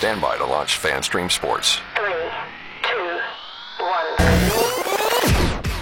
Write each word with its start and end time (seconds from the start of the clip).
Stand 0.00 0.22
by 0.22 0.38
to 0.38 0.46
launch 0.46 0.78
FanStream 0.80 1.30
Sports. 1.30 1.78
Three, 1.94 2.14
two, 2.82 3.20
one. 3.84 4.06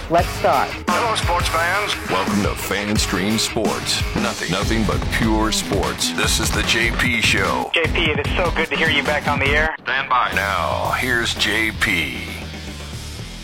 Let's 0.09 0.27
start. 0.31 0.69
Hello, 0.89 1.15
sports 1.15 1.47
fans. 1.47 1.95
Welcome 2.09 2.43
to 2.43 2.49
FanStream 2.49 3.39
Sports. 3.39 4.01
Nothing, 4.17 4.51
nothing 4.51 4.83
but 4.83 4.99
pure 5.13 5.53
sports. 5.53 6.11
This 6.17 6.41
is 6.41 6.51
the 6.51 6.63
JP 6.63 7.21
Show. 7.23 7.71
JP, 7.73 8.17
it's 8.19 8.35
so 8.35 8.51
good 8.51 8.67
to 8.67 8.75
hear 8.75 8.89
you 8.89 9.03
back 9.03 9.29
on 9.29 9.39
the 9.39 9.45
air. 9.45 9.73
Stand 9.83 10.09
by. 10.09 10.33
Now, 10.33 10.91
here's 10.97 11.33
JP. 11.35 12.19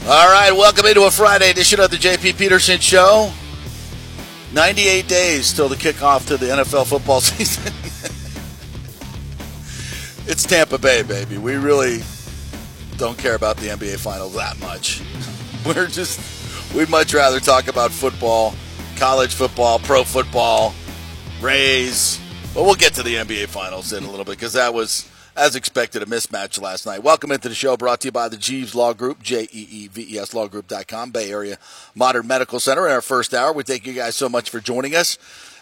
All 0.10 0.30
right, 0.30 0.52
welcome 0.52 0.86
into 0.88 1.06
a 1.06 1.12
Friday 1.12 1.52
edition 1.52 1.80
of 1.80 1.90
the 1.90 1.96
JP 1.96 2.38
Peterson 2.38 2.80
Show. 2.82 3.32
98 4.54 5.08
days 5.08 5.54
till 5.54 5.70
the 5.70 5.78
kickoff 5.78 6.28
to 6.28 6.36
the 6.36 6.48
NFL 6.48 6.88
football 6.88 7.22
season. 7.22 7.72
It's 10.28 10.44
Tampa 10.44 10.78
Bay, 10.78 11.04
baby. 11.04 11.38
We 11.38 11.56
really 11.56 12.02
don't 12.98 13.18
care 13.18 13.36
about 13.36 13.58
the 13.58 13.68
NBA 13.68 14.00
Finals 14.00 14.34
that 14.36 14.60
much. 14.60 15.02
We're 15.66 15.88
just, 15.88 16.74
we'd 16.74 16.90
much 16.90 17.14
rather 17.14 17.40
talk 17.40 17.68
about 17.68 17.92
football, 17.92 18.56
college 18.98 19.34
football, 19.34 19.80
pro 19.80 20.04
football, 20.04 20.74
Rays. 21.42 22.20
But 22.54 22.64
we'll 22.64 22.76
get 22.76 22.94
to 22.94 23.04
the 23.04 23.16
NBA 23.16 23.48
Finals 23.48 23.92
in 23.92 24.04
a 24.04 24.10
little 24.10 24.26
bit 24.26 24.38
because 24.38 24.54
that 24.54 24.74
was, 24.74 25.10
as 25.36 25.56
expected, 25.56 26.02
a 26.02 26.06
mismatch 26.06 26.62
last 26.62 26.86
night. 26.86 27.04
Welcome 27.04 27.32
into 27.32 27.50
the 27.50 27.56
show 27.56 27.76
brought 27.76 28.02
to 28.02 28.08
you 28.08 28.12
by 28.12 28.30
the 28.30 28.38
Jeeves 28.38 28.74
Law 28.74 28.94
Group, 28.94 29.22
J 29.22 29.44
E 29.52 29.68
E 29.70 29.88
V 29.90 30.16
E 30.16 30.20
S 30.20 30.34
Lawgroup.com, 30.34 31.12
Bay 31.12 31.30
Area 31.32 31.58
Modern 31.94 32.26
Medical 32.28 32.60
Center. 32.60 32.86
In 32.86 32.94
our 32.94 33.02
first 33.02 33.34
hour, 33.34 33.52
we 33.52 33.64
thank 33.64 33.86
you 33.86 33.94
guys 33.94 34.16
so 34.16 34.30
much 34.30 34.50
for 34.50 34.60
joining 34.62 34.96
us. 34.96 35.18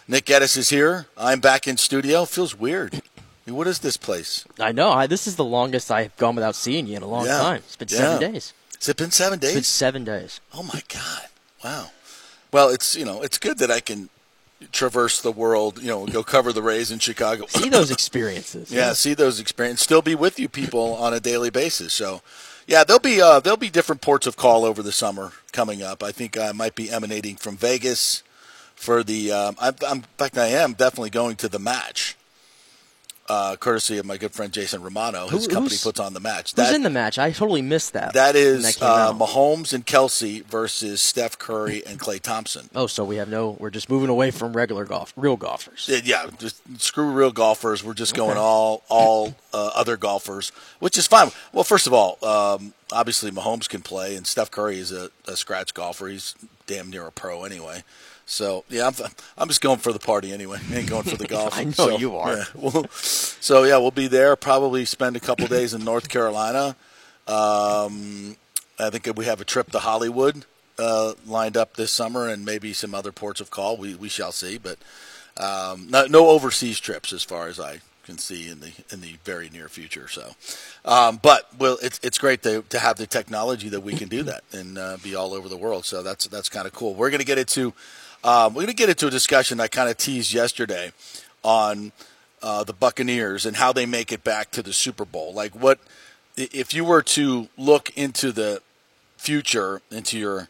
Nick 0.06 0.26
Geddes 0.26 0.56
is 0.56 0.68
here. 0.68 1.06
I'm 1.16 1.40
back 1.40 1.66
in 1.66 1.76
studio. 1.76 2.24
Feels 2.26 2.56
weird. 2.56 3.02
I 3.46 3.50
mean, 3.50 3.56
What 3.56 3.66
is 3.66 3.80
this 3.80 3.96
place? 3.96 4.44
I 4.58 4.72
know. 4.72 4.90
I, 4.90 5.06
this 5.06 5.26
is 5.26 5.36
the 5.36 5.44
longest 5.44 5.90
I've 5.90 6.16
gone 6.16 6.34
without 6.34 6.54
seeing 6.54 6.86
you 6.86 6.96
in 6.96 7.02
a 7.02 7.06
long 7.06 7.26
Yeah. 7.26 7.38
time. 7.38 7.62
It's 7.66 7.76
been 7.76 7.88
Yeah. 7.90 7.98
seven 7.98 8.32
days. 8.32 8.52
Has 8.78 8.88
it 8.88 8.96
been 8.96 9.10
seven 9.10 9.38
days? 9.38 9.50
It's 9.50 9.56
been 9.56 9.64
seven 9.64 10.04
days. 10.04 10.40
Oh 10.52 10.62
my 10.62 10.82
God! 10.88 11.22
Wow. 11.64 11.90
Well, 12.52 12.68
it's 12.68 12.94
you 12.96 13.04
know 13.04 13.22
it's 13.22 13.38
good 13.38 13.58
that 13.58 13.70
I 13.70 13.80
can 13.80 14.08
traverse 14.72 15.20
the 15.20 15.32
world. 15.32 15.80
You 15.82 15.88
know, 15.88 16.06
go 16.06 16.22
cover 16.22 16.52
the 16.52 16.62
Rays 16.62 16.90
in 16.90 16.98
Chicago. 16.98 17.46
See 17.48 17.68
those 17.68 17.90
experiences. 17.90 18.70
Yeah, 18.72 18.92
see 18.92 19.14
those 19.14 19.40
experiences. 19.40 19.84
Still 19.84 20.02
be 20.02 20.14
with 20.14 20.38
you 20.38 20.48
people 20.48 20.94
on 20.94 21.12
a 21.14 21.20
daily 21.20 21.50
basis. 21.50 21.92
So, 21.94 22.22
yeah, 22.66 22.84
there'll 22.84 23.00
be 23.00 23.20
uh, 23.22 23.40
there'll 23.40 23.56
be 23.56 23.70
different 23.70 24.00
ports 24.02 24.26
of 24.26 24.36
call 24.36 24.64
over 24.64 24.82
the 24.82 24.92
summer 24.92 25.32
coming 25.52 25.82
up. 25.82 26.02
I 26.02 26.12
think 26.12 26.36
I 26.38 26.52
might 26.52 26.74
be 26.74 26.90
emanating 26.90 27.36
from 27.36 27.56
Vegas 27.56 28.22
for 28.74 29.02
the. 29.02 29.32
Um, 29.32 29.56
I'm, 29.58 29.74
I'm, 29.86 29.96
in 29.98 30.02
fact, 30.18 30.36
I 30.38 30.48
am 30.48 30.72
definitely 30.74 31.10
going 31.10 31.36
to 31.36 31.48
the 31.48 31.58
match. 31.58 32.16
Uh, 33.26 33.56
courtesy 33.56 33.96
of 33.96 34.04
my 34.04 34.18
good 34.18 34.32
friend 34.32 34.52
Jason 34.52 34.82
Romano, 34.82 35.28
his 35.28 35.46
Who- 35.46 35.52
company 35.54 35.76
puts 35.82 35.98
on 35.98 36.12
the 36.12 36.20
match. 36.20 36.52
Who's 36.54 36.70
in 36.72 36.82
the 36.82 36.90
match? 36.90 37.18
I 37.18 37.30
totally 37.30 37.62
missed 37.62 37.94
that. 37.94 38.12
That 38.12 38.36
is 38.36 38.62
that 38.76 38.82
uh. 38.82 39.14
Mahomes 39.14 39.72
and 39.72 39.86
Kelce 39.86 40.44
versus 40.44 41.00
Steph 41.00 41.38
Curry 41.38 41.82
and 41.86 41.98
Klay 41.98 42.20
Thompson. 42.20 42.68
Oh, 42.74 42.86
so 42.86 43.02
we 43.02 43.16
have 43.16 43.30
no. 43.30 43.56
We're 43.58 43.70
just 43.70 43.88
moving 43.88 44.10
away 44.10 44.30
from 44.30 44.52
regular 44.52 44.84
golf, 44.84 45.14
real 45.16 45.36
golfers. 45.38 45.88
Yeah, 46.04 46.26
just 46.38 46.60
screw 46.82 47.10
real 47.12 47.32
golfers. 47.32 47.82
We're 47.82 47.94
just 47.94 48.14
going 48.14 48.36
all 48.36 48.82
all 48.90 49.34
uh, 49.54 49.70
other 49.74 49.96
golfers, 49.96 50.50
which 50.80 50.98
is 50.98 51.06
fine. 51.06 51.30
Well, 51.50 51.64
first 51.64 51.86
of 51.86 51.94
all, 51.94 52.18
um, 52.22 52.74
obviously 52.92 53.30
Mahomes 53.30 53.70
can 53.70 53.80
play, 53.80 54.16
and 54.16 54.26
Steph 54.26 54.50
Curry 54.50 54.78
is 54.78 54.92
a, 54.92 55.10
a 55.26 55.34
scratch 55.36 55.72
golfer. 55.72 56.08
He's 56.08 56.34
damn 56.66 56.90
near 56.90 57.06
a 57.06 57.10
pro 57.12 57.44
anyway. 57.44 57.84
So 58.26 58.64
yeah, 58.70 58.86
I'm, 58.86 58.94
I'm 59.36 59.48
just 59.48 59.60
going 59.60 59.78
for 59.78 59.92
the 59.92 59.98
party 59.98 60.32
anyway. 60.32 60.58
I 60.70 60.76
ain't 60.76 60.88
going 60.88 61.02
for 61.04 61.16
the 61.16 61.26
golf. 61.36 61.56
I 61.56 61.64
know 61.64 61.70
So, 61.72 61.98
you 61.98 62.16
are. 62.16 62.36
yeah, 62.36 62.44
we'll- 62.54 62.86
so 62.90 63.64
yeah, 63.64 63.76
we'll 63.78 63.90
be 63.90 64.06
there. 64.06 64.34
Probably 64.36 64.84
spend 64.84 65.16
a 65.16 65.20
couple 65.20 65.46
days 65.46 65.74
in 65.74 65.84
North 65.84 66.08
Carolina. 66.08 66.76
Um, 67.28 68.36
I 68.78 68.90
think 68.90 69.08
we 69.16 69.24
have 69.26 69.40
a 69.40 69.44
trip 69.44 69.70
to 69.72 69.78
Hollywood 69.78 70.44
uh, 70.78 71.14
lined 71.26 71.56
up 71.56 71.74
this 71.76 71.90
summer, 71.90 72.28
and 72.28 72.44
maybe 72.44 72.72
some 72.72 72.94
other 72.94 73.12
ports 73.12 73.40
of 73.40 73.50
call. 73.50 73.76
We 73.76 73.94
we 73.94 74.08
shall 74.08 74.32
see, 74.32 74.58
but 74.58 74.78
um, 75.36 75.88
no, 75.90 76.06
no 76.06 76.28
overseas 76.28 76.80
trips 76.80 77.12
as 77.12 77.22
far 77.22 77.48
as 77.48 77.58
I 77.60 77.80
can 78.04 78.18
see 78.18 78.48
in 78.48 78.60
the 78.60 78.72
in 78.90 79.00
the 79.00 79.14
very 79.24 79.48
near 79.50 79.68
future. 79.68 80.08
So, 80.08 80.32
um, 80.84 81.18
but 81.22 81.48
well, 81.58 81.78
it's 81.82 82.00
it's 82.02 82.18
great 82.18 82.42
to 82.42 82.62
to 82.70 82.78
have 82.78 82.96
the 82.96 83.06
technology 83.06 83.68
that 83.68 83.80
we 83.80 83.94
can 83.94 84.08
do 84.08 84.22
that 84.24 84.42
and 84.52 84.76
uh, 84.78 84.96
be 85.02 85.14
all 85.14 85.32
over 85.34 85.48
the 85.48 85.56
world. 85.56 85.84
So 85.84 86.02
that's 86.02 86.26
that's 86.26 86.48
kind 86.48 86.66
of 86.66 86.72
cool. 86.72 86.94
We're 86.94 87.10
going 87.10 87.20
to 87.20 87.26
get 87.26 87.38
into 87.38 87.72
um, 88.24 88.54
we're 88.54 88.62
going 88.62 88.68
to 88.68 88.74
get 88.74 88.88
into 88.88 89.06
a 89.06 89.10
discussion 89.10 89.60
I 89.60 89.68
kind 89.68 89.88
of 89.88 89.98
teased 89.98 90.32
yesterday 90.32 90.92
on 91.42 91.92
uh, 92.42 92.64
the 92.64 92.72
Buccaneers 92.72 93.46
and 93.46 93.56
how 93.56 93.72
they 93.72 93.86
make 93.86 94.10
it 94.12 94.24
back 94.24 94.50
to 94.52 94.62
the 94.62 94.72
Super 94.72 95.04
Bowl. 95.04 95.32
Like 95.32 95.52
what 95.52 95.78
if 96.36 96.74
you 96.74 96.84
were 96.84 97.02
to 97.02 97.48
look 97.56 97.96
into 97.96 98.32
the 98.32 98.62
future 99.16 99.80
into 99.90 100.18
your 100.18 100.48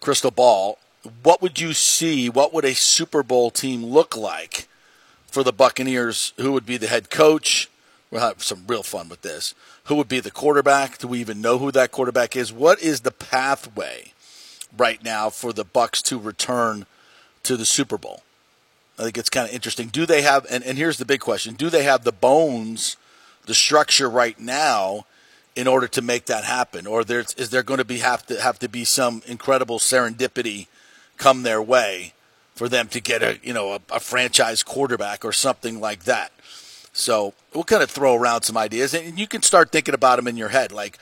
crystal 0.00 0.30
ball, 0.30 0.78
what 1.22 1.42
would 1.42 1.60
you 1.60 1.72
see? 1.72 2.28
What 2.28 2.52
would 2.52 2.64
a 2.64 2.74
Super 2.74 3.22
Bowl 3.22 3.50
team 3.50 3.84
look 3.84 4.16
like 4.16 4.68
for 5.26 5.42
the 5.42 5.52
Buccaneers? 5.52 6.32
Who 6.36 6.52
would 6.52 6.66
be 6.66 6.76
the 6.76 6.86
head 6.86 7.10
coach? 7.10 7.68
We'll 8.10 8.20
have 8.20 8.42
some 8.42 8.64
real 8.66 8.82
fun 8.82 9.08
with 9.08 9.22
this. 9.22 9.54
Who 9.84 9.94
would 9.96 10.08
be 10.08 10.20
the 10.20 10.30
quarterback? 10.30 10.98
Do 10.98 11.08
we 11.08 11.20
even 11.20 11.40
know 11.40 11.58
who 11.58 11.70
that 11.72 11.92
quarterback 11.92 12.36
is? 12.36 12.52
What 12.52 12.80
is 12.82 13.00
the 13.00 13.10
pathway 13.10 14.12
right 14.76 15.02
now 15.02 15.30
for 15.30 15.52
the 15.52 15.64
Bucs 15.64 16.02
to 16.04 16.18
return 16.18 16.86
to 17.44 17.56
the 17.56 17.64
Super 17.64 17.98
Bowl? 17.98 18.22
I 18.98 19.04
think 19.04 19.16
it's 19.16 19.30
kind 19.30 19.48
of 19.48 19.54
interesting. 19.54 19.88
Do 19.88 20.04
they 20.04 20.22
have? 20.22 20.46
And, 20.50 20.62
and 20.62 20.76
here's 20.76 20.98
the 20.98 21.04
big 21.06 21.20
question: 21.20 21.54
Do 21.54 21.70
they 21.70 21.84
have 21.84 22.04
the 22.04 22.12
bones, 22.12 22.96
the 23.46 23.54
structure 23.54 24.10
right 24.10 24.38
now, 24.38 25.06
in 25.56 25.66
order 25.66 25.88
to 25.88 26.02
make 26.02 26.26
that 26.26 26.44
happen, 26.44 26.86
or 26.86 27.04
there's, 27.04 27.32
is 27.34 27.50
there 27.50 27.62
going 27.62 27.78
to 27.78 27.84
be 27.84 27.98
have 27.98 28.26
to 28.26 28.40
have 28.40 28.58
to 28.58 28.68
be 28.68 28.84
some 28.84 29.22
incredible 29.26 29.78
serendipity 29.78 30.66
come 31.16 31.42
their 31.42 31.62
way 31.62 32.14
for 32.54 32.68
them 32.68 32.88
to 32.88 33.00
get 33.00 33.22
a 33.22 33.38
you 33.42 33.52
know 33.52 33.72
a, 33.72 33.80
a 33.90 34.00
franchise 34.00 34.62
quarterback 34.62 35.24
or 35.24 35.32
something 35.32 35.80
like 35.80 36.04
that? 36.04 36.32
So 36.92 37.34
we'll 37.54 37.64
kind 37.64 37.82
of 37.82 37.90
throw 37.90 38.14
around 38.14 38.42
some 38.42 38.56
ideas, 38.56 38.94
and 38.94 39.18
you 39.18 39.26
can 39.26 39.42
start 39.42 39.72
thinking 39.72 39.94
about 39.94 40.16
them 40.16 40.28
in 40.28 40.36
your 40.36 40.48
head. 40.48 40.72
Like, 40.72 40.98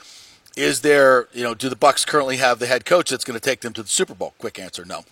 is 0.57 0.81
there 0.83 1.29
you 1.33 1.43
know 1.43 1.55
do 1.55 1.69
the 1.69 1.77
Bucs 1.77 2.07
currently 2.07 2.37
have 2.37 2.59
the 2.59 2.67
head 2.67 2.85
coach 2.85 3.11
that's 3.11 3.25
going 3.25 3.39
to 3.39 3.45
take 3.45 3.61
them 3.61 3.73
to 3.73 3.83
the 3.83 3.89
Super 3.89 4.15
Bowl? 4.15 4.35
Quick 4.39 4.59
answer: 4.59 4.85
No. 4.85 5.05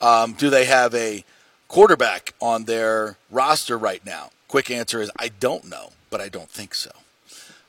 Um, 0.00 0.32
do 0.32 0.50
they 0.50 0.64
have 0.64 0.94
a 0.94 1.24
quarterback 1.68 2.34
on 2.40 2.64
their 2.64 3.16
roster 3.30 3.76
right 3.76 4.04
now? 4.04 4.30
Quick 4.48 4.70
answer 4.70 5.00
is 5.00 5.10
I 5.18 5.28
don't 5.28 5.64
know, 5.64 5.90
but 6.10 6.20
I 6.20 6.28
don't 6.28 6.50
think 6.50 6.74
so. 6.74 6.90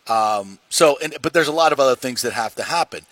Um, 0.08 0.60
so, 0.70 0.98
and, 1.02 1.16
but 1.22 1.34
there's 1.34 1.48
a 1.48 1.54
lot 1.54 1.72
of 1.72 1.80
other 1.80 1.96
things 1.96 2.22
that 2.24 2.34
have 2.34 2.56
to 2.56 2.64
happen. 2.64 3.06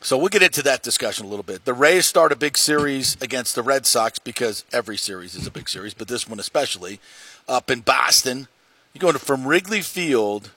So 0.00 0.16
we'll 0.16 0.28
get 0.28 0.42
into 0.42 0.62
that 0.62 0.82
discussion 0.82 1.26
a 1.26 1.28
little 1.28 1.42
bit. 1.42 1.64
The 1.64 1.74
Rays 1.74 2.06
start 2.06 2.30
a 2.30 2.36
big 2.36 2.56
series 2.56 3.16
against 3.20 3.56
the 3.56 3.62
Red 3.62 3.84
Sox 3.84 4.18
because 4.20 4.64
every 4.72 4.96
series 4.96 5.34
is 5.34 5.46
a 5.46 5.50
big 5.50 5.68
series, 5.68 5.94
but 5.94 6.06
this 6.06 6.28
one 6.28 6.38
especially 6.38 7.00
up 7.48 7.70
in 7.70 7.80
Boston. 7.80 8.46
You're 8.92 9.00
going 9.00 9.18
from 9.18 9.46
Wrigley 9.46 9.82
Field 9.82 10.50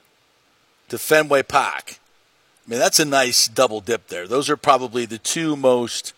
to 0.90 0.98
Fenway 0.98 1.42
Park. 1.42 1.98
I 2.66 2.70
mean, 2.70 2.78
that's 2.78 3.00
a 3.00 3.04
nice 3.04 3.48
double 3.48 3.80
dip 3.80 4.06
there. 4.06 4.28
Those 4.28 4.48
are 4.48 4.56
probably 4.56 5.06
the 5.06 5.18
two 5.18 5.56
most. 5.56 6.12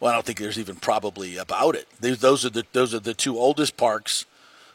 Well, 0.00 0.10
I 0.10 0.14
don't 0.14 0.24
think 0.24 0.38
there's 0.38 0.58
even 0.58 0.76
probably 0.76 1.36
about 1.36 1.76
it. 1.76 1.86
Those 2.00 2.44
are 2.44 2.50
the 2.50 2.64
those 2.72 2.94
are 2.94 2.98
the 3.00 3.14
two 3.14 3.38
oldest 3.38 3.76
parks, 3.76 4.24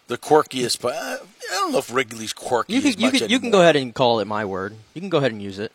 the 0.07 0.17
quirkiest. 0.17 0.79
But 0.81 0.93
I 0.95 1.17
don't 1.49 1.71
know 1.71 1.79
if 1.79 1.91
Wrigley's 1.91 2.31
quirky. 2.33 2.73
You 2.73 2.79
as 2.79 2.93
can 2.95 2.99
you 3.01 3.11
much 3.11 3.19
can 3.21 3.29
you 3.29 3.39
can 3.39 3.49
go 3.51 3.61
ahead 3.61 3.75
and 3.75 3.93
call 3.93 4.19
it 4.19 4.25
my 4.25 4.45
word. 4.45 4.75
You 4.93 5.01
can 5.01 5.09
go 5.09 5.17
ahead 5.17 5.31
and 5.31 5.41
use 5.41 5.57
it. 5.59 5.71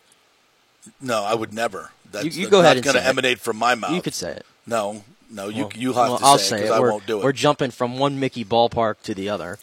No, 1.01 1.23
I 1.23 1.35
would 1.35 1.53
never. 1.53 1.91
That's, 2.11 2.25
You- 2.35 2.43
you 2.43 2.49
go 2.49 2.57
not 2.61 2.65
ahead 2.65 2.77
and 2.77 2.83
going 2.85 2.95
to 2.95 3.01
say 3.03 3.07
emanate 3.09 3.39
from 3.39 3.57
my 3.57 3.75
mouth. 3.75 3.91
You 3.91 4.01
could 4.01 4.13
say 4.15 4.31
it. 4.31 4.45
No, 4.65 5.03
no, 5.29 5.47
you 5.47 5.63
Well, 5.63 5.71
you 5.75 5.93
have 5.93 6.09
well, 6.09 6.17
to 6.19 6.25
I'll 6.25 6.37
say 6.37 6.57
say 6.57 6.63
it 6.63 6.67
it. 6.67 6.71
I 6.71 6.79
won't 6.79 7.05
do 7.05 7.19
it. 7.19 7.23
We're 7.23 7.31
jumping 7.33 7.71
from 7.71 7.97
one 7.99 8.19
Mickey 8.19 8.43
ballpark 8.45 9.01
to 9.03 9.13
the 9.13 9.29
other 9.29 9.59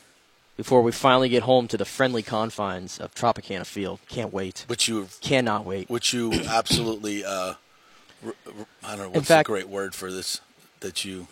before 0.57 0.83
we 0.83 0.93
finally 0.93 1.29
get 1.29 1.43
home 1.45 1.67
to 1.69 1.77
the 1.77 1.85
friendly 1.85 2.23
confines 2.23 2.99
of 3.01 3.15
Tropicana 3.15 3.65
Field. 3.67 4.01
Can't 4.09 4.33
wait. 4.33 4.65
which 4.69 4.87
you 4.89 5.09
Cannot 5.21 5.65
wait. 5.65 5.89
which 5.91 6.13
you 6.13 6.33
absolutely 6.49 7.25
uh, 7.25 7.55
I 8.85 8.97
don't 8.97 8.99
know 8.99 9.09
what's 9.11 9.29
fact- 9.29 9.47
the 9.47 9.53
great 9.53 9.69
word 9.69 9.95
for 9.95 10.11
this 10.13 10.41
that 10.81 11.05
you 11.05 11.27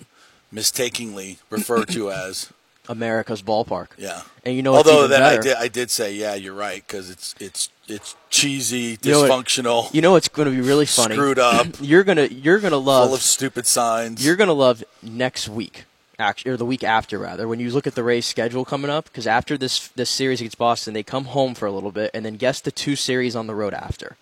mistakenly 0.52 1.38
refer 1.50 1.84
to 1.84 2.10
as 2.24 2.50
America's 2.88 3.42
ballpark. 3.42 3.88
yeah. 3.98 4.22
And 4.44 4.54
you 4.54 4.62
know 4.62 4.74
although 4.74 5.08
then 5.08 5.22
I 5.22 5.38
did 5.38 5.56
I 5.56 5.68
did 5.68 5.90
say 5.90 6.14
yeah 6.14 6.34
you're 6.34 6.54
right 6.54 6.84
because 6.86 7.10
it's 7.10 7.34
it's 7.40 7.68
it's 7.88 8.14
cheesy 8.30 8.96
You 9.02 9.10
know 9.12 9.20
what- 9.22 9.30
dysfunctional 9.46 9.92
You 9.92 10.02
know 10.02 10.12
what's 10.12 10.28
going 10.28 10.46
to 10.48 10.54
be 10.54 10.60
really 10.60 10.86
funny? 10.86 11.14
screwed 11.16 11.38
up 11.40 11.66
You're 11.80 12.04
gonna 12.04 12.26
you're 12.26 12.58
gonna 12.60 12.76
love 12.78 13.08
full 13.08 13.14
of 13.16 13.22
stupid 13.22 13.66
signs. 13.66 14.24
You're 14.24 14.36
gonna 14.36 14.52
love 14.52 14.84
next 15.02 15.48
week, 15.48 15.84
actually, 16.18 16.52
or 16.52 16.56
the 16.56 16.64
week 16.64 16.84
after 16.84 17.18
rather, 17.18 17.48
when 17.48 17.58
you 17.60 17.70
look 17.70 17.86
at 17.88 17.94
the 17.96 18.02
Rays' 18.04 18.26
schedule 18.26 18.64
coming 18.64 18.90
up. 18.90 19.04
Because 19.06 19.26
after 19.26 19.58
this 19.58 19.88
this 19.88 20.08
series 20.10 20.40
against 20.40 20.58
Boston, 20.58 20.94
they 20.94 21.02
come 21.02 21.26
home 21.26 21.54
for 21.56 21.66
a 21.66 21.72
little 21.72 21.92
bit, 21.92 22.10
and 22.14 22.24
then 22.24 22.36
guess 22.36 22.60
the 22.60 22.70
two 22.72 22.94
series 22.96 23.34
on 23.36 23.46
the 23.48 23.54
road 23.54 23.74
after. 23.74 24.16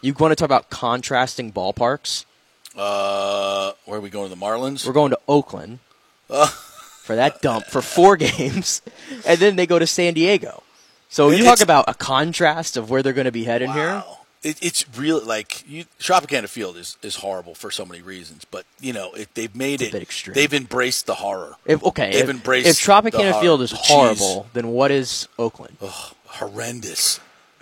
You 0.00 0.14
want 0.18 0.32
to 0.32 0.36
talk 0.36 0.46
about 0.46 0.70
contrasting 0.70 1.52
ballparks? 1.52 2.24
uh, 2.76 3.72
where 3.86 3.98
are 3.98 4.00
we 4.02 4.10
going? 4.10 4.28
To 4.30 4.34
the 4.36 4.40
Marlins. 4.40 4.86
We're 4.86 4.92
going 4.92 5.10
to 5.10 5.18
Oakland 5.28 5.78
Uh. 6.28 6.46
for 6.46 7.16
that 7.16 7.40
dump 7.40 7.66
for 7.66 7.80
four 7.80 8.16
games, 8.18 8.82
and 9.26 9.38
then 9.40 9.56
they 9.56 9.66
go 9.66 9.78
to 9.78 9.86
San 9.86 10.14
Diego. 10.14 10.62
So 11.08 11.30
you 11.30 11.44
talk 11.44 11.60
about 11.60 11.86
a 11.88 11.94
contrast 11.94 12.76
of 12.76 12.90
where 12.90 13.02
they're 13.02 13.12
going 13.14 13.24
to 13.26 13.32
be 13.32 13.44
heading 13.44 13.72
here. 13.72 14.04
It, 14.42 14.58
it's 14.62 14.84
really 14.96 15.24
like 15.24 15.64
you, 15.68 15.86
Tropicana 15.98 16.48
Field 16.48 16.76
is, 16.76 16.98
is 17.02 17.16
horrible 17.16 17.54
for 17.54 17.70
so 17.70 17.84
many 17.86 18.02
reasons, 18.02 18.44
but 18.44 18.64
you 18.80 18.92
know 18.92 19.12
it, 19.14 19.28
they've 19.34 19.54
made 19.56 19.80
It's 19.80 19.84
a 19.84 19.86
it. 19.86 19.92
bit 19.92 20.02
extreme. 20.02 20.34
They've 20.34 20.52
embraced 20.52 21.06
the 21.06 21.14
horror. 21.14 21.56
If, 21.64 21.82
okay, 21.82 22.12
they've 22.12 22.24
if, 22.24 22.30
embraced 22.30 22.68
if 22.68 22.76
Tropicana 22.76 23.40
Field 23.40 23.62
is 23.62 23.72
horrible, 23.74 24.46
then 24.52 24.68
what 24.68 24.90
is 24.90 25.26
Oakland? 25.38 25.78
horrendous. 26.26 27.18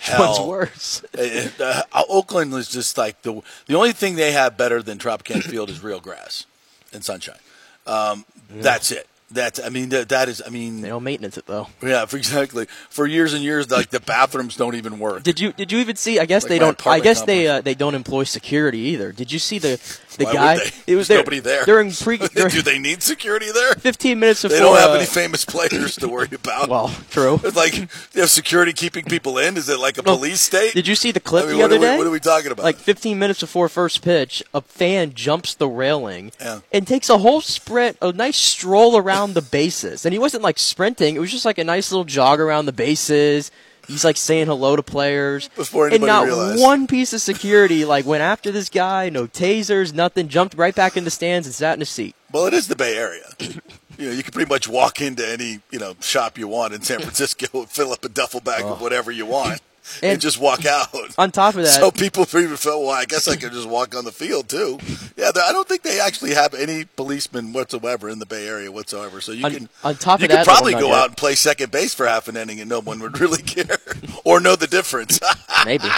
Which 0.09 0.19
one's 0.19 0.41
worse? 0.41 1.03
Uh, 1.61 1.83
uh, 1.93 2.03
Oakland 2.09 2.53
was 2.53 2.69
just 2.69 2.99
like 2.99 3.23
the 3.23 3.41
the 3.67 3.75
only 3.75 3.93
thing 3.93 4.17
they 4.17 4.33
have 4.33 4.57
better 4.57 4.83
than 4.83 4.99
Tropicana 4.99 5.43
Field 5.43 5.71
is 5.71 5.83
real 5.83 6.01
grass 6.01 6.47
and 6.93 7.05
sunshine. 7.05 7.39
Um, 7.87 8.25
That's 8.51 8.91
it. 8.91 9.07
That's 9.31 9.59
I 9.59 9.69
mean 9.71 9.89
that, 9.89 10.11
that 10.11 10.29
is 10.29 10.43
I 10.47 10.51
mean 10.51 10.81
They 10.83 10.89
don't 10.91 11.03
maintenance 11.03 11.37
it 11.39 11.47
though. 11.47 11.69
yeah 11.83 12.05
for 12.07 12.17
exactly 12.25 12.67
for 12.91 13.07
years 13.07 13.33
and 13.35 13.43
years 13.43 13.71
like 13.71 13.91
the 13.91 14.01
bathrooms 14.01 14.57
don't 14.57 14.75
even 14.77 14.99
work. 14.99 15.23
Did 15.23 15.41
you 15.41 15.53
did 15.53 15.73
you 15.73 15.79
even 15.79 15.97
see? 15.97 16.19
I 16.21 16.27
guess 16.27 16.45
Like 16.45 16.51
they 16.51 16.59
don't. 16.59 16.87
I 16.87 17.01
guess 17.01 17.23
they 17.23 17.49
uh, 17.49 17.61
they 17.61 17.75
don't 17.75 17.95
employ 17.95 18.25
security 18.25 18.79
either. 18.79 19.13
Did 19.13 19.33
you 19.33 19.39
see 19.39 19.59
the 19.59 19.81
the 20.19 20.27
Why 20.27 20.33
guy? 20.33 20.57
It 20.87 20.95
was 20.95 21.09
there, 21.09 21.19
nobody 21.19 21.41
there 21.41 21.65
during 21.65 21.91
pre. 21.91 22.19
During 22.35 22.51
Do 22.51 22.63
they 22.63 22.79
need 22.79 23.03
security 23.03 23.51
there? 23.51 23.75
15 23.75 24.19
minutes 24.21 24.43
before. 24.43 24.57
They 24.57 24.63
don't 24.63 24.77
have 24.79 24.91
uh, 24.91 24.95
any 24.95 25.07
famous 25.07 25.45
players 25.45 25.97
to 25.97 26.07
worry 26.09 26.29
about. 26.33 26.69
Well, 26.69 26.89
true. 27.11 27.41
It's 27.43 27.57
like 27.57 27.73
they 28.13 28.21
have 28.21 28.31
security 28.31 28.73
keeping 28.73 29.05
people 29.07 29.39
in. 29.39 29.57
Is 29.57 29.69
it 29.69 29.81
like 29.81 29.99
a 29.99 30.03
police 30.05 30.41
state? 30.41 30.75
Did 30.75 30.87
you 30.87 30.95
see 30.95 31.11
the 31.11 31.19
clip 31.19 31.47
I 31.47 31.49
mean, 31.49 31.59
the 31.59 31.65
other 31.65 31.81
we- 31.81 31.87
day? 31.87 31.97
what 31.99 32.07
are 32.07 32.11
we 32.11 32.21
talking 32.21 32.53
about? 32.53 32.63
Like 32.63 32.77
15 32.77 33.19
minutes 33.19 33.41
before 33.41 33.69
first 33.69 34.03
pitch, 34.03 34.43
a 34.53 34.61
fan 34.61 35.15
jumps 35.15 35.55
the 35.55 35.69
railing 35.69 36.31
Yeah. 36.41 36.61
and 36.73 36.87
takes 36.87 37.09
a 37.11 37.19
whole 37.19 37.41
sprint, 37.41 37.97
a 38.01 38.13
nice 38.13 38.37
stroll 38.37 38.97
around 38.97 39.14
the 39.35 39.43
bases. 39.43 40.05
And 40.05 40.13
he 40.13 40.19
wasn't 40.19 40.43
like 40.43 40.59
sprinting; 40.59 41.17
it 41.17 41.19
was 41.19 41.31
just 41.31 41.45
like 41.45 41.59
a 41.59 41.65
nice 41.65 41.91
little 41.91 42.05
jog 42.05 42.41
around 42.41 42.67
the 42.67 42.73
bases. 42.73 43.51
He's 43.87 44.05
like 44.05 44.17
saying 44.17 44.47
hello 44.47 44.77
to 44.77 44.83
players. 44.83 45.49
Before 45.49 45.89
and 45.89 46.03
not 46.03 46.27
realized. 46.27 46.61
one 46.61 46.87
piece 46.87 47.13
of 47.13 47.21
security 47.21 47.85
like 47.85 48.07
went 48.07 48.23
after 48.23 48.51
this 48.51 48.69
guy. 48.69 49.09
No 49.11 49.27
tasers, 49.27 49.93
nothing. 49.93 50.29
Jumped 50.29 50.55
right 50.57 50.75
back 50.75 50.97
in 50.97 51.05
the 51.05 51.11
stands 51.11 51.47
and 51.47 51.55
sat 51.55 51.77
in 51.77 51.83
a 51.83 51.87
seat. 51.87 52.17
Well, 52.33 52.47
it 52.47 52.55
is 52.55 52.69
the 52.69 52.77
Bay 52.77 52.97
Area. 52.97 53.27
you 53.39 53.61
know, 53.99 54.13
you 54.13 54.23
can 54.23 54.33
pretty 54.33 54.49
much 54.49 54.69
walk 54.69 55.01
into 55.01 55.27
any 55.27 55.61
you 55.71 55.79
know 55.79 55.95
shop 56.01 56.39
you 56.39 56.49
want 56.49 56.75
in 56.75 56.83
San 56.83 57.01
Francisco, 57.01 57.47
and 57.61 57.71
fill 57.71 57.93
up 57.93 58.05
a 58.05 58.09
duffel 58.09 58.41
bag 58.41 58.65
of 58.65 58.81
whatever 58.81 59.11
you 59.11 59.27
want, 59.27 59.61
and, 60.03 60.13
And- 60.13 60.21
just 60.21 60.39
walk 60.39 60.65
out. 60.67 60.89
On 61.19 61.31
top 61.31 61.55
of 61.55 61.63
that, 61.63 61.69
So 61.81 61.91
people 61.91 62.23
even 62.35 62.57
felt, 62.57 62.83
well, 62.83 62.91
I 62.91 63.05
guess 63.05 63.29
I 63.29 63.37
could 63.37 63.53
just 63.53 63.69
walk 63.69 63.95
on 63.95 64.05
the 64.05 64.13
field 64.13 64.49
too. 64.49 64.79
Yeah, 65.17 65.31
I 65.35 65.53
don't 65.53 65.67
think 65.69 65.83
they 65.83 66.01
actually 66.01 66.35
have 66.35 66.55
any 66.55 66.85
policemen 66.85 67.53
whatsoever 67.53 68.09
in 68.09 68.19
the 68.19 68.27
Bay 68.27 68.47
Area 68.49 68.71
whatsoever. 68.73 69.21
So 69.21 69.33
you 69.33 69.45
On- 69.45 69.53
can 69.55 69.69
on 69.83 69.95
top 69.97 70.21
you 70.21 70.25
of 70.25 70.31
could 70.31 70.39
that 70.39 70.47
probably 70.47 70.73
go 70.75 70.93
out 70.93 71.09
and 71.09 71.17
play 71.17 71.35
second 71.35 71.71
base 71.71 71.95
for 71.95 72.07
half 72.07 72.29
an 72.29 72.37
inning 72.37 72.61
and 72.61 72.69
no 72.69 72.81
one 72.81 73.01
would 73.01 73.19
really 73.21 73.43
care 73.43 73.79
or 74.25 74.41
know 74.41 74.57
the 74.57 74.67
difference. 74.67 75.21
maybe. 75.65 75.89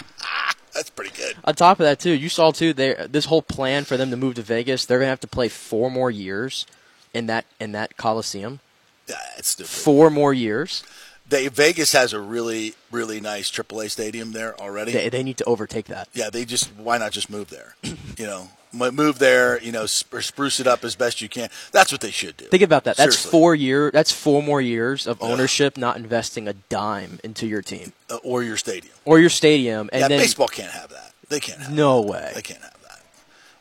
That's 0.75 0.91
pretty 0.91 1.17
good. 1.17 1.35
On 1.44 1.55
top 1.55 1.81
of 1.81 1.85
that, 1.85 1.99
too, 2.00 2.11
you 2.12 2.29
saw 2.29 2.50
too. 2.50 2.75
This 2.75 3.25
whole 3.25 3.41
plan 3.41 3.85
for 3.85 3.97
them 3.97 4.11
to 4.11 4.17
move 4.17 4.35
to 4.35 4.43
Vegas. 4.43 4.85
They're 4.85 4.99
gonna 4.99 5.09
have 5.09 5.21
to 5.21 5.27
play 5.27 5.49
four 5.49 5.91
more 5.91 6.11
years 6.11 6.67
in 7.15 7.27
that 7.27 7.47
in 7.59 7.73
that 7.73 7.97
Coliseum. 7.97 8.61
Yeah, 9.09 9.15
it's 9.39 9.49
stupid. 9.49 9.71
Four 9.71 10.11
more 10.11 10.35
years. 10.35 10.82
They 11.28 11.49
Vegas 11.49 11.93
has 11.93 12.12
a 12.12 12.20
really 12.20 12.75
really 12.93 13.20
nice 13.20 13.50
AAA 13.50 13.90
stadium 13.90 14.32
there 14.32 14.58
already. 14.61 14.93
They, 14.93 15.08
they 15.08 15.23
need 15.23 15.38
to 15.38 15.44
overtake 15.44 15.87
that. 15.87 16.08
yeah, 16.12 16.31
they 16.31 16.44
just 16.44 16.70
why 16.76 16.99
not 16.99 17.12
just 17.12 17.28
move 17.31 17.50
there? 17.50 17.75
you 18.17 18.26
know, 18.26 18.49
move 18.73 19.19
there. 19.19 19.61
You 19.61 19.73
know, 19.73 19.87
sp- 19.90 20.23
spruce 20.23 20.61
it 20.61 20.67
up 20.67 20.84
as 20.84 20.94
best 20.94 21.20
you 21.20 21.28
can. 21.28 21.49
That's 21.73 21.90
what 21.90 22.00
they 22.00 22.11
should 22.12 22.37
do. 22.37 22.44
Think 22.46 22.62
about 22.62 22.84
that. 22.84 22.96
That's 22.96 23.14
Seriously. 23.17 23.31
four 23.32 23.55
year. 23.55 23.90
That's 23.90 24.12
four 24.12 24.43
more 24.43 24.61
years 24.61 25.06
of 25.06 25.20
ownership 25.23 25.76
not 25.76 25.96
investing 25.96 26.46
a 26.46 26.52
dime 26.52 27.19
into 27.25 27.46
your 27.46 27.62
team 27.62 27.93
Uh, 28.08 28.19
or 28.22 28.43
your 28.44 28.56
stadium. 28.56 28.94
or 29.05 29.19
your 29.19 29.31
stadium, 29.31 29.90
and 29.93 30.00
yeah, 30.02 30.08
then 30.08 30.20
baseball 30.20 30.49
can't 30.49 30.70
have 30.70 30.90
that. 30.90 31.12
They 31.29 31.40
can't. 31.40 31.61
Have 31.61 31.72
no 31.72 32.02
that. 32.02 32.11
way. 32.12 32.32
They 32.37 32.43
can't 32.43 32.61
have. 32.62 32.75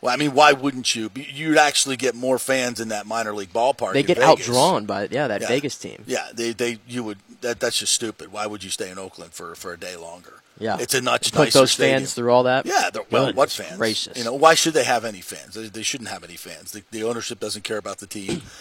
Well, 0.05 0.13
I 0.13 0.17
mean, 0.17 0.33
why 0.33 0.53
wouldn't 0.53 0.95
you? 0.95 1.09
You'd 1.15 1.57
actually 1.57 1.97
get 1.97 2.15
more 2.15 2.37
fans 2.39 2.79
in 2.79 2.89
that 2.89 3.05
minor 3.07 3.33
league 3.33 3.51
ballpark. 3.51 3.93
They 3.93 4.03
get 4.03 4.17
Vegas. 4.17 4.47
outdrawn 4.47 4.85
by 4.85 5.07
yeah 5.11 5.27
that 5.27 5.41
Yeah. 5.41 5.47
Vegas 5.47 5.77
team. 5.77 6.03
Yeah, 6.05 6.27
they 6.33 6.53
they 6.53 6.77
you 6.87 7.03
would 7.03 7.17
that 7.41 7.59
that's 7.59 7.79
just 7.79 7.93
stupid. 7.93 8.31
Why 8.31 8.45
would 8.45 8.63
you 8.63 8.69
stay 8.69 8.89
in 8.89 8.97
Oakland 8.99 9.33
for 9.33 9.55
for 9.55 9.73
a 9.73 9.79
day 9.79 9.95
longer? 9.95 10.41
Yeah, 10.59 10.77
it's 10.79 10.93
a 10.93 11.01
much 11.01 11.33
Put 11.33 11.45
nicer 11.45 11.59
those 11.59 11.71
stadium. 11.73 11.99
fans 11.99 12.13
through 12.13 12.31
all 12.31 12.43
that. 12.43 12.65
Yeah, 12.65 12.89
they're- 12.93 13.03
well, 13.11 13.33
what 13.33 13.49
fans? 13.51 13.75
Gracious. 13.77 14.17
You 14.17 14.23
know, 14.23 14.33
why 14.33 14.53
should 14.53 14.73
they 14.73 14.85
have 14.85 15.03
any 15.03 15.19
fans? 15.19 15.53
They, 15.55 15.67
they 15.67 15.83
shouldn't 15.83 16.09
have 16.09 16.23
any 16.23 16.37
fans. 16.37 16.71
The, 16.71 16.83
the 16.91 17.03
ownership 17.03 17.41
doesn't 17.41 17.63
care 17.63 17.77
about 17.77 17.97
the 17.97 18.07
team. 18.07 18.41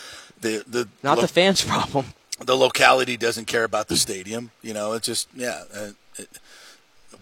The 0.40 0.64
the 0.66 0.88
not 1.02 1.16
lo- 1.18 1.22
the 1.22 1.28
fans' 1.28 1.64
problem. 1.64 2.06
the 2.44 2.56
locality 2.56 3.16
doesn't 3.16 3.46
care 3.46 3.64
about 3.64 3.86
the 3.88 3.96
stadium. 3.96 4.50
You 4.60 4.74
know, 4.74 4.92
it's 4.92 5.06
just 5.06 5.28
yeah. 5.34 5.62
Uh, 5.72 5.90
it, 6.16 6.28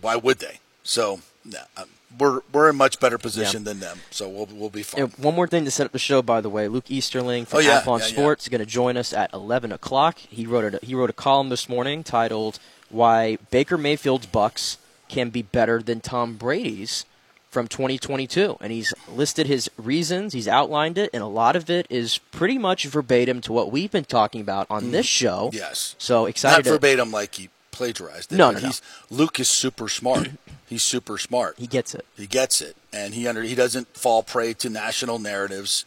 why 0.01 0.17
would 0.17 0.39
they? 0.39 0.59
So 0.83 1.21
yeah, 1.45 1.65
um, 1.77 1.85
we're 2.19 2.41
we're 2.53 2.71
in 2.71 2.77
much 2.77 3.01
better 3.01 3.19
position 3.19 3.65
than 3.65 3.81
them. 3.81 4.01
So 4.11 4.29
we'll 4.29 4.47
we'll 4.53 4.71
be 4.71 4.83
fine. 4.83 5.03
And 5.05 5.13
one 5.19 5.35
more 5.35 5.47
thing 5.47 5.65
to 5.65 5.71
set 5.71 5.87
up 5.87 5.93
the 5.93 5.99
show, 5.99 6.23
by 6.23 6.41
the 6.41 6.49
way, 6.51 6.69
Luke 6.69 6.91
Easterling 6.91 7.47
from 7.47 7.59
Oh, 7.59 7.61
yeah, 7.61 7.81
Athlon 7.81 8.01
yeah, 8.01 8.07
yeah. 8.07 8.13
Sports 8.13 8.45
is 8.45 8.49
going 8.49 8.61
to 8.61 8.67
join 8.67 8.97
us 8.97 9.13
at 9.13 9.33
11 9.33 9.73
o'clock. 9.73 10.19
He 10.19 10.47
wrote 10.47 10.75
a, 10.75 10.79
he 10.85 10.95
wrote 10.95 11.11
a 11.11 11.15
column 11.15 11.49
this 11.49 11.69
morning 11.69 12.05
titled 12.05 12.59
"Why 12.91 13.39
Baker 13.51 13.79
Mayfield's 13.79 14.27
Bucs 14.27 14.77
Can 15.09 15.31
Be 15.31 15.43
Better 15.43 15.83
Than 15.83 16.01
Tom 16.01 16.37
Brady's." 16.37 17.07
From 17.51 17.69
2022, 17.69 18.57
and 18.63 18.73
he's 18.73 18.95
listed 19.07 19.47
his 19.47 19.71
reasons. 19.77 20.33
He's 20.33 20.49
outlined 20.49 20.97
it, 20.97 21.11
and 21.13 21.23
a 21.23 21.27
lot 21.27 21.55
of 21.55 21.69
it 21.69 21.87
is 21.91 22.17
pretty 22.31 22.57
much 22.57 22.87
verbatim 22.87 23.43
to 23.43 23.53
what 23.53 23.71
we've 23.71 23.91
been 23.91 24.07
talking 24.07 24.41
about 24.41 24.67
on 24.71 24.91
this 24.91 25.05
show. 25.05 25.51
Mm. 25.53 25.57
Yes. 25.57 25.95
So 25.99 26.21
Not 26.23 26.31
excited! 26.31 26.65
to- 26.65 26.71
verbatim 26.71 27.11
like 27.13 27.35
he 27.35 27.51
plagiarized 27.71 28.33
it. 28.33 28.37
No, 28.37 28.53
no, 28.53 28.59
no. 28.59 28.67
he's 28.69 28.81
Luke 29.11 29.39
is 29.39 29.51
super 29.51 29.91
smart. 29.91 30.31
he's 30.73 30.83
super 30.83 31.19
smart. 31.19 31.55
he 31.59 31.67
gets 31.67 31.95
it. 31.95 32.05
He 32.17 32.27
gets 32.27 32.61
it, 32.61 32.77
and 32.93 33.15
he 33.15 33.29
under 33.29 33.43
he 33.43 33.55
doesn't 33.55 33.89
fall 33.97 34.23
prey 34.23 34.55
to 34.55 34.71
national 34.71 35.19
narratives 35.19 35.85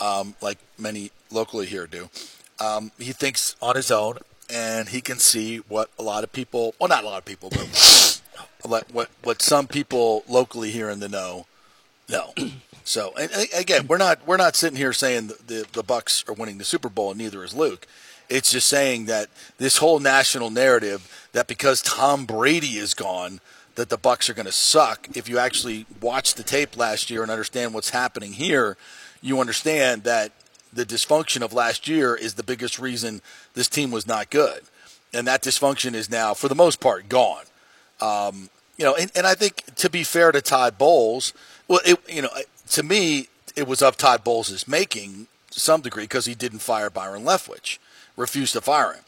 um, 0.00 0.34
like 0.40 0.58
many 0.78 1.10
locally 1.30 1.66
here 1.66 1.86
do. 1.86 2.10
Um, 2.60 2.92
he 2.98 3.12
thinks 3.12 3.56
on 3.62 3.76
his 3.76 3.90
own, 3.90 4.18
and 4.50 4.88
he 4.88 5.00
can 5.00 5.18
see 5.18 5.58
what 5.58 5.90
a 5.98 6.02
lot 6.02 6.24
of 6.24 6.32
people, 6.32 6.74
well, 6.78 6.88
not 6.88 7.04
a 7.04 7.06
lot 7.06 7.18
of 7.18 7.24
people, 7.24 7.50
but 7.50 8.20
what 8.90 9.08
what, 9.22 9.42
some 9.42 9.66
people 9.66 10.24
locally 10.28 10.70
here 10.70 10.90
in 10.90 11.00
the 11.00 11.08
know 11.08 11.46
know. 12.08 12.32
So, 12.84 13.14
and, 13.16 13.30
and 13.30 13.46
again, 13.56 13.86
we're 13.86 13.96
not 13.96 14.26
we're 14.26 14.36
not 14.36 14.56
sitting 14.56 14.76
here 14.76 14.92
saying 14.92 15.28
the, 15.28 15.38
the 15.46 15.66
the 15.72 15.84
Bucs 15.84 16.28
are 16.28 16.32
winning 16.32 16.58
the 16.58 16.64
Super 16.64 16.88
Bowl, 16.88 17.12
and 17.12 17.18
neither 17.18 17.44
is 17.44 17.54
Luke. 17.54 17.86
It's 18.28 18.50
just 18.50 18.68
saying 18.68 19.04
that 19.04 19.28
this 19.58 19.76
whole 19.76 20.00
national 20.00 20.50
narrative 20.50 21.28
that 21.30 21.46
because 21.46 21.80
Tom 21.80 22.24
Brady 22.26 22.78
is 22.78 22.92
gone, 22.92 23.40
that 23.74 23.88
the 23.88 23.98
Bucs 23.98 24.28
are 24.28 24.34
going 24.34 24.46
to 24.46 24.52
suck. 24.52 25.08
If 25.14 25.28
you 25.28 25.38
actually 25.38 25.86
watch 26.00 26.34
the 26.34 26.42
tape 26.42 26.76
last 26.76 27.10
year 27.10 27.22
and 27.22 27.30
understand 27.30 27.74
what's 27.74 27.90
happening 27.90 28.32
here, 28.32 28.76
you 29.20 29.40
understand 29.40 30.04
that 30.04 30.32
the 30.72 30.84
dysfunction 30.84 31.42
of 31.42 31.52
last 31.52 31.88
year 31.88 32.14
is 32.14 32.34
the 32.34 32.42
biggest 32.42 32.78
reason 32.78 33.20
this 33.54 33.68
team 33.68 33.90
was 33.90 34.06
not 34.06 34.30
good, 34.30 34.62
and 35.12 35.26
that 35.26 35.42
dysfunction 35.42 35.94
is 35.94 36.10
now, 36.10 36.34
for 36.34 36.48
the 36.48 36.54
most 36.54 36.80
part, 36.80 37.08
gone. 37.08 37.44
Um, 38.00 38.50
you 38.76 38.84
know, 38.84 38.94
and, 38.94 39.12
and 39.14 39.26
I 39.26 39.34
think 39.34 39.74
to 39.76 39.90
be 39.90 40.02
fair 40.02 40.32
to 40.32 40.40
Todd 40.40 40.78
Bowles, 40.78 41.32
well, 41.68 41.80
it, 41.84 42.00
you 42.08 42.22
know, 42.22 42.30
to 42.70 42.82
me, 42.82 43.28
it 43.54 43.66
was 43.66 43.82
of 43.82 43.96
Todd 43.96 44.24
Bowles' 44.24 44.66
making 44.66 45.28
to 45.50 45.60
some 45.60 45.82
degree 45.82 46.04
because 46.04 46.24
he 46.24 46.34
didn't 46.34 46.60
fire 46.60 46.90
Byron 46.90 47.24
Leftwich, 47.24 47.78
refused 48.16 48.54
to 48.54 48.60
fire 48.60 48.94
him. 48.94 49.04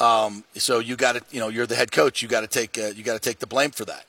Um, 0.00 0.44
so 0.54 0.78
you 0.78 0.96
got 0.96 1.12
to, 1.16 1.22
you 1.30 1.40
know, 1.40 1.48
you're 1.48 1.66
the 1.66 1.76
head 1.76 1.92
coach. 1.92 2.22
You 2.22 2.28
got 2.28 2.42
to 2.42 2.46
take, 2.46 2.78
uh, 2.78 2.88
you 2.88 3.02
got 3.02 3.14
to 3.14 3.20
take 3.20 3.38
the 3.38 3.46
blame 3.46 3.70
for 3.70 3.84
that. 3.86 4.04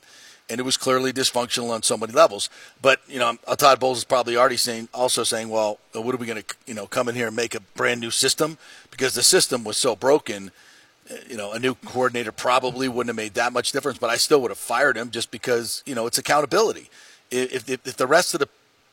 And 0.50 0.58
it 0.60 0.62
was 0.62 0.78
clearly 0.78 1.12
dysfunctional 1.12 1.70
on 1.70 1.82
so 1.82 1.96
many 1.96 2.12
levels. 2.12 2.48
But 2.80 3.00
you 3.06 3.18
know, 3.18 3.36
uh, 3.46 3.56
Todd 3.56 3.80
Bowles 3.80 3.98
is 3.98 4.04
probably 4.04 4.36
already 4.36 4.56
saying, 4.56 4.88
also 4.94 5.22
saying, 5.22 5.50
well, 5.50 5.78
uh, 5.94 6.00
what 6.00 6.14
are 6.14 6.18
we 6.18 6.26
going 6.26 6.42
to, 6.42 6.54
you 6.66 6.74
know, 6.74 6.86
come 6.86 7.08
in 7.08 7.14
here 7.14 7.26
and 7.26 7.36
make 7.36 7.54
a 7.54 7.60
brand 7.60 8.00
new 8.00 8.10
system 8.10 8.56
because 8.90 9.14
the 9.14 9.22
system 9.22 9.62
was 9.62 9.76
so 9.76 9.94
broken. 9.94 10.50
uh, 11.10 11.16
You 11.28 11.36
know, 11.36 11.52
a 11.52 11.58
new 11.58 11.74
coordinator 11.74 12.32
probably 12.32 12.88
wouldn't 12.88 13.08
have 13.08 13.16
made 13.16 13.34
that 13.34 13.52
much 13.52 13.72
difference, 13.72 13.98
but 13.98 14.08
I 14.08 14.16
still 14.16 14.40
would 14.40 14.50
have 14.50 14.58
fired 14.58 14.96
him 14.96 15.10
just 15.10 15.30
because 15.30 15.82
you 15.84 15.94
know 15.94 16.06
it's 16.06 16.18
accountability. 16.18 16.88
If 17.30 17.68
if, 17.68 17.86
if 17.86 17.96
the 17.96 18.06
rest 18.06 18.34
of 18.34 18.40
the 18.40 18.48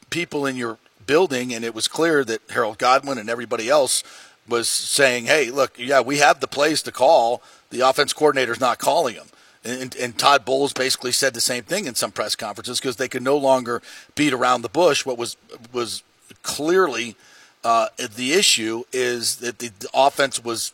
people 0.09 0.45
in 0.45 0.57
your 0.57 0.77
building, 1.07 1.53
and 1.53 1.63
it 1.63 1.73
was 1.73 1.87
clear 1.87 2.25
that 2.25 2.41
Harold 2.49 2.79
Godwin 2.79 3.17
and 3.17 3.29
everybody 3.29 3.69
else 3.69 4.03
was 4.47 4.69
saying, 4.69 5.25
"Hey, 5.25 5.49
look, 5.51 5.77
yeah, 5.77 6.01
we 6.01 6.17
have 6.17 6.39
the 6.39 6.47
plays 6.47 6.81
to 6.83 6.91
call. 6.91 7.41
The 7.69 7.81
offense 7.81 8.13
coordinator's 8.13 8.59
not 8.59 8.79
calling 8.79 9.15
them." 9.15 9.27
And, 9.63 9.95
and 9.95 10.17
Todd 10.17 10.45
Bowles 10.45 10.73
basically 10.73 11.11
said 11.11 11.33
the 11.33 11.41
same 11.41 11.63
thing 11.63 11.85
in 11.85 11.95
some 11.95 12.11
press 12.11 12.35
conferences 12.35 12.79
because 12.79 12.97
they 12.97 13.07
could 13.07 13.23
no 13.23 13.35
longer 13.35 13.81
beat 14.13 14.31
around 14.31 14.61
the 14.61 14.69
bush. 14.69 15.05
What 15.05 15.17
was 15.17 15.37
was 15.73 16.03
clearly 16.43 17.15
uh, 17.63 17.87
the 17.97 18.33
issue 18.33 18.83
is 18.93 19.37
that 19.37 19.57
the, 19.57 19.71
the 19.79 19.89
offense 19.93 20.43
was 20.43 20.71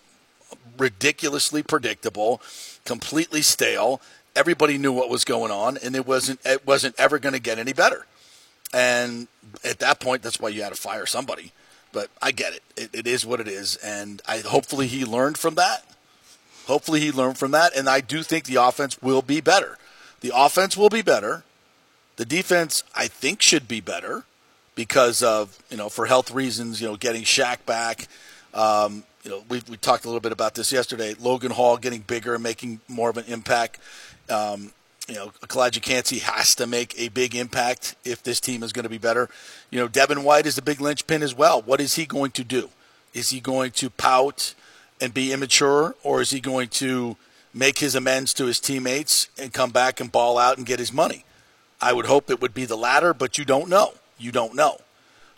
ridiculously 0.78 1.64
predictable, 1.64 2.42
completely 2.84 3.42
stale. 3.42 4.02
Everybody 4.36 4.78
knew 4.78 4.92
what 4.92 5.10
was 5.10 5.24
going 5.24 5.52
on, 5.52 5.78
and 5.78 5.96
it 5.96 6.06
wasn't 6.06 6.40
it 6.46 6.68
wasn't 6.68 6.96
ever 6.98 7.18
going 7.18 7.34
to 7.34 7.40
get 7.40 7.58
any 7.58 7.74
better. 7.74 8.06
And 8.74 9.28
at 9.64 9.80
that 9.80 10.02
point, 10.02 10.22
that's 10.22 10.40
why 10.40 10.50
you 10.50 10.64
had 10.64 10.74
to 10.74 10.80
fire 10.80 11.06
somebody. 11.06 11.54
But 11.94 12.10
I 12.22 12.32
get 12.32 12.54
it. 12.54 12.64
it. 12.78 12.90
It 12.94 13.08
is 13.08 13.26
what 13.26 13.40
it 13.40 13.48
is, 13.48 13.76
and 13.78 14.22
I 14.28 14.40
hopefully 14.40 14.88
he 14.88 15.06
learned 15.06 15.38
from 15.38 15.56
that. 15.56 15.86
Hopefully 16.68 17.00
he 17.00 17.12
learned 17.12 17.38
from 17.38 17.52
that, 17.52 17.76
and 17.76 17.90
I 17.90 18.02
do 18.02 18.24
think 18.24 18.46
the 18.46 18.56
offense 18.56 19.02
will 19.02 19.22
be 19.22 19.42
better. 19.42 19.78
The 20.22 20.32
offense 20.34 20.78
will 20.78 20.90
be 20.90 21.02
better. 21.02 21.44
The 22.16 22.26
defense, 22.26 22.84
I 22.96 23.08
think, 23.08 23.42
should 23.42 23.68
be 23.68 23.82
better 23.82 24.24
because 24.76 25.22
of 25.24 25.62
you 25.70 25.78
know 25.78 25.90
for 25.90 26.06
health 26.06 26.32
reasons. 26.32 26.80
You 26.82 26.88
know, 26.88 26.96
getting 26.96 27.24
Shaq 27.24 27.66
back. 27.66 28.08
Um, 28.54 29.04
you 29.24 29.32
know, 29.32 29.44
we 29.50 29.62
we 29.70 29.78
talked 29.78 30.06
a 30.06 30.08
little 30.08 30.22
bit 30.22 30.32
about 30.32 30.56
this 30.56 30.72
yesterday. 30.72 31.16
Logan 31.20 31.52
Hall 31.52 31.78
getting 31.78 32.02
bigger 32.02 32.36
and 32.36 32.44
making 32.44 32.80
more 32.88 33.10
of 33.10 33.18
an 33.18 33.26
impact. 33.28 33.80
Um, 34.30 34.72
you 35.08 35.16
know, 35.16 35.32
Calijah 35.42 35.82
Kancey 35.82 36.20
has 36.20 36.56
to 36.56 36.68
make 36.68 36.98
a 37.00 37.10
big 37.10 37.36
impact 37.36 37.96
if 38.06 38.24
this 38.24 38.40
team 38.40 38.64
is 38.64 38.72
going 38.72 38.84
to 38.84 38.90
be 38.90 38.98
better. 38.98 39.30
You 39.70 39.80
know, 39.80 39.88
Devin 39.88 40.24
White 40.24 40.46
is 40.46 40.58
a 40.58 40.62
big 40.62 40.80
linchpin 40.80 41.24
as 41.24 41.36
well. 41.36 41.62
What 41.62 41.82
is 41.82 41.96
he 41.96 42.06
going 42.06 42.32
to 42.32 42.44
do? 42.44 42.70
Is 43.14 43.32
he 43.32 43.40
going 43.40 43.72
to 43.72 43.90
pout 43.90 44.54
and 45.02 45.14
be 45.14 45.34
immature, 45.34 45.96
or 46.04 46.22
is 46.22 46.30
he 46.30 46.40
going 46.40 46.70
to 46.70 47.18
make 47.54 47.80
his 47.80 47.96
amends 47.96 48.34
to 48.36 48.46
his 48.46 48.60
teammates 48.60 49.28
and 49.38 49.52
come 49.52 49.72
back 49.72 50.00
and 50.00 50.12
ball 50.12 50.38
out 50.38 50.58
and 50.58 50.66
get 50.66 50.80
his 50.80 50.94
money? 50.94 51.26
I 51.82 51.94
would 51.94 52.06
hope 52.06 52.30
it 52.30 52.40
would 52.40 52.54
be 52.54 52.66
the 52.66 52.78
latter, 52.78 53.14
but 53.14 53.38
you 53.38 53.44
don't 53.44 53.68
know. 53.68 53.94
You 54.20 54.32
don't 54.32 54.56
know. 54.56 54.78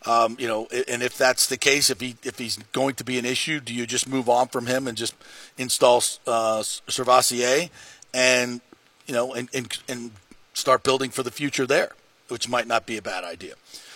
Um, 0.05 0.35
you 0.37 0.47
know, 0.47 0.67
and 0.89 1.01
if 1.01 1.17
that's 1.17 1.47
the 1.47 1.55
case, 1.55 1.89
if 1.89 2.01
he 2.01 2.17
if 2.23 2.37
he's 2.37 2.57
going 2.73 2.95
to 2.95 3.05
be 3.05 3.17
an 3.17 3.25
issue, 3.25 3.61
do 3.61 3.73
you 3.73 3.87
just 3.87 4.07
move 4.07 4.27
on 4.27 4.49
from 4.49 4.65
him 4.65 4.85
and 4.85 4.97
just 4.97 5.15
install 5.57 6.03
uh, 6.27 6.59
SirVocea 6.59 7.69
and 8.13 8.59
you 9.07 9.13
know 9.13 9.33
and, 9.33 9.49
and 9.53 9.77
and 9.87 10.11
start 10.53 10.83
building 10.83 11.09
for 11.09 11.23
the 11.23 11.31
future 11.31 11.65
there, 11.65 11.91
which 12.27 12.47
might 12.47 12.67
not 12.67 12.85
be 12.85 12.97
a 12.97 13.01
bad 13.01 13.23
idea. 13.23 13.55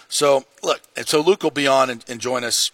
So 0.10 0.46
look, 0.64 0.82
and 0.96 1.08
so 1.08 1.22
Luke 1.22 1.44
will 1.44 1.52
be 1.52 1.68
on 1.68 1.90
and, 1.90 2.04
and 2.08 2.20
join 2.20 2.44
us 2.44 2.72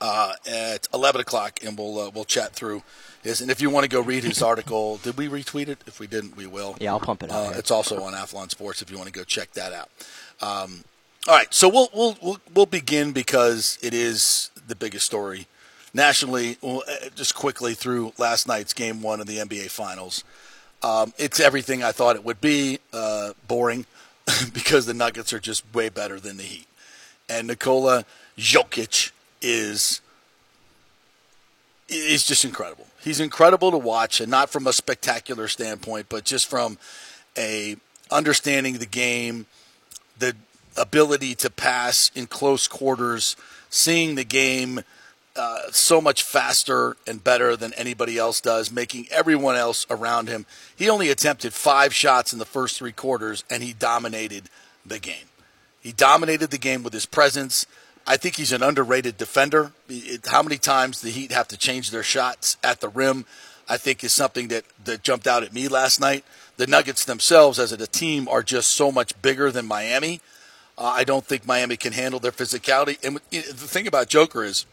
uh, 0.00 0.34
at 0.46 0.88
eleven 0.92 1.20
o'clock, 1.20 1.60
and 1.64 1.78
we'll 1.78 1.98
uh, 1.98 2.10
we'll 2.10 2.24
chat 2.24 2.52
through 2.52 2.82
his. 3.22 3.40
And 3.40 3.50
if 3.50 3.60
you 3.60 3.70
want 3.70 3.84
to 3.84 3.88
go 3.88 4.00
read 4.00 4.24
his 4.24 4.42
article, 4.52 4.98
did 4.98 5.16
we 5.16 5.28
retweet 5.28 5.68
it? 5.68 5.78
If 5.86 6.00
we 6.00 6.06
didn't, 6.06 6.36
we 6.36 6.46
will. 6.46 6.76
Yeah, 6.80 6.92
I'll 6.92 7.00
pump 7.00 7.22
it 7.22 7.30
out. 7.30 7.54
Uh, 7.54 7.58
it's 7.58 7.70
also 7.70 8.02
on 8.02 8.14
Athlon 8.14 8.50
Sports 8.50 8.82
if 8.82 8.90
you 8.90 8.96
want 8.96 9.08
to 9.08 9.12
go 9.12 9.24
check 9.24 9.52
that 9.52 9.72
out. 9.72 9.88
Um, 10.40 10.84
all 11.26 11.34
right, 11.34 11.52
so 11.52 11.68
we'll, 11.68 11.88
we'll 11.94 12.16
we'll 12.20 12.38
we'll 12.54 12.66
begin 12.66 13.12
because 13.12 13.78
it 13.82 13.94
is 13.94 14.50
the 14.66 14.76
biggest 14.76 15.06
story 15.06 15.46
nationally. 15.92 16.58
Uh, 16.62 16.80
just 17.14 17.34
quickly 17.34 17.74
through 17.74 18.12
last 18.18 18.46
night's 18.46 18.74
game 18.74 19.00
one 19.02 19.20
of 19.20 19.26
the 19.26 19.38
NBA 19.38 19.70
Finals. 19.70 20.24
Um, 20.84 21.14
it's 21.16 21.40
everything 21.40 21.82
I 21.82 21.92
thought 21.92 22.14
it 22.14 22.24
would 22.24 22.42
be. 22.42 22.78
Uh, 22.92 23.32
boring 23.48 23.86
because 24.52 24.84
the 24.84 24.92
Nuggets 24.92 25.32
are 25.32 25.40
just 25.40 25.64
way 25.74 25.88
better 25.88 26.20
than 26.20 26.36
the 26.36 26.42
Heat, 26.42 26.66
and 27.26 27.46
Nikola 27.46 28.04
Jokic 28.36 29.10
is 29.40 30.02
is 31.88 32.26
just 32.26 32.44
incredible. 32.44 32.86
He's 33.00 33.18
incredible 33.18 33.70
to 33.70 33.78
watch, 33.78 34.20
and 34.20 34.30
not 34.30 34.50
from 34.50 34.66
a 34.66 34.74
spectacular 34.74 35.48
standpoint, 35.48 36.10
but 36.10 36.24
just 36.24 36.50
from 36.50 36.76
a 37.36 37.76
understanding 38.10 38.76
the 38.76 38.84
game, 38.84 39.46
the 40.18 40.36
ability 40.76 41.34
to 41.36 41.48
pass 41.48 42.10
in 42.14 42.26
close 42.26 42.68
quarters, 42.68 43.36
seeing 43.70 44.16
the 44.16 44.24
game 44.24 44.82
uh, 45.36 45.70
so 45.70 46.00
much 46.00 46.22
faster 46.22 46.96
and 47.06 47.24
better 47.24 47.56
than 47.56 47.72
anybody 47.74 48.18
else 48.18 48.40
does, 48.40 48.70
making 48.70 49.06
everyone 49.10 49.56
else 49.56 49.86
around 49.90 50.28
him. 50.28 50.46
He 50.76 50.88
only 50.88 51.10
attempted 51.10 51.52
five 51.52 51.92
shots 51.92 52.32
in 52.32 52.38
the 52.38 52.44
first 52.44 52.78
three 52.78 52.92
quarters, 52.92 53.42
and 53.50 53.62
he 53.62 53.72
dominated 53.72 54.48
the 54.86 54.98
game. 54.98 55.26
He 55.80 55.92
dominated 55.92 56.50
the 56.50 56.58
game 56.58 56.82
with 56.82 56.92
his 56.92 57.06
presence. 57.06 57.66
I 58.06 58.16
think 58.16 58.36
he's 58.36 58.52
an 58.52 58.62
underrated 58.62 59.16
defender. 59.16 59.72
It, 59.88 60.26
how 60.26 60.42
many 60.42 60.58
times 60.58 61.00
the 61.00 61.10
Heat 61.10 61.32
have 61.32 61.48
to 61.48 61.56
change 61.56 61.90
their 61.90 62.02
shots 62.02 62.56
at 62.62 62.80
the 62.80 62.88
rim, 62.88 63.24
I 63.68 63.76
think 63.76 64.04
is 64.04 64.12
something 64.12 64.48
that, 64.48 64.64
that 64.84 65.02
jumped 65.02 65.26
out 65.26 65.42
at 65.42 65.52
me 65.52 65.68
last 65.68 66.00
night. 66.00 66.24
The 66.56 66.66
Nuggets 66.66 67.04
themselves, 67.04 67.58
as 67.58 67.72
a 67.72 67.86
team, 67.86 68.28
are 68.28 68.42
just 68.42 68.70
so 68.70 68.92
much 68.92 69.20
bigger 69.20 69.50
than 69.50 69.66
Miami. 69.66 70.20
Uh, 70.78 70.84
I 70.84 71.04
don't 71.04 71.24
think 71.24 71.46
Miami 71.46 71.76
can 71.76 71.92
handle 71.92 72.20
their 72.20 72.32
physicality. 72.32 73.02
And 73.04 73.20
the 73.30 73.42
thing 73.42 73.86
about 73.86 74.08
Joker 74.08 74.44
is, 74.44 74.66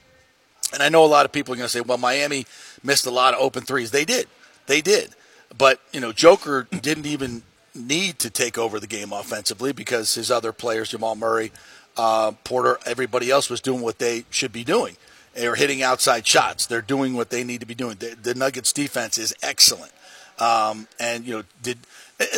and 0.74 0.82
I 0.82 0.90
know 0.90 1.04
a 1.04 1.08
lot 1.08 1.26
of 1.26 1.32
people 1.32 1.54
are 1.54 1.58
going 1.58 1.66
to 1.66 1.72
say, 1.72 1.82
well, 1.82 1.98
Miami 1.98 2.46
missed 2.84 3.06
a 3.06 3.12
lot 3.12 3.34
of 3.34 3.40
open 3.40 3.64
threes. 3.64 3.92
They 3.92 4.06
did. 4.06 4.28
They 4.68 4.82
did. 4.82 5.12
But, 5.58 5.80
you 5.92 6.00
know, 6.00 6.12
Joker 6.12 6.68
didn't 6.72 7.06
even 7.06 7.44
need 7.76 8.20
to 8.20 8.30
take 8.30 8.58
over 8.58 8.80
the 8.80 8.88
game 8.88 9.12
offensively 9.12 9.74
because 9.74 10.16
his 10.16 10.32
other 10.32 10.52
players, 10.52 10.90
Jamal 10.90 11.16
Murray, 11.16 11.52
uh, 11.98 12.32
Porter, 12.44 12.80
everybody 12.86 13.30
else 13.30 13.50
was 13.50 13.62
doing 13.62 13.82
what 13.82 14.00
they 14.00 14.26
should 14.30 14.52
be 14.52 14.64
doing. 14.64 14.98
They're 15.34 15.56
hitting 15.56 15.82
outside 15.82 16.28
shots. 16.28 16.66
They're 16.66 16.82
doing 16.82 17.16
what 17.16 17.30
they 17.30 17.44
need 17.44 17.62
to 17.62 17.66
be 17.66 17.76
doing. 17.76 17.98
The, 18.00 18.16
the 18.22 18.36
Nuggets 18.36 18.74
defense 18.74 19.18
is 19.18 19.34
excellent. 19.42 19.92
Um, 20.40 20.88
and, 21.00 21.26
you 21.26 21.36
know, 21.38 21.44
did 21.62 21.78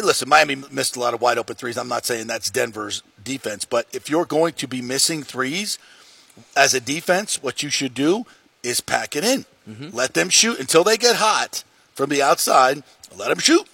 listen, 0.04 0.30
Miami 0.30 0.56
missed 0.72 0.96
a 0.96 1.00
lot 1.00 1.14
of 1.14 1.22
wide 1.22 1.38
open 1.38 1.56
threes. 1.56 1.78
I'm 1.78 1.88
not 1.88 2.06
saying 2.06 2.28
that's 2.28 2.50
Denver's 2.50 3.04
defense, 3.24 3.66
but 3.66 3.88
if 3.94 4.10
you're 4.10 4.26
going 4.26 4.54
to 4.56 4.68
be 4.68 4.82
missing 4.82 5.24
threes 5.24 5.78
as 6.56 6.74
a 6.74 6.80
defense, 6.80 7.42
what 7.42 7.64
you 7.64 7.70
should 7.70 7.94
do 7.94 8.26
is 8.62 8.82
pack 8.82 9.16
it 9.16 9.24
in. 9.24 9.46
Mm-hmm. 9.70 9.96
Let 9.96 10.14
them 10.14 10.30
shoot 10.30 10.60
until 10.60 10.84
they 10.84 10.98
get 10.98 11.18
hot 11.18 11.64
from 11.94 12.10
the 12.10 12.22
outside. 12.22 12.84
Let 13.16 13.30
them 13.30 13.40
shoot. 13.40 13.68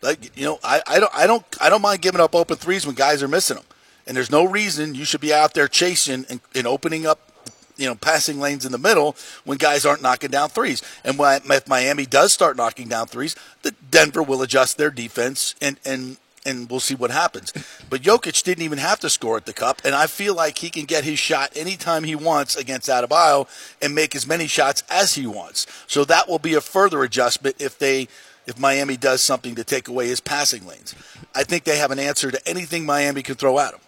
Like 0.00 0.36
you 0.36 0.44
know, 0.44 0.58
I, 0.62 0.80
I 0.86 1.00
don't 1.00 1.14
I 1.14 1.26
don't 1.26 1.44
I 1.60 1.70
don't 1.70 1.82
mind 1.82 2.02
giving 2.02 2.20
up 2.20 2.34
open 2.34 2.56
threes 2.56 2.86
when 2.86 2.94
guys 2.94 3.22
are 3.22 3.28
missing 3.28 3.56
them, 3.56 3.66
and 4.06 4.16
there's 4.16 4.30
no 4.30 4.44
reason 4.44 4.94
you 4.94 5.04
should 5.04 5.20
be 5.20 5.34
out 5.34 5.54
there 5.54 5.66
chasing 5.66 6.24
and, 6.28 6.40
and 6.54 6.66
opening 6.66 7.04
up 7.04 7.32
you 7.76 7.86
know 7.86 7.96
passing 7.96 8.38
lanes 8.38 8.64
in 8.64 8.70
the 8.70 8.78
middle 8.78 9.16
when 9.44 9.58
guys 9.58 9.84
aren't 9.84 10.02
knocking 10.02 10.30
down 10.30 10.50
threes. 10.50 10.82
And 11.04 11.18
when, 11.18 11.40
if 11.44 11.66
Miami 11.66 12.06
does 12.06 12.32
start 12.32 12.56
knocking 12.56 12.88
down 12.88 13.08
threes, 13.08 13.34
the 13.62 13.72
Denver 13.90 14.22
will 14.22 14.42
adjust 14.42 14.78
their 14.78 14.90
defense 14.90 15.56
and 15.60 15.80
and 15.84 16.16
and 16.48 16.70
we'll 16.70 16.80
see 16.80 16.94
what 16.94 17.10
happens. 17.10 17.52
But 17.90 18.02
Jokic 18.02 18.42
didn't 18.42 18.64
even 18.64 18.78
have 18.78 18.98
to 19.00 19.10
score 19.10 19.36
at 19.36 19.46
the 19.46 19.52
cup, 19.52 19.82
and 19.84 19.94
I 19.94 20.06
feel 20.06 20.34
like 20.34 20.58
he 20.58 20.70
can 20.70 20.86
get 20.86 21.04
his 21.04 21.18
shot 21.18 21.52
anytime 21.54 22.04
he 22.04 22.14
wants 22.14 22.56
against 22.56 22.88
Adebayo 22.88 23.46
and 23.82 23.94
make 23.94 24.16
as 24.16 24.26
many 24.26 24.46
shots 24.46 24.82
as 24.90 25.14
he 25.14 25.26
wants. 25.26 25.66
So 25.86 26.04
that 26.04 26.28
will 26.28 26.38
be 26.38 26.54
a 26.54 26.60
further 26.60 27.02
adjustment 27.02 27.56
if 27.58 27.78
they 27.78 28.08
if 28.46 28.58
Miami 28.58 28.96
does 28.96 29.20
something 29.20 29.54
to 29.56 29.62
take 29.62 29.88
away 29.88 30.08
his 30.08 30.20
passing 30.20 30.66
lanes. 30.66 30.94
I 31.34 31.44
think 31.44 31.64
they 31.64 31.76
have 31.76 31.90
an 31.90 31.98
answer 31.98 32.30
to 32.30 32.48
anything 32.48 32.86
Miami 32.86 33.22
can 33.22 33.34
throw 33.34 33.58
at 33.58 33.74
him. 33.74 33.80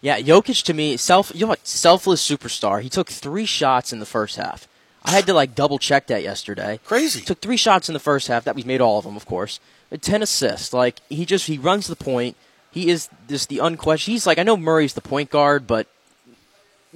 Yeah, 0.00 0.18
Jokic 0.18 0.64
to 0.64 0.74
me, 0.74 0.96
self, 0.96 1.30
you 1.34 1.42
know 1.42 1.48
what, 1.48 1.66
selfless 1.66 2.26
superstar. 2.26 2.80
He 2.80 2.88
took 2.88 3.10
three 3.10 3.44
shots 3.44 3.92
in 3.92 4.00
the 4.00 4.06
first 4.06 4.36
half. 4.36 4.66
I 5.04 5.10
had 5.10 5.26
to 5.26 5.34
like 5.34 5.54
double 5.54 5.78
check 5.78 6.06
that 6.06 6.22
yesterday. 6.22 6.80
Crazy. 6.84 7.20
Took 7.20 7.40
three 7.40 7.56
shots 7.56 7.88
in 7.88 7.92
the 7.92 8.00
first 8.00 8.28
half. 8.28 8.44
That 8.44 8.56
we 8.56 8.62
made 8.62 8.80
all 8.80 8.98
of 8.98 9.04
them, 9.04 9.16
of 9.16 9.26
course. 9.26 9.60
Ten 10.00 10.22
assists. 10.22 10.72
Like 10.72 11.00
he 11.08 11.24
just 11.24 11.46
he 11.46 11.58
runs 11.58 11.86
the 11.86 11.96
point. 11.96 12.36
He 12.70 12.88
is 12.88 13.08
just 13.28 13.48
the 13.48 13.58
unquestioned. 13.58 14.12
He's 14.12 14.26
like 14.26 14.38
I 14.38 14.42
know 14.42 14.56
Murray's 14.56 14.94
the 14.94 15.00
point 15.00 15.30
guard, 15.30 15.66
but 15.66 15.86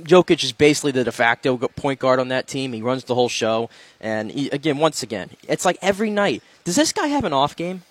Jokic 0.01 0.45
is 0.45 0.53
basically 0.53 0.93
the 0.93 1.05
de 1.05 1.13
facto 1.13 1.57
point 1.57 2.01
guard 2.01 2.21
on 2.21 2.29
that 2.29 2.47
team. 2.47 2.73
He 2.73 2.83
runs 2.83 3.05
the 3.05 3.15
whole 3.15 3.29
show, 3.29 3.71
and 4.01 4.31
he, 4.31 4.49
again, 4.51 4.79
once 4.79 5.03
again, 5.03 5.31
it's 5.49 5.65
like 5.65 5.79
every 5.81 6.11
night. 6.11 6.43
Does 6.65 6.77
this 6.77 6.93
guy 6.93 7.07
have 7.07 7.25
an 7.25 7.33
off 7.33 7.57
game? 7.57 7.83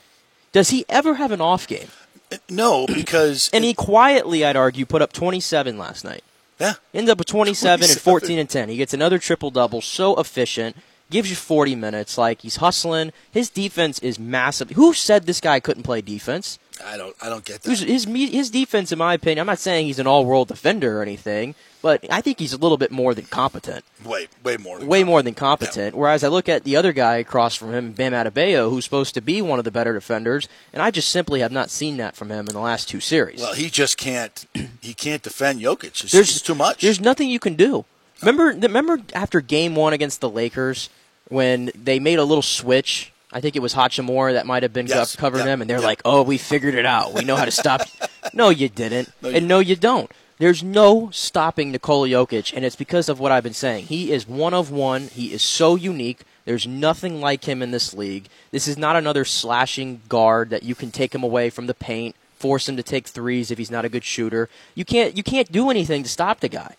Does 0.51 0.69
he 0.69 0.85
ever 0.87 1.15
have 1.15 1.31
an 1.31 1.41
off 1.41 1.67
game? 1.67 1.87
Uh, 2.31 2.37
no, 2.49 2.85
because 2.93 3.49
and 3.53 3.63
he 3.63 3.73
quietly, 3.73 4.45
I'd 4.45 4.55
argue, 4.55 4.85
put 4.85 5.01
up 5.01 5.13
27 5.13 5.77
last 5.77 6.03
night. 6.03 6.23
Yeah, 6.59 6.75
ended 6.93 7.09
up 7.09 7.17
with 7.17 7.27
27, 7.27 7.79
27. 7.79 7.93
and 7.93 8.01
14 8.01 8.39
and 8.39 8.49
10. 8.49 8.69
He 8.69 8.77
gets 8.77 8.93
another 8.93 9.17
triple 9.17 9.51
double, 9.51 9.81
so 9.81 10.15
efficient. 10.15 10.77
Gives 11.09 11.29
you 11.29 11.35
40 11.35 11.75
minutes. 11.75 12.17
Like 12.17 12.41
he's 12.41 12.57
hustling. 12.57 13.11
His 13.31 13.49
defense 13.49 13.99
is 13.99 14.17
massive. 14.17 14.71
Who 14.71 14.93
said 14.93 15.25
this 15.25 15.39
guy 15.39 15.59
couldn't 15.59 15.83
play 15.83 16.01
defense? 16.01 16.59
I 16.83 16.97
don't. 16.97 17.15
I 17.21 17.29
don't 17.29 17.45
get 17.45 17.61
that. 17.61 17.69
His 17.77 18.05
his 18.05 18.49
defense, 18.49 18.91
in 18.91 18.97
my 18.97 19.13
opinion, 19.13 19.39
I'm 19.39 19.47
not 19.47 19.59
saying 19.59 19.85
he's 19.85 19.99
an 19.99 20.07
all 20.07 20.25
world 20.25 20.47
defender 20.47 20.99
or 20.99 21.01
anything, 21.01 21.55
but 21.81 22.03
I 22.11 22.21
think 22.21 22.39
he's 22.39 22.53
a 22.53 22.57
little 22.57 22.77
bit 22.77 22.91
more 22.91 23.13
than 23.13 23.25
competent. 23.25 23.85
Way, 24.03 24.27
way 24.43 24.57
more. 24.57 24.77
way 24.77 24.79
competent. 24.79 25.07
more 25.07 25.21
than 25.21 25.33
competent. 25.35 25.93
Yeah. 25.93 25.99
Whereas 25.99 26.23
I 26.23 26.27
look 26.27 26.49
at 26.49 26.63
the 26.63 26.75
other 26.75 26.91
guy 26.91 27.17
across 27.17 27.55
from 27.55 27.73
him, 27.73 27.91
Bam 27.93 28.11
Adebayo, 28.11 28.69
who's 28.69 28.83
supposed 28.83 29.13
to 29.13 29.21
be 29.21 29.41
one 29.41 29.59
of 29.59 29.65
the 29.65 29.71
better 29.71 29.93
defenders, 29.93 30.49
and 30.73 30.81
I 30.81 30.91
just 30.91 31.09
simply 31.09 31.39
have 31.39 31.51
not 31.51 31.69
seen 31.69 31.97
that 31.97 32.15
from 32.15 32.29
him 32.29 32.47
in 32.47 32.53
the 32.53 32.59
last 32.59 32.89
two 32.89 32.99
series. 32.99 33.39
Well, 33.39 33.53
he 33.53 33.69
just 33.69 33.97
can't. 33.97 34.45
He 34.81 34.93
can't 34.93 35.23
defend 35.23 35.61
Jokic. 35.61 36.03
It's, 36.03 36.11
there's 36.11 36.41
too 36.41 36.55
much. 36.55 36.81
There's 36.81 36.99
nothing 36.99 37.29
you 37.29 37.39
can 37.39 37.55
do. 37.55 37.85
Remember, 38.21 38.45
remember 38.67 38.99
after 39.13 39.41
Game 39.41 39.75
One 39.75 39.93
against 39.93 40.21
the 40.21 40.29
Lakers 40.29 40.89
when 41.27 41.71
they 41.75 41.99
made 41.99 42.19
a 42.19 42.23
little 42.23 42.41
switch 42.41 43.11
I 43.35 43.41
think 43.41 43.57
it 43.57 43.61
was 43.61 43.73
Hachimura 43.73 44.31
that 44.33 44.45
might 44.45 44.63
have 44.63 44.71
been 44.71 44.87
yes. 44.87 45.17
covering 45.17 45.43
them, 45.43 45.59
and 45.59 45.69
they're 45.69 45.81
like, 45.81 46.01
"Oh, 46.05 46.21
we 46.21 46.37
figured 46.37 46.73
it 46.73 46.85
out. 46.85 47.13
We 47.13 47.25
know 47.25 47.35
how 47.35 47.43
to 47.43 47.51
stop." 47.51 47.81
no, 48.33 48.47
you 48.49 48.69
didn't, 48.69 49.11
no, 49.21 49.27
you 49.27 49.35
and 49.35 49.47
no, 49.47 49.59
you 49.59 49.75
don't. 49.75 50.09
There's 50.37 50.63
no 50.63 51.09
stopping 51.11 51.71
Nikola 51.71 52.07
Jokic, 52.07 52.53
and 52.55 52.63
it's 52.63 52.77
because 52.77 53.09
of 53.09 53.19
what 53.19 53.33
I've 53.33 53.43
been 53.43 53.53
saying. 53.53 53.87
He 53.87 54.13
is 54.13 54.25
one 54.25 54.53
of 54.53 54.71
one. 54.71 55.09
He 55.09 55.33
is 55.33 55.41
so 55.41 55.75
unique. 55.75 56.23
There's 56.45 56.65
nothing 56.65 57.19
like 57.19 57.43
him 57.43 57.61
in 57.61 57.71
this 57.71 57.93
league. 57.93 58.29
This 58.51 58.69
is 58.69 58.77
not 58.77 58.95
another 58.95 59.25
slashing 59.25 60.01
guard 60.07 60.49
that 60.51 60.63
you 60.63 60.73
can 60.73 60.91
take 60.91 61.13
him 61.13 61.23
away 61.23 61.49
from 61.49 61.67
the 61.67 61.73
paint, 61.73 62.15
force 62.37 62.69
him 62.69 62.77
to 62.77 62.83
take 62.83 63.05
threes 63.05 63.51
if 63.51 63.57
he's 63.57 63.71
not 63.71 63.83
a 63.83 63.89
good 63.89 64.05
shooter. 64.05 64.47
You 64.75 64.85
can't 64.85 65.17
you 65.17 65.23
can't 65.23 65.51
do 65.51 65.69
anything 65.69 66.03
to 66.03 66.09
stop 66.09 66.39
the 66.39 66.47
guy. 66.47 66.77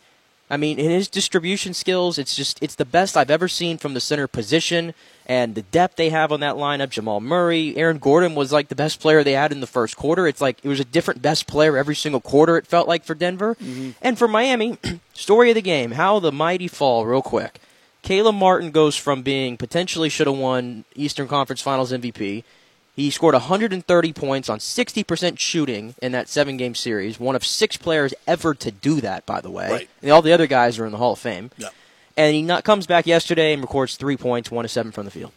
I 0.48 0.56
mean, 0.56 0.78
in 0.78 0.90
his 0.90 1.08
distribution 1.08 1.74
skills, 1.74 2.18
it's 2.18 2.36
just 2.36 2.62
it's 2.62 2.76
the 2.76 2.84
best 2.84 3.16
I've 3.16 3.30
ever 3.30 3.48
seen 3.48 3.78
from 3.78 3.94
the 3.94 4.00
center 4.00 4.28
position 4.28 4.94
and 5.26 5.56
the 5.56 5.62
depth 5.62 5.96
they 5.96 6.10
have 6.10 6.30
on 6.30 6.38
that 6.40 6.54
lineup. 6.54 6.90
Jamal 6.90 7.20
Murray, 7.20 7.76
Aaron 7.76 7.98
Gordon 7.98 8.36
was 8.36 8.52
like 8.52 8.68
the 8.68 8.76
best 8.76 9.00
player 9.00 9.24
they 9.24 9.32
had 9.32 9.50
in 9.50 9.60
the 9.60 9.66
first 9.66 9.96
quarter. 9.96 10.28
It's 10.28 10.40
like 10.40 10.58
it 10.62 10.68
was 10.68 10.78
a 10.78 10.84
different 10.84 11.20
best 11.20 11.48
player 11.48 11.76
every 11.76 11.96
single 11.96 12.20
quarter. 12.20 12.56
It 12.56 12.66
felt 12.66 12.86
like 12.86 13.04
for 13.04 13.14
Denver 13.14 13.56
mm-hmm. 13.56 13.90
and 14.00 14.16
for 14.16 14.28
Miami. 14.28 14.78
story 15.12 15.50
of 15.50 15.56
the 15.56 15.62
game: 15.62 15.92
how 15.92 16.20
the 16.20 16.32
mighty 16.32 16.68
fall. 16.68 17.06
Real 17.06 17.22
quick, 17.22 17.60
Caleb 18.02 18.36
Martin 18.36 18.70
goes 18.70 18.94
from 18.94 19.22
being 19.22 19.56
potentially 19.56 20.08
should 20.08 20.28
have 20.28 20.38
won 20.38 20.84
Eastern 20.94 21.26
Conference 21.26 21.60
Finals 21.60 21.92
MVP. 21.92 22.44
He 22.96 23.10
scored 23.10 23.34
130 23.34 24.12
points 24.14 24.48
on 24.48 24.58
60% 24.58 25.38
shooting 25.38 25.94
in 26.00 26.12
that 26.12 26.30
seven 26.30 26.56
game 26.56 26.74
series. 26.74 27.20
One 27.20 27.36
of 27.36 27.44
six 27.44 27.76
players 27.76 28.14
ever 28.26 28.54
to 28.54 28.70
do 28.70 29.02
that, 29.02 29.26
by 29.26 29.42
the 29.42 29.50
way. 29.50 29.70
Right. 29.70 29.90
And 30.00 30.10
all 30.10 30.22
the 30.22 30.32
other 30.32 30.46
guys 30.46 30.78
are 30.78 30.86
in 30.86 30.92
the 30.92 30.98
Hall 30.98 31.12
of 31.12 31.18
Fame. 31.18 31.50
Yeah. 31.58 31.68
And 32.16 32.34
he 32.34 32.40
not, 32.40 32.64
comes 32.64 32.86
back 32.86 33.06
yesterday 33.06 33.52
and 33.52 33.60
records 33.60 33.96
three 33.96 34.16
points, 34.16 34.50
one 34.50 34.62
to 34.62 34.68
seven 34.70 34.92
from 34.92 35.04
the 35.04 35.10
field. 35.10 35.32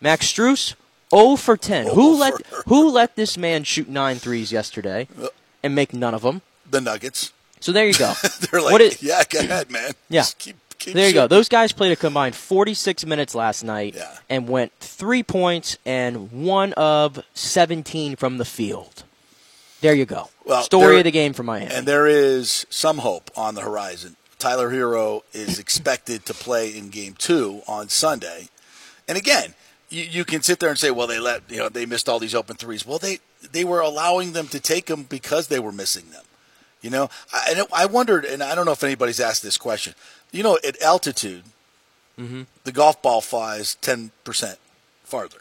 Max 0.00 0.26
Strus, 0.26 0.74
0 1.14 1.36
for 1.36 1.56
10. 1.56 1.86
who 1.94 2.18
let 2.18 2.34
who 2.66 2.90
let 2.90 3.14
this 3.14 3.38
man 3.38 3.62
shoot 3.62 3.88
nine 3.88 4.16
threes 4.16 4.50
yesterday 4.50 5.06
uh, 5.22 5.28
and 5.62 5.76
make 5.76 5.94
none 5.94 6.12
of 6.12 6.22
them? 6.22 6.42
The 6.68 6.80
Nuggets. 6.80 7.32
So 7.60 7.70
there 7.70 7.86
you 7.86 7.94
go. 7.94 8.12
They're 8.50 8.60
like, 8.60 9.00
yeah, 9.00 9.22
go 9.30 9.38
ahead, 9.38 9.70
man. 9.70 9.92
Yeah. 10.08 10.22
Just 10.22 10.38
keep, 10.38 10.56
keep 10.78 10.94
There 10.94 11.08
you 11.08 11.14
go. 11.14 11.26
Those 11.26 11.48
guys 11.48 11.72
played 11.72 11.92
a 11.92 11.96
combined 11.96 12.34
46 12.34 13.04
minutes 13.06 13.34
last 13.34 13.62
night 13.64 13.94
Yeah. 13.96 14.16
and 14.28 14.48
went 14.48 14.72
three 14.80 15.22
points 15.22 15.78
and 15.84 16.30
one 16.32 16.72
of 16.74 17.20
17 17.34 18.16
from 18.16 18.38
the 18.38 18.44
field. 18.44 19.04
There 19.80 19.94
you 19.94 20.06
go. 20.06 20.30
Well, 20.44 20.62
Story 20.62 20.86
there- 20.88 20.98
of 20.98 21.04
the 21.04 21.10
game 21.10 21.32
for 21.32 21.42
Miami. 21.42 21.72
And 21.74 21.86
there 21.86 22.06
is 22.06 22.66
some 22.70 22.98
hope 22.98 23.30
on 23.36 23.54
the 23.54 23.60
horizon. 23.60 24.16
Tyler 24.38 24.70
Herro 24.70 25.22
is 25.32 25.58
expected 25.64 26.24
to 26.26 26.34
play 26.34 26.76
in 26.76 26.88
Game 26.90 27.14
Two 27.18 27.62
on 27.66 27.88
Sunday, 27.88 28.48
and 29.08 29.16
again, 29.16 29.54
you, 29.88 30.02
you 30.02 30.24
can 30.24 30.42
sit 30.42 30.58
there 30.60 30.68
and 30.68 30.78
say, 30.78 30.90
"Well, 30.90 31.06
they 31.06 31.18
let 31.18 31.42
you 31.48 31.56
know 31.58 31.68
they 31.70 31.86
missed 31.86 32.08
all 32.08 32.18
these 32.18 32.34
open 32.34 32.56
threes. 32.56 32.84
Well, 32.84 32.98
they 32.98 33.20
they 33.52 33.64
were 33.64 33.80
allowing 33.80 34.32
them 34.32 34.48
to 34.48 34.60
take 34.60 34.86
them 34.86 35.04
because 35.04 35.46
they 35.48 35.58
were 35.58 35.72
missing 35.72 36.10
them. 36.10 36.24
You 36.82 36.90
know, 36.90 37.08
I, 37.32 37.54
and 37.56 37.66
I 37.72 37.86
wondered, 37.86 38.24
and 38.26 38.42
I 38.42 38.54
don't 38.54 38.66
know 38.66 38.72
if 38.72 38.84
anybody's 38.84 39.20
asked 39.20 39.42
this 39.42 39.56
question. 39.56 39.94
You 40.32 40.42
know, 40.42 40.58
at 40.66 40.80
altitude, 40.82 41.44
mm-hmm. 42.18 42.42
the 42.64 42.72
golf 42.72 43.00
ball 43.02 43.20
flies 43.20 43.76
ten 43.76 44.10
percent 44.24 44.58
farther. 45.04 45.40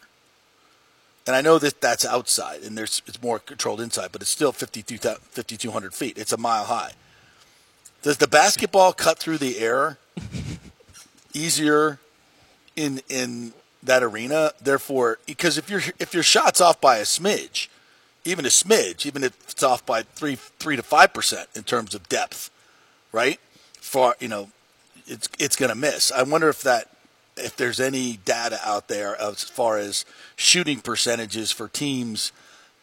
And 1.28 1.36
I 1.36 1.42
know 1.42 1.58
that 1.58 1.82
that's 1.82 2.06
outside, 2.06 2.62
and 2.62 2.78
there's 2.78 3.02
it's 3.08 3.22
more 3.22 3.40
controlled 3.40 3.82
inside, 3.82 4.12
but 4.12 4.22
it's 4.22 4.30
still 4.30 4.52
52 4.52 4.98
5,200 4.98 5.94
feet. 5.94 6.18
It's 6.18 6.32
a 6.32 6.38
mile 6.38 6.66
high. 6.66 6.92
Does 8.04 8.18
the 8.18 8.28
basketball 8.28 8.94
cut 8.94 9.18
through 9.18 9.40
the 9.40 9.58
air 9.58 9.98
easier 11.34 12.00
in 12.76 13.02
in 13.10 13.54
that 13.82 14.04
arena? 14.04 14.52
Therefore, 14.62 15.18
because 15.26 15.58
if 15.58 15.68
your 15.68 15.82
if 15.98 16.14
your 16.14 16.22
shot's 16.22 16.62
off 16.62 16.80
by 16.80 16.98
a 16.98 17.04
smidge, 17.04 17.70
even 18.24 18.46
a 18.46 18.50
smidge, 18.50 19.08
even 19.08 19.24
if 19.24 19.34
it's 19.50 19.64
off 19.64 19.84
by 19.84 20.04
three 20.04 20.36
three 20.36 20.76
to 20.76 20.84
five 20.84 21.12
percent 21.12 21.50
in 21.56 21.64
terms 21.64 21.96
of 21.96 22.08
depth, 22.08 22.52
right? 23.12 23.40
For 23.82 24.16
you 24.20 24.28
know, 24.28 24.50
it's 25.08 25.30
it's 25.40 25.56
going 25.56 25.70
to 25.70 25.76
miss. 25.76 26.12
I 26.12 26.24
wonder 26.24 26.50
if 26.50 26.62
that 26.64 26.90
if 27.38 27.56
there's 27.56 27.80
any 27.80 28.18
data 28.18 28.60
out 28.64 28.88
there 28.88 29.20
as 29.20 29.44
far 29.44 29.78
as 29.78 30.06
shooting 30.36 30.80
percentages 30.80 31.52
for 31.52 31.68
teams 31.68 32.32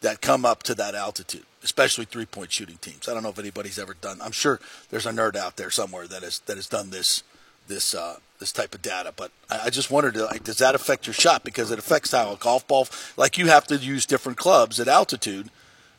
that 0.01 0.21
come 0.21 0.45
up 0.45 0.61
to 0.63 0.75
that 0.75 0.95
altitude, 0.95 1.45
especially 1.63 2.05
three 2.05 2.25
point 2.25 2.51
shooting 2.51 2.77
teams. 2.77 3.07
I 3.07 3.13
don't 3.13 3.23
know 3.23 3.29
if 3.29 3.39
anybody's 3.39 3.79
ever 3.79 3.95
done. 3.95 4.19
I'm 4.21 4.31
sure 4.31 4.59
there's 4.89 5.05
a 5.05 5.11
nerd 5.11 5.35
out 5.35 5.57
there 5.57 5.69
somewhere 5.69 6.07
that 6.07 6.23
has 6.23 6.39
that 6.39 6.57
has 6.57 6.67
done 6.67 6.89
this 6.91 7.23
this 7.67 7.95
uh, 7.95 8.17
this 8.39 8.51
type 8.51 8.75
of 8.75 8.81
data. 8.81 9.13
But 9.15 9.31
I, 9.49 9.65
I 9.65 9.69
just 9.69 9.89
wondered, 9.89 10.15
like, 10.17 10.43
does 10.43 10.57
that 10.57 10.75
affect 10.75 11.07
your 11.07 11.13
shot? 11.13 11.43
Because 11.43 11.71
it 11.71 11.79
affects 11.79 12.11
how 12.11 12.33
a 12.33 12.37
golf 12.37 12.67
ball. 12.67 12.87
Like 13.17 13.37
you 13.37 13.47
have 13.47 13.65
to 13.67 13.77
use 13.77 14.05
different 14.05 14.37
clubs 14.37 14.79
at 14.79 14.87
altitude 14.87 15.49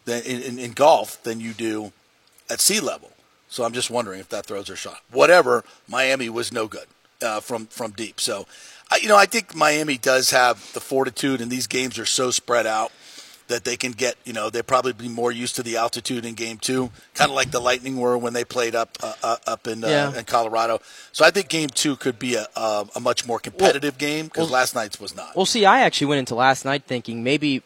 than 0.04 0.22
in, 0.22 0.42
in, 0.42 0.58
in 0.58 0.72
golf 0.72 1.22
than 1.22 1.40
you 1.40 1.52
do 1.52 1.92
at 2.50 2.60
sea 2.60 2.80
level. 2.80 3.10
So 3.54 3.62
I'm 3.62 3.72
just 3.72 3.88
wondering 3.88 4.18
if 4.18 4.28
that 4.30 4.46
throws 4.46 4.66
their 4.66 4.74
shot. 4.74 4.98
Whatever, 5.12 5.62
Miami 5.88 6.28
was 6.28 6.50
no 6.52 6.66
good 6.66 6.86
uh, 7.22 7.38
from 7.38 7.66
from 7.66 7.92
deep. 7.92 8.20
So, 8.20 8.46
I, 8.90 8.96
you 9.00 9.06
know, 9.08 9.16
I 9.16 9.26
think 9.26 9.54
Miami 9.54 9.96
does 9.96 10.30
have 10.30 10.72
the 10.72 10.80
fortitude, 10.80 11.40
and 11.40 11.52
these 11.52 11.68
games 11.68 11.96
are 11.96 12.04
so 12.04 12.32
spread 12.32 12.66
out 12.66 12.90
that 13.46 13.62
they 13.64 13.76
can 13.76 13.92
get. 13.92 14.16
You 14.24 14.32
know, 14.32 14.50
they'll 14.50 14.64
probably 14.64 14.92
be 14.92 15.08
more 15.08 15.30
used 15.30 15.54
to 15.54 15.62
the 15.62 15.76
altitude 15.76 16.24
in 16.24 16.34
Game 16.34 16.58
Two, 16.58 16.90
kind 17.14 17.30
of 17.30 17.36
like 17.36 17.52
the 17.52 17.60
Lightning 17.60 17.96
were 17.96 18.18
when 18.18 18.32
they 18.32 18.44
played 18.44 18.74
up 18.74 18.98
uh, 19.00 19.12
uh, 19.22 19.36
up 19.46 19.68
in 19.68 19.84
uh, 19.84 19.88
Yeah. 19.88 20.18
in 20.18 20.24
Colorado. 20.24 20.80
So 21.12 21.24
I 21.24 21.30
think 21.30 21.48
Game 21.48 21.68
Two 21.68 21.94
could 21.94 22.18
be 22.18 22.34
a 22.34 22.48
a, 22.56 22.88
a 22.96 23.00
much 23.00 23.24
more 23.24 23.38
competitive 23.38 23.98
game 23.98 24.24
because 24.24 24.46
well- 24.50 24.54
last 24.60 24.74
night's 24.74 24.98
was 24.98 25.14
not. 25.14 25.36
Well, 25.36 25.46
see, 25.46 25.64
I 25.64 25.82
actually 25.82 26.08
went 26.08 26.18
into 26.18 26.34
last 26.34 26.64
night 26.64 26.82
thinking 26.88 27.22
maybe 27.22 27.62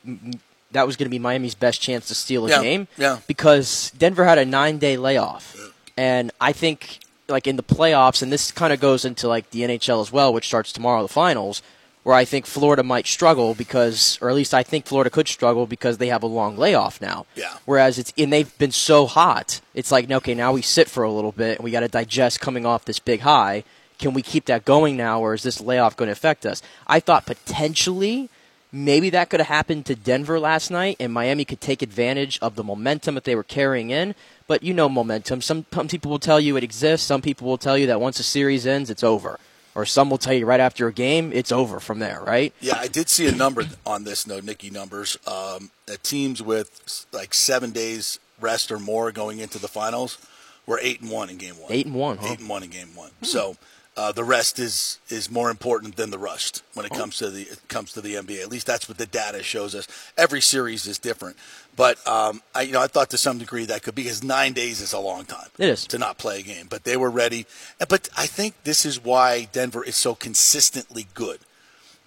that 0.73 0.87
was 0.87 0.97
going 0.97 1.07
to 1.07 1.11
be 1.11 1.19
Miami's 1.19 1.55
best 1.55 1.81
chance 1.81 2.09
to 2.09 2.15
steal 2.15 2.45
a 2.45 2.51
Yeah, 2.51 2.61
game. 2.63 2.89
yeah. 2.99 3.21
Because 3.27 3.91
Denver 3.97 4.27
had 4.27 4.37
a 4.37 4.45
nine 4.45 4.77
day 4.77 4.99
layoff. 4.99 5.57
And 5.99 6.31
I 6.41 6.53
think, 6.53 7.01
like, 7.29 7.49
in 7.49 7.57
the 7.57 7.63
playoffs, 7.65 8.23
and 8.23 8.33
this 8.33 8.53
kind 8.53 8.73
of 8.73 8.79
goes 8.79 9.05
into, 9.05 9.27
like, 9.27 9.51
the 9.51 9.63
NHL 9.63 10.01
as 10.01 10.13
well, 10.13 10.33
which 10.33 10.47
starts 10.47 10.71
tomorrow, 10.73 11.03
the 11.03 11.09
finals, 11.09 11.61
where 12.05 12.15
I 12.15 12.25
think 12.25 12.47
Florida 12.47 12.85
might 12.85 13.09
struggle 13.09 13.53
because, 13.57 14.17
or 14.23 14.31
at 14.31 14.37
least 14.37 14.55
I 14.55 14.63
think 14.63 14.87
Florida 14.87 15.11
could 15.11 15.27
struggle 15.27 15.67
because 15.67 15.99
they 15.99 16.07
have 16.07 16.23
a 16.23 16.29
long 16.29 16.57
layoff 16.57 17.01
now. 17.01 17.27
Yeah. 17.35 17.53
Whereas 17.65 17.99
it's, 17.99 18.13
and 18.17 18.33
they've 18.33 18.57
been 18.59 18.71
so 18.71 19.07
hot, 19.07 19.61
it's 19.75 19.91
like, 19.91 20.09
okay, 20.09 20.35
now 20.35 20.53
we 20.53 20.63
sit 20.63 20.89
for 20.89 21.03
a 21.03 21.11
little 21.11 21.33
bit 21.33 21.59
and 21.59 21.65
we 21.65 21.73
got 21.73 21.81
to 21.81 21.89
digest 21.89 22.41
coming 22.41 22.65
off 22.65 22.85
this 22.85 23.01
big 23.01 23.21
high. 23.23 23.65
Can 23.99 24.15
we 24.15 24.23
keep 24.23 24.45
that 24.45 24.65
going 24.65 24.97
now, 24.97 25.21
or 25.21 25.35
is 25.35 25.43
this 25.43 25.61
layoff 25.61 25.97
going 25.97 26.07
to 26.07 26.13
affect 26.13 26.47
us? 26.47 26.63
I 26.87 27.01
thought 27.01 27.27
potentially 27.27 28.31
maybe 28.73 29.11
that 29.11 29.31
could 29.31 29.41
have 29.41 29.49
happened 29.49 29.87
to 29.87 29.95
Denver 29.95 30.39
last 30.39 30.71
night, 30.71 30.97
and 31.01 31.13
Miami 31.13 31.45
could 31.45 31.61
take 31.61 31.83
advantage 31.83 32.39
of 32.41 32.55
the 32.55 32.65
momentum 32.65 33.15
that 33.15 33.25
they 33.25 33.35
were 33.35 33.45
carrying 33.45 33.91
in. 33.91 34.15
But 34.47 34.63
you 34.63 34.75
know, 34.75 34.89
momentum. 34.89 35.43
Some, 35.43 35.67
some 35.73 35.89
people 35.89 36.11
will 36.11 36.19
tell 36.19 36.41
you 36.41 36.57
it 36.57 36.65
exists. 36.65 37.07
Some 37.07 37.23
people 37.23 37.47
will 37.47 37.59
tell 37.59 37.77
you 37.77 37.87
that 37.87 38.01
once 38.01 38.19
a 38.19 38.23
series 38.23 38.67
ends, 38.67 38.91
it's 38.91 39.05
over. 39.05 39.39
Or 39.75 39.87
some 39.87 40.11
will 40.11 40.19
tell 40.19 40.33
you 40.33 40.45
right 40.45 40.59
after 40.59 40.89
a 40.89 40.93
game, 40.93 41.31
it's 41.33 41.53
over 41.53 41.79
from 41.79 42.01
there, 42.01 42.21
right? 42.27 42.53
Yeah, 42.61 42.79
I 42.79 42.89
did 42.89 43.09
see 43.09 43.29
a 43.29 43.33
number 43.33 43.65
on 43.87 44.03
this, 44.05 44.27
no 44.27 44.41
Nicky 44.41 44.71
numbers. 44.71 45.17
Um, 45.27 45.71
that 45.87 46.03
teams 46.03 46.43
with 46.43 47.07
like 47.13 47.33
seven 47.33 47.71
days 47.71 48.19
rest 48.41 48.73
or 48.73 48.79
more 48.79 49.13
going 49.13 49.39
into 49.39 49.59
the 49.59 49.69
finals 49.69 50.19
were 50.67 50.81
eight 50.83 51.01
and 51.01 51.11
one 51.11 51.31
in 51.31 51.37
game 51.37 51.59
one. 51.61 51.71
Eight 51.71 51.87
and 51.87 51.95
one, 51.95 52.17
huh? 52.17 52.27
Hmm. 52.27 52.33
Eight 52.33 52.39
and 52.41 52.49
one 52.49 52.63
in 52.65 52.71
game 52.71 52.95
one. 52.95 53.11
So 53.23 53.57
uh, 53.99 54.13
the 54.13 54.23
rest 54.25 54.59
is 54.59 54.99
is 55.09 55.29
more 55.31 55.51
important 55.51 55.97
than 55.97 56.11
the 56.11 56.19
rust 56.19 56.63
when 56.75 56.85
Oh. 56.85 56.95
it 56.95 56.97
comes 56.97 57.17
to 57.19 57.29
the 57.31 57.43
it 57.43 57.61
comes 57.69 57.93
to 57.93 58.01
the 58.01 58.15
NBA. 58.15 58.41
At 58.41 58.49
least 58.51 58.67
that's 58.67 58.89
what 58.89 58.97
the 58.97 59.07
data 59.07 59.43
shows 59.43 59.75
us. 59.75 59.89
Every 60.17 60.41
series 60.41 60.87
is 60.87 60.99
different, 60.99 61.37
but 61.77 61.97
um, 62.07 62.41
I 62.55 62.63
you 62.63 62.73
know 62.73 62.81
I 62.81 62.87
thought 62.87 63.11
to 63.11 63.19
some 63.19 63.39
degree 63.39 63.65
that 63.67 63.83
could 63.83 63.95
be 63.95 64.05
because 64.05 64.23
nine 64.23 64.53
days 64.53 64.81
is 64.81 64.93
a 64.93 65.01
long 65.01 65.25
time. 65.25 65.49
It 65.59 65.69
is. 65.69 65.87
to 65.89 65.99
not 65.99 66.17
play 66.17 66.39
a 66.41 66.43
game, 66.43 66.67
but 66.71 66.85
they 66.85 66.97
were 66.97 67.11
ready. 67.11 67.45
But 67.89 68.09
I 68.17 68.27
think 68.27 68.55
this 68.65 68.87
is 68.87 69.03
why 69.03 69.49
Denver 69.53 69.83
is 69.85 69.97
so 69.97 70.15
consistently 70.15 71.07
good 71.15 71.41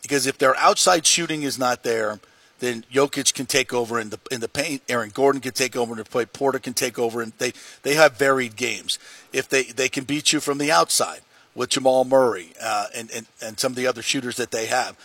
because 0.01 0.25
if 0.25 0.37
their 0.37 0.55
outside 0.57 1.05
shooting 1.05 1.43
is 1.43 1.59
not 1.59 1.83
there, 1.83 2.19
then 2.59 2.85
Jokic 2.93 3.33
can 3.33 3.47
take 3.47 3.73
over 3.73 3.99
in 3.99 4.11
the 4.11 4.19
in 4.31 4.39
the 4.39 4.47
paint. 4.47 4.81
Aaron 4.87 5.09
Gordon 5.13 5.41
can 5.41 5.51
take 5.53 5.75
over 5.75 5.91
in 5.93 5.97
the 5.97 6.05
play. 6.05 6.25
Porter 6.25 6.59
can 6.59 6.73
take 6.73 6.97
over, 6.97 7.21
and 7.21 7.33
they 7.37 7.51
they 7.83 7.95
have 7.95 8.17
varied 8.17 8.55
games. 8.55 8.97
If 9.33 9.49
they 9.49 9.63
they 9.63 9.89
can 9.89 10.05
beat 10.05 10.31
you 10.31 10.39
from 10.39 10.57
the 10.57 10.71
outside 10.71 11.21
with 11.55 11.69
Jamal 11.69 12.05
Murray 12.05 12.53
uh, 12.61 12.87
and, 12.95 13.11
and 13.11 13.27
and 13.41 13.59
some 13.59 13.71
of 13.71 13.75
the 13.75 13.87
other 13.87 14.01
shooters 14.01 14.37
that 14.37 14.51
they 14.51 14.67
have, 14.67 14.97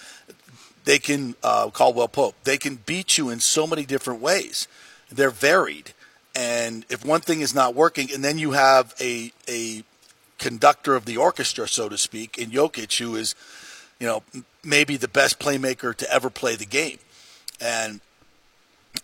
they 0.85 0.99
can 0.99 1.35
uh, 1.43 1.71
Caldwell 1.71 2.09
Pope. 2.09 2.35
They 2.45 2.59
can 2.59 2.77
beat 2.87 3.19
you 3.19 3.31
in 3.31 3.41
so 3.41 3.67
many 3.67 3.85
different 3.85 4.21
ways. 4.21 4.69
They're 5.11 5.31
varied, 5.31 5.93
and 6.35 6.85
if 6.89 7.05
one 7.05 7.21
thing 7.21 7.41
is 7.41 7.55
not 7.55 7.75
working, 7.75 8.13
and 8.13 8.25
then 8.25 8.39
you 8.39 8.53
have 8.53 8.95
a 9.01 9.33
a 9.49 9.83
conductor 10.39 10.95
of 10.95 11.05
the 11.05 11.17
orchestra, 11.17 11.67
so 11.67 11.89
to 11.89 11.97
speak, 11.97 12.37
in 12.37 12.51
Jokic, 12.51 12.99
who 12.99 13.17
is, 13.17 13.35
you 13.99 14.07
know, 14.07 14.23
maybe 14.63 14.97
the 14.97 15.09
best 15.09 15.39
playmaker 15.39 15.95
to 15.95 16.13
ever 16.13 16.29
play 16.31 16.57
the 16.57 16.67
game, 16.67 16.99
and 17.61 18.01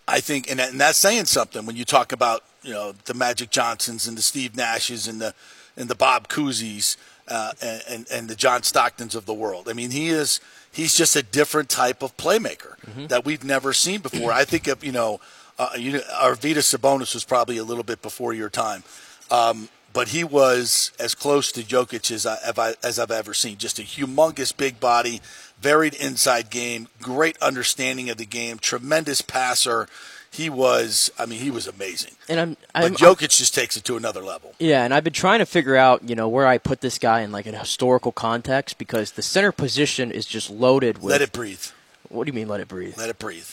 I 0.07 0.19
think, 0.19 0.49
and, 0.49 0.59
and 0.59 0.79
that's 0.79 0.97
saying 0.97 1.25
something 1.25 1.65
when 1.65 1.75
you 1.75 1.85
talk 1.85 2.11
about 2.11 2.43
you 2.63 2.73
know 2.73 2.93
the 3.05 3.13
Magic 3.13 3.49
Johnsons 3.49 4.07
and 4.07 4.17
the 4.17 4.21
Steve 4.21 4.53
Nashes 4.53 5.07
and 5.07 5.21
the 5.21 5.33
and 5.75 5.89
the 5.89 5.95
Bob 5.95 6.27
Cousy's 6.27 6.97
uh, 7.33 7.51
and, 7.89 8.05
and 8.11 8.29
the 8.29 8.35
John 8.35 8.61
Stocktons 8.61 9.15
of 9.15 9.25
the 9.25 9.33
world. 9.33 9.67
I 9.69 9.73
mean, 9.73 9.91
he 9.91 10.09
is 10.09 10.39
he's 10.71 10.95
just 10.95 11.15
a 11.15 11.23
different 11.23 11.69
type 11.69 12.01
of 12.03 12.15
playmaker 12.17 12.75
that 13.09 13.25
we've 13.25 13.43
never 13.43 13.73
seen 13.73 14.01
before. 14.01 14.31
I 14.31 14.45
think 14.45 14.67
of 14.67 14.83
you 14.83 14.91
know, 14.91 15.19
uh, 15.59 15.69
you 15.77 15.93
know, 15.93 15.99
Arvydas 16.21 16.67
Sabonis 16.77 17.13
was 17.13 17.23
probably 17.23 17.57
a 17.57 17.63
little 17.63 17.83
bit 17.83 18.01
before 18.01 18.33
your 18.33 18.49
time. 18.49 18.83
Um, 19.31 19.69
but 19.93 20.07
he 20.09 20.23
was 20.23 20.91
as 20.99 21.13
close 21.13 21.51
to 21.51 21.61
Jokic 21.61 22.09
as, 22.11 22.25
I- 22.25 22.73
as 22.83 22.97
I've 22.97 23.11
ever 23.11 23.33
seen. 23.35 23.57
Just 23.57 23.77
a 23.77 23.83
humongous 23.83 24.55
big 24.55 24.79
body, 24.79 25.21
varied 25.61 25.93
inside 25.93 26.49
game, 26.49 26.87
great 26.99 27.37
understanding 27.39 28.09
of 28.09 28.17
the 28.17 28.25
game, 28.25 28.57
tremendous 28.57 29.21
passer. 29.21 29.87
He 30.33 30.49
was. 30.49 31.11
I 31.17 31.25
mean, 31.25 31.39
he 31.39 31.51
was 31.51 31.67
amazing. 31.67 32.13
And 32.27 32.39
I'm, 32.39 32.57
But 32.73 32.83
I'm 32.85 32.95
Jokic 32.95 33.29
just 33.37 33.53
takes 33.53 33.77
it 33.77 33.83
to 33.85 33.95
another 33.95 34.21
level. 34.21 34.53
Yeah, 34.59 34.83
and 34.83 34.93
I've 34.93 35.03
been 35.03 35.13
trying 35.13 35.39
to 35.39 35.45
figure 35.45 35.75
out, 35.75 36.09
you 36.09 36.15
know, 36.15 36.27
where 36.27 36.47
I 36.47 36.57
put 36.57 36.81
this 36.81 36.97
guy 36.97 37.21
in 37.21 37.31
like 37.31 37.45
an 37.45 37.53
historical 37.55 38.11
context 38.11 38.77
because 38.77 39.11
the 39.11 39.21
center 39.21 39.51
position 39.51 40.11
is 40.11 40.25
just 40.25 40.49
loaded 40.49 40.97
with. 40.97 41.11
Let 41.11 41.21
it 41.21 41.31
breathe. 41.31 41.63
What 42.09 42.25
do 42.25 42.29
you 42.29 42.33
mean, 42.33 42.47
let 42.47 42.59
it 42.59 42.67
breathe? 42.67 42.97
Let 42.97 43.09
it 43.09 43.19
breathe. 43.19 43.47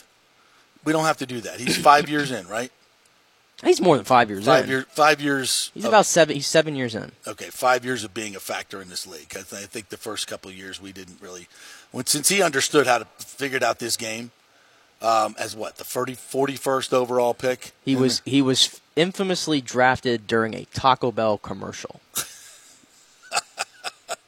We 0.85 0.93
don't 0.93 1.05
have 1.05 1.19
to 1.19 1.27
do 1.27 1.41
that. 1.43 1.61
He's 1.61 1.77
five 1.77 2.09
years 2.09 2.31
in, 2.31 2.49
right? 2.49 2.73
He's 3.63 3.79
more 3.81 3.97
than 3.97 4.07
five 4.07 4.31
years 4.31 4.47
Five 4.47 4.65
in. 4.65 4.71
years. 4.71 4.85
Five 4.89 5.21
years. 5.21 5.71
He's 5.75 5.85
of- 5.85 5.91
about 5.91 6.07
seven. 6.07 6.35
He's 6.35 6.47
seven 6.47 6.75
years 6.75 6.95
in. 6.95 7.13
okay. 7.27 7.51
Five 7.51 7.85
years 7.85 8.05
of 8.05 8.15
being 8.15 8.35
a 8.35 8.41
factor 8.41 8.81
in 8.81 8.89
this 8.89 9.07
league. 9.07 9.33
I, 9.33 9.43
th- 9.43 9.63
I 9.63 9.67
think 9.67 9.91
the 9.91 9.99
first 9.99 10.27
couple 10.27 10.51
of 10.51 10.57
years 10.57 10.81
we 10.81 10.93
didn't 10.93 11.21
really. 11.21 11.47
When 11.91 12.07
since 12.07 12.31
he 12.31 12.41
understood 12.43 12.87
how 12.87 12.99
to 12.99 13.05
figured 13.19 13.63
out 13.63 13.79
this 13.79 13.99
game, 13.99 14.31
um, 15.03 15.35
as 15.39 15.57
what 15.57 15.77
the 15.77 15.85
30, 15.85 16.15
41st 16.15 16.93
overall 16.93 17.35
pick. 17.35 17.73
He 17.85 17.97
was 17.97 18.23
he 18.25 18.43
was 18.43 18.81
infamously 18.97 19.61
drafted 19.61 20.27
during 20.27 20.55
a 20.55 20.65
Taco 20.67 21.13
Bell 21.13 21.39
commercial. 21.39 22.01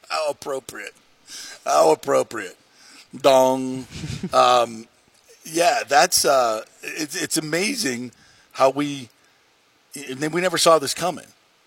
How 0.09 0.29
appropriate. 0.29 0.93
How 1.65 1.91
appropriate. 1.91 2.57
Dong. 3.15 3.87
um, 4.33 4.87
yeah, 5.45 5.79
that's 5.87 6.25
uh, 6.25 6.63
it's 6.81 7.21
it's 7.21 7.37
amazing 7.37 8.11
how 8.53 8.69
we 8.69 9.09
we 9.95 10.41
never 10.41 10.57
saw 10.57 10.79
this 10.79 10.93
coming. 10.93 11.25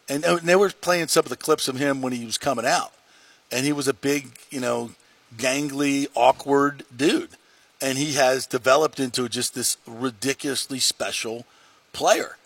And, 0.09 0.25
and 0.25 0.41
they 0.41 0.57
were 0.57 0.71
playing 0.71 1.09
some 1.09 1.25
of 1.25 1.31
the 1.31 1.37
clips 1.37 1.69
of 1.69 1.77
him 1.77 2.01
when 2.01 2.13
he 2.13 2.25
was 2.25 2.39
coming 2.39 2.65
out, 2.65 2.93
and 3.51 3.67
he 3.67 3.73
was 3.73 3.89
a 3.89 3.95
big, 3.95 4.39
you 4.51 4.61
know, 4.61 4.91
gangly, 5.37 6.07
awkward 6.15 6.85
dude, 6.97 7.31
and 7.87 7.99
he 7.99 8.15
has 8.15 8.47
developed 8.47 8.99
into 8.99 9.29
just 9.29 9.55
this 9.55 9.77
ridiculously 9.87 10.81
special 10.81 11.47
player. 11.93 12.37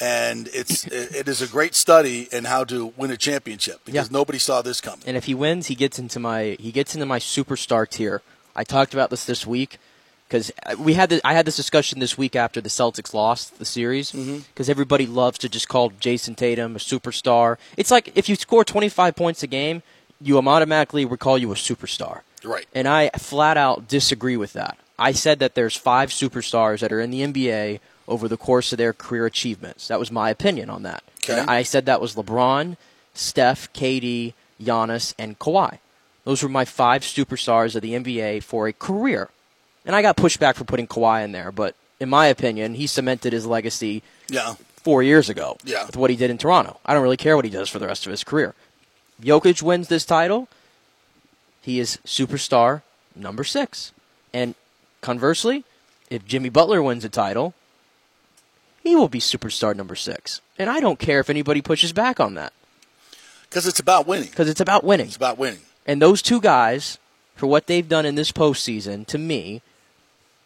And 0.00 0.48
it's 0.52 0.86
it 1.20 1.28
is 1.28 1.42
a 1.42 1.48
great 1.48 1.74
study 1.74 2.28
in 2.30 2.44
how 2.44 2.64
to 2.64 2.92
win 2.96 3.10
a 3.10 3.16
championship 3.16 3.80
because 3.84 4.08
Yeah. 4.08 4.18
nobody 4.18 4.38
saw 4.38 4.62
this 4.62 4.80
coming. 4.80 5.04
And 5.06 5.16
if 5.16 5.24
he 5.24 5.34
wins, 5.34 5.66
he 5.66 5.74
gets 5.74 5.98
into 5.98 6.20
my 6.20 6.56
he 6.60 6.70
gets 6.70 6.94
into 6.94 7.06
my 7.06 7.18
superstar 7.18 7.88
tier. 7.88 8.22
I 8.54 8.62
talked 8.62 8.94
about 8.94 9.10
this 9.10 9.24
this 9.24 9.44
week 9.44 9.78
because 10.28 10.52
uh, 10.64 10.76
we 10.78 10.94
had 10.94 11.10
the, 11.10 11.20
I 11.24 11.34
had 11.34 11.44
this 11.44 11.56
discussion 11.56 11.98
this 11.98 12.16
week 12.16 12.36
after 12.36 12.60
the 12.60 12.68
Celtics 12.68 13.12
lost 13.12 13.58
the 13.58 13.64
series 13.64 14.12
mm-hmm. 14.12 14.38
because 14.48 14.68
everybody 14.68 15.06
loves 15.06 15.38
to 15.38 15.48
just 15.48 15.68
call 15.68 15.90
Jayson 15.90 16.36
Tatum 16.36 16.76
a 16.76 16.78
superstar. 16.78 17.56
It's 17.76 17.90
like 17.90 18.12
if 18.14 18.28
you 18.28 18.36
score 18.36 18.64
25 18.64 19.16
points 19.16 19.42
a 19.42 19.48
game, 19.48 19.82
you 20.20 20.38
automatically 20.38 21.04
would 21.04 21.18
call 21.18 21.36
you 21.36 21.50
a 21.50 21.56
superstar. 21.56 22.20
Right. 22.44 22.66
And 22.74 22.86
I 22.86 23.10
flat 23.18 23.56
out 23.56 23.88
disagree 23.88 24.36
with 24.36 24.52
that. 24.52 24.78
I 24.98 25.12
said 25.12 25.38
that 25.40 25.54
there's 25.54 25.76
five 25.76 26.10
superstars 26.10 26.80
that 26.80 26.92
are 26.92 27.00
in 27.00 27.10
the 27.10 27.22
NBA 27.22 27.80
over 28.06 28.28
the 28.28 28.36
course 28.36 28.72
of 28.72 28.78
their 28.78 28.92
career 28.92 29.26
achievements. 29.26 29.88
That 29.88 29.98
was 29.98 30.10
my 30.12 30.30
opinion 30.30 30.70
on 30.70 30.82
that. 30.84 31.02
Okay. 31.24 31.40
I 31.40 31.62
said 31.62 31.86
that 31.86 32.00
was 32.00 32.14
LeBron, 32.14 32.76
Steph, 33.14 33.72
KD, 33.72 34.34
Giannis, 34.62 35.14
and 35.18 35.38
Kawhi. 35.38 35.78
Those 36.24 36.42
were 36.42 36.48
my 36.48 36.64
five 36.64 37.02
superstars 37.02 37.74
of 37.74 37.82
the 37.82 37.92
NBA 37.94 38.42
for 38.42 38.68
a 38.68 38.72
career. 38.72 39.30
And 39.86 39.96
I 39.96 40.02
got 40.02 40.16
pushed 40.16 40.38
back 40.40 40.56
for 40.56 40.64
putting 40.64 40.86
Kawhi 40.86 41.24
in 41.24 41.32
there, 41.32 41.50
but 41.52 41.74
in 42.00 42.08
my 42.08 42.26
opinion, 42.26 42.74
he 42.74 42.86
cemented 42.86 43.32
his 43.32 43.46
legacy 43.46 44.02
Yeah. 44.28 44.54
four 44.76 45.02
years 45.02 45.28
ago 45.28 45.56
Yeah. 45.64 45.86
with 45.86 45.96
what 45.96 46.10
he 46.10 46.16
did 46.16 46.30
in 46.30 46.38
Toronto. 46.38 46.78
I 46.84 46.94
don't 46.94 47.02
really 47.02 47.16
care 47.16 47.36
what 47.36 47.44
he 47.44 47.50
does 47.50 47.68
for 47.68 47.78
the 47.78 47.86
rest 47.86 48.06
of 48.06 48.10
his 48.10 48.22
career. 48.24 48.54
Jokic 49.22 49.62
wins 49.62 49.88
this 49.88 50.04
title. 50.04 50.48
He 51.62 51.78
is 51.80 51.98
superstar 52.06 52.82
number 53.16 53.44
six. 53.44 53.92
And 54.32 54.54
conversely, 55.04 55.64
if 56.10 56.24
Jimmy 56.26 56.48
Butler 56.48 56.82
wins 56.82 57.04
a 57.04 57.08
title, 57.08 57.54
he 58.82 58.96
will 58.96 59.08
be 59.08 59.20
superstar 59.20 59.74
number 59.76 59.94
six. 59.94 60.40
And 60.58 60.68
I 60.68 60.80
don't 60.80 60.98
care 60.98 61.20
if 61.20 61.30
anybody 61.30 61.60
pushes 61.62 61.92
back 61.92 62.18
on 62.20 62.34
that 62.34 62.52
Because 63.48 63.66
it's 63.66 63.78
about 63.80 64.06
winning. 64.06 64.28
because 64.30 64.48
it's 64.48 64.60
about 64.60 64.82
winning. 64.84 65.06
It's 65.06 65.16
about 65.16 65.38
winning. 65.38 65.60
And 65.86 66.00
those 66.02 66.22
two 66.22 66.40
guys, 66.40 66.98
for 67.36 67.46
what 67.46 67.66
they've 67.66 67.88
done 67.88 68.06
in 68.06 68.14
this 68.14 68.32
postseason, 68.32 69.06
to 69.08 69.18
me, 69.18 69.60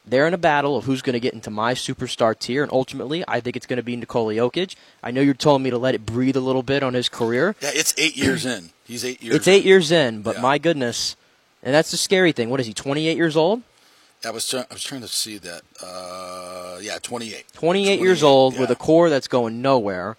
they're 0.07 0.27
in 0.27 0.35
a 0.35 0.39
battle 0.39 0.77
of 0.77 0.85
who's 0.85 1.03
going 1.03 1.13
to 1.15 1.21
get 1.21 1.35
into 1.35 1.51
my 1.51 1.75
superstar 1.75 2.37
tier. 2.39 2.63
And 2.63 2.73
ultimately, 2.73 3.23
I 3.29 3.41
think 3.41 3.57
it's 3.57 3.67
going 3.67 3.77
to 3.77 3.83
be 3.83 3.95
Nikola 3.95 4.35
Jokic. 4.35 4.75
I 5.03 5.11
know 5.11 5.21
you're 5.21 5.35
telling 5.35 5.63
me 5.63 5.71
to 5.71 5.79
let 5.79 5.95
it 5.95 6.07
breathe 6.07 6.37
a 6.37 6.41
little 6.41 6.63
bit 6.63 6.83
on 6.83 6.95
his 6.95 7.09
career. 7.09 7.55
Yeah, 7.61 7.71
it's 7.75 7.95
eight 7.99 8.17
years 8.17 8.47
in. 8.47 8.71
He's 8.87 9.05
eight 9.05 9.23
years. 9.23 9.35
In. 9.35 9.37
It's 9.37 9.49
eight 9.49 9.65
years 9.65 9.93
in, 9.93 10.23
but 10.23 10.37
Yeah. 10.37 10.43
my 10.43 10.57
goodness. 10.59 11.15
And 11.63 11.75
that's 11.75 11.91
the 11.91 11.97
scary 11.99 12.33
thing. 12.33 12.49
What 12.51 12.59
is 12.61 12.67
he, 12.67 12.73
28 12.73 13.17
years 13.17 13.37
old? 13.37 13.63
I 14.25 14.31
was 14.31 14.49
trying, 14.49 14.65
I 14.71 14.75
was 14.75 14.83
trying 14.83 15.01
to 15.03 15.09
see 15.09 15.39
that. 15.39 15.63
Uh, 15.83 16.79
yeah, 16.81 16.99
28. 17.01 17.45
28 17.55 18.01
years 18.01 18.23
old 18.23 18.59
with 18.59 18.71
a 18.71 18.77
core 18.77 19.11
that's 19.11 19.29
going 19.29 19.63
nowhere. 19.63 20.17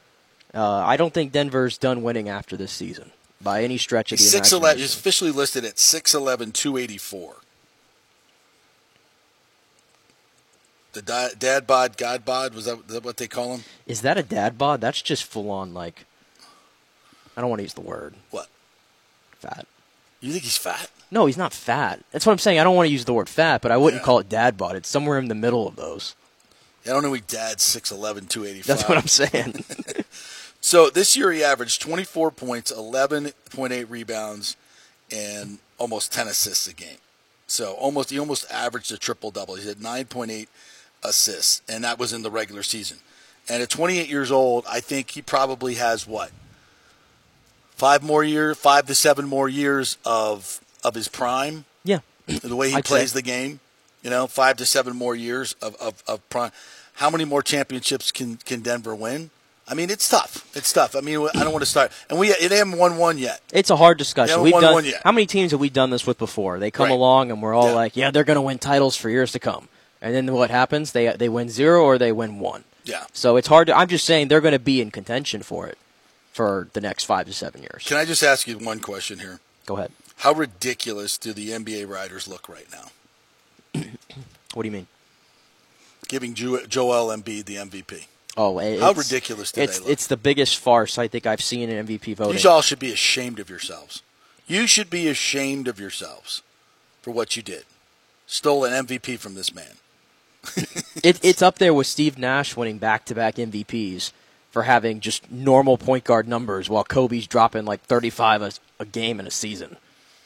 Uh, 0.53 0.63
I 0.79 0.97
don't 0.97 1.13
think 1.13 1.31
Denver's 1.31 1.77
done 1.77 2.01
winning 2.01 2.27
after 2.29 2.55
this 2.57 2.71
season 2.71 3.11
by 3.41 3.63
any 3.63 3.77
stretch 3.77 4.11
of 4.11 4.17
the 4.17 4.23
He's 4.23 4.31
six 4.31 4.51
eleven. 4.51 4.79
He's 4.79 4.95
officially 4.95 5.31
listed 5.31 5.63
at 5.65 5.75
6'11", 5.75 6.53
284. 6.53 7.35
The 10.93 11.01
di- 11.03 11.29
dad 11.37 11.67
bod, 11.67 11.97
god 11.97 12.25
bod, 12.25 12.55
was 12.55 12.65
that, 12.65 12.87
that 12.87 13.03
what 13.03 13.17
they 13.17 13.27
call 13.27 13.55
him? 13.57 13.63
Is 13.85 14.01
that 14.01 14.17
a 14.17 14.23
dad 14.23 14.57
bod? 14.57 14.81
That's 14.81 15.01
just 15.03 15.23
full 15.23 15.51
on, 15.51 15.73
like, 15.73 16.05
I 17.37 17.41
don't 17.41 17.49
want 17.49 17.59
to 17.59 17.63
use 17.63 17.75
the 17.75 17.81
word 17.81 18.15
What? 18.31 18.47
fat. 19.39 19.67
You 20.21 20.31
think 20.31 20.43
he's 20.43 20.57
fat? 20.57 20.89
No, 21.11 21.25
he's 21.25 21.37
not 21.37 21.53
fat. 21.53 22.01
That's 22.11 22.25
what 22.25 22.33
I'm 22.33 22.37
saying. 22.39 22.59
I 22.59 22.63
don't 22.63 22.75
want 22.75 22.87
to 22.87 22.91
use 22.91 23.05
the 23.05 23.13
word 23.13 23.29
fat, 23.29 23.61
but 23.61 23.71
I 23.71 23.77
wouldn't 23.77 24.01
Yeah. 24.01 24.05
call 24.05 24.19
it 24.19 24.29
dad 24.29 24.57
bod. 24.57 24.75
It's 24.75 24.89
somewhere 24.89 25.17
in 25.17 25.27
the 25.27 25.35
middle 25.35 25.67
of 25.67 25.75
those. 25.75 26.15
I 26.85 26.89
don't 26.89 27.03
know. 27.03 27.13
He 27.13 27.21
dad's 27.21 27.63
6'11", 27.63 28.27
285. 28.29 28.65
That's 28.65 28.87
what 28.89 28.97
I'm 28.97 29.07
saying. 29.07 29.63
So 30.61 30.89
this 30.89 31.15
year 31.15 31.31
he 31.31 31.41
averaged 31.41 31.81
24 31.81 32.31
points, 32.31 32.69
11.8 32.69 33.89
rebounds, 33.89 34.57
and 35.09 35.59
almost 35.77 36.11
10 36.11 36.27
assists 36.27 36.67
a 36.67 36.73
game. 36.73 36.97
So 37.47 37.71
almost 37.75 38.09
he 38.09 38.19
almost 38.19 38.45
averaged 38.51 38.91
a 38.91 38.97
triple 38.97 39.31
double. 39.31 39.55
He 39.55 39.65
had 39.65 39.77
9.8 39.77 40.47
assists, 41.01 41.61
and 41.69 41.85
that 41.85 41.97
was 41.97 42.11
in 42.11 42.23
the 42.23 42.29
regular 42.29 42.61
season. 42.63 42.97
And 43.47 43.63
at 43.63 43.69
28 43.69 44.09
years 44.09 44.31
old, 44.31 44.65
I 44.69 44.81
think 44.81 45.11
he 45.11 45.21
probably 45.21 45.75
has 45.75 46.05
what 46.05 46.31
five 47.79 48.03
more 48.03 48.23
years, 48.23 48.57
five 48.57 48.85
to 48.87 48.93
seven 48.95 49.25
more 49.27 49.49
years 49.49 49.97
of 50.05 50.59
of 50.83 50.95
his 50.95 51.07
prime. 51.07 51.65
yeah. 51.83 51.99
The 52.43 52.55
way 52.55 52.69
he 52.69 52.75
I'd 52.75 52.85
plays 52.85 53.11
say. 53.11 53.19
the 53.19 53.21
game, 53.23 53.59
you 54.03 54.09
know, 54.11 54.27
five 54.27 54.57
to 54.57 54.65
seven 54.65 54.95
more 54.95 55.15
years 55.15 55.55
of, 55.61 55.75
of, 55.77 56.03
of 56.07 56.17
prime. 56.29 56.51
How 56.95 57.09
many 57.09 57.25
more 57.25 57.41
championships 57.41 58.11
can, 58.11 58.37
can 58.45 58.59
Denver 58.61 58.93
win? 58.93 59.31
I 59.67 59.73
mean, 59.73 59.89
it's 59.89 60.07
tough. 60.09 60.45
It's 60.55 60.71
tough. 60.73 60.95
I 60.95 61.01
mean, 61.01 61.27
I 61.33 61.43
don't 61.43 61.51
want 61.51 61.61
to 61.63 61.69
start, 61.69 61.91
and 62.09 62.19
we 62.19 62.29
it 62.29 62.51
haven't 62.51 62.77
won 62.77 62.97
one 62.97 63.17
yet. 63.17 63.39
It's 63.53 63.69
a 63.69 63.75
hard 63.75 63.97
discussion. 63.97 64.41
We've 64.41 64.53
won 64.53 64.61
done 64.63 64.73
one 64.73 64.85
yet. 64.85 65.01
how 65.03 65.11
many 65.11 65.25
teams 65.25 65.51
have 65.51 65.59
we 65.59 65.69
done 65.69 65.89
this 65.91 66.05
with 66.07 66.17
before? 66.17 66.59
They 66.59 66.71
come 66.71 66.85
Right. 66.89 66.91
along 66.93 67.31
and 67.31 67.41
we're 67.41 67.53
all 67.53 67.69
Yeah. 67.69 67.75
like, 67.83 67.95
"Yeah, 67.95 68.11
they're 68.11 68.23
going 68.23 68.35
to 68.35 68.41
win 68.49 68.57
titles 68.59 68.95
for 68.95 69.09
years 69.09 69.31
to 69.33 69.39
come." 69.39 69.67
And 70.01 70.13
then 70.15 70.31
what 70.33 70.49
happens? 70.49 70.91
They 70.91 71.07
they 71.15 71.29
win 71.29 71.49
zero 71.49 71.83
or 71.83 71.97
they 71.97 72.11
win 72.11 72.39
one. 72.39 72.63
Yeah. 72.83 73.05
So 73.13 73.37
it's 73.37 73.47
hard 73.47 73.67
to. 73.67 73.77
I'm 73.77 73.87
just 73.87 74.05
saying 74.05 74.27
they're 74.27 74.41
going 74.41 74.53
to 74.53 74.59
be 74.73 74.81
in 74.81 74.89
contention 74.91 75.41
for 75.43 75.67
it 75.67 75.77
for 76.31 76.67
the 76.73 76.81
next 76.81 77.03
five 77.05 77.25
to 77.27 77.33
seven 77.33 77.61
years. 77.61 77.83
Can 77.85 77.97
I 77.97 78.05
just 78.05 78.23
ask 78.23 78.47
you 78.47 78.57
one 78.57 78.79
question 78.79 79.19
here? 79.19 79.39
Go 79.65 79.77
ahead. 79.77 79.91
How 80.17 80.33
ridiculous 80.33 81.17
do 81.17 81.33
the 81.33 81.49
NBA 81.49 81.87
writers 81.87 82.27
look 82.27 82.49
right 82.49 82.67
now? 82.71 83.81
What 84.55 84.63
do 84.63 84.67
you 84.67 84.73
mean? 84.73 84.87
Giving 86.07 86.33
Jo- 86.33 86.65
Joel 86.65 87.15
Embiid 87.15 87.45
the 87.45 87.57
MVP. 87.57 88.05
Oh, 88.35 88.57
it- 88.59 88.79
How 88.79 88.93
ridiculous 88.93 89.51
do 89.51 89.61
it's 89.61 89.77
they 89.77 89.83
look? 89.83 89.91
it's 89.91 90.07
the 90.07 90.17
biggest 90.17 90.57
farce 90.57 90.97
I 90.97 91.07
think 91.07 91.27
I've 91.27 91.41
seen 91.41 91.69
in 91.69 91.85
MVP 91.85 92.15
voting. 92.15 92.41
You 92.41 92.49
all 92.49 92.61
should 92.63 92.79
be 92.79 92.91
ashamed 92.91 93.39
of 93.39 93.47
yourselves. 93.49 94.01
You 94.47 94.65
should 94.65 94.89
be 94.89 95.07
ashamed 95.07 95.67
of 95.67 95.79
yourselves 95.79 96.41
for 97.03 97.11
what 97.11 97.37
you 97.37 97.43
did. 97.43 97.65
Stole 98.25 98.65
an 98.65 98.87
MVP 98.87 99.19
from 99.19 99.35
this 99.35 99.53
man. 99.53 99.73
It, 101.01 101.23
it's 101.23 101.41
up 101.41 101.59
there 101.59 101.73
with 101.73 101.87
Steve 101.87 102.17
Nash 102.17 102.57
winning 102.57 102.77
back-to-back 102.77 103.35
MVPs 103.35 104.11
for 104.51 104.63
having 104.63 104.99
just 104.99 105.29
normal 105.31 105.77
point 105.77 106.03
guard 106.03 106.27
numbers, 106.27 106.69
while 106.69 106.83
Kobe's 106.83 107.27
dropping 107.27 107.65
like 107.65 107.81
35 107.81 108.41
a, 108.41 108.51
a 108.79 108.85
game 108.85 109.19
in 109.19 109.27
a 109.27 109.31
season. 109.31 109.77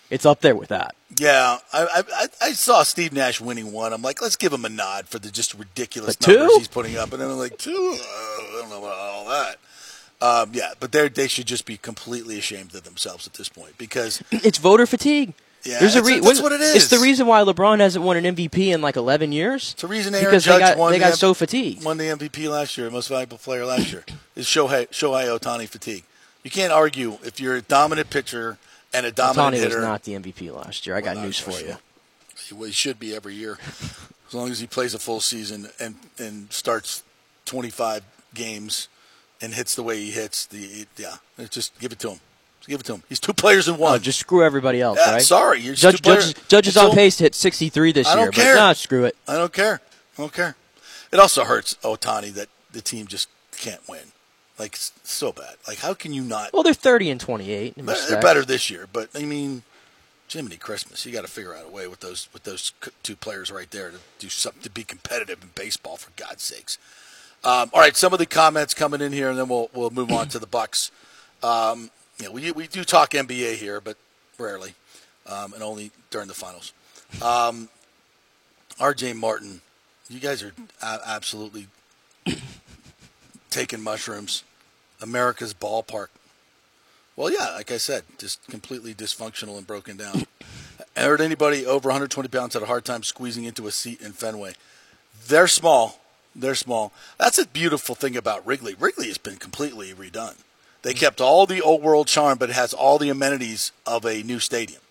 It's 0.09 0.25
up 0.25 0.41
there 0.41 0.55
with 0.55 0.69
that. 0.69 0.95
Yeah, 1.17 1.57
I, 1.71 2.03
I 2.15 2.27
I- 2.41 2.51
saw 2.53 2.83
Steve 2.83 3.13
Nash 3.13 3.41
winning 3.41 3.71
one. 3.71 3.93
I'm 3.93 4.01
like, 4.03 4.21
let's 4.21 4.35
give 4.35 4.53
him 4.53 4.63
a 4.65 4.69
nod 4.69 5.07
for 5.07 5.17
the 5.19 5.31
just 5.31 5.53
ridiculous 5.55 6.15
But 6.15 6.25
two? 6.25 6.37
numbers 6.37 6.57
he's 6.57 6.67
putting 6.67 6.97
up. 6.97 7.11
And 7.13 7.21
then 7.21 7.29
I'm 7.31 7.37
like, 7.37 7.57
two? 7.57 7.71
Uh, 7.99 8.03
I 8.03 8.57
don't 8.61 8.69
know 8.69 8.77
about 8.79 8.97
all 8.97 9.25
that. 9.25 9.57
Um, 10.21 10.51
yeah, 10.53 10.73
but 10.79 10.91
they 10.91 11.09
they 11.09 11.27
should 11.27 11.47
just 11.47 11.65
be 11.65 11.77
completely 11.77 12.37
ashamed 12.37 12.73
of 12.75 12.83
themselves 12.83 13.25
at 13.27 13.33
this 13.33 13.49
point 13.49 13.77
because 13.77 14.21
It's 14.31 14.57
voter 14.57 14.85
fatigue. 14.85 15.33
Yeah, 15.63 15.79
There's 15.79 15.95
a 15.95 16.03
re- 16.03 16.19
that's 16.19 16.41
what 16.41 16.51
it 16.51 16.59
It's 16.61 16.89
the 16.89 16.99
reason 16.99 17.25
why 17.25 17.41
LeBron 17.41 17.79
hasn't 17.79 18.03
won 18.03 18.17
an 18.17 18.35
MVP 18.35 18.73
in 18.73 18.81
like 18.81 18.97
11 18.97 19.31
years. 19.31 19.71
it's 19.71 19.81
the 19.81 19.87
reason 19.87 20.13
Aaron 20.13 20.25
because 20.25 20.43
Judge 20.43 20.55
they 20.55 20.59
got 20.59 20.77
won 20.77 20.91
they 20.91 20.97
the 20.97 21.03
got 21.05 21.11
M- 21.11 21.17
so 21.17 21.33
fatigued. 21.33 21.83
won 21.85 21.97
the 21.97 22.05
MVP 22.05 22.49
last 22.49 22.77
year, 22.77 22.89
most 22.91 23.07
valuable 23.07 23.37
player 23.37 23.65
last 23.65 23.91
year. 23.91 24.03
Is 24.35 24.45
Shohei 24.45 24.89
Shohei 24.89 25.25
Ohtani 25.39 25.67
fatigue? 25.69 26.03
You 26.43 26.51
can't 26.51 26.73
argue 26.73 27.17
if 27.23 27.39
you're 27.39 27.55
a 27.55 27.61
dominant 27.61 28.09
pitcher 28.09 28.57
and 28.93 29.05
a 29.05 29.11
dominant 29.11 29.37
Tony 29.55 29.57
hitter. 29.59 29.77
was 29.77 29.85
not 29.85 30.03
the 30.03 30.13
MVP 30.15 30.53
last 30.53 30.85
year. 30.85 30.95
I 30.97 31.01
got 31.01 31.15
news 31.17 31.39
for 31.39 31.51
you. 31.51 31.77
He- 32.37 32.65
He 32.65 32.71
should 32.71 32.99
be 32.99 33.15
every 33.15 33.35
year. 33.35 33.57
as 34.27 34.33
long 34.33 34.49
as 34.51 34.59
he 34.59 34.67
plays 34.67 34.93
a 34.93 34.99
full 34.99 35.21
season 35.21 35.69
and 35.79 35.95
and 36.17 36.51
starts 36.51 37.03
25 37.45 38.03
games 38.33 38.89
and 39.41 39.53
hits 39.53 39.75
the 39.75 39.83
way 39.83 39.97
he 40.03 40.11
hits, 40.11 40.45
the 40.45 40.87
yeah, 40.97 41.15
just 41.49 41.77
give 41.79 41.91
it 41.93 41.99
to 41.99 42.09
him. 42.11 42.19
Just 42.63 42.69
give 42.69 42.79
it 42.79 42.85
to 42.85 42.93
him. 42.93 43.03
He's 43.09 43.19
two 43.19 43.33
players 43.33 43.67
in 43.67 43.77
one. 43.77 43.95
Oh, 43.95 43.97
just 43.97 44.19
screw 44.19 44.41
everybody 44.41 44.79
else, 44.79 44.97
Yeah, 44.97 45.11
right? 45.15 45.21
sorry, 45.21 45.59
you're 45.59 45.75
Judge, 45.75 45.97
two 45.97 46.01
players- 46.03 46.33
Judge, 46.33 46.47
Judge 46.47 46.67
is 46.69 46.77
on 46.77 46.91
pace 46.93 47.17
to 47.17 47.25
hit 47.25 47.35
63 47.35 47.91
this 47.91 48.07
I 48.07 48.15
don't 48.15 48.23
year, 48.23 48.31
care. 48.31 48.55
but 48.55 48.59
nah, 48.61 48.71
screw 48.73 49.03
it. 49.03 49.17
I 49.27 49.35
don't 49.35 49.51
care. 49.51 49.81
I 50.17 50.21
don't 50.21 50.31
care. 50.31 50.55
It 51.11 51.19
also 51.19 51.43
hurts 51.43 51.75
Ohtani 51.83 52.33
that 52.35 52.47
the 52.71 52.81
team 52.81 53.05
just 53.07 53.27
can't 53.57 53.85
win. 53.89 54.13
Like 54.57 54.77
so 54.77 55.33
bad. 55.33 55.55
Like 55.67 55.79
how 55.79 55.93
can 55.93 56.13
you 56.13 56.21
not? 56.23 56.53
Well, 56.53 56.63
they're 56.63 56.73
30 56.73 57.09
and 57.09 57.19
28. 57.19 57.73
They're- 57.75 57.83
respect. 57.85 58.21
Better 58.21 58.45
this 58.45 58.69
year, 58.69 58.87
but 58.93 59.09
I 59.13 59.23
mean, 59.23 59.63
Jiminy 60.29 60.55
Christmas, 60.55 61.05
you 61.05 61.11
got 61.11 61.23
to 61.23 61.27
figure 61.27 61.53
out 61.53 61.65
a 61.65 61.69
way 61.69 61.87
with 61.87 61.99
those 61.99 62.29
with 62.31 62.43
those 62.43 62.71
two 63.03 63.17
players 63.17 63.51
right 63.51 63.69
there 63.71 63.91
to 63.91 63.97
do 64.19 64.29
something 64.29 64.61
to 64.61 64.69
be 64.69 64.85
competitive 64.85 65.41
in 65.43 65.49
baseball 65.53 65.97
for 65.97 66.11
God's 66.15 66.43
sakes. 66.43 66.77
Um, 67.43 67.71
all 67.73 67.81
right, 67.81 67.97
some 67.97 68.13
of 68.13 68.19
the 68.19 68.25
comments 68.25 68.73
coming 68.73 69.01
in 69.01 69.11
here, 69.11 69.29
and 69.29 69.37
then 69.37 69.49
we'll 69.49 69.69
we'll 69.73 69.89
move 69.89 70.11
on 70.13 70.29
to 70.29 70.39
the 70.39 70.47
Bucs. 70.47 70.91
Um, 71.43 71.91
yeah, 72.19 72.29
we 72.29 72.51
we 72.51 72.67
do 72.67 72.83
talk 72.83 73.11
NBA 73.11 73.55
here, 73.55 73.81
but 73.81 73.97
rarely, 74.37 74.73
um, 75.27 75.53
and 75.53 75.63
only 75.63 75.91
during 76.09 76.27
the 76.27 76.33
finals. 76.33 76.73
Um, 77.21 77.69
R.J. 78.79 79.13
Martin, 79.13 79.61
you 80.09 80.19
guys 80.19 80.41
are 80.43 80.53
a- 80.81 81.01
absolutely 81.05 81.67
taking 83.49 83.81
mushrooms. 83.81 84.43
America's 85.01 85.53
ballpark. 85.53 86.07
Well, 87.15 87.31
yeah, 87.31 87.51
like 87.55 87.71
I 87.71 87.77
said, 87.77 88.03
just 88.17 88.45
completely 88.47 88.93
dysfunctional 88.93 89.57
and 89.57 89.67
broken 89.67 89.97
down. 89.97 90.25
I 90.95 91.01
heard 91.01 91.21
anybody 91.21 91.65
over 91.65 91.89
120 91.89 92.29
pounds 92.29 92.53
had 92.53 92.63
a 92.63 92.67
hard 92.67 92.85
time 92.85 93.03
squeezing 93.03 93.43
into 93.43 93.67
a 93.67 93.71
seat 93.71 94.01
in 94.01 94.13
Fenway. 94.13 94.53
They're 95.27 95.47
small. 95.47 95.99
They're 96.35 96.55
small. 96.55 96.91
That's 97.19 97.37
a 97.37 97.45
beautiful 97.45 97.93
thing 97.93 98.17
about 98.17 98.45
Wrigley. 98.45 98.75
Wrigley 98.79 99.07
has 99.07 99.19
been 99.19 99.35
completely 99.35 99.93
redone. 99.93 100.35
They 100.83 100.93
kept 100.93 101.19
all 101.21 101.45
the 101.45 101.61
old 101.61 101.81
world 101.81 102.07
charm, 102.07 102.37
but 102.37 102.49
it 102.49 102.55
has 102.55 102.73
all 102.73 102.97
the 102.97 103.09
amenities 103.09 103.71
of 103.85 104.05
a 104.05 104.21
new 104.21 104.39
stadium. 104.39 104.81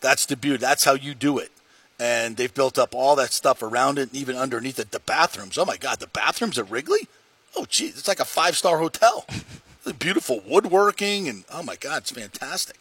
That's 0.00 0.26
the 0.26 0.36
beauty. 0.36 0.58
That's 0.58 0.84
how 0.84 0.94
you 0.94 1.14
do 1.14 1.38
it. 1.38 1.50
And 1.98 2.36
they've 2.36 2.52
built 2.54 2.78
up 2.78 2.94
all 2.94 3.16
that 3.16 3.32
stuff 3.32 3.62
around 3.62 3.98
it, 3.98 4.12
and 4.12 4.14
even 4.16 4.36
underneath 4.36 4.78
it. 4.78 4.92
The 4.92 5.00
bathrooms. 5.00 5.58
Oh 5.58 5.64
my 5.64 5.76
God, 5.76 5.98
the 5.98 6.06
bathrooms 6.06 6.58
at 6.58 6.70
Wrigley. 6.70 7.08
Oh, 7.56 7.66
geez, 7.68 7.98
it's 7.98 8.06
like 8.06 8.20
a 8.20 8.24
five 8.24 8.56
star 8.56 8.78
hotel. 8.78 9.26
The 9.84 9.94
beautiful 9.94 10.42
woodworking, 10.46 11.28
and 11.28 11.44
oh 11.50 11.62
my 11.62 11.76
God, 11.76 12.02
it's 12.02 12.10
fantastic. 12.10 12.76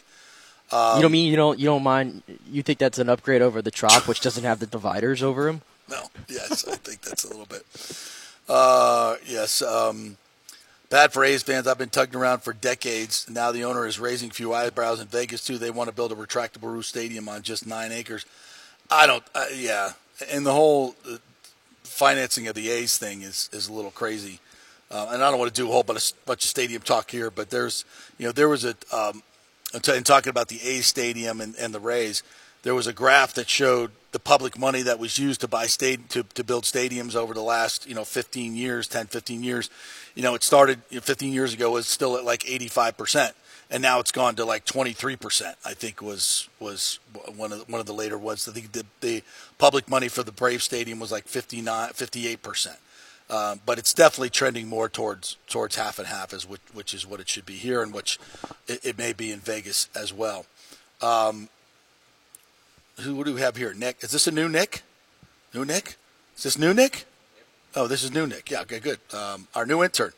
you 0.73 1.01
don't 1.01 1.11
mean 1.11 1.29
you 1.29 1.37
don't 1.37 1.57
you 1.57 1.65
don't 1.65 1.83
mind? 1.83 2.21
You 2.51 2.61
think 2.63 2.79
that's 2.79 2.99
an 2.99 3.07
upgrade 3.07 3.41
over 3.41 3.61
the 3.61 3.71
Trop, 3.71 4.09
which 4.09 4.19
doesn't 4.19 4.43
have 4.43 4.59
the 4.59 4.65
dividers 4.65 5.23
over 5.23 5.47
him? 5.47 5.61
No, 5.89 6.07
yes, 6.27 6.67
I 6.67 6.75
think 6.75 7.01
that's 7.01 7.23
a 7.23 7.29
little 7.29 7.45
bit. 7.45 7.65
Uh, 8.49 9.15
yes, 9.25 9.61
um, 9.61 10.17
bad 10.89 11.13
for 11.13 11.23
A's 11.23 11.43
fans. 11.43 11.67
I've 11.67 11.77
been 11.77 11.89
tugged 11.89 12.15
around 12.15 12.43
for 12.43 12.53
decades. 12.53 13.29
Now 13.29 13.51
the 13.51 13.63
owner 13.63 13.85
is 13.85 13.99
raising 13.99 14.29
a 14.29 14.33
few 14.33 14.53
eyebrows 14.53 14.99
in 14.99 15.07
Vegas 15.07 15.43
too. 15.43 15.57
They 15.57 15.71
want 15.71 15.89
to 15.89 15.95
build 15.95 16.11
a 16.11 16.15
retractable 16.15 16.71
roof 16.71 16.85
stadium 16.85 17.27
on 17.29 17.41
just 17.41 17.67
nine 17.67 17.91
acres. 17.91 18.25
I 18.89 19.07
don't. 19.07 19.23
Uh, 19.35 19.45
yeah, 19.55 19.91
and 20.31 20.45
the 20.45 20.53
whole 20.53 20.95
uh, 21.09 21.17
financing 21.83 22.47
of 22.47 22.55
the 22.55 22.69
A's 22.69 22.97
thing 22.97 23.21
is 23.21 23.49
is 23.51 23.67
a 23.67 23.73
little 23.73 23.91
crazy. 23.91 24.39
Uh, 24.89 25.07
and 25.11 25.21
I 25.21 25.29
don't 25.29 25.39
want 25.39 25.53
to 25.53 25.61
do 25.61 25.67
a 25.67 25.71
whole 25.71 25.83
bunch 25.83 26.11
of, 26.11 26.25
bunch 26.25 26.45
of 26.45 26.49
stadium 26.49 26.81
talk 26.81 27.11
here, 27.11 27.29
but 27.29 27.49
there's, 27.49 27.83
you 28.17 28.25
know, 28.25 28.31
there 28.31 28.47
was 28.47 28.63
a, 28.63 28.73
um, 28.93 29.21
in 29.73 30.03
talking 30.03 30.29
about 30.29 30.47
the 30.47 30.61
A's 30.61 30.87
stadium 30.87 31.41
and, 31.41 31.55
and 31.57 31.73
the 31.73 31.79
Rays, 31.81 32.23
there 32.63 32.73
was 32.73 32.87
a 32.87 32.93
graph 32.93 33.33
that 33.33 33.49
showed 33.49 33.91
the 34.17 34.23
public 34.23 34.57
money 34.57 34.81
that 34.81 34.97
was 34.97 35.19
used 35.19 35.41
to 35.41 35.47
buy 35.47 35.67
state 35.67 36.09
to, 36.09 36.23
to 36.23 36.43
build 36.43 36.63
stadiums 36.63 37.15
over 37.15 37.35
the 37.35 37.41
last, 37.43 37.87
you 37.87 37.93
know, 37.93 38.03
15 38.03 38.55
years, 38.55 38.87
10, 38.87 39.05
15 39.05 39.43
years. 39.43 39.69
You 40.15 40.23
know, 40.23 40.33
it 40.33 40.41
started 40.41 40.81
you 40.89 40.95
know, 40.95 41.01
15 41.01 41.31
years 41.31 41.53
ago 41.53 41.69
was 41.69 41.85
still 41.85 42.17
at 42.17 42.25
like 42.25 42.39
85%. 42.39 43.33
And 43.69 43.83
now 43.83 43.99
it's 43.99 44.11
gone 44.11 44.35
to 44.37 44.43
like 44.43 44.65
23%. 44.65 45.53
I 45.63 45.75
think 45.75 46.01
was 46.01 46.49
was 46.59 46.99
one 47.35 47.51
of 47.51 47.59
the, 47.59 47.71
one 47.71 47.79
of 47.79 47.85
the 47.85 47.93
later 47.93 48.17
ones. 48.17 48.45
The, 48.45 48.83
the 49.01 49.21
public 49.59 49.87
money 49.87 50.07
for 50.07 50.23
the 50.23 50.31
Brave 50.31 50.63
Stadium 50.63 50.99
was 50.99 51.11
like 51.11 51.27
59, 51.27 51.91
58%. 51.91 52.77
Um, 53.29 53.61
but 53.67 53.77
it's 53.77 53.93
definitely 53.93 54.31
trending 54.31 54.67
more 54.67 54.89
towards 54.89 55.37
towards 55.45 55.75
half 55.75 55.99
and 55.99 56.07
half, 56.07 56.33
as 56.33 56.49
which, 56.49 56.61
which 56.73 56.95
is 56.95 57.05
what 57.05 57.19
it 57.19 57.29
should 57.29 57.45
be 57.45 57.57
here, 57.57 57.83
and 57.83 57.93
which 57.93 58.17
it, 58.67 58.83
it 58.83 58.97
may 58.97 59.13
be 59.13 59.31
in 59.31 59.41
Vegas 59.41 59.89
as 59.93 60.11
well. 60.11 60.47
Um, 61.03 61.49
who 62.99 63.23
do 63.23 63.33
we 63.33 63.41
have 63.41 63.55
here? 63.55 63.73
Nick, 63.73 64.03
is 64.03 64.11
this 64.11 64.27
a 64.27 64.31
new 64.31 64.49
Nick? 64.49 64.81
New 65.53 65.65
Nick? 65.65 65.97
Is 66.35 66.43
this 66.43 66.57
new 66.57 66.73
Nick? 66.73 67.05
Oh, 67.75 67.87
this 67.87 68.03
is 68.03 68.11
new 68.11 68.27
Nick. 68.27 68.49
Yeah, 68.49 68.61
okay, 68.61 68.79
good. 68.79 68.99
Um, 69.13 69.47
our 69.55 69.65
new 69.65 69.83
intern. 69.83 70.13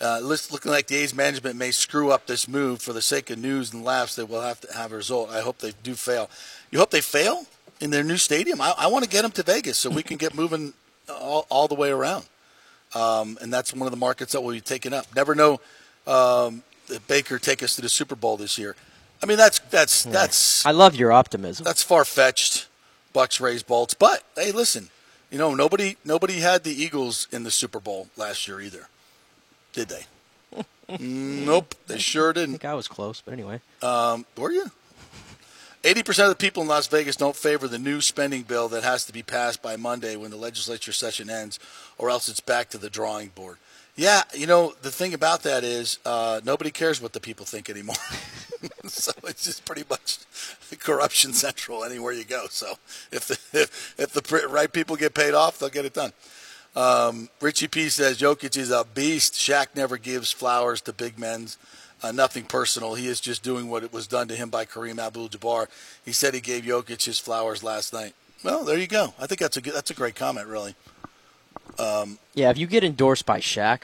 Uh, 0.00 0.18
looking 0.22 0.72
like 0.72 0.86
the 0.86 0.96
A's 0.96 1.14
management 1.14 1.56
may 1.56 1.70
screw 1.70 2.10
up 2.10 2.26
this 2.26 2.48
move 2.48 2.80
for 2.80 2.94
the 2.94 3.02
sake 3.02 3.28
of 3.28 3.38
news 3.38 3.72
and 3.72 3.84
laughs. 3.84 4.16
They 4.16 4.22
will 4.22 4.40
have 4.40 4.60
to 4.62 4.72
have 4.72 4.92
a 4.92 4.96
result. 4.96 5.30
I 5.30 5.40
hope 5.40 5.58
they 5.58 5.72
do 5.82 5.94
fail. 5.94 6.30
You 6.70 6.78
hope 6.78 6.90
they 6.90 7.02
fail 7.02 7.46
in 7.80 7.90
their 7.90 8.04
new 8.04 8.16
stadium? 8.16 8.60
I, 8.60 8.74
I 8.78 8.86
want 8.86 9.04
to 9.04 9.10
get 9.10 9.22
them 9.22 9.30
to 9.32 9.42
Vegas 9.42 9.76
so 9.76 9.90
we 9.90 10.02
can 10.02 10.16
get 10.16 10.34
moving 10.34 10.72
all, 11.08 11.46
all 11.50 11.68
the 11.68 11.74
way 11.74 11.90
around 11.90 12.24
um, 12.94 13.38
and 13.40 13.52
that's 13.52 13.72
one 13.72 13.86
of 13.86 13.90
the 13.90 13.96
markets 13.96 14.32
that 14.32 14.40
will 14.40 14.52
be 14.52 14.60
taken 14.60 14.92
up. 14.92 15.06
Never 15.14 15.34
know 15.34 15.60
um, 16.06 16.62
Baker 17.06 17.38
take 17.38 17.62
us 17.62 17.76
to 17.76 17.82
the 17.82 17.88
Super 17.88 18.16
Bowl 18.16 18.36
this 18.36 18.58
year. 18.58 18.74
I 19.22 19.26
mean, 19.26 19.36
that's 19.36 19.58
that's 19.58 20.04
that's 20.04 20.64
I 20.64 20.70
love 20.70 20.94
your 20.94 21.12
optimism. 21.12 21.64
that's 21.64 21.82
far 21.82 22.04
fetched. 22.04 22.66
Bucs 23.14 23.40
raise 23.40 23.62
bolts, 23.64 23.92
but 23.92 24.22
hey, 24.36 24.52
listen, 24.52 24.88
you 25.30 25.38
know 25.38 25.54
nobody 25.54 25.96
nobody 26.04 26.34
had 26.40 26.62
the 26.64 26.70
Eagles 26.72 27.26
in 27.32 27.42
the 27.42 27.50
Super 27.50 27.80
Bowl 27.80 28.08
last 28.16 28.46
year 28.46 28.60
either, 28.60 28.88
did 29.72 29.88
they? 29.88 30.06
nope, 31.00 31.74
they 31.88 31.98
sure 31.98 32.32
didn't. 32.32 32.52
think 32.52 32.64
I 32.64 32.74
was 32.74 32.86
close, 32.88 33.20
but 33.20 33.32
anyway. 33.32 33.60
Um, 33.82 34.26
were 34.36 34.52
you? 34.52 34.70
Eighty 35.82 36.02
percent 36.02 36.30
of 36.30 36.38
the 36.38 36.40
people 36.40 36.62
in 36.62 36.68
Las 36.68 36.86
Vegas 36.86 37.16
don't 37.16 37.34
favor 37.34 37.66
the 37.66 37.78
new 37.78 38.00
spending 38.00 38.42
bill 38.42 38.68
that 38.68 38.84
has 38.84 39.04
to 39.06 39.12
be 39.12 39.22
passed 39.22 39.60
by 39.60 39.76
Monday 39.76 40.14
when 40.14 40.30
the 40.30 40.36
legislature 40.36 40.92
session 40.92 41.28
ends, 41.28 41.58
or 41.98 42.10
else 42.10 42.28
it's 42.28 42.40
back 42.40 42.68
to 42.70 42.78
the 42.78 42.90
drawing 42.90 43.28
board. 43.28 43.56
Yeah, 44.00 44.22
you 44.32 44.46
know 44.46 44.72
the 44.80 44.90
thing 44.90 45.12
about 45.12 45.42
that 45.42 45.62
is 45.62 45.98
uh, 46.06 46.40
nobody 46.42 46.70
cares 46.70 47.02
what 47.02 47.12
the 47.12 47.20
people 47.20 47.44
think 47.44 47.68
anymore. 47.68 47.96
so 48.86 49.12
it's 49.24 49.44
just 49.44 49.66
pretty 49.66 49.84
much 49.90 50.20
corruption 50.78 51.34
central 51.34 51.84
anywhere 51.84 52.14
you 52.14 52.24
go. 52.24 52.46
So 52.48 52.76
if 53.12 53.26
the 53.26 53.34
if, 53.52 53.94
if 53.98 54.14
the 54.14 54.48
right 54.48 54.72
people 54.72 54.96
get 54.96 55.12
paid 55.12 55.34
off, 55.34 55.58
they'll 55.58 55.68
get 55.68 55.84
it 55.84 55.92
done. 55.92 56.14
Um, 56.74 57.28
Richie 57.42 57.68
P 57.68 57.90
says 57.90 58.16
Jokic 58.18 58.56
is 58.56 58.70
a 58.70 58.86
beast. 58.94 59.34
Shaq 59.34 59.76
never 59.76 59.98
gives 59.98 60.32
flowers 60.32 60.80
to 60.82 60.94
big 60.94 61.18
men's. 61.18 61.58
Uh, 62.02 62.10
nothing 62.10 62.44
personal. 62.44 62.94
He 62.94 63.06
is 63.06 63.20
just 63.20 63.42
doing 63.42 63.68
what 63.68 63.84
it 63.84 63.92
was 63.92 64.06
done 64.06 64.28
to 64.28 64.34
him 64.34 64.48
by 64.48 64.64
Kareem 64.64 64.98
Abdul-Jabbar. 64.98 65.66
He 66.02 66.12
said 66.12 66.32
he 66.32 66.40
gave 66.40 66.64
Jokic 66.64 67.04
his 67.04 67.18
flowers 67.18 67.62
last 67.62 67.92
night. 67.92 68.14
Well, 68.42 68.64
there 68.64 68.78
you 68.78 68.86
go. 68.86 69.12
I 69.20 69.26
think 69.26 69.40
that's 69.40 69.58
a 69.58 69.60
good, 69.60 69.74
that's 69.74 69.90
a 69.90 69.94
great 69.94 70.14
comment, 70.14 70.46
really. 70.46 70.74
Um, 71.78 72.18
yeah, 72.34 72.50
if 72.50 72.58
you 72.58 72.66
get 72.66 72.84
endorsed 72.84 73.26
by 73.26 73.40
Shaq, 73.40 73.82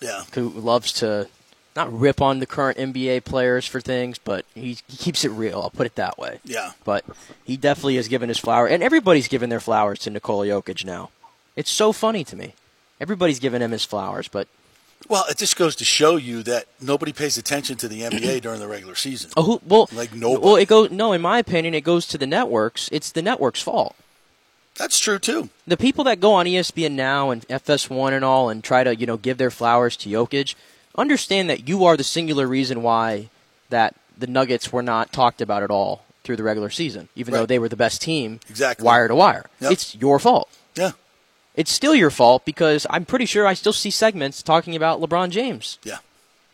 Yeah, 0.00 0.24
who 0.34 0.48
loves 0.50 0.92
to 0.94 1.28
not 1.76 1.92
rip 1.92 2.22
on 2.22 2.38
the 2.38 2.46
current 2.46 2.78
NBA 2.78 3.24
players 3.24 3.66
for 3.66 3.80
things, 3.80 4.16
but 4.18 4.44
he, 4.54 4.78
he 4.86 4.96
keeps 4.96 5.24
it 5.24 5.30
real. 5.30 5.60
I'll 5.60 5.70
put 5.70 5.86
it 5.86 5.96
that 5.96 6.16
way. 6.18 6.38
yeah. 6.44 6.72
But 6.84 7.04
he 7.44 7.56
definitely 7.56 7.96
has 7.96 8.06
given 8.06 8.28
his 8.28 8.38
flower, 8.38 8.66
and 8.68 8.82
everybody's 8.82 9.26
given 9.28 9.50
their 9.50 9.58
flowers 9.60 9.98
to 10.00 10.10
Nikola 10.10 10.46
Jokic 10.46 10.84
now. 10.84 11.10
It's 11.56 11.70
so 11.70 11.92
funny 11.92 12.22
to 12.24 12.36
me. 12.36 12.54
Everybody's 13.00 13.40
giving 13.40 13.60
him 13.60 13.72
his 13.72 13.84
flowers, 13.84 14.28
but 14.28 14.46
Well, 15.08 15.24
it 15.28 15.36
just 15.36 15.56
goes 15.56 15.74
to 15.76 15.84
show 15.84 16.14
you 16.14 16.44
that 16.44 16.66
nobody 16.80 17.12
pays 17.12 17.36
attention 17.36 17.76
to 17.78 17.88
the 17.88 18.02
NBA 18.02 18.40
during 18.42 18.60
the 18.60 18.68
regular 18.68 18.94
season. 18.94 19.32
oh, 19.36 19.42
who, 19.42 19.60
well, 19.66 19.88
Like 19.92 20.14
nobody. 20.14 20.44
Well, 20.44 20.56
it 20.56 20.68
goes. 20.68 20.92
No, 20.92 21.12
in 21.12 21.20
my 21.22 21.38
opinion, 21.40 21.74
it 21.74 21.80
goes 21.82 22.06
to 22.06 22.18
the 22.18 22.26
networks. 22.26 22.88
It's 22.92 23.10
the 23.10 23.20
network's 23.22 23.60
fault. 23.62 23.96
That's 24.76 24.98
true 24.98 25.18
too. 25.18 25.50
the 25.66 25.76
people 25.76 26.04
that 26.04 26.20
go 26.20 26.32
on 26.34 26.46
ESPN 26.46 26.92
now 26.92 27.30
and 27.30 27.46
FS1 27.48 28.12
and 28.12 28.24
all 28.24 28.50
and 28.50 28.62
try 28.64 28.82
to 28.84 28.94
you 28.96 29.06
know 29.06 29.16
give 29.16 29.38
their 29.38 29.50
flowers 29.50 29.96
to 29.98 30.08
Jokic, 30.08 30.54
understand 30.96 31.48
that 31.50 31.68
you 31.68 31.84
are 31.84 31.96
the 31.96 32.04
singular 32.04 32.46
reason 32.46 32.82
why 32.82 33.28
that 33.70 33.94
the 34.18 34.26
Nuggets 34.26 34.72
were 34.72 34.82
not 34.82 35.12
talked 35.12 35.40
about 35.40 35.62
at 35.62 35.70
all 35.70 36.04
through 36.22 36.36
the 36.36 36.42
regular 36.42 36.70
season, 36.70 37.08
even 37.14 37.34
though 37.34 37.46
they 37.46 37.58
were 37.58 37.68
the 37.68 37.76
best 37.76 38.00
team, 38.02 38.40
Exactly. 38.48 38.84
wire 38.84 39.08
to 39.08 39.14
wire. 39.14 39.46
Yep. 39.60 39.72
It's 39.72 39.94
your 39.96 40.18
fault. 40.18 40.48
Yeah, 40.76 40.92
It's 41.54 41.70
still 41.72 41.94
your 41.94 42.10
fault 42.10 42.44
because 42.44 42.86
I'm 42.90 43.04
pretty 43.04 43.26
sure 43.26 43.46
I 43.46 43.54
still 43.54 43.72
see 43.72 43.90
segments 43.90 44.42
talking 44.42 44.74
about 44.74 45.00
LeBron 45.00 45.30
James. 45.30 45.78
yeah. 45.84 45.98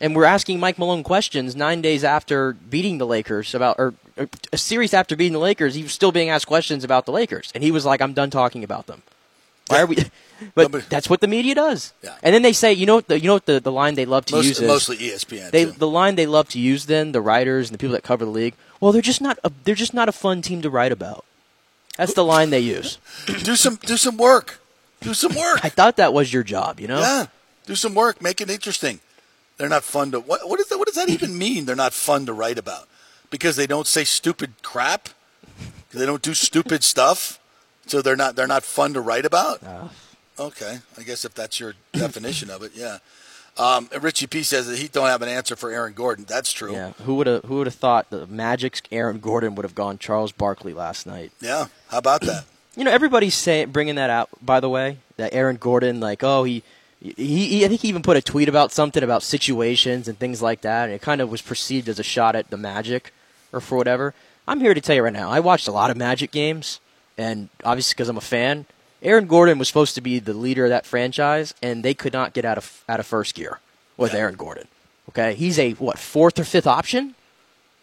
And 0.01 0.17
we're 0.17 0.25
asking 0.25 0.61
Mike 0.61 0.79
Malone 0.79 1.03
questions 1.03 1.55
nine 1.55 1.83
days 1.83 2.05
after 2.05 2.55
beating 2.55 2.99
the 2.99 3.07
Lakers 3.07 3.55
about, 3.55 3.77
or, 3.79 3.95
or 4.17 4.29
a 4.53 4.57
series 4.57 4.95
after 4.95 5.15
beating 5.15 5.35
the 5.35 5.39
Lakers. 5.39 5.75
He 5.75 5.83
was 5.83 5.93
still 5.93 6.11
being 6.11 6.31
asked 6.31 6.47
questions 6.47 6.85
about 6.85 7.05
the 7.05 7.13
Lakers, 7.13 7.53
and 7.55 7.63
he 7.63 7.71
was 7.71 7.85
like, 7.85 8.01
"I'm 8.01 8.15
done 8.15 8.31
talking 8.31 8.65
about 8.65 8.87
them." 8.87 9.03
Why 9.69 9.83
are 9.83 9.87
we? 9.87 9.97
But 10.55 10.89
that's 10.89 11.11
what 11.11 11.21
the 11.21 11.27
media 11.27 11.55
does. 11.55 11.93
Yeah. 12.03 12.17
And 12.23 12.35
then 12.35 12.41
they 12.41 12.55
say, 12.55 12.73
you 12.73 12.87
know, 12.87 12.95
what 12.95 13.09
the, 13.09 13.21
you 13.21 13.27
know 13.27 13.35
what 13.35 13.45
the, 13.45 13.61
the 13.61 13.71
line 13.71 13.95
they 13.95 14.07
love 14.07 14.25
to 14.25 14.37
Most, 14.37 14.47
use 14.47 14.59
is 14.59 14.67
mostly 14.67 14.97
ESPN. 14.97 15.51
they 15.51 15.65
the 15.65 15.87
line 15.87 16.15
they 16.15 16.25
love 16.27 16.49
to 16.49 16.59
use. 16.59 16.87
Then 16.87 17.13
the 17.13 17.21
writers 17.21 17.69
and 17.69 17.75
the 17.75 17.79
people 17.79 17.93
that 17.93 18.03
cover 18.03 18.25
the 18.25 18.31
league. 18.31 18.55
Well, 18.81 18.91
they're 18.91 19.03
just 19.03 19.21
not 19.21 19.39
a, 19.45 19.53
they're 19.65 19.75
just 19.75 19.93
not 19.93 20.09
a 20.09 20.13
fun 20.13 20.41
team 20.41 20.63
to 20.63 20.71
write 20.71 20.93
about. 20.93 21.27
That's 21.99 22.15
the 22.15 22.25
line 22.25 22.49
they 22.49 22.61
use. 22.61 22.97
do 23.27 23.55
some 23.55 23.77
do 23.77 23.99
some 23.99 24.17
work. 24.17 24.61
Do 25.03 25.13
some 25.13 25.35
work. 25.35 25.63
I 25.63 25.69
thought 25.69 25.97
that 25.99 26.15
was 26.15 26.33
your 26.33 26.43
job, 26.43 26.81
you 26.81 26.89
know? 26.89 27.01
Yeah, 27.01 27.27
do 27.67 27.75
some 27.75 27.95
work. 27.95 28.23
Make 28.23 28.41
it 28.41 28.49
interesting. 28.49 29.01
They're 29.61 29.69
not 29.69 29.85
fun 29.85 30.11
to. 30.13 30.21
What, 30.21 30.49
what, 30.49 30.59
is 30.59 30.69
that, 30.69 30.79
what 30.79 30.87
does 30.87 30.95
that 30.95 31.11
even 31.11 31.37
mean? 31.37 31.67
They're 31.67 31.77
not 31.77 31.93
fun 31.93 32.25
to 32.25 32.33
write 32.33 32.57
about 32.57 32.89
because 33.29 33.57
they 33.57 33.67
don't 33.67 33.87
say 33.87 34.05
stupid 34.05 34.55
crap. 34.63 35.11
They 35.93 36.07
don't 36.07 36.23
do 36.23 36.33
stupid 36.33 36.83
stuff, 36.83 37.39
so 37.85 38.01
they're 38.01 38.17
not 38.17 38.37
they're 38.37 38.47
not 38.47 38.63
fun 38.63 38.95
to 38.95 39.03
write 39.03 39.27
about. 39.27 39.61
Okay, 40.39 40.79
I 40.97 41.03
guess 41.03 41.27
if 41.27 41.35
that's 41.35 41.61
your 41.61 41.75
definition 41.93 42.49
of 42.49 42.63
it, 42.63 42.73
yeah. 42.75 42.99
Um, 43.59 43.91
Richie 44.01 44.27
P 44.27 44.43
says 44.45 44.67
that 44.67 44.79
he 44.79 44.89
don't 44.89 45.09
have 45.09 45.21
an 45.21 45.29
answer 45.29 45.57
for 45.57 45.71
Aaron 45.71 45.93
Gordon. 45.93 46.25
That's 46.27 46.53
true. 46.53 46.73
Yeah. 46.73 46.93
Who 47.05 47.17
would 47.17 47.27
have 47.27 47.45
who 47.45 47.57
would 47.57 47.67
have 47.67 47.75
thought 47.75 48.09
the 48.09 48.27
Magic's 48.27 48.81
Aaron 48.91 49.19
Gordon 49.19 49.57
would 49.57 49.65
have 49.65 49.75
gone 49.75 49.99
Charles 49.99 50.33
Barkley 50.33 50.73
last 50.73 51.07
night? 51.07 51.33
Yeah, 51.39 51.67
How 51.89 51.99
about 51.99 52.23
that? 52.23 52.45
You 52.77 52.85
know, 52.85 52.93
everybody's 52.93 53.35
saying 53.35 53.73
bringing 53.73 53.97
that 53.97 54.11
out. 54.11 54.29
By 54.41 54.61
the 54.61 54.69
way, 54.69 54.99
that 55.17 55.35
Aaron 55.35 55.57
Gordon, 55.57 55.99
like, 55.99 56.23
oh, 56.23 56.45
he, 56.45 56.63
he, 57.01 57.47
he, 57.47 57.65
I 57.65 57.69
think 57.69 57.81
he 57.81 57.89
even 57.89 58.03
put 58.03 58.17
a 58.17 58.23
tweet 58.23 58.49
about 58.49 58.73
something 58.73 59.03
about 59.03 59.23
situations 59.23 60.07
and 60.09 60.19
things 60.19 60.43
like 60.43 60.61
that, 60.63 60.85
and 60.85 60.93
it 60.93 61.01
kind 61.03 61.21
of 61.21 61.31
was 61.31 61.43
perceived 61.43 61.89
as 61.89 61.99
a 61.99 62.03
shot 62.05 62.37
at 62.37 62.51
the 62.51 62.57
Magic, 62.57 63.13
or 63.53 63.61
for 63.61 63.77
whatever. 63.79 64.15
I'm 64.47 64.61
here 64.61 64.75
to 64.75 64.81
tell 64.81 64.97
you 64.97 65.03
right 65.03 65.13
now. 65.13 65.31
I 65.31 65.41
watched 65.41 65.69
a 65.69 65.73
lot 65.73 65.91
of 65.91 65.97
Magic 65.97 66.31
games, 66.31 66.81
and 67.17 67.49
obviously 67.65 67.95
because 67.95 68.09
I'm 68.09 68.17
a 68.17 68.23
fan, 68.23 68.67
Aaron 69.03 69.27
Gordon 69.27 69.59
was 69.59 69.69
supposed 69.69 69.95
to 69.95 70.01
be 70.03 70.19
the 70.19 70.35
leader 70.35 70.65
of 70.65 70.71
that 70.71 70.85
franchise, 70.87 71.55
and 71.63 71.83
they 71.83 71.95
could 71.95 72.13
not 72.13 72.35
get 72.35 72.45
out 72.45 72.59
of 72.59 72.85
out 72.89 73.01
of 73.01 73.07
first 73.07 73.35
gear 73.35 73.61
with 73.97 74.13
Yeah. 74.13 74.21
Aaron 74.21 74.35
Gordon. 74.35 74.69
Okay, 75.09 75.35
he's 75.35 75.59
a 75.59 75.73
what 75.73 75.99
fourth 75.99 76.39
or 76.39 76.45
fifth 76.45 76.67
option. 76.67 77.15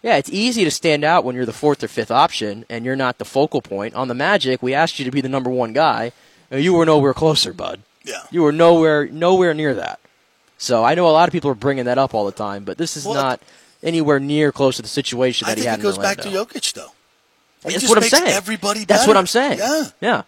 Yeah, 0.03 0.17
it's 0.17 0.29
easy 0.29 0.63
to 0.63 0.71
stand 0.71 1.03
out 1.03 1.23
when 1.23 1.35
you're 1.35 1.45
the 1.45 1.51
fourth 1.51 1.83
or 1.83 1.87
fifth 1.87 2.11
option 2.11 2.65
and 2.69 2.85
you're 2.85 2.95
not 2.95 3.17
the 3.17 3.25
focal 3.25 3.61
point. 3.63 3.95
On 3.95 4.07
the 4.07 4.13
Magic, 4.13 4.61
we 4.61 4.73
asked 4.75 4.99
you 4.99 5.05
to 5.05 5.11
be 5.11 5.21
the 5.21 5.27
number 5.27 5.49
one 5.49 5.73
guy, 5.73 6.11
you 6.51 6.73
were 6.73 6.85
nowhere 6.85 7.15
closer, 7.15 7.51
bud. 7.51 7.81
Yeah. 8.07 8.23
You 8.31 8.41
were 8.43 8.51
nowhere 8.51 9.07
nowhere 9.07 9.53
near 9.53 9.75
that. 9.75 9.99
So 10.57 10.83
I 10.83 10.95
know 10.95 11.07
a 11.07 11.11
lot 11.11 11.27
of 11.27 11.33
people 11.33 11.51
are 11.51 11.55
bringing 11.55 11.85
that 11.85 11.97
up 11.97 12.13
all 12.13 12.25
the 12.25 12.31
time, 12.31 12.63
but 12.63 12.77
this 12.77 12.97
is 12.97 13.05
Well, 13.05 13.13
not 13.13 13.41
anywhere 13.83 14.19
near 14.19 14.51
close 14.51 14.77
to 14.77 14.81
the 14.81 14.87
situation 14.87 15.45
that 15.45 15.51
I 15.51 15.55
he 15.55 15.61
think 15.61 15.69
had 15.69 15.79
it 15.79 15.83
goes 15.83 15.97
back 15.97 16.17
to. 16.19 16.29
Jokic 16.29 16.73
though. 16.73 16.91
He 17.65 17.73
That's 17.73 17.89
what 17.89 17.97
I'm 17.97 18.03
saying. 18.09 18.27
Everybody. 18.27 18.85
That's 18.85 19.07
what 19.07 19.17
I'm 19.17 19.27
saying. 19.27 19.59
Yeah. 19.59 19.85
yeah. 19.99 20.21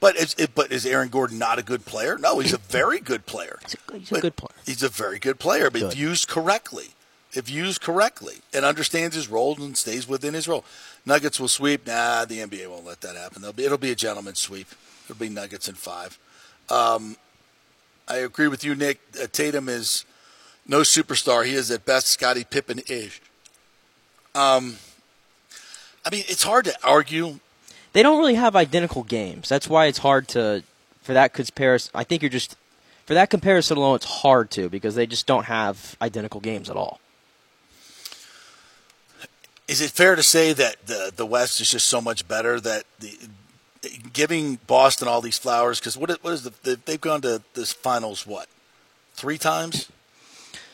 But 0.00 0.16
is, 0.16 0.34
it, 0.36 0.54
but 0.54 0.70
is 0.70 0.84
Aaron 0.84 1.08
Gordon 1.08 1.38
not 1.38 1.58
a 1.58 1.62
good 1.62 1.86
player? 1.86 2.18
No, 2.18 2.38
he's 2.38 2.52
a 2.52 2.58
very 2.68 3.00
good 3.00 3.24
player. 3.24 3.58
He's 3.62 3.74
a, 3.74 3.98
he's 3.98 4.12
a 4.12 4.20
good 4.20 4.36
player. 4.36 4.54
He's 4.66 4.82
a 4.82 4.88
very 4.88 5.18
good 5.18 5.38
player, 5.38 5.70
but 5.70 5.80
if 5.80 5.88
Good. 5.90 5.98
used 5.98 6.28
correctly, 6.28 6.88
if 7.32 7.48
used 7.48 7.80
correctly, 7.80 8.42
and 8.52 8.64
understands 8.64 9.16
his 9.16 9.28
role 9.28 9.56
and 9.58 9.76
stays 9.76 10.06
within 10.06 10.34
his 10.34 10.46
role, 10.46 10.64
Nuggets 11.06 11.40
will 11.40 11.48
sweep. 11.48 11.86
Nah, 11.86 12.24
the 12.26 12.38
NBA 12.38 12.68
won't 12.68 12.84
let 12.84 13.00
that 13.00 13.16
happen. 13.16 13.40
They'll 13.40 13.52
be, 13.52 13.64
it'll 13.64 13.78
be 13.78 13.90
a 13.92 13.94
gentleman's 13.96 14.40
sweep. 14.40 14.68
It'll 15.04 15.18
be 15.18 15.28
Nuggets 15.28 15.68
in 15.68 15.74
five. 15.74 16.18
Um, 16.70 17.16
I 18.08 18.16
agree 18.16 18.48
with 18.48 18.64
you, 18.64 18.74
Nick. 18.74 19.00
Uh, 19.20 19.26
Tatum 19.30 19.68
is 19.68 20.04
no 20.66 20.80
superstar. 20.80 21.44
He 21.44 21.54
is 21.54 21.70
at 21.70 21.84
best 21.84 22.08
Scottie 22.08 22.44
Pippen 22.44 22.80
ish. 22.88 23.20
Um, 24.34 24.76
I 26.04 26.10
mean, 26.10 26.24
it's 26.28 26.42
hard 26.42 26.64
to 26.66 26.74
argue. 26.84 27.38
They 27.92 28.02
don't 28.02 28.18
really 28.18 28.34
have 28.34 28.56
identical 28.56 29.04
games. 29.04 29.48
That's 29.48 29.68
why 29.68 29.86
it's 29.86 29.98
hard 29.98 30.28
to 30.28 30.62
for 31.02 31.12
that 31.12 31.32
comparison. 31.32 31.92
I 31.94 32.04
think 32.04 32.22
you're 32.22 32.30
just 32.30 32.56
for 33.06 33.14
that 33.14 33.30
comparison 33.30 33.76
alone, 33.76 33.96
it's 33.96 34.06
hard 34.06 34.50
to 34.52 34.68
because 34.68 34.94
they 34.94 35.06
just 35.06 35.26
don't 35.26 35.44
have 35.44 35.96
identical 36.00 36.40
games 36.40 36.70
at 36.70 36.76
all. 36.76 37.00
Is 39.68 39.80
it 39.80 39.90
fair 39.90 40.16
to 40.16 40.22
say 40.22 40.52
that 40.52 40.86
the 40.86 41.12
the 41.14 41.24
West 41.24 41.60
is 41.60 41.70
just 41.70 41.88
so 41.88 42.00
much 42.00 42.26
better 42.26 42.60
that 42.60 42.84
the 42.98 43.16
giving 44.12 44.56
Boston 44.66 45.08
all 45.08 45.20
these 45.20 45.38
flowers 45.38 45.78
because 45.80 45.96
what 45.96 46.10
is, 46.10 46.16
what 46.22 46.32
is 46.32 46.42
the, 46.42 46.52
the 46.62 46.80
they've 46.84 47.00
gone 47.00 47.20
to 47.22 47.42
this 47.54 47.72
finals 47.72 48.26
what 48.26 48.48
three 49.14 49.38
times? 49.38 49.88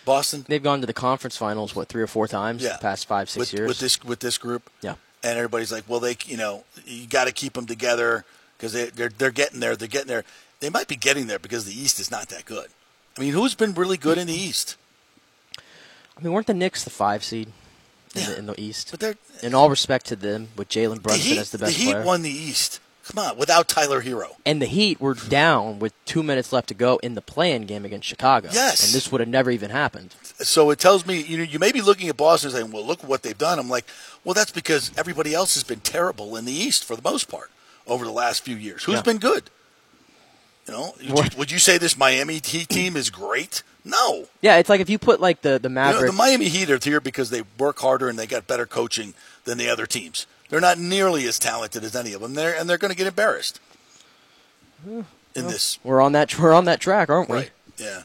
Boston? 0.05 0.45
They've 0.49 0.63
gone 0.63 0.81
to 0.81 0.87
the 0.87 0.93
conference 0.95 1.37
finals 1.37 1.75
what 1.77 1.89
three 1.89 2.03
or 2.03 2.07
four 2.07 2.27
times 2.27 2.63
Yeah. 2.63 2.73
the 2.75 2.79
past 2.79 3.07
five 3.07 3.29
six 3.29 3.53
with, 3.53 3.59
years. 3.59 3.69
with 3.69 3.79
this 3.79 4.03
with 4.05 4.21
this 4.21 4.39
group? 4.39 4.71
Yeah, 4.83 4.95
and 5.23 5.37
everybody's 5.39 5.71
like 5.73 5.85
well 5.89 6.01
they 6.01 6.17
you 6.27 6.37
know 6.37 6.65
you 6.87 7.07
got 7.07 7.27
to 7.27 7.33
keep 7.33 7.53
them 7.55 7.67
together 7.67 8.25
because 8.57 8.73
they 8.73 8.87
they're 8.87 9.11
they're 9.11 9.31
getting 9.31 9.61
there 9.61 9.77
they're 9.77 9.89
getting 9.89 10.09
there. 10.09 10.25
They 10.61 10.71
might 10.71 10.89
be 10.89 10.97
getting 10.97 11.27
there 11.27 11.39
because 11.39 11.65
the 11.65 11.73
East 11.79 12.01
is 12.01 12.11
not 12.11 12.29
that 12.31 12.45
good. 12.45 12.69
I 13.17 13.21
mean 13.21 13.33
who's 13.33 13.55
been 13.55 13.75
really 13.75 13.97
good 13.97 14.19
in 14.19 14.27
the 14.27 14.35
East? 14.35 14.77
I 15.59 16.23
mean, 16.23 16.33
weren't 16.35 16.47
the 16.47 16.55
Knicks 16.55 16.85
the 16.85 16.91
five 16.91 17.25
seed 17.25 17.49
in, 18.15 18.21
Yeah. 18.21 18.27
the, 18.31 18.39
in 18.39 18.47
the 18.47 18.61
East? 18.61 18.89
but 18.91 19.01
they're 19.01 19.15
In 19.43 19.55
all 19.55 19.71
respect 19.71 20.05
to 20.07 20.17
them, 20.17 20.49
with 20.57 20.69
Jalen 20.69 20.97
the 20.97 21.01
Brunson 21.01 21.23
Heat 21.33 21.39
as 21.39 21.51
the 21.51 21.59
best 21.59 21.77
the 21.79 21.85
Heat 21.85 21.91
player, 21.93 22.05
won 22.05 22.21
the 22.23 22.31
East 22.31 22.79
come 23.11 23.25
on 23.31 23.37
without 23.37 23.69
Tyler 23.69 24.03
Herro 24.03 24.37
and 24.47 24.61
the 24.63 24.67
Heat 24.67 25.01
were 25.01 25.15
down 25.15 25.79
with 25.79 25.93
two 26.05 26.23
minutes 26.23 26.53
left 26.53 26.69
to 26.69 26.75
go 26.75 26.99
in 26.99 27.15
the 27.15 27.21
play-in 27.23 27.67
game 27.67 27.85
against 27.85 28.07
Chicago. 28.07 28.49
Yes. 28.53 28.85
and 28.85 28.95
this 28.95 29.11
would 29.11 29.21
have 29.21 29.29
never 29.29 29.51
even 29.51 29.71
happened. 29.71 30.15
So 30.39 30.71
it 30.71 30.79
tells 30.79 31.05
me, 31.07 31.21
you 31.21 31.37
know, 31.39 31.43
you 31.45 31.59
may 31.59 31.73
be 31.73 31.81
looking 31.83 32.09
at 32.09 32.17
Boston 32.17 32.49
and 32.51 32.57
saying, 32.59 32.73
well, 32.73 32.87
look 32.87 33.03
what 33.07 33.23
they've 33.23 33.37
done. 33.37 33.59
I'm 33.59 33.69
like, 33.69 33.87
well, 34.25 34.35
that's 34.35 34.53
because 34.53 34.91
everybody 34.97 35.35
else 35.35 35.55
has 35.55 35.65
been 35.65 35.81
terrible 35.81 36.37
in 36.37 36.45
the 36.45 36.53
East 36.53 36.85
for 36.85 36.97
the 36.97 37.03
most 37.03 37.29
part 37.29 37.51
over 37.87 38.05
the 38.05 38.13
last 38.13 38.45
few 38.45 38.57
years. 38.57 38.85
Who's 38.85 38.97
Yeah. 38.97 39.03
been 39.03 39.19
good? 39.19 39.51
You 40.67 40.75
know, 40.75 40.95
would 41.15 41.33
you, 41.33 41.39
would 41.39 41.51
you 41.51 41.59
say 41.59 41.79
this 41.79 41.97
Miami 41.99 42.35
Heat 42.45 42.69
team 42.69 42.97
is 42.97 43.11
great? 43.11 43.63
No. 43.85 44.27
Yeah, 44.41 44.57
it's 44.59 44.69
like 44.69 44.81
if 44.81 44.89
you 44.91 44.99
put 44.99 45.21
like 45.21 45.41
the 45.43 45.59
the 45.59 45.69
You 45.69 45.75
know, 45.75 45.81
Mavericks. 45.81 46.11
the 46.13 46.17
Miami 46.17 46.49
Heat 46.49 46.71
are 46.71 46.79
here 46.79 47.01
because 47.01 47.31
they 47.31 47.43
work 47.59 47.79
harder 47.81 48.09
and 48.09 48.19
they 48.19 48.27
got 48.27 48.47
better 48.47 48.67
coaching 48.67 49.15
than 49.45 49.59
the 49.59 49.69
other 49.69 49.87
teams. 49.87 50.27
They're 50.51 50.61
not 50.61 50.79
nearly 50.79 51.27
as 51.27 51.39
talented 51.39 51.85
as 51.85 51.97
any 51.97 52.13
of 52.13 52.21
them. 52.21 52.35
They're, 52.35 52.55
and 52.55 52.69
they're 52.69 52.79
going 52.79 52.91
to 52.91 52.97
get 52.97 53.07
embarrassed 53.07 53.61
in 54.87 55.07
this. 55.35 55.79
we're 55.85 56.01
on 56.01 56.13
that 56.13 56.39
we're 56.39 56.53
on 56.53 56.65
that 56.67 56.81
track, 56.81 57.09
aren't 57.09 57.29
we? 57.29 57.37
Right. 57.37 57.51
Yeah. 57.79 58.03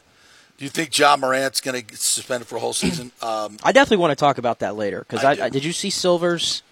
Do 0.56 0.64
you 0.64 0.70
think 0.70 0.96
Ja 0.96 1.16
Morant's 1.16 1.60
going 1.60 1.74
to 1.74 1.82
get 1.82 1.98
suspended 1.98 2.48
for 2.48 2.56
a 2.56 2.60
whole 2.60 2.72
season? 2.72 3.12
Um, 3.22 3.56
I 3.62 3.72
definitely 3.72 3.96
want 3.96 4.12
to 4.12 4.16
talk 4.16 4.38
about 4.38 4.60
that 4.60 4.76
later 4.76 5.00
because 5.00 5.24
I 5.24 5.32
I. 5.32 5.46
I, 5.46 5.48
did 5.48 5.64
you 5.64 5.72
see 5.72 5.90
Silver's 5.90 6.62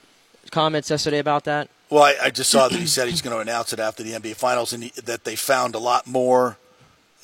comments 0.50 0.88
yesterday 0.88 1.18
about 1.18 1.44
that? 1.44 1.68
Well, 1.90 2.02
I, 2.02 2.14
I 2.24 2.30
just 2.30 2.50
saw 2.50 2.68
that 2.68 2.78
he 2.78 2.87
said 2.87 3.08
he's 3.08 3.22
going 3.22 3.34
to 3.34 3.40
announce 3.40 3.72
it 3.72 3.80
after 3.80 4.02
the 4.02 4.12
NBA 4.12 4.37
Finals, 4.37 4.72
and 4.72 4.84
he, 4.84 4.90
that 5.00 5.24
they 5.24 5.34
found 5.37 5.74
a 5.74 5.78
lot 5.78 6.06
more 6.06 6.58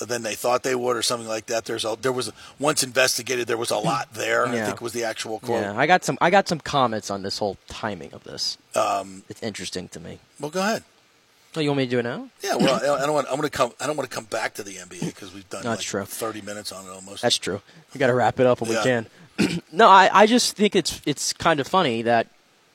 than 0.07 0.23
they 0.23 0.35
thought 0.35 0.63
they 0.63 0.75
would, 0.75 0.97
or 0.97 1.03
something 1.03 1.29
like 1.29 1.47
that. 1.47 1.65
There's 1.67 1.85
a, 1.85 1.97
there 2.01 2.13
was 2.13 2.33
once 2.59 2.83
investigated, 2.83 3.47
there 3.47 3.57
was 3.59 3.71
a 3.71 3.77
lot 3.79 4.13
there. 4.15 4.47
Yeah. 4.47 4.63
I 4.63 4.67
think 4.67 4.81
was 4.81 4.93
the 4.93 5.05
actual 5.05 5.39
quote. 5.41 5.63
Yeah, 5.63 5.77
I 5.77 5.87
got 5.87 6.05
some 6.05 6.19
I 6.21 6.31
got 6.31 6.49
some 6.49 6.61
comments 6.61 7.11
on 7.11 7.23
this 7.23 7.39
whole 7.39 7.57
timing 7.69 8.13
of 8.13 8.25
this. 8.25 8.59
Um, 8.75 9.23
It's 9.29 9.43
interesting 9.43 9.89
to 9.89 10.01
me. 10.01 10.19
well, 10.39 10.51
go 10.51 10.61
ahead. 10.61 10.83
Oh, 11.57 11.61
you 11.61 11.69
want 11.71 11.79
me 11.79 11.85
to 11.87 11.91
do 11.91 11.99
it 11.99 12.05
now? 12.05 12.29
Yeah, 12.43 12.55
well, 12.57 12.75
I 12.99 13.03
I 13.03 13.07
don't 13.07 13.13
want. 13.15 13.27
I'm 13.29 13.37
going 13.37 13.49
to 13.49 13.51
come. 13.51 13.73
I 13.81 13.87
don't 13.87 13.97
want 13.97 14.09
to 14.09 14.15
come 14.15 14.25
back 14.27 14.55
to 14.55 14.63
the 14.63 14.77
NBA 14.77 15.07
because 15.07 15.35
we've 15.35 15.49
done 15.51 15.63
That's 15.65 15.81
like 15.81 15.87
true. 15.87 16.05
30 16.05 16.43
minutes 16.43 16.71
on 16.71 16.87
it 16.87 16.91
almost. 16.91 17.23
That's 17.23 17.39
true. 17.39 17.61
We 17.93 17.99
got 17.99 18.07
to 18.07 18.15
wrap 18.15 18.39
it 18.39 18.47
up 18.47 18.61
when 18.61 18.71
Yeah. 18.71 18.79
we 18.79 18.85
can. 18.85 19.63
no, 19.73 19.89
I, 19.89 20.09
I 20.13 20.27
just 20.27 20.57
think 20.57 20.77
it's 20.77 21.01
it's 21.07 21.33
kind 21.33 21.59
of 21.59 21.67
funny 21.67 22.03
that 22.03 22.29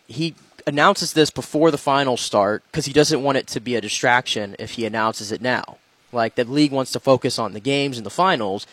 he 0.08 0.36
announces 0.68 1.14
this 1.14 1.30
before 1.30 1.72
the 1.72 1.78
finals 1.78 2.20
start 2.22 2.64
because 2.72 2.86
he 2.86 2.92
doesn't 2.92 3.22
want 3.24 3.38
it 3.38 3.48
to 3.48 3.60
be 3.62 3.76
a 3.76 3.82
distraction 3.82 4.56
if 4.60 4.72
he 4.72 4.86
announces 4.86 5.32
it 5.32 5.42
now. 5.42 5.78
Like 6.16 6.36
the 6.36 6.46
league 6.46 6.72
wants 6.72 6.92
to 6.94 7.00
focus 7.00 7.38
on 7.38 7.54
the 7.54 7.60
games 7.60 7.98
and 7.98 8.06
the 8.06 8.10
finals, 8.10 8.66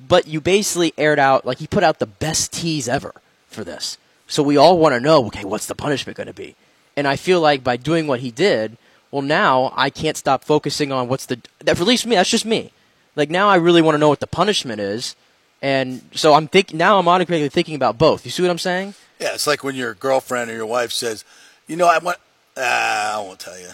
but 0.00 0.26
you 0.26 0.40
basically 0.40 0.94
aired 0.96 1.18
out 1.18 1.44
like 1.44 1.58
he 1.58 1.66
put 1.66 1.82
out 1.82 1.98
the 1.98 2.06
best 2.06 2.52
tease 2.52 2.88
ever 2.88 3.12
for 3.48 3.64
this. 3.64 3.98
So 4.26 4.42
we 4.42 4.56
all 4.56 4.78
want 4.78 4.94
to 4.94 5.00
know, 5.00 5.26
okay, 5.26 5.44
what's 5.44 5.66
the 5.66 5.74
punishment 5.74 6.16
going 6.16 6.28
to 6.28 6.32
be? 6.32 6.56
And 6.96 7.06
I 7.06 7.16
feel 7.16 7.40
like 7.40 7.62
by 7.62 7.76
doing 7.76 8.06
what 8.06 8.20
he 8.20 8.30
did, 8.30 8.78
well, 9.10 9.22
now 9.22 9.72
I 9.76 9.90
can't 9.90 10.16
stop 10.16 10.44
focusing 10.44 10.90
on 10.90 11.08
what's 11.08 11.26
the 11.26 11.40
that 11.60 11.78
least 11.80 12.06
me. 12.06 12.16
That's 12.16 12.30
just 12.30 12.46
me. 12.46 12.72
Like 13.16 13.30
now, 13.30 13.48
I 13.48 13.56
really 13.56 13.82
want 13.82 13.94
to 13.94 13.98
know 13.98 14.08
what 14.08 14.20
the 14.20 14.26
punishment 14.26 14.80
is, 14.80 15.14
and 15.62 16.02
so 16.12 16.34
I'm 16.34 16.48
think 16.48 16.74
now 16.74 16.98
I'm 16.98 17.06
automatically 17.06 17.48
thinking 17.48 17.76
about 17.76 17.96
both. 17.96 18.24
You 18.24 18.32
see 18.32 18.42
what 18.42 18.50
I'm 18.50 18.58
saying? 18.58 18.94
yeah, 19.20 19.34
it's 19.34 19.46
like 19.46 19.62
when 19.62 19.76
your 19.76 19.94
girlfriend 19.94 20.50
or 20.50 20.54
your 20.54 20.66
wife 20.66 20.90
says, 20.90 21.24
"You 21.68 21.76
know, 21.76 21.86
I 21.86 21.98
want." 21.98 22.18
Ah, 22.56 23.18
I 23.18 23.20
won't 23.20 23.38
tell 23.38 23.58
you. 23.58 23.68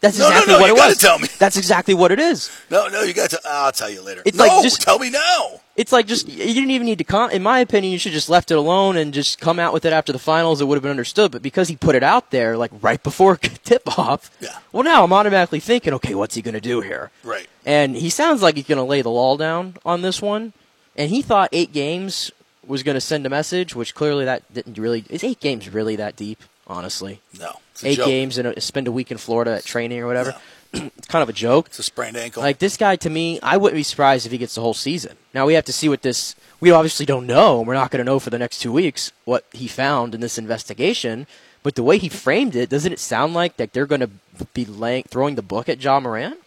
That's 0.00 0.18
No, 0.18 0.30
no, 0.30 0.30
exactly 0.30 0.54
no, 0.54 0.60
what 0.60 0.66
you 0.68 0.72
it 0.76 0.78
was. 0.88 0.96
tell 0.98 1.18
me. 1.18 1.28
That's 1.38 1.56
exactly 1.58 1.92
what 1.94 2.10
it 2.10 2.18
is. 2.18 2.50
No, 2.70 2.88
no, 2.88 3.02
you 3.02 3.12
got 3.12 3.30
to. 3.30 3.40
I'll 3.44 3.70
tell 3.72 3.90
you 3.90 4.00
later. 4.02 4.22
It's 4.24 4.38
no, 4.38 4.44
like 4.46 4.62
just- 4.62 4.80
tell 4.80 4.98
me 4.98 5.10
now. 5.10 5.60
It's 5.76 5.92
like 5.92 6.06
just 6.06 6.28
you 6.28 6.36
didn't 6.54 6.70
even 6.70 6.84
need 6.86 6.98
to 6.98 7.04
con. 7.04 7.30
In 7.30 7.42
my 7.42 7.60
opinion, 7.60 7.92
you 7.92 7.98
should 7.98 8.12
just 8.12 8.28
left 8.28 8.50
it 8.50 8.54
alone 8.58 8.96
and 8.98 9.14
just 9.14 9.40
come 9.40 9.58
out 9.58 9.72
with 9.72 9.84
it 9.86 9.92
after 9.94 10.12
the 10.12 10.18
finals. 10.18 10.60
It 10.60 10.66
would 10.66 10.74
have 10.74 10.82
been 10.82 10.90
understood. 10.90 11.32
But 11.32 11.40
because 11.42 11.68
he 11.68 11.76
put 11.76 11.94
it 11.94 12.02
out 12.02 12.30
there 12.30 12.56
like 12.56 12.70
right 12.82 13.02
before 13.02 13.36
tip 13.64 13.98
off, 13.98 14.30
Yeah. 14.40 14.58
Well, 14.72 14.82
now 14.82 15.04
I'm 15.04 15.12
automatically 15.12 15.60
thinking, 15.60 15.94
okay, 15.94 16.14
what's 16.14 16.34
he 16.34 16.42
going 16.42 16.54
to 16.54 16.60
do 16.60 16.80
here? 16.82 17.10
Right. 17.24 17.46
And 17.64 17.96
he 17.96 18.10
sounds 18.10 18.42
like 18.42 18.56
he's 18.56 18.66
going 18.66 18.76
to 18.78 18.84
lay 18.84 19.00
the 19.02 19.10
law 19.10 19.36
down 19.36 19.76
on 19.84 20.02
this 20.02 20.20
one. 20.20 20.52
And 20.96 21.10
he 21.10 21.22
thought 21.22 21.48
eight 21.52 21.72
games 21.72 22.30
was 22.66 22.82
going 22.82 22.94
to 22.96 23.00
send 23.00 23.24
a 23.24 23.30
message, 23.30 23.74
which 23.74 23.94
clearly 23.94 24.24
that 24.26 24.52
didn't 24.52 24.76
really. 24.76 25.04
Is 25.08 25.24
eight 25.24 25.40
games 25.40 25.68
really 25.70 25.96
that 25.96 26.14
deep? 26.16 26.42
Honestly, 26.66 27.20
No, 27.38 27.56
it's 27.82 27.92
eight 27.92 27.96
joke. 27.96 28.06
games 28.06 28.38
and 28.38 28.48
a, 28.48 28.60
spend 28.60 28.86
a 28.88 28.92
week 28.92 29.10
in 29.10 29.18
Florida 29.18 29.52
at 29.52 29.64
training 29.64 30.00
or 30.00 30.06
whatever. 30.06 30.34
it's 30.72 31.06
kind 31.08 31.22
of 31.22 31.28
a 31.28 31.32
joke. 31.32 31.66
It's 31.66 31.78
a 31.78 31.82
sprained 31.82 32.16
ankle. 32.16 32.42
Like 32.42 32.58
this 32.58 32.76
guy, 32.76 32.96
to 32.96 33.10
me, 33.10 33.40
I 33.42 33.56
wouldn't 33.56 33.78
be 33.78 33.82
surprised 33.82 34.26
if 34.26 34.32
he 34.32 34.38
gets 34.38 34.54
the 34.54 34.60
whole 34.60 34.74
season. 34.74 35.16
Now 35.34 35.46
we 35.46 35.54
have 35.54 35.64
to 35.66 35.72
see 35.72 35.88
what 35.88 36.02
this. 36.02 36.34
We 36.60 36.70
obviously 36.70 37.06
don't 37.06 37.26
know, 37.26 37.58
and 37.58 37.66
we're 37.66 37.74
not 37.74 37.90
going 37.90 37.98
to 37.98 38.04
know 38.04 38.18
for 38.18 38.30
the 38.30 38.38
next 38.38 38.58
two 38.60 38.72
weeks 38.72 39.12
what 39.24 39.44
he 39.52 39.66
found 39.66 40.14
in 40.14 40.20
this 40.20 40.38
investigation. 40.38 41.26
But 41.62 41.74
the 41.74 41.82
way 41.82 41.98
he 41.98 42.08
framed 42.08 42.56
it, 42.56 42.70
doesn't 42.70 42.92
it 42.92 42.98
sound 42.98 43.34
like 43.34 43.56
that 43.56 43.72
they're 43.72 43.86
going 43.86 44.00
to 44.00 44.10
be 44.54 44.64
laying, 44.64 45.04
throwing 45.04 45.34
the 45.34 45.42
book 45.42 45.68
at 45.68 45.82
Ja 45.82 46.00
Morant? 46.00 46.38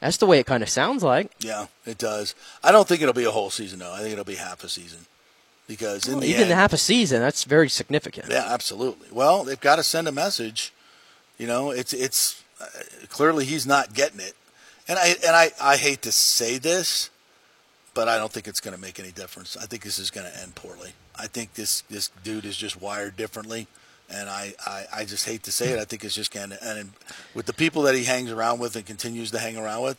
That's 0.00 0.16
the 0.16 0.26
way 0.26 0.40
it 0.40 0.46
kind 0.46 0.62
of 0.62 0.68
sounds 0.68 1.02
like. 1.04 1.30
Yeah, 1.38 1.66
it 1.86 1.98
does. 1.98 2.34
I 2.62 2.72
don't 2.72 2.86
think 2.88 3.02
it'll 3.02 3.14
be 3.14 3.24
a 3.24 3.30
whole 3.30 3.50
season 3.50 3.78
though. 3.78 3.92
I 3.92 4.00
think 4.00 4.12
it'll 4.12 4.24
be 4.24 4.34
half 4.34 4.64
a 4.64 4.68
season 4.68 5.06
because 5.66 6.06
in 6.06 6.14
Well, 6.14 6.20
the 6.22 6.28
even 6.28 6.42
end, 6.42 6.52
half 6.52 6.72
a 6.72 6.78
season, 6.78 7.20
that's 7.20 7.44
very 7.44 7.68
significant. 7.68 8.28
Yeah, 8.30 8.46
absolutely. 8.48 9.08
Well, 9.12 9.44
they've 9.44 9.60
got 9.60 9.76
to 9.76 9.82
send 9.82 10.08
a 10.08 10.12
message. 10.12 10.72
You 11.38 11.46
know, 11.46 11.70
it's 11.70 11.92
it's 11.92 12.42
uh, 12.60 12.66
clearly 13.08 13.44
he's 13.44 13.66
not 13.66 13.94
getting 13.94 14.20
it, 14.20 14.34
and 14.88 14.98
I 14.98 15.14
and 15.26 15.34
I, 15.36 15.50
I 15.60 15.76
hate 15.76 16.02
to 16.02 16.12
say 16.12 16.58
this, 16.58 17.10
but 17.94 18.08
I 18.08 18.18
don't 18.18 18.30
think 18.32 18.46
it's 18.46 18.60
going 18.60 18.74
to 18.74 18.80
make 18.80 19.00
any 19.00 19.10
difference. 19.12 19.56
I 19.56 19.66
think 19.66 19.82
this 19.82 19.98
is 19.98 20.10
going 20.10 20.30
to 20.30 20.40
end 20.40 20.54
poorly. 20.54 20.92
I 21.18 21.26
think 21.26 21.54
this 21.54 21.82
this 21.90 22.10
dude 22.22 22.44
is 22.44 22.56
just 22.56 22.80
wired 22.80 23.16
differently, 23.16 23.66
and 24.10 24.28
I, 24.28 24.54
I, 24.66 24.84
I 24.94 25.04
just 25.04 25.26
hate 25.26 25.42
to 25.44 25.52
say 25.52 25.70
it. 25.72 25.78
I 25.78 25.84
think 25.84 26.04
it's 26.04 26.14
just 26.14 26.32
going 26.32 26.50
to 26.50 26.64
and 26.64 26.92
with 27.34 27.46
the 27.46 27.52
people 27.52 27.82
that 27.82 27.94
he 27.94 28.04
hangs 28.04 28.30
around 28.30 28.58
with 28.60 28.76
and 28.76 28.84
continues 28.86 29.30
to 29.32 29.38
hang 29.38 29.56
around 29.56 29.82
with. 29.82 29.98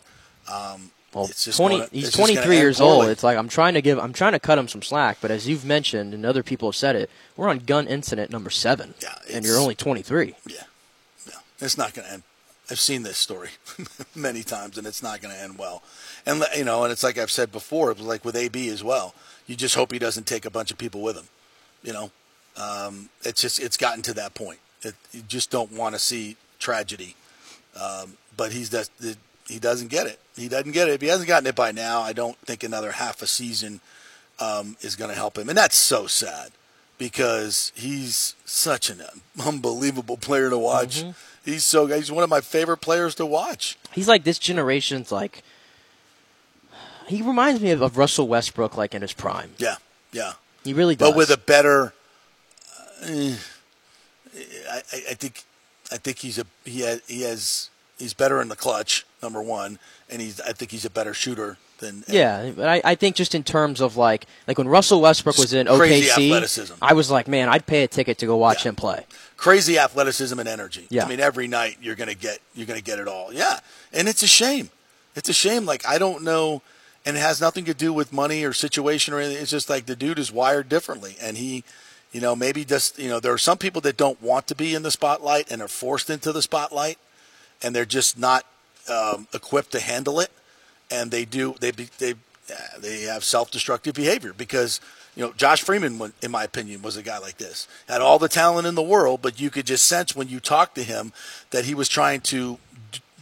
Um, 0.52 0.92
Well, 1.14 1.26
it's 1.26 1.46
just 1.46 1.58
twenty. 1.58 1.78
gonna- 1.78 1.90
he's 1.92 2.08
it's 2.08 2.16
23 2.18 2.42
end 2.44 2.54
years 2.62 2.82
old. 2.82 3.08
It's 3.08 3.24
like 3.24 3.38
I'm 3.38 3.48
trying 3.50 3.74
to 3.76 3.82
give. 3.82 4.00
I'm 4.00 4.14
trying 4.14 4.34
to 4.34 4.40
cut 4.40 4.58
him 4.58 4.68
some 4.68 4.82
slack. 4.82 5.18
But 5.22 5.32
as 5.32 5.48
you've 5.48 5.66
mentioned, 5.66 6.14
and 6.14 6.26
other 6.26 6.44
people 6.44 6.68
have 6.70 6.76
said 6.76 6.96
it, 6.96 7.10
we're 7.38 7.50
on 7.50 7.60
gun 7.60 7.88
incident 7.88 8.32
number 8.32 8.50
seven, 8.50 8.94
Yeah, 9.02 9.16
and 9.32 9.46
you're 9.46 9.58
only 9.60 9.76
23. 9.76 10.36
Yeah, 10.48 10.58
no, 11.28 11.34
it's 11.60 11.78
not 11.78 11.94
going 11.94 12.08
to 12.08 12.14
end. 12.14 12.24
I've 12.72 12.80
seen 12.80 13.04
this 13.04 13.18
story 13.18 13.50
many 14.16 14.42
times, 14.42 14.78
and 14.78 14.88
it's 14.88 15.04
not 15.04 15.22
going 15.22 15.36
to 15.36 15.40
end 15.42 15.58
well. 15.58 15.84
And 16.26 16.44
you 16.56 16.64
know, 16.64 16.84
and 16.84 16.92
it's 16.92 17.04
like 17.04 17.18
I've 17.18 17.30
said 17.32 17.52
before, 17.52 17.92
it 17.92 17.98
was 17.98 18.08
like 18.08 18.24
with 18.26 18.36
AB 18.36 18.70
as 18.70 18.84
well. 18.84 19.14
You 19.46 19.56
just 19.56 19.76
hope 19.76 19.92
he 19.92 20.00
doesn't 20.00 20.26
take 20.26 20.46
a 20.46 20.50
bunch 20.50 20.72
of 20.72 20.78
people 20.78 21.02
with 21.02 21.18
him. 21.18 21.26
You 21.84 21.92
know, 21.94 22.12
um, 22.58 23.10
it's 23.24 23.42
just 23.42 23.60
it's 23.60 23.78
gotten 23.78 24.02
to 24.04 24.14
that 24.14 24.34
point. 24.34 24.60
It, 24.82 24.96
you 25.12 25.22
just 25.22 25.52
don't 25.52 25.72
want 25.74 25.94
to 25.96 26.00
see 26.00 26.38
tragedy. 26.60 27.16
Um, 27.80 28.14
but 28.38 28.52
he's 28.54 28.70
does 28.70 28.90
he 29.48 29.60
doesn't 29.60 29.90
get 29.90 30.08
it. 30.08 30.20
He 30.36 30.48
doesn't 30.48 30.72
get 30.72 30.88
it. 30.88 30.96
If 30.96 31.02
he 31.02 31.08
hasn't 31.08 31.28
gotten 31.28 31.48
it 31.48 31.56
by 31.56 31.72
now, 31.72 32.02
I 32.02 32.14
don't 32.14 32.38
think 32.40 32.64
another 32.64 32.94
half 32.94 33.22
a 33.22 33.28
season 33.28 33.82
um, 34.40 34.78
is 34.82 34.96
going 34.96 35.10
to 35.10 35.16
help 35.16 35.38
him, 35.38 35.50
and 35.50 35.58
that's 35.58 35.76
so 35.76 36.08
sad 36.08 36.52
because 36.98 37.72
he's 37.76 38.36
such 38.46 38.90
an 38.90 39.02
unbelievable 39.46 40.18
player 40.18 40.50
to 40.50 40.58
watch. 40.58 41.04
He's 41.44 41.64
so 41.64 41.88
he's 41.88 42.12
one 42.12 42.24
of 42.24 42.30
my 42.30 42.42
favorite 42.42 42.78
players 42.78 43.16
to 43.16 43.26
watch. 43.26 43.78
He's 43.92 44.08
like 44.08 44.24
this 44.24 44.40
generation's 44.40 45.12
like. 45.12 45.44
He 47.08 47.22
reminds 47.22 47.62
me 47.62 47.72
of, 47.72 47.82
of 47.82 47.98
Russell 47.98 48.30
Westbrook, 48.30 48.78
like 48.78 48.96
in 48.96 49.02
his 49.02 49.12
prime. 49.12 49.52
Yeah, 49.58 49.76
yeah. 50.14 50.34
He 50.64 50.74
really 50.74 50.96
does. 50.96 51.10
But 51.10 51.18
with 51.18 51.30
a 51.30 51.38
better, 51.38 51.94
uh, 53.04 53.34
I, 54.72 54.78
I 54.78 55.04
I 55.10 55.14
think, 55.14 55.44
I 55.92 55.98
think 55.98 56.20
he's 56.20 56.40
a 56.40 56.46
he 56.64 56.80
has, 56.80 57.02
he 57.06 57.24
has 57.24 57.70
he's 57.98 58.14
better 58.14 58.42
in 58.42 58.48
the 58.50 58.56
clutch. 58.56 59.06
Number 59.22 59.42
one, 59.42 59.80
and 60.10 60.22
he's 60.22 60.42
I 60.42 60.52
think 60.54 60.72
he's 60.72 60.84
a 60.86 60.90
better 60.90 61.14
shooter 61.14 61.58
than 61.80 62.04
Yeah, 62.10 62.52
but 62.56 62.68
I, 62.68 62.82
I 62.84 62.96
think 62.96 63.16
just 63.16 63.34
in 63.34 63.44
terms 63.44 63.80
of 63.82 63.96
like 63.96 64.26
like 64.48 64.58
when 64.58 64.68
Russell 64.68 65.00
Westbrook 65.02 65.38
was 65.38 65.54
in 65.54 65.68
OKC, 65.68 66.10
athleticism. 66.10 66.74
I 66.82 66.94
was 66.94 67.10
like, 67.10 67.28
man, 67.30 67.48
I'd 67.48 67.66
pay 67.66 67.84
a 67.84 67.88
ticket 67.88 68.18
to 68.18 68.26
go 68.26 68.36
watch 68.36 68.66
Yeah. 68.66 68.70
him 68.70 68.76
play. 68.76 69.06
crazy 69.38 69.78
athleticism 69.80 70.38
and 70.40 70.48
energy. 70.50 70.88
Yeah. 70.90 71.06
I 71.06 71.10
mean, 71.10 71.20
every 71.22 71.48
night 71.48 71.78
you're 71.82 71.96
gonna 71.96 72.16
get 72.16 72.40
you're 72.54 72.68
gonna 72.68 72.82
get 72.82 73.00
it 73.00 73.08
all. 73.08 73.32
Yeah, 73.34 73.60
and 73.94 74.08
it's 74.10 74.24
a 74.24 74.28
shame. 74.28 74.70
It's 75.16 75.30
a 75.30 75.34
shame. 75.34 75.66
Like 75.66 75.86
I 75.88 75.98
don't 75.98 76.24
know, 76.24 76.62
and 77.06 77.16
it 77.16 77.22
has 77.22 77.40
nothing 77.40 77.64
to 77.66 77.74
do 77.74 77.94
with 77.94 78.12
money 78.12 78.44
or 78.44 78.52
situation 78.52 79.14
or 79.14 79.20
anything. 79.22 79.42
It's 79.42 79.52
just 79.52 79.70
like 79.70 79.86
the 79.86 79.96
dude 79.96 80.20
is 80.20 80.34
wired 80.34 80.68
differently, 80.68 81.16
and 81.22 81.38
he, 81.38 81.64
you 82.12 82.20
know, 82.20 82.36
maybe 82.36 82.66
just 82.66 83.00
you 83.00 83.08
know, 83.08 83.22
there 83.22 83.32
are 83.32 83.38
some 83.38 83.58
people 83.58 83.80
that 83.82 83.96
don't 83.96 84.22
want 84.22 84.48
to 84.48 84.56
be 84.56 84.76
in 84.76 84.84
the 84.84 84.92
spotlight 84.92 85.50
and 85.50 85.62
are 85.62 85.68
forced 85.70 86.10
into 86.10 86.32
the 86.34 86.42
spotlight, 86.42 86.98
and 87.64 87.76
they're 87.76 87.86
just 87.86 88.18
not 88.18 88.46
um, 88.90 89.28
equipped 89.34 89.72
to 89.72 89.80
handle 89.80 90.20
it, 90.20 90.32
and 90.92 91.12
they 91.12 91.26
do 91.26 91.56
they 91.60 91.72
they 91.72 92.16
they 92.80 93.02
have 93.04 93.24
self-destructive 93.24 93.96
behavior 93.96 94.34
because 94.34 94.82
you 95.16 95.24
know 95.24 95.34
Josh 95.34 95.62
Freeman, 95.62 96.14
in 96.22 96.32
my 96.32 96.44
opinion, 96.44 96.82
was 96.82 96.98
a 96.98 97.04
guy 97.04 97.18
like 97.18 97.38
this. 97.38 97.68
Had 97.88 98.02
all 98.02 98.20
the 98.20 98.28
talent 98.28 98.68
in 98.68 98.76
the 98.76 98.82
world, 98.82 99.22
but 99.22 99.40
you 99.40 99.50
could 99.50 99.66
just 99.66 99.86
sense 99.86 100.16
when 100.16 100.28
you 100.28 100.40
talked 100.40 100.76
to 100.76 100.84
him 100.84 101.14
that 101.52 101.66
he 101.66 101.74
was 101.74 101.88
trying 101.88 102.22
to 102.22 102.60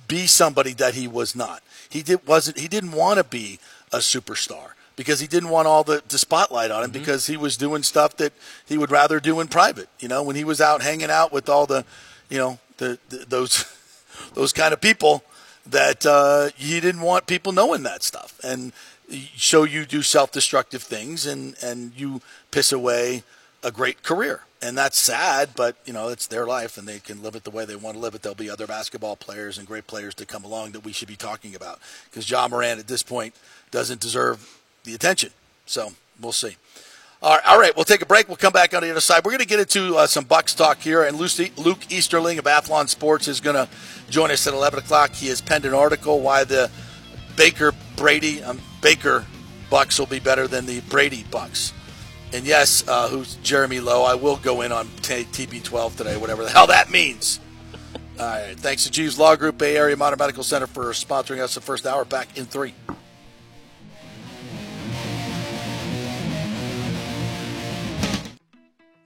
be 0.08 0.28
somebody 0.28 0.74
that 0.74 0.96
he 0.96 1.08
was 1.08 1.36
not. 1.36 1.62
He 1.90 2.02
did 2.02 2.28
wasn't 2.28 2.60
he 2.60 2.68
didn't 2.68 2.94
want 2.94 3.18
to 3.18 3.24
be 3.24 3.60
a 3.94 3.98
superstar 3.98 4.72
because 4.96 5.20
he 5.20 5.28
didn't 5.28 5.50
want 5.50 5.68
all 5.68 5.84
the, 5.84 6.04
the 6.08 6.18
spotlight 6.18 6.72
on 6.72 6.84
him 6.84 6.92
because 6.92 7.28
he 7.28 7.38
was 7.38 7.58
doing 7.58 7.84
stuff 7.84 8.18
that 8.18 8.34
he 8.66 8.78
would 8.78 8.92
rather 8.92 9.20
do 9.20 9.40
in 9.40 9.48
private. 9.48 9.90
You 10.00 10.08
know, 10.08 10.22
when 10.24 10.36
he 10.36 10.44
was 10.44 10.62
out 10.62 10.82
hanging 10.82 11.10
out 11.10 11.32
with 11.32 11.50
all 11.50 11.66
the, 11.66 11.86
you 12.30 12.38
know, 12.38 12.60
the, 12.78 13.00
the 13.10 13.26
those 13.28 13.64
those 14.34 14.54
kind 14.54 14.74
of 14.74 14.82
people 14.82 15.24
that 15.66 16.06
uh, 16.06 16.50
he 16.56 16.80
didn't 16.80 17.02
want 17.02 17.28
people 17.28 17.52
knowing 17.52 17.84
that 17.84 18.04
stuff. 18.04 18.40
And 18.44 18.74
so 19.36 19.64
you 19.64 19.86
do 19.86 20.02
self-destructive 20.02 20.82
things 20.82 21.26
and 21.26 21.56
and 21.62 21.94
you 21.96 22.22
piss 22.50 22.72
away 22.72 23.24
a 23.64 23.72
great 23.72 24.04
career. 24.04 24.42
And 24.62 24.78
that's 24.78 24.98
sad 24.98 25.50
but 25.56 25.76
you 25.86 25.94
know 25.94 26.10
it's 26.10 26.28
their 26.28 26.46
life 26.46 26.78
and 26.78 26.88
they 26.88 27.00
can 27.00 27.22
live 27.22 27.36
it 27.36 27.44
the 27.44 27.52
way 27.52 27.66
they 27.66 27.76
want 27.76 27.96
to 27.96 28.02
live 28.02 28.16
it. 28.16 28.22
There'll 28.22 28.36
be 28.36 28.50
other 28.50 28.68
basketball 28.68 29.16
players 29.16 29.58
and 29.58 29.68
great 29.68 29.88
players 29.88 30.16
to 30.16 30.26
come 30.26 30.44
along 30.44 30.72
that 30.72 30.86
we 30.86 30.94
should 30.94 31.08
be 31.08 31.16
talking 31.16 31.56
about. 31.56 31.80
Because 32.10 32.30
Ja 32.30 32.48
Morant 32.48 32.80
at 32.80 32.88
this 32.88 33.04
point 33.04 33.36
doesn't 33.70 34.00
deserve 34.00 34.62
the 34.84 34.96
attention. 34.96 35.32
So 35.66 35.94
we'll 36.20 36.32
see 36.32 36.56
all 37.22 37.36
right, 37.36 37.46
all 37.46 37.60
right, 37.60 37.76
we'll 37.76 37.86
take 37.86 38.02
a 38.02 38.06
break. 38.06 38.28
We'll 38.28 38.38
come 38.38 38.54
back 38.54 38.74
on 38.74 38.82
the 38.82 38.90
other 38.90 39.00
side. 39.00 39.24
We're 39.24 39.32
going 39.32 39.44
to 39.44 39.48
get 39.48 39.60
into 39.60 39.96
uh, 39.96 40.08
some 40.08 40.26
Bucs 40.26 40.56
talk 40.56 40.80
here, 40.80 41.04
and 41.04 41.18
Lucy, 41.18 41.52
Luke 41.56 41.92
Easterling 41.92 42.40
of 42.40 42.46
Athlon 42.46 42.90
Sports 42.90 43.28
is 43.28 43.40
going 43.40 43.56
to 43.56 43.70
join 44.10 44.32
us 44.32 44.48
at 44.48 44.54
11 44.54 44.80
o'clock. 44.80 45.12
He 45.12 45.28
has 45.28 45.40
penned 45.40 45.66
an 45.66 45.74
article 45.76 46.20
why 46.20 46.46
the 46.46 46.72
Baker 47.36 47.74
Brady 47.96 48.42
um, 48.44 48.60
Baker 48.82 49.26
Bucs 49.70 50.00
will 50.00 50.08
be 50.08 50.20
better 50.20 50.48
than 50.48 50.66
the 50.66 50.82
Brady 50.82 51.24
Bucs. 51.24 51.74
And 52.34 52.46
yes, 52.46 52.84
uh, 52.88 53.08
who's 53.10 53.36
Jeremy 53.36 53.82
Lowe? 53.82 54.04
I 54.04 54.16
will 54.16 54.38
go 54.38 54.62
in 54.62 54.72
on 54.72 54.88
t- 55.02 55.26
TB12 55.26 55.98
today, 55.98 56.18
whatever 56.18 56.44
the 56.44 56.50
hell 56.50 56.68
that 56.68 56.90
means. 56.90 57.40
All 58.20 58.26
right, 58.26 58.58
thanks 58.58 58.86
to 58.86 58.92
Jeeves 58.92 59.20
Law 59.20 59.36
Group, 59.36 59.58
Bay 59.58 59.78
Area 59.78 59.96
Modern 59.96 60.18
Medical 60.18 60.44
Center 60.44 60.68
for 60.68 60.86
sponsoring 60.92 61.40
us 61.40 61.54
the 61.54 61.62
first 61.62 61.86
hour. 61.86 62.04
Back 62.04 62.38
in 62.38 62.46
three. 62.46 62.74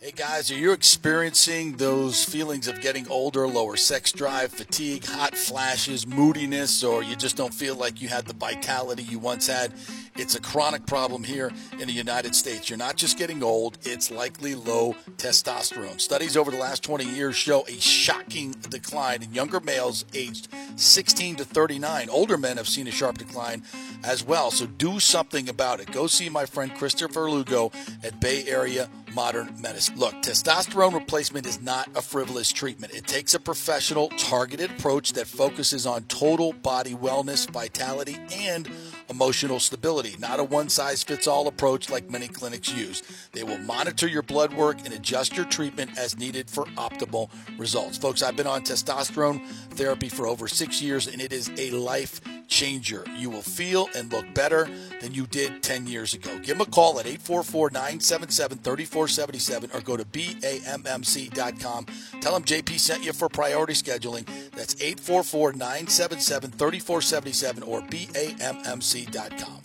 Hey 0.06 0.12
guys, 0.12 0.52
are 0.52 0.56
you 0.56 0.72
experiencing 0.72 1.78
those 1.78 2.24
feelings 2.24 2.68
of 2.68 2.80
getting 2.80 3.08
older, 3.08 3.48
lower 3.48 3.76
sex 3.76 4.12
drive, 4.12 4.52
fatigue, 4.52 5.04
hot 5.04 5.36
flashes, 5.36 6.06
moodiness, 6.06 6.84
or 6.84 7.02
you 7.02 7.16
just 7.16 7.36
don't 7.36 7.52
feel 7.52 7.76
like 7.76 8.04
you 8.04 8.08
had 8.08 8.26
the 8.26 8.36
vitality 8.36 9.02
you 9.02 9.18
once 9.18 9.48
had? 9.48 9.74
It's 10.18 10.36
a 10.36 10.40
chronic 10.40 10.86
problem 10.86 11.26
here 11.26 11.52
in 11.74 11.88
the 11.88 11.94
United 11.94 12.36
States. 12.36 12.70
You're 12.70 12.78
not 12.78 12.96
just 12.96 13.18
getting 13.18 13.44
old, 13.44 13.78
it's 13.84 14.10
likely 14.10 14.56
low 14.56 14.96
testosterone. 15.18 16.00
Studies 16.00 16.38
over 16.38 16.52
the 16.52 16.58
last 16.58 16.84
20 16.84 17.04
years 17.04 17.36
show 17.36 17.66
a 17.68 17.74
shocking 17.82 18.52
decline 18.70 19.24
in 19.24 19.34
younger 19.34 19.60
males 19.60 20.06
aged 20.14 20.48
16 20.78 21.36
to 21.38 21.46
39. 21.46 22.10
Older 22.10 22.38
men 22.38 22.56
have 22.56 22.68
seen 22.68 22.88
a 22.88 22.92
sharp 22.92 23.18
decline 23.18 23.64
as 24.06 24.24
well, 24.24 24.52
so 24.52 24.66
do 24.66 25.02
something 25.02 25.50
about 25.50 25.82
it. 25.82 25.92
Go 25.92 26.08
see 26.08 26.30
my 26.30 26.46
friend 26.46 26.74
Christopher 26.74 27.30
Lugo 27.30 27.74
at 28.02 28.22
Bay 28.22 28.46
Area 28.48 28.90
modern 29.16 29.50
medicine. 29.62 29.98
Look, 29.98 30.14
testosterone 30.16 30.94
replacement 30.94 31.46
is 31.46 31.62
not 31.62 31.90
a 31.96 32.02
frivolous 32.02 32.52
treatment. 32.52 32.94
It 32.94 33.08
takes 33.08 33.34
a 33.34 33.40
professional, 33.40 34.10
targeted 34.10 34.72
approach 34.72 35.14
that 35.14 35.26
focuses 35.26 35.86
on 35.86 36.04
total 36.04 36.52
body 36.54 36.94
wellness, 36.94 37.50
vitality, 37.50 38.18
and 38.34 38.70
emotional 39.10 39.60
stability, 39.60 40.16
not 40.20 40.40
a 40.40 40.44
one 40.44 40.70
size 40.70 41.04
fits 41.04 41.28
all 41.28 41.48
approach 41.48 41.90
like 41.90 42.10
many 42.10 42.28
clinics 42.28 42.74
use. 42.74 43.04
They 43.32 43.44
will 43.44 43.58
monitor 43.60 44.08
your 44.08 44.22
blood 44.22 44.54
work 44.54 44.78
and 44.86 44.94
adjust 44.94 45.36
your 45.36 45.46
treatment 45.46 45.98
as 45.98 46.18
needed 46.18 46.50
for 46.50 46.66
optimal 46.78 47.30
results. 47.58 47.98
Folks, 47.98 48.22
I've 48.22 48.36
been 48.36 48.48
on 48.48 48.64
testosterone 48.64 49.46
therapy 49.72 50.10
for 50.10 50.28
over 50.28 50.48
six 50.48 50.82
years, 50.82 51.08
and 51.08 51.22
it 51.22 51.34
is 51.34 51.52
a 51.58 51.72
life 51.72 52.22
changer. 52.48 53.04
You 53.16 53.30
will 53.30 53.42
feel 53.42 53.90
and 53.96 54.12
look 54.12 54.34
better 54.34 54.70
than 55.02 55.14
you 55.14 55.28
did 55.28 55.64
10 55.64 55.88
years 55.88 56.14
ago. 56.14 56.38
Give 56.40 56.58
them 56.58 56.68
a 56.68 56.70
call 56.70 57.00
at 57.00 57.06
844 57.06 57.72
977 57.72 58.58
3477 58.60 59.72
or 59.74 59.82
go 59.82 59.98
to 59.98 60.06
BAMMC.com. 60.06 61.86
Tell 62.22 62.34
them 62.34 62.44
JP 62.44 62.80
sent 62.80 63.04
you 63.04 63.14
for 63.14 63.30
priority 63.30 63.74
scheduling. 63.74 64.26
That's 64.52 64.76
844 64.76 65.54
977 65.54 66.52
3477 66.52 67.64
or 67.64 67.82
BAMMC.com. 67.82 69.62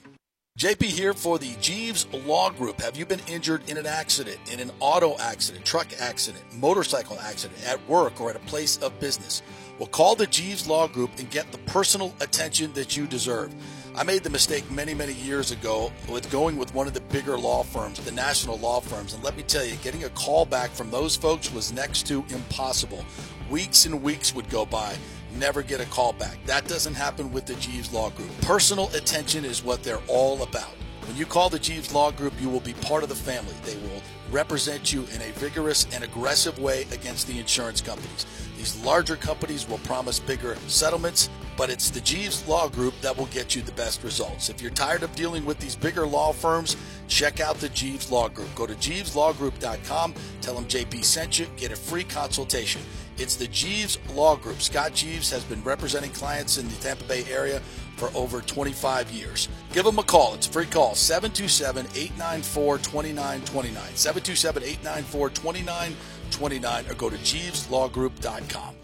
JP 0.61 0.83
here 0.83 1.14
for 1.14 1.39
the 1.39 1.55
Jeeves 1.62 2.07
Law 2.12 2.51
Group. 2.51 2.83
Have 2.83 2.95
you 2.95 3.07
been 3.07 3.22
injured 3.26 3.66
in 3.66 3.78
an 3.78 3.87
accident, 3.87 4.37
in 4.53 4.61
an 4.61 4.70
auto 4.78 5.16
accident, 5.16 5.64
truck 5.64 5.87
accident, 5.99 6.45
motorcycle 6.53 7.18
accident, 7.18 7.66
at 7.66 7.89
work, 7.89 8.20
or 8.20 8.28
at 8.28 8.37
a 8.37 8.41
place 8.41 8.76
of 8.76 9.01
business? 9.01 9.41
Well, 9.81 9.89
call 9.89 10.14
the 10.14 10.26
Jeeves 10.26 10.68
Law 10.68 10.87
Group 10.89 11.11
and 11.16 11.31
get 11.31 11.51
the 11.53 11.59
personal 11.59 12.12
attention 12.20 12.70
that 12.74 12.99
you 12.99 13.07
deserve. 13.07 13.55
I 13.97 14.05
made 14.05 14.22
the 14.22 14.28
mistake 14.28 14.70
many, 14.70 14.93
many 14.93 15.14
years 15.14 15.53
ago 15.53 15.91
with 16.07 16.31
going 16.31 16.59
with 16.59 16.74
one 16.74 16.87
of 16.87 16.93
the 16.93 17.01
bigger 17.01 17.39
law 17.39 17.62
firms, 17.62 17.99
the 17.99 18.12
national 18.12 18.59
law 18.59 18.81
firms. 18.81 19.14
And 19.14 19.24
let 19.24 19.39
me 19.39 19.43
tell 19.43 19.64
you, 19.64 19.76
getting 19.76 20.05
a 20.05 20.11
call 20.11 20.45
back 20.45 20.68
from 20.68 20.91
those 20.91 21.16
folks 21.16 21.51
was 21.51 21.72
next 21.72 22.07
to 22.09 22.22
impossible. 22.28 23.03
Weeks 23.49 23.87
and 23.87 24.03
weeks 24.03 24.35
would 24.35 24.51
go 24.51 24.66
by, 24.66 24.95
never 25.39 25.62
get 25.62 25.81
a 25.81 25.87
call 25.87 26.12
back. 26.12 26.37
That 26.45 26.68
doesn't 26.68 26.93
happen 26.93 27.33
with 27.33 27.47
the 27.47 27.55
Jeeves 27.55 27.91
Law 27.91 28.11
Group. 28.11 28.39
Personal 28.43 28.95
attention 28.95 29.47
is 29.47 29.64
what 29.64 29.83
they're 29.83 30.03
all 30.09 30.43
about. 30.43 30.74
When 31.07 31.16
you 31.16 31.24
call 31.24 31.49
the 31.49 31.59
Jeeves 31.59 31.95
Law 31.95 32.11
Group, 32.11 32.35
you 32.39 32.51
will 32.51 32.61
be 32.61 32.74
part 32.74 33.03
of 33.03 33.09
the 33.09 33.14
family. 33.14 33.55
They 33.64 33.76
will 33.76 34.03
represent 34.31 34.93
you 34.93 35.07
in 35.14 35.22
a 35.22 35.33
vigorous 35.33 35.87
and 35.95 36.05
aggressive 36.05 36.59
way 36.59 36.83
against 36.93 37.26
the 37.26 37.39
insurance 37.39 37.81
companies. 37.81 38.26
These 38.61 38.85
larger 38.85 39.17
companies 39.17 39.67
will 39.67 39.79
promise 39.79 40.19
bigger 40.19 40.55
settlements, 40.67 41.31
but 41.57 41.71
it's 41.71 41.89
the 41.89 42.03
Jeeves 42.03 42.47
Law 42.47 42.69
Group 42.69 42.93
that 43.01 43.17
will 43.17 43.25
get 43.27 43.57
you 43.57 43.63
the 43.63 43.73
best 43.73 44.05
results. 44.05 44.51
If 44.51 44.61
you're 44.61 44.71
tired 44.71 45.03
of 45.03 45.17
dealing 45.17 45.47
with 45.47 45.59
these 45.59 45.75
bigger 45.75 46.07
law 46.07 46.35
firms, 46.35 46.77
check 47.09 47.41
out 47.41 47.57
the 47.57 47.71
Jeeves 47.71 48.13
Law 48.13 48.29
Group. 48.29 48.55
Go 48.55 48.67
to 48.67 48.75
jeeveslawgroup.com, 48.75 50.15
tell 50.43 50.55
them 50.55 50.67
JP 50.67 51.03
sent 51.07 51.39
you, 51.39 51.47
get 51.57 51.73
a 51.73 51.77
free 51.77 52.05
consultation. 52.05 52.83
It's 53.17 53.35
the 53.35 53.49
Jeeves 53.49 53.99
Law 54.13 54.37
Group. 54.37 54.61
Scott 54.61 54.93
Jeeves 54.93 55.31
has 55.31 55.43
been 55.45 55.63
representing 55.63 56.11
clients 56.11 56.59
in 56.59 56.69
the 56.69 56.75
Tampa 56.77 57.05
Bay 57.05 57.25
area 57.31 57.61
for 57.97 58.11
over 58.15 58.43
25 58.43 59.11
years. 59.11 59.49
Give 59.73 59.87
them 59.87 59.99
a 59.99 60.03
call. 60.03 60.35
It's 60.35 60.49
a 60.49 60.53
free 60.53 60.67
call 60.67 60.95
727 60.95 61.87
894 61.95 62.77
2929. 62.77 63.97
727 63.97 64.63
894 64.63 65.31
2929 65.31 65.97
or 66.39 66.95
go 66.95 67.11
to 67.11 67.16
jeeveslawgroup.com. 67.16 68.76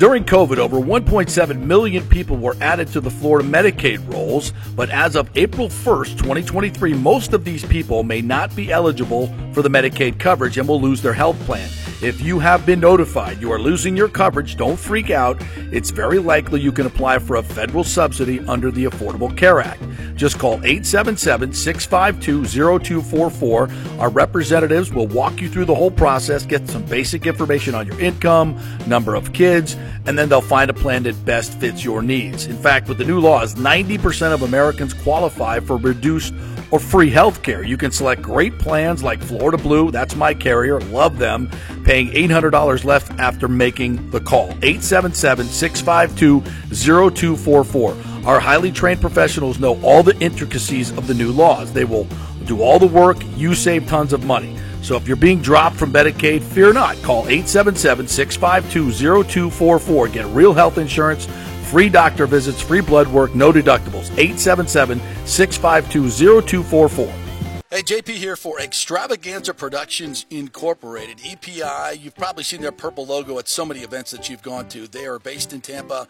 During 0.00 0.24
COVID, 0.24 0.56
over 0.56 0.78
1.7 0.78 1.60
million 1.60 2.08
people 2.08 2.38
were 2.38 2.56
added 2.62 2.88
to 2.88 3.02
the 3.02 3.10
Florida 3.10 3.46
Medicaid 3.46 4.10
rolls, 4.10 4.54
but 4.74 4.88
as 4.88 5.14
of 5.14 5.28
April 5.36 5.68
1st, 5.68 6.16
2023, 6.16 6.94
most 6.94 7.34
of 7.34 7.44
these 7.44 7.66
people 7.66 8.02
may 8.02 8.22
not 8.22 8.56
be 8.56 8.72
eligible 8.72 9.26
for 9.52 9.60
the 9.60 9.68
Medicaid 9.68 10.18
coverage 10.18 10.56
and 10.56 10.66
will 10.66 10.80
lose 10.80 11.02
their 11.02 11.12
health 11.12 11.38
plan. 11.40 11.68
If 12.02 12.22
you 12.22 12.38
have 12.38 12.64
been 12.64 12.80
notified 12.80 13.42
you 13.42 13.52
are 13.52 13.58
losing 13.58 13.94
your 13.94 14.08
coverage, 14.08 14.56
don't 14.56 14.78
freak 14.78 15.10
out. 15.10 15.36
It's 15.70 15.90
very 15.90 16.18
likely 16.18 16.58
you 16.58 16.72
can 16.72 16.86
apply 16.86 17.18
for 17.18 17.36
a 17.36 17.42
federal 17.42 17.84
subsidy 17.84 18.40
under 18.40 18.70
the 18.70 18.84
Affordable 18.84 19.36
Care 19.36 19.60
Act. 19.60 19.82
Just 20.16 20.38
call 20.38 20.54
877 20.64 21.52
652 21.52 22.80
0244. 22.80 23.68
Our 23.98 24.08
representatives 24.08 24.90
will 24.90 25.08
walk 25.08 25.42
you 25.42 25.50
through 25.50 25.66
the 25.66 25.74
whole 25.74 25.90
process, 25.90 26.46
get 26.46 26.66
some 26.68 26.86
basic 26.86 27.26
information 27.26 27.74
on 27.74 27.86
your 27.86 28.00
income, 28.00 28.58
number 28.86 29.14
of 29.14 29.34
kids, 29.34 29.76
and 30.06 30.18
then 30.18 30.30
they'll 30.30 30.40
find 30.40 30.70
a 30.70 30.74
plan 30.74 31.02
that 31.02 31.22
best 31.26 31.52
fits 31.60 31.84
your 31.84 32.00
needs. 32.00 32.46
In 32.46 32.56
fact, 32.56 32.88
with 32.88 32.96
the 32.96 33.04
new 33.04 33.20
laws, 33.20 33.56
90% 33.56 34.32
of 34.32 34.40
Americans 34.40 34.94
qualify 34.94 35.60
for 35.60 35.76
reduced 35.76 36.32
or 36.70 36.78
free 36.78 37.10
health 37.10 37.42
care. 37.42 37.62
You 37.62 37.76
can 37.76 37.90
select 37.90 38.22
great 38.22 38.58
plans 38.58 39.02
like 39.02 39.22
Florida 39.22 39.58
Blue, 39.58 39.90
that's 39.90 40.14
my 40.14 40.34
carrier, 40.34 40.80
love 40.80 41.18
them, 41.18 41.50
paying 41.84 42.08
$800 42.08 42.84
left 42.84 43.12
after 43.18 43.48
making 43.48 44.10
the 44.10 44.20
call. 44.20 44.50
877 44.62 45.46
652 45.46 46.40
0244. 46.74 47.96
Our 48.24 48.40
highly 48.40 48.70
trained 48.70 49.00
professionals 49.00 49.58
know 49.58 49.80
all 49.82 50.02
the 50.02 50.18
intricacies 50.18 50.90
of 50.96 51.06
the 51.06 51.14
new 51.14 51.32
laws. 51.32 51.72
They 51.72 51.84
will 51.84 52.06
do 52.44 52.62
all 52.62 52.78
the 52.78 52.86
work, 52.86 53.18
you 53.36 53.54
save 53.54 53.86
tons 53.86 54.12
of 54.12 54.24
money. 54.24 54.58
So 54.82 54.96
if 54.96 55.06
you're 55.06 55.16
being 55.16 55.42
dropped 55.42 55.76
from 55.76 55.92
Medicaid, 55.92 56.42
fear 56.42 56.72
not. 56.72 57.00
Call 57.02 57.28
877 57.28 58.08
652 58.08 58.92
0244. 59.24 60.08
Get 60.08 60.26
real 60.26 60.52
health 60.52 60.78
insurance, 60.78 61.26
free 61.70 61.88
doctor 61.88 62.26
visits, 62.26 62.60
free 62.60 62.80
blood 62.80 63.08
work, 63.08 63.34
no 63.34 63.52
deductibles. 63.52 64.10
877 64.18 65.00
652 65.26 66.42
0244. 66.42 67.30
Hey, 67.72 67.82
JP 67.82 68.08
here 68.08 68.34
for 68.34 68.60
Extravaganza 68.60 69.54
Productions 69.54 70.26
Incorporated, 70.28 71.20
EPI. 71.24 71.98
You've 72.00 72.16
probably 72.16 72.42
seen 72.42 72.62
their 72.62 72.72
purple 72.72 73.06
logo 73.06 73.38
at 73.38 73.46
so 73.46 73.64
many 73.64 73.80
events 73.80 74.10
that 74.10 74.28
you've 74.28 74.42
gone 74.42 74.68
to. 74.70 74.88
They 74.88 75.06
are 75.06 75.20
based 75.20 75.52
in 75.52 75.60
Tampa. 75.60 76.08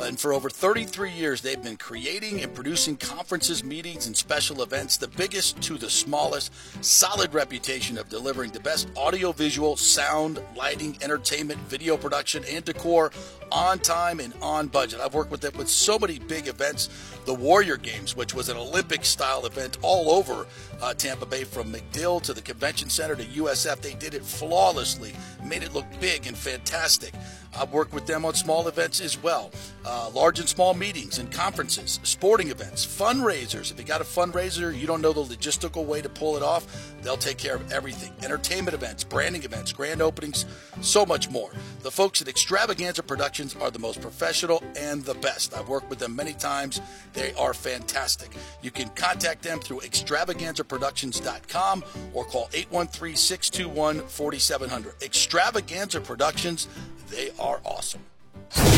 And 0.00 0.18
for 0.18 0.32
over 0.32 0.48
33 0.48 1.10
years, 1.10 1.40
they've 1.40 1.62
been 1.62 1.76
creating 1.76 2.42
and 2.42 2.54
producing 2.54 2.96
conferences, 2.96 3.64
meetings, 3.64 4.06
and 4.06 4.16
special 4.16 4.62
events, 4.62 4.96
the 4.96 5.08
biggest 5.08 5.60
to 5.62 5.76
the 5.76 5.90
smallest. 5.90 6.52
Solid 6.84 7.34
reputation 7.34 7.98
of 7.98 8.08
delivering 8.08 8.52
the 8.52 8.60
best 8.60 8.88
audiovisual, 8.96 9.76
sound, 9.76 10.40
lighting, 10.56 10.96
entertainment, 11.02 11.58
video 11.62 11.96
production, 11.96 12.44
and 12.48 12.64
decor 12.64 13.10
on 13.50 13.78
time 13.80 14.20
and 14.20 14.34
on 14.40 14.68
budget. 14.68 15.00
I've 15.00 15.14
worked 15.14 15.30
with 15.30 15.40
them 15.40 15.56
with 15.56 15.68
so 15.68 15.98
many 15.98 16.18
big 16.18 16.46
events. 16.46 16.88
The 17.24 17.34
Warrior 17.34 17.76
Games, 17.76 18.14
which 18.16 18.34
was 18.34 18.48
an 18.48 18.56
Olympic 18.56 19.04
style 19.04 19.46
event 19.46 19.78
all 19.82 20.10
over 20.10 20.46
uh, 20.80 20.94
Tampa 20.94 21.26
Bay, 21.26 21.44
from 21.44 21.72
MacDill 21.72 22.22
to 22.22 22.32
the 22.32 22.40
Convention 22.40 22.88
Center 22.88 23.16
to 23.16 23.24
USF. 23.24 23.80
They 23.80 23.94
did 23.94 24.14
it 24.14 24.24
flawlessly, 24.24 25.12
made 25.42 25.62
it 25.62 25.74
look 25.74 25.86
big 26.00 26.26
and 26.26 26.36
fantastic. 26.36 27.12
I've 27.56 27.72
worked 27.72 27.92
with 27.92 28.06
them 28.06 28.24
on 28.24 28.34
small 28.34 28.68
events 28.68 29.00
as 29.00 29.20
well, 29.22 29.50
uh, 29.84 30.10
large 30.12 30.38
and 30.38 30.48
small 30.48 30.74
meetings 30.74 31.18
and 31.18 31.30
conferences, 31.30 32.00
sporting 32.02 32.50
events, 32.50 32.86
fundraisers. 32.86 33.70
If 33.70 33.78
you 33.78 33.84
got 33.84 34.00
a 34.00 34.04
fundraiser, 34.04 34.78
you 34.78 34.86
don't 34.86 35.00
know 35.00 35.12
the 35.12 35.22
logistical 35.22 35.84
way 35.84 36.02
to 36.02 36.08
pull 36.08 36.36
it 36.36 36.42
off, 36.42 36.92
they'll 37.02 37.16
take 37.16 37.38
care 37.38 37.56
of 37.56 37.72
everything. 37.72 38.12
Entertainment 38.22 38.74
events, 38.74 39.04
branding 39.04 39.44
events, 39.44 39.72
grand 39.72 40.02
openings, 40.02 40.44
so 40.80 41.06
much 41.06 41.30
more. 41.30 41.50
The 41.82 41.90
folks 41.90 42.20
at 42.20 42.28
Extravaganza 42.28 43.02
Productions 43.02 43.56
are 43.56 43.70
the 43.70 43.78
most 43.78 44.00
professional 44.00 44.62
and 44.76 45.04
the 45.04 45.14
best. 45.14 45.56
I've 45.56 45.68
worked 45.68 45.90
with 45.90 45.98
them 45.98 46.14
many 46.14 46.34
times. 46.34 46.80
They 47.12 47.32
are 47.34 47.54
fantastic. 47.54 48.30
You 48.62 48.70
can 48.70 48.88
contact 48.90 49.42
them 49.42 49.60
through 49.60 49.80
extravaganzaproductions.com 49.80 51.84
or 52.12 52.24
call 52.24 52.48
813 52.52 53.16
621 53.16 54.06
4700. 54.08 55.02
Extravaganza 55.02 56.00
Productions, 56.00 56.68
they 57.10 57.30
are 57.38 57.60
awesome. 57.64 58.02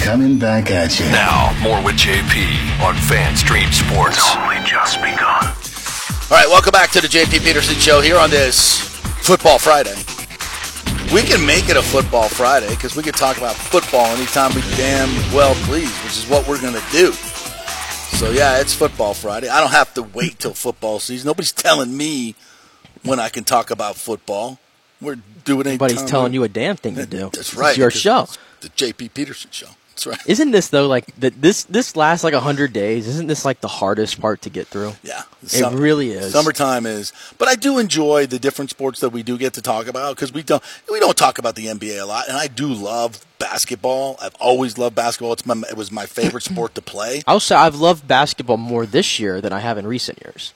Coming 0.03 0.39
back 0.39 0.71
at 0.71 0.99
you. 0.99 1.07
Now, 1.07 1.57
more 1.63 1.83
with 1.85 1.97
JP 1.97 2.81
on 2.83 2.95
FanStream 2.95 3.73
Sports. 3.73 4.19
Only 4.37 4.57
just 4.67 4.97
begun. 5.01 5.45
All 6.31 6.37
right, 6.37 6.49
welcome 6.49 6.73
back 6.73 6.91
to 6.93 7.01
the 7.01 7.09
JP 7.09 7.45
Peterson 7.45 7.75
Show 7.77 8.01
here 8.01 8.17
on 8.17 8.31
this 8.31 8.79
Football 9.23 9.59
Friday. 9.59 9.95
We 11.15 11.23
can 11.23 11.45
make 11.45 11.69
it 11.69 11.77
a 11.77 11.83
Football 11.83 12.29
Friday 12.29 12.71
because 12.71 12.97
we 12.97 13.03
can 13.03 13.13
talk 13.13 13.37
about 13.37 13.55
football 13.55 14.07
anytime 14.07 14.55
we 14.55 14.61
damn 14.77 15.09
well 15.33 15.55
please, 15.67 15.91
which 16.05 16.17
is 16.19 16.29
what 16.29 16.47
we're 16.47 16.61
going 16.61 16.75
to 16.75 16.85
do. 16.93 17.13
So, 17.13 18.31
yeah, 18.31 18.61
it's 18.61 18.75
Football 18.75 19.15
Friday. 19.15 19.49
I 19.49 19.61
don't 19.61 19.73
have 19.73 19.95
to 19.95 20.03
wait 20.03 20.39
till 20.39 20.55
football 20.55 20.99
season. 20.99 21.27
Nobody's 21.27 21.53
telling 21.53 21.97
me 21.97 22.35
when 23.03 23.19
I 23.19 23.29
can 23.29 23.45
talk 23.45 23.71
about 23.71 23.97
football. 23.97 24.59
We're 25.01 25.17
doing 25.45 25.67
it. 25.67 25.71
Nobody's 25.73 26.05
telling 26.05 26.35
you 26.35 26.45
a 26.45 26.49
damn 26.49 26.77
thing 26.77 26.97
to 26.97 27.07
do. 27.07 27.31
That's 27.33 27.55
right. 27.55 27.71
It's 27.71 27.79
your 27.79 27.89
because 27.89 28.01
show. 28.01 28.29
The 28.61 28.69
JP 28.71 29.15
Peterson 29.15 29.51
Show. 29.51 29.69
That's 29.91 30.07
right. 30.07 30.19
Isn't 30.27 30.51
this 30.51 30.69
though 30.69 30.87
like 30.87 31.15
that? 31.17 31.43
This 31.43 31.65
this 31.65 31.95
lasts 31.95 32.25
like 32.25 32.33
hundred 32.33 32.73
days. 32.73 33.07
Isn't 33.07 33.27
this 33.27 33.45
like 33.45 33.61
the 33.61 33.69
hardest 33.69 34.19
part 34.19 34.41
to 34.43 34.51
get 34.51 34.67
through? 34.67 34.95
Yeah, 35.03 35.23
It 35.43 35.73
really 35.73 36.13
is. 36.13 36.33
Summertime 36.33 36.87
is, 36.87 37.13
but 37.37 37.49
I 37.49 37.55
do 37.55 37.79
enjoy 37.79 38.27
the 38.27 38.39
different 38.39 38.71
sports 38.71 39.01
that 39.01 39.11
we 39.11 39.23
do 39.23 39.37
get 39.37 39.53
to 39.55 39.63
talk 39.63 39.89
about 39.89 40.17
because 40.17 40.33
we 40.33 40.43
don't 40.43 40.63
we 40.91 41.01
don't 41.01 41.19
talk 41.19 41.39
about 41.39 41.55
the 41.55 41.67
NBA 41.67 42.01
a 42.01 42.07
lot, 42.07 42.29
and 42.29 42.37
I 42.39 42.47
do 42.47 42.69
love 42.69 43.25
basketball. 43.39 44.17
I've 44.23 44.35
always 44.37 44.79
loved 44.79 44.95
basketball. 44.95 45.35
It's 45.35 45.45
my 45.45 45.61
it 45.69 45.77
was 45.77 45.93
my 45.93 46.07
favorite 46.07 46.45
sport 46.51 46.75
to 46.77 46.83
play. 46.83 47.23
I'll 47.27 47.41
say 47.41 47.57
I've 47.57 47.77
loved 47.77 48.09
basketball 48.09 48.57
more 48.57 48.87
this 48.87 49.19
year 49.19 49.43
than 49.43 49.53
I 49.53 49.59
have 49.59 49.77
in 49.77 49.87
recent 49.87 50.23
years. 50.23 50.55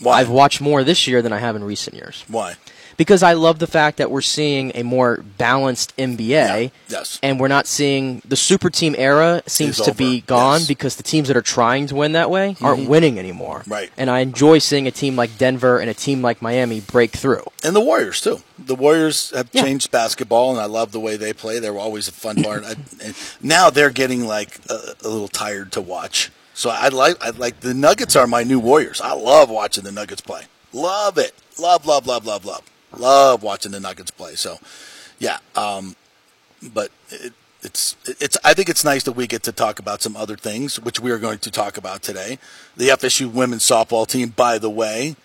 Why? 0.00 0.20
I've 0.20 0.30
watched 0.30 0.60
more 0.60 0.84
this 0.84 1.06
year 1.06 1.22
than 1.22 1.32
I 1.32 1.38
have 1.38 1.56
in 1.56 1.64
recent 1.64 1.96
years 1.96 2.24
Why? 2.28 2.54
Because 2.98 3.22
I 3.22 3.32
love 3.32 3.60
the 3.60 3.66
fact 3.66 3.96
that 3.96 4.10
we're 4.10 4.20
seeing 4.20 4.72
a 4.74 4.82
more 4.82 5.24
balanced 5.38 5.96
NBA. 5.96 6.18
Yeah, 6.28 6.68
yes. 6.88 7.18
And 7.22 7.40
we're 7.40 7.48
not 7.48 7.66
seeing 7.66 8.20
the 8.26 8.36
super 8.36 8.68
team 8.68 8.94
era 8.98 9.42
seems 9.46 9.80
to 9.80 9.94
be 9.94 10.20
gone 10.22 10.54
yes. 10.54 10.62
Mm-hmm. 10.62 10.68
because 10.68 10.96
the 10.96 11.02
teams 11.02 11.28
that 11.28 11.36
are 11.36 11.40
trying 11.42 11.86
to 11.86 11.94
win 11.94 12.12
that 12.12 12.28
way 12.30 12.56
aren't 12.60 12.88
winning 12.88 13.18
anymore. 13.18 13.62
Right. 13.66 13.90
And 13.96 14.10
I 14.10 14.18
enjoy 14.18 14.58
seeing 14.58 14.86
a 14.86 14.90
team 14.90 15.16
like 15.16 15.38
Denver 15.38 15.78
and 15.78 15.88
a 15.88 15.94
team 15.94 16.20
like 16.20 16.42
Miami 16.42 16.80
break 16.80 17.12
through. 17.12 17.44
And 17.64 17.74
the 17.74 17.80
Warriors 17.80 18.20
too. 18.20 18.40
The 18.58 18.74
Warriors 18.74 19.30
have 19.30 19.48
Yeah. 19.52 19.62
changed 19.62 19.90
basketball, 19.90 20.50
and 20.50 20.60
I 20.60 20.66
love 20.66 20.92
the 20.92 21.00
way 21.00 21.16
they 21.16 21.32
play. 21.32 21.60
They 21.60 21.70
were 21.70 21.78
always 21.78 22.08
a 22.08 22.12
fun 22.12 22.42
part. 22.42 22.64
And 22.64 23.14
now 23.40 23.70
they're 23.70 23.90
getting 23.90 24.26
like 24.26 24.58
a, 24.68 24.94
a 25.04 25.08
little 25.08 25.28
tired 25.28 25.70
to 25.72 25.80
watch. 25.80 26.30
So 26.52 26.70
I 26.70 26.88
like 26.88 27.16
I 27.24 27.30
like 27.30 27.60
the 27.60 27.72
Nuggets 27.74 28.16
are 28.16 28.26
my 28.26 28.42
new 28.42 28.58
Warriors. 28.58 29.00
I 29.00 29.12
love 29.12 29.48
watching 29.48 29.84
the 29.84 29.92
Nuggets 29.92 30.20
play. 30.20 30.42
Love 30.72 31.16
it. 31.16 31.32
Love 31.60 31.86
love 31.86 32.04
love 32.08 32.26
love 32.26 32.44
love 32.44 32.62
love 32.96 33.42
watching 33.42 33.72
the 33.72 33.80
Nuggets 33.80 34.10
play. 34.10 34.34
So 34.34 34.58
yeah. 35.18 35.38
Um, 35.56 35.96
but 36.72 36.90
it, 37.10 37.32
it's 37.62 37.96
it's 38.06 38.36
I 38.44 38.54
think 38.54 38.68
it's 38.68 38.84
nice 38.84 39.02
that 39.04 39.12
we 39.12 39.26
get 39.26 39.42
to 39.44 39.52
talk 39.52 39.78
about 39.78 40.00
some 40.02 40.16
other 40.16 40.36
things, 40.36 40.78
which 40.80 41.00
we 41.00 41.10
are 41.10 41.18
going 41.18 41.38
to 41.40 41.50
talk 41.50 41.76
about 41.76 42.02
today. 42.02 42.38
The 42.76 42.88
FSU 42.88 43.32
women's 43.32 43.62
softball 43.64 44.06
team, 44.06 44.28
by 44.30 44.58
the 44.58 44.70
way, 44.70 45.16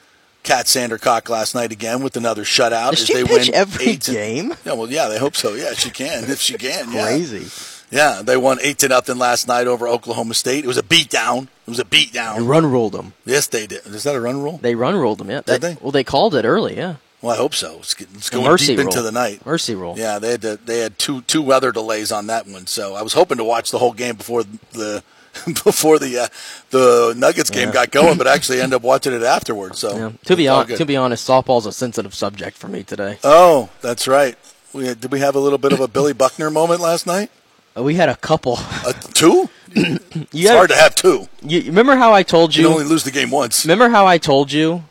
Kat 0.42 0.66
Sandercock 0.66 1.30
last 1.30 1.54
night 1.54 1.72
again 1.72 2.02
with 2.04 2.18
another 2.18 2.44
shutout 2.44 2.92
Does 2.92 3.02
as 3.02 3.08
she 3.08 3.14
they 3.14 3.24
pitch 3.24 3.48
win 3.48 3.56
every 3.56 3.86
eight 3.86 4.02
to- 4.02 4.12
game? 4.12 4.54
Yeah, 4.66 4.74
well, 4.74 4.90
yeah, 4.90 5.08
they 5.10 5.20
hope 5.20 5.36
so. 5.36 5.54
Yeah, 5.54 5.74
she 5.74 5.90
can 5.92 6.24
if 6.30 6.40
she 6.40 6.58
can. 6.58 6.92
yeah. 6.92 7.04
Crazy. 7.06 7.48
Yeah, 7.92 8.24
they 8.24 8.38
won 8.38 8.58
eight 8.64 8.80
to 8.80 8.88
nothing 8.88 9.20
last 9.20 9.48
night 9.48 9.68
over 9.68 9.88
Oklahoma 9.88 10.34
State. 10.34 10.64
It 10.64 10.68
was 10.68 10.80
a 10.80 10.84
beatdown. 10.84 11.44
It 11.44 11.70
was 11.70 11.80
a 11.80 11.84
They 11.84 12.06
beatdown. 12.06 12.48
run 12.48 12.66
ruled 12.66 12.94
them. 12.94 13.14
Yes, 13.24 13.46
they 13.46 13.68
did. 13.68 13.86
Is 13.86 14.02
that 14.04 14.16
a 14.16 14.20
run 14.20 14.42
rule? 14.42 14.58
They 14.64 14.74
run 14.74 14.96
ruled 14.96 15.20
them. 15.20 15.30
Yeah. 15.30 15.38
Did 15.42 15.46
That- 15.46 15.62
they? 15.62 15.78
Well, 15.80 15.92
they 15.92 16.04
called 16.04 16.34
it 16.34 16.44
early. 16.46 16.76
Yeah. 16.76 16.96
Well, 17.24 17.34
I 17.34 17.38
hope 17.38 17.56
so. 17.56 17.78
It's, 17.80 17.94
it's 18.00 18.30
going 18.30 18.44
mercy 18.46 18.68
deep 18.76 18.80
rule. 18.80 18.88
into 18.90 19.02
the 19.02 19.12
night. 19.12 19.46
Mercy 19.46 19.76
rule. 19.76 19.96
Yeah, 19.98 20.20
they 20.20 20.32
had 20.32 20.42
to, 20.42 20.58
they 20.58 20.80
had 20.80 21.00
two 21.00 21.22
two 21.22 21.42
weather 21.42 21.72
delays 21.72 22.12
on 22.12 22.28
that 22.28 22.46
one. 22.48 22.68
So 22.68 22.96
I 22.96 23.02
was 23.02 23.14
hoping 23.14 23.38
to 23.38 23.44
watch 23.46 23.72
the 23.72 23.80
whole 23.80 23.94
game 23.94 24.18
before 24.18 24.44
the 24.74 25.02
before 25.64 25.98
the 26.00 26.20
uh, 26.20 26.28
the 26.72 27.14
Nuggets 27.18 27.50
game 27.50 27.70
Yeah. 27.70 27.74
got 27.74 27.92
going, 27.92 28.18
but 28.18 28.28
actually 28.28 28.60
ended 28.60 28.76
up 28.76 28.82
watching 28.82 29.14
it 29.14 29.24
afterwards. 29.24 29.80
So 29.80 29.96
Yeah. 29.96 30.12
To 30.26 30.36
be 30.36 30.50
honest, 30.50 30.78
to 30.78 30.86
be 30.86 30.98
honest, 30.98 31.26
softball's 31.28 31.66
a 31.66 31.72
sensitive 31.72 32.14
subject 32.14 32.58
for 32.58 32.68
me 32.68 32.84
today. 32.84 33.20
oh, 33.24 33.70
that's 33.82 34.06
right. 34.08 34.38
We 34.74 34.88
had, 34.88 35.00
did 35.00 35.12
we 35.12 35.20
have 35.22 35.36
a 35.36 35.40
little 35.40 35.58
bit 35.60 35.72
of 35.72 35.80
a 35.80 35.88
Billy 35.88 36.12
Buckner 36.14 36.50
moment 36.50 36.82
last 36.82 37.08
night? 37.08 37.32
Uh, 37.78 37.84
We 37.84 37.96
had 37.96 38.10
a 38.10 38.16
couple. 38.18 38.56
Uh, 38.60 38.92
two? 39.14 39.50
You, 39.76 39.98
It's 40.34 40.50
hard 40.50 40.70
to 40.72 40.76
have 40.76 40.94
two. 40.94 41.28
you 41.42 41.62
remember 41.64 41.96
how 41.96 42.12
I 42.14 42.22
told 42.24 42.56
You 42.56 42.64
you? 42.64 42.70
only 42.74 42.84
lose 42.86 43.04
the 43.04 43.12
game 43.12 43.32
once. 43.32 43.66
Remember 43.66 43.90
how 43.90 44.06
I 44.06 44.18
told 44.20 44.52
you? 44.52 44.84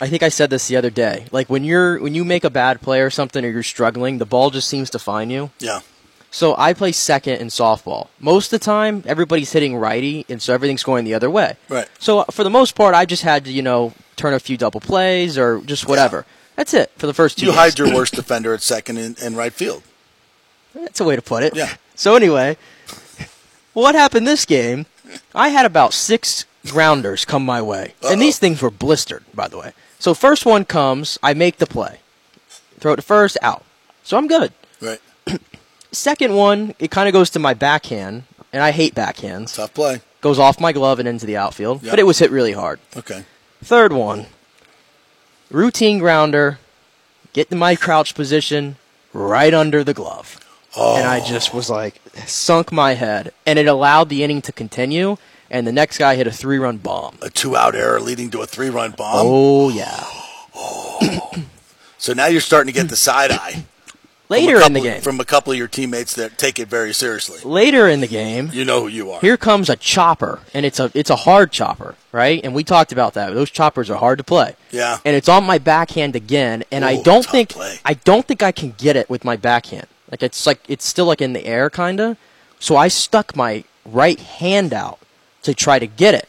I 0.00 0.08
think 0.08 0.22
I 0.22 0.28
said 0.30 0.50
this 0.50 0.66
the 0.68 0.76
other 0.76 0.90
day. 0.90 1.26
Like 1.30 1.50
when 1.50 1.62
you're 1.64 2.00
when 2.00 2.14
you 2.14 2.24
make 2.24 2.44
a 2.44 2.50
bad 2.50 2.80
play 2.80 3.00
or 3.00 3.10
something, 3.10 3.44
or 3.44 3.48
you're 3.48 3.62
struggling, 3.62 4.18
the 4.18 4.26
ball 4.26 4.50
just 4.50 4.68
seems 4.68 4.90
to 4.90 4.98
find 4.98 5.30
you. 5.30 5.50
Yeah. 5.58 5.80
So 6.32 6.54
I 6.56 6.74
play 6.74 6.92
second 6.92 7.38
in 7.40 7.48
softball. 7.48 8.06
Most 8.20 8.52
of 8.52 8.60
the 8.60 8.64
time, 8.64 9.02
everybody's 9.06 9.52
hitting 9.52 9.76
righty, 9.76 10.24
and 10.28 10.40
so 10.40 10.54
everything's 10.54 10.84
going 10.84 11.04
the 11.04 11.14
other 11.14 11.28
way. 11.28 11.56
Right. 11.68 11.88
So 11.98 12.20
uh, 12.20 12.24
for 12.30 12.44
the 12.44 12.50
most 12.50 12.76
part, 12.76 12.94
I 12.94 13.04
just 13.04 13.22
had 13.24 13.44
to 13.46 13.52
you 13.52 13.62
know 13.62 13.92
turn 14.16 14.32
a 14.32 14.38
few 14.40 14.56
double 14.56 14.80
plays 14.80 15.36
or 15.36 15.60
just 15.62 15.86
whatever. 15.88 16.24
That's 16.56 16.72
it 16.74 16.90
for 16.96 17.06
the 17.06 17.14
first 17.14 17.38
two. 17.38 17.46
You 17.46 17.52
hide 17.52 17.78
your 17.78 17.94
worst 17.94 18.14
defender 18.20 18.54
at 18.54 18.62
second 18.62 18.96
and, 18.98 19.18
and 19.20 19.36
right 19.36 19.52
field. 19.52 19.82
That's 20.74 21.00
a 21.00 21.04
way 21.04 21.16
to 21.16 21.22
put 21.22 21.42
it. 21.42 21.54
Yeah. 21.54 21.74
So 22.00 22.16
anyway, 22.16 22.56
what 23.74 23.94
happened 23.94 24.26
this 24.26 24.46
game? 24.46 24.86
I 25.34 25.48
had 25.50 25.66
about 25.66 25.92
six 25.92 26.46
grounders 26.66 27.26
come 27.26 27.44
my 27.44 27.60
way, 27.60 27.92
Uh-oh. 28.02 28.12
and 28.12 28.22
these 28.22 28.38
things 28.38 28.62
were 28.62 28.70
blistered, 28.70 29.22
by 29.34 29.48
the 29.48 29.58
way. 29.58 29.72
So 30.00 30.14
first 30.14 30.44
one 30.46 30.64
comes, 30.64 31.18
I 31.22 31.34
make 31.34 31.58
the 31.58 31.66
play, 31.66 32.00
throw 32.78 32.94
it 32.94 32.96
to 32.96 33.02
first, 33.02 33.36
out. 33.42 33.64
So 34.02 34.16
I'm 34.16 34.26
good. 34.26 34.52
Right. 34.80 35.00
Second 35.92 36.34
one, 36.34 36.74
it 36.78 36.90
kind 36.90 37.06
of 37.06 37.12
goes 37.12 37.30
to 37.30 37.38
my 37.38 37.54
backhand, 37.54 38.24
and 38.52 38.62
I 38.62 38.70
hate 38.72 38.94
backhands. 38.94 39.54
Tough 39.54 39.74
play. 39.74 40.00
Goes 40.22 40.38
off 40.38 40.58
my 40.58 40.72
glove 40.72 40.98
and 40.98 41.06
into 41.08 41.26
the 41.26 41.36
outfield, 41.36 41.82
Yep. 41.82 41.92
but 41.92 41.98
it 41.98 42.04
was 42.04 42.18
hit 42.18 42.30
really 42.30 42.52
hard. 42.52 42.80
Okay. 42.96 43.24
Third 43.62 43.92
one, 43.92 44.26
routine 45.50 45.98
grounder, 45.98 46.58
get 47.32 47.50
to 47.50 47.56
my 47.56 47.76
crouch 47.76 48.14
position, 48.14 48.76
right 49.12 49.52
under 49.52 49.84
the 49.84 49.94
glove. 49.94 50.38
Oh, 50.76 50.96
And 50.96 51.06
I 51.06 51.20
just 51.20 51.52
oh. 51.52 51.58
was 51.58 51.68
like, 51.68 52.00
sunk 52.26 52.72
my 52.72 52.94
head. 52.94 53.32
And 53.44 53.58
it 53.58 53.66
allowed 53.66 54.08
the 54.08 54.22
inning 54.22 54.40
to 54.42 54.52
continue. 54.52 55.16
And 55.50 55.66
the 55.66 55.72
next 55.72 55.98
guy 55.98 56.14
hit 56.14 56.26
a 56.26 56.30
three 56.30 56.58
run 56.58 56.76
bomb. 56.78 57.16
a 57.22 57.30
two 57.30 57.56
out 57.56 57.74
error 57.74 58.00
leading 58.00 58.30
to 58.30 58.40
a 58.42 58.46
three 58.46 58.70
run 58.70 58.92
bomb. 58.92 59.14
Oh, 59.16 59.68
yeah. 59.70 60.04
So 61.98 62.12
now 62.14 62.26
you're 62.26 62.40
starting 62.40 62.72
to 62.72 62.78
get 62.80 62.88
the 62.88 62.96
side 62.96 63.30
eye. 63.30 63.64
Later 64.30 64.58
a 64.58 64.66
in 64.66 64.72
the 64.74 64.80
game. 64.80 65.02
From 65.02 65.18
a 65.18 65.24
couple 65.24 65.52
of 65.52 65.58
your 65.58 65.66
teammates 65.66 66.14
that 66.14 66.38
take 66.38 66.58
it 66.60 66.68
very 66.68 66.94
seriously. 66.94 67.40
Later 67.42 67.88
in 67.88 68.00
the 68.00 68.06
game, 68.06 68.48
You 68.52 68.64
know 68.64 68.82
who 68.82 68.88
you 68.88 69.10
are. 69.10 69.20
here 69.20 69.36
comes 69.36 69.68
a 69.68 69.74
chopper. 69.76 70.38
And 70.54 70.64
it's 70.64 70.78
a, 70.78 70.90
it's 70.94 71.10
a 71.10 71.16
hard 71.16 71.50
chopper, 71.50 71.96
right? 72.12 72.40
And 72.44 72.54
we 72.54 72.62
talked 72.62 72.92
about 72.92 73.14
that. 73.14 73.34
Those 73.34 73.50
choppers 73.50 73.90
are 73.90 73.96
hard 73.98 74.18
to 74.18 74.24
play. 74.24 74.54
Yeah. 74.70 74.98
And 75.04 75.16
it's 75.16 75.28
on 75.28 75.42
my 75.44 75.58
backhand 75.58 76.14
again. 76.14 76.62
And 76.70 76.84
I 76.84 77.02
don't 77.02 77.26
think 77.26 77.50
play. 77.50 77.78
I 77.84 77.94
don't 77.94 78.24
think 78.24 78.42
I 78.42 78.52
can 78.52 78.72
get 78.78 78.94
it 78.94 79.10
with 79.10 79.24
my 79.24 79.34
backhand. 79.36 79.88
Like 80.10 80.22
it's 80.22 80.46
like 80.46 80.60
it's 80.68 80.86
still 80.86 81.06
like 81.06 81.20
in 81.20 81.32
the 81.32 81.44
air 81.44 81.68
kinda. 81.68 82.16
So 82.60 82.76
I 82.76 82.86
stuck 82.88 83.34
my 83.34 83.64
right 83.84 84.20
hand 84.20 84.72
out 84.72 85.00
to 85.42 85.54
try 85.54 85.78
to 85.78 85.86
get 85.86 86.14
it. 86.14 86.28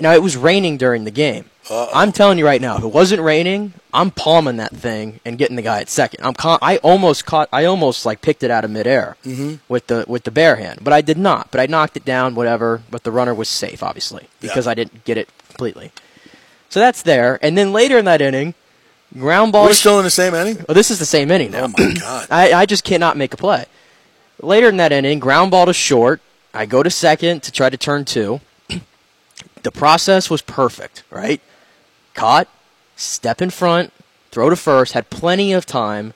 Now 0.00 0.12
it 0.12 0.22
was 0.22 0.36
raining 0.36 0.76
during 0.76 1.04
the 1.04 1.10
game. 1.10 1.46
Uh-oh. 1.70 1.88
I'm 1.94 2.12
telling 2.12 2.36
you 2.36 2.44
right 2.44 2.60
now, 2.60 2.76
if 2.76 2.82
it 2.84 2.88
wasn't 2.88 3.22
raining, 3.22 3.72
I'm 3.92 4.10
palming 4.10 4.58
that 4.58 4.72
thing 4.76 5.20
and 5.24 5.38
getting 5.38 5.56
the 5.56 5.62
guy 5.62 5.80
at 5.80 5.88
second. 5.88 6.22
I'm 6.22 6.34
con- 6.34 6.58
I 6.60 6.76
almost 6.78 7.24
caught, 7.24 7.48
I 7.52 7.64
almost 7.64 8.04
like 8.04 8.20
picked 8.20 8.42
it 8.42 8.50
out 8.50 8.64
of 8.66 8.70
midair 8.70 9.16
Mm-hmm. 9.24 9.54
with 9.72 9.86
the 9.86 10.04
with 10.06 10.24
the 10.24 10.30
bare 10.30 10.56
hand, 10.56 10.80
but 10.82 10.92
I 10.92 11.00
did 11.00 11.16
not. 11.16 11.50
But 11.50 11.60
I 11.60 11.66
knocked 11.66 11.96
it 11.96 12.04
down, 12.04 12.34
whatever. 12.34 12.82
But 12.90 13.04
the 13.04 13.10
runner 13.10 13.32
was 13.34 13.48
safe, 13.48 13.82
obviously, 13.82 14.28
because 14.40 14.66
Yeah. 14.66 14.72
I 14.72 14.74
didn't 14.74 15.04
get 15.04 15.16
it 15.16 15.28
completely. 15.48 15.90
So 16.68 16.80
that's 16.80 17.02
there. 17.02 17.38
And 17.40 17.56
then 17.56 17.72
later 17.72 17.96
in 17.96 18.04
that 18.04 18.20
inning, 18.20 18.52
ground 19.16 19.52
ball. 19.52 19.64
We're 19.66 19.72
still 19.74 19.98
in 19.98 20.04
the 20.04 20.10
same 20.10 20.34
inning? 20.34 20.64
Oh, 20.68 20.74
this 20.74 20.90
is 20.90 20.98
the 20.98 21.06
same 21.06 21.30
inning 21.30 21.52
now. 21.52 21.64
Oh, 21.64 21.68
my 21.68 21.94
God. 21.94 22.26
I, 22.30 22.52
I 22.52 22.66
just 22.66 22.82
cannot 22.84 23.16
make 23.16 23.32
a 23.32 23.36
play. 23.38 23.64
Later 24.42 24.68
in 24.68 24.76
that 24.78 24.92
inning, 24.92 25.18
ground 25.20 25.50
ball 25.52 25.64
to 25.66 25.72
short. 25.72 26.20
I 26.54 26.66
go 26.66 26.82
to 26.82 26.90
second 26.90 27.42
to 27.42 27.52
try 27.52 27.68
to 27.68 27.76
turn 27.76 28.04
two. 28.04 28.40
the 29.62 29.70
process 29.72 30.30
was 30.30 30.40
perfect, 30.42 31.02
right? 31.10 31.40
Caught, 32.14 32.48
step 32.96 33.42
in 33.42 33.50
front, 33.50 33.92
throw 34.30 34.48
to 34.50 34.56
first, 34.56 34.92
had 34.92 35.10
plenty 35.10 35.52
of 35.52 35.66
time, 35.66 36.14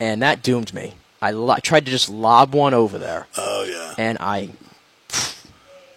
and 0.00 0.22
that 0.22 0.42
doomed 0.42 0.72
me. 0.72 0.94
I 1.20 1.30
lo- 1.32 1.56
tried 1.62 1.84
to 1.86 1.90
just 1.90 2.08
lob 2.08 2.54
one 2.54 2.74
over 2.74 2.98
there, 2.98 3.26
Oh, 3.36 3.64
yeah. 3.64 3.94
and 3.98 4.16
I 4.20 4.50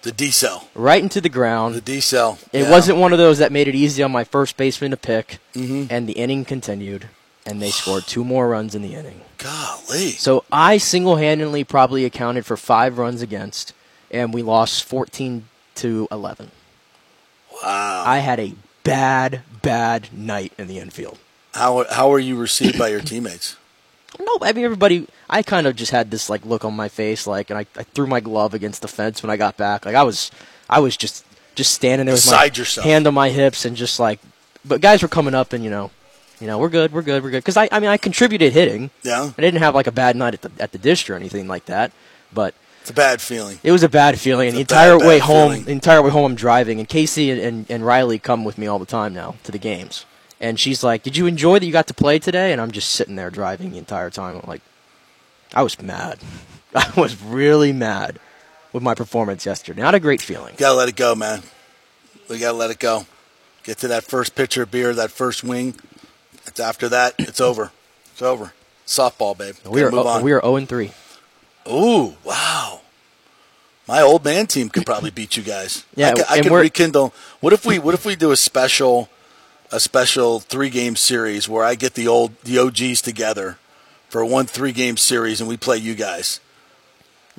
The 0.03 0.11
D 0.11 0.31
cell. 0.31 0.67
right 0.75 1.01
into 1.03 1.19
the 1.21 1.29
ground. 1.29 1.75
The. 1.75 1.81
D 1.81 1.99
cell. 2.01 2.39
It 2.53 2.63
Yeah. 2.63 2.69
wasn't 2.71 2.97
one 2.97 3.11
of 3.13 3.19
those 3.19 3.37
that 3.39 3.51
made 3.51 3.67
it 3.67 3.75
easy 3.75 4.03
on 4.03 4.11
my 4.11 4.23
first 4.23 4.57
baseman 4.57 4.91
to 4.91 4.97
pick, 4.97 5.39
mm-hmm. 5.55 5.85
and 5.89 6.07
the 6.07 6.13
inning 6.13 6.45
continued, 6.45 7.07
and 7.45 7.61
they 7.61 7.71
scored 7.71 8.05
two 8.07 8.23
more 8.23 8.47
runs 8.49 8.75
in 8.75 8.81
the 8.81 8.95
inning. 8.95 9.21
Golly. 9.37 10.11
So 10.11 10.43
I 10.51 10.77
single-handedly 10.77 11.63
probably 11.65 12.05
accounted 12.05 12.45
for 12.45 12.57
five 12.57 12.97
runs 12.97 13.21
against, 13.21 13.73
and 14.11 14.33
we 14.33 14.41
lost 14.41 14.83
14 14.83 15.47
to 15.75 16.07
11. 16.11 16.51
Wow. 17.63 18.03
I 18.05 18.19
had 18.19 18.39
a 18.39 18.53
bad, 18.83 19.41
bad 19.61 20.13
night 20.13 20.53
in 20.57 20.67
the 20.67 20.79
infield. 20.79 21.17
How, 21.53 21.85
how 21.89 22.09
were 22.09 22.19
you 22.19 22.35
received 22.35 22.77
by 22.77 22.89
your 22.89 23.01
teammates? 23.01 23.55
No, 24.19 24.37
I 24.41 24.51
mean 24.53 24.63
everybody. 24.65 25.05
I 25.29 25.43
kind 25.43 25.67
of 25.67 25.75
just 25.75 25.91
had 25.91 26.09
this 26.09 26.27
like 26.27 26.43
look 26.43 26.65
on 26.65 26.73
my 26.75 26.87
face, 26.87 27.27
like, 27.27 27.51
and 27.51 27.59
I, 27.59 27.65
I 27.75 27.83
threw 27.83 28.07
my 28.07 28.19
glove 28.19 28.53
against 28.55 28.81
the 28.81 28.87
fence 28.87 29.21
when 29.21 29.29
I 29.29 29.37
got 29.37 29.57
back. 29.57 29.85
Like 29.85 29.93
I 29.93 30.01
was, 30.01 30.31
I 30.67 30.79
was 30.79 30.97
just 30.97 31.23
just 31.53 31.73
standing 31.73 32.05
there 32.07 32.13
with 32.15 32.23
Beside 32.23 32.53
my 32.53 32.57
yourself. 32.57 32.85
hand 32.85 33.05
on 33.05 33.13
my 33.13 33.29
hips 33.29 33.65
and 33.65 33.75
just 33.75 33.99
like. 33.99 34.19
But 34.65 34.81
guys 34.81 35.03
were 35.03 35.07
coming 35.07 35.35
up, 35.35 35.53
and 35.53 35.63
you 35.63 35.69
know, 35.69 35.91
you 36.39 36.47
know, 36.47 36.57
we're 36.57 36.69
good, 36.69 36.93
we're 36.93 37.03
good, 37.03 37.21
we're 37.21 37.29
good. 37.29 37.43
Because 37.43 37.57
I, 37.57 37.67
I 37.71 37.79
mean, 37.79 37.89
I 37.89 37.97
contributed 37.97 38.53
hitting. 38.53 38.89
Yeah. 39.03 39.31
I 39.37 39.41
didn't 39.41 39.59
have 39.59 39.75
like 39.75 39.87
a 39.87 39.91
bad 39.91 40.15
night 40.15 40.33
at 40.33 40.41
the 40.41 40.51
at 40.59 40.71
the 40.71 40.79
dish 40.79 41.07
or 41.09 41.15
anything 41.15 41.47
like 41.47 41.65
that, 41.65 41.91
but. 42.33 42.55
It's 42.87 42.91
a 42.93 42.93
bad 42.93 43.19
feeling. 43.19 43.59
It 43.63 43.73
was 43.73 43.83
a 43.83 43.89
bad 43.89 44.17
feeling. 44.17 44.53
The 44.53 44.61
a 44.61 44.63
bad, 44.63 44.91
entire 44.93 44.97
way 44.97 45.19
bad 45.19 45.25
home, 45.25 45.49
feeling. 45.49 45.65
the 45.65 45.71
entire 45.73 46.01
way 46.01 46.09
home, 46.09 46.31
I'm 46.31 46.35
driving, 46.35 46.79
and 46.79 46.87
Casey 46.87 47.29
and, 47.29 47.41
and, 47.41 47.65
and 47.69 47.85
Riley 47.85 48.17
come 48.17 48.45
with 48.45 48.57
me 48.57 48.65
all 48.65 48.79
the 48.79 48.85
time 48.85 49.13
now 49.13 49.35
to 49.43 49.51
the 49.51 49.57
games. 49.57 50.05
And 50.39 50.57
she's 50.57 50.85
like, 50.85 51.03
"Did 51.03 51.17
you 51.17 51.25
enjoy 51.25 51.59
that 51.59 51.65
you 51.65 51.73
got 51.73 51.87
to 51.87 51.93
play 51.93 52.17
today?" 52.17 52.53
And 52.53 52.61
I'm 52.61 52.71
just 52.71 52.93
sitting 52.93 53.17
there 53.17 53.29
driving 53.29 53.71
the 53.71 53.77
entire 53.77 54.09
time. 54.09 54.37
I'm 54.41 54.47
like, 54.47 54.61
I 55.53 55.63
was 55.63 55.81
mad. 55.81 56.19
I 56.75 56.89
was 56.95 57.21
really 57.21 57.73
mad 57.73 58.19
with 58.71 58.83
my 58.83 58.95
performance 58.95 59.45
yesterday. 59.45 59.81
Not 59.81 59.93
a 59.93 59.99
great 59.99 60.21
feeling. 60.21 60.55
gotta 60.57 60.77
let 60.77 60.87
it 60.87 60.95
go, 60.95 61.13
man. 61.13 61.43
We 62.29 62.39
gotta 62.39 62.57
let 62.57 62.71
it 62.71 62.79
go. 62.79 63.05
Get 63.63 63.79
to 63.79 63.89
that 63.89 64.05
first 64.05 64.33
pitcher 64.33 64.63
of 64.63 64.71
beer, 64.71 64.93
that 64.93 65.11
first 65.11 65.43
wing. 65.43 65.75
It's 66.45 66.61
after 66.61 66.87
that, 66.87 67.15
it's 67.19 67.41
over. 67.41 67.73
It's 68.13 68.21
over. 68.21 68.53
Softball, 68.85 69.37
babe. 69.37 69.55
We 69.65 69.81
Gotta 69.81 69.87
are 69.87 69.91
move 69.91 70.05
on. 70.07 70.23
we 70.23 70.31
are 70.31 70.39
0 70.39 70.55
and 70.55 70.69
3. 70.69 70.91
Ooh, 71.69 72.15
wow. 72.23 72.81
My 73.87 74.01
old 74.01 74.23
man 74.25 74.47
team 74.47 74.69
could 74.69 74.85
probably 74.85 75.11
beat 75.11 75.37
you 75.37 75.43
guys. 75.43 75.85
Yeah, 75.95 76.09
I 76.09 76.13
could, 76.13 76.25
I 76.29 76.41
could 76.41 76.51
rekindle. 76.51 77.13
What 77.39 77.53
if 77.53 77.65
we? 77.65 77.79
What 77.79 77.93
if 77.93 78.05
we 78.05 78.15
do 78.15 78.31
a 78.31 78.37
special, 78.37 79.09
a 79.71 79.79
special 79.79 80.39
three 80.39 80.69
game 80.69 80.95
series 80.95 81.47
where 81.49 81.63
I 81.63 81.75
get 81.75 81.93
the 81.95 82.07
old 82.07 82.39
the 82.43 82.59
OGs 82.59 83.01
together 83.01 83.57
for 84.09 84.23
one 84.25 84.45
three 84.45 84.71
game 84.71 84.97
series 84.97 85.39
and 85.41 85.49
we 85.49 85.57
play 85.57 85.77
you 85.77 85.95
guys. 85.95 86.39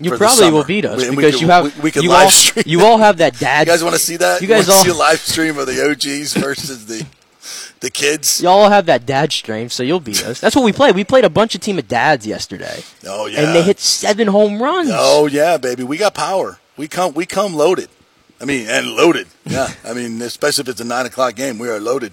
You 0.01 0.17
probably 0.17 0.51
will 0.51 0.65
beat 0.65 0.85
us 0.85 1.01
We- 1.09 1.17
because 1.17 1.33
could- 1.35 1.41
you 1.41 1.49
have 1.49 1.65
we- 1.77 1.83
we 1.83 1.91
could 1.91 2.03
you 2.05 2.11
live 2.11 2.23
all, 2.25 2.31
stream 2.31 2.65
you 2.67 2.85
all 2.85 2.99
have 2.99 3.17
that 3.19 3.39
dad. 3.41 3.67
You 3.67 3.73
guys 3.73 3.83
want 3.83 3.95
to 3.97 4.01
see 4.01 4.17
that? 4.17 4.41
You 4.41 4.47
guys 4.49 4.69
all- 4.69 4.83
see 4.85 4.91
a 4.91 4.95
live 4.95 5.19
stream 5.21 5.59
of 5.59 5.67
the 5.67 5.91
OGs 5.91 6.35
versus 6.35 6.87
the 6.87 7.05
the 7.81 7.91
kids. 7.91 8.41
Y'all 8.41 8.69
have 8.71 8.87
that 8.87 9.07
dad 9.07 9.33
strain, 9.33 9.69
so 9.69 9.83
you'll 9.83 10.01
beat 10.01 10.25
us. 10.25 10.41
That's 10.41 10.57
what 10.57 10.65
we 10.65 10.73
played. 10.73 10.95
We 10.95 11.05
played 11.05 11.25
a 11.25 11.31
bunch 11.31 11.55
of 11.55 11.61
team 11.61 11.79
of 11.79 11.89
dads 11.89 12.27
yesterday, 12.27 12.83
Oh 13.07 13.27
yeah. 13.27 13.41
and 13.43 13.55
they 13.55 13.63
hit 13.63 13.79
seven 13.81 14.29
home 14.29 14.61
runs. 14.63 14.91
Oh 14.93 15.27
yeah, 15.27 15.57
baby. 15.59 15.83
We 15.85 15.97
got 15.97 16.15
power. 16.15 16.59
We 16.77 16.89
come. 16.89 17.15
We 17.15 17.27
come 17.27 17.55
loaded. 17.55 17.89
I 18.41 18.45
mean, 18.45 18.69
and 18.69 18.89
loaded. 18.93 19.27
Yeah. 19.45 19.69
I 19.83 19.95
mean, 19.95 20.21
especially 20.21 20.63
if 20.63 20.69
it's 20.69 20.81
a 20.81 20.85
nine 20.85 21.07
o'clock 21.07 21.35
game, 21.35 21.59
we 21.59 21.69
are 21.71 21.81
loaded. 21.81 22.13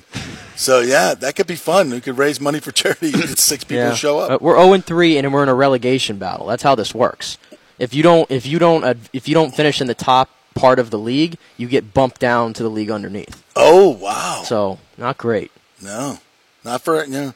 So 0.55 0.79
yeah, 0.79 1.13
that 1.15 1.35
could 1.35 1.47
be 1.47 1.55
fun. 1.57 1.89
We 1.89 1.99
could 1.99 2.17
raise 2.17 2.39
money 2.39 2.59
for 2.61 2.71
charity. 2.71 3.11
Six 3.11 3.65
people 3.65 3.89
to 3.89 3.95
show 3.95 4.19
Uh, 4.19 4.35
up. 4.35 4.41
we're 4.41 4.55
0 4.55 4.71
and 4.73 4.85
3 4.85 5.17
and 5.17 5.33
we're 5.33 5.43
in 5.43 5.49
a 5.49 5.53
relegation 5.53 6.17
battle. 6.17 6.47
That's 6.47 6.63
how 6.63 6.75
this 6.75 6.95
works. 6.95 7.37
If 7.77 7.93
you 7.93 8.03
don't 8.03 8.31
if 8.31 8.45
you 8.45 8.57
don't 8.57 8.85
uh, 8.85 8.93
if 9.11 9.27
you 9.27 9.33
don't 9.33 9.53
finish 9.53 9.81
in 9.81 9.87
the 9.87 9.93
top 9.93 10.29
part 10.53 10.79
of 10.79 10.91
the 10.91 10.97
league, 10.97 11.37
you 11.57 11.67
get 11.67 11.93
bumped 11.93 12.21
down 12.21 12.53
to 12.53 12.63
the 12.63 12.69
league 12.69 12.89
underneath. 12.89 13.43
Oh 13.57 13.89
wow. 13.89 14.43
So, 14.45 14.79
not 14.97 15.17
great. 15.17 15.51
No, 15.85 16.19
not 16.63 16.81
for 16.81 17.03
you 17.05 17.11
know. 17.11 17.25
You 17.25 17.33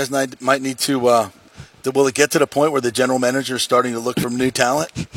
guys 0.00 0.10
might 0.10 0.40
might 0.42 0.60
need 0.62 0.78
to 0.80 1.06
uh, 1.06 1.30
Will 1.94 2.06
it 2.06 2.14
get 2.14 2.30
to 2.32 2.38
the 2.38 2.46
point 2.46 2.72
where 2.72 2.80
the 2.80 2.90
general 2.90 3.18
manager 3.18 3.56
is 3.56 3.62
starting 3.62 3.92
to 3.92 4.00
look 4.00 4.18
for 4.20 4.30
new 4.30 4.50
talent? 4.50 4.90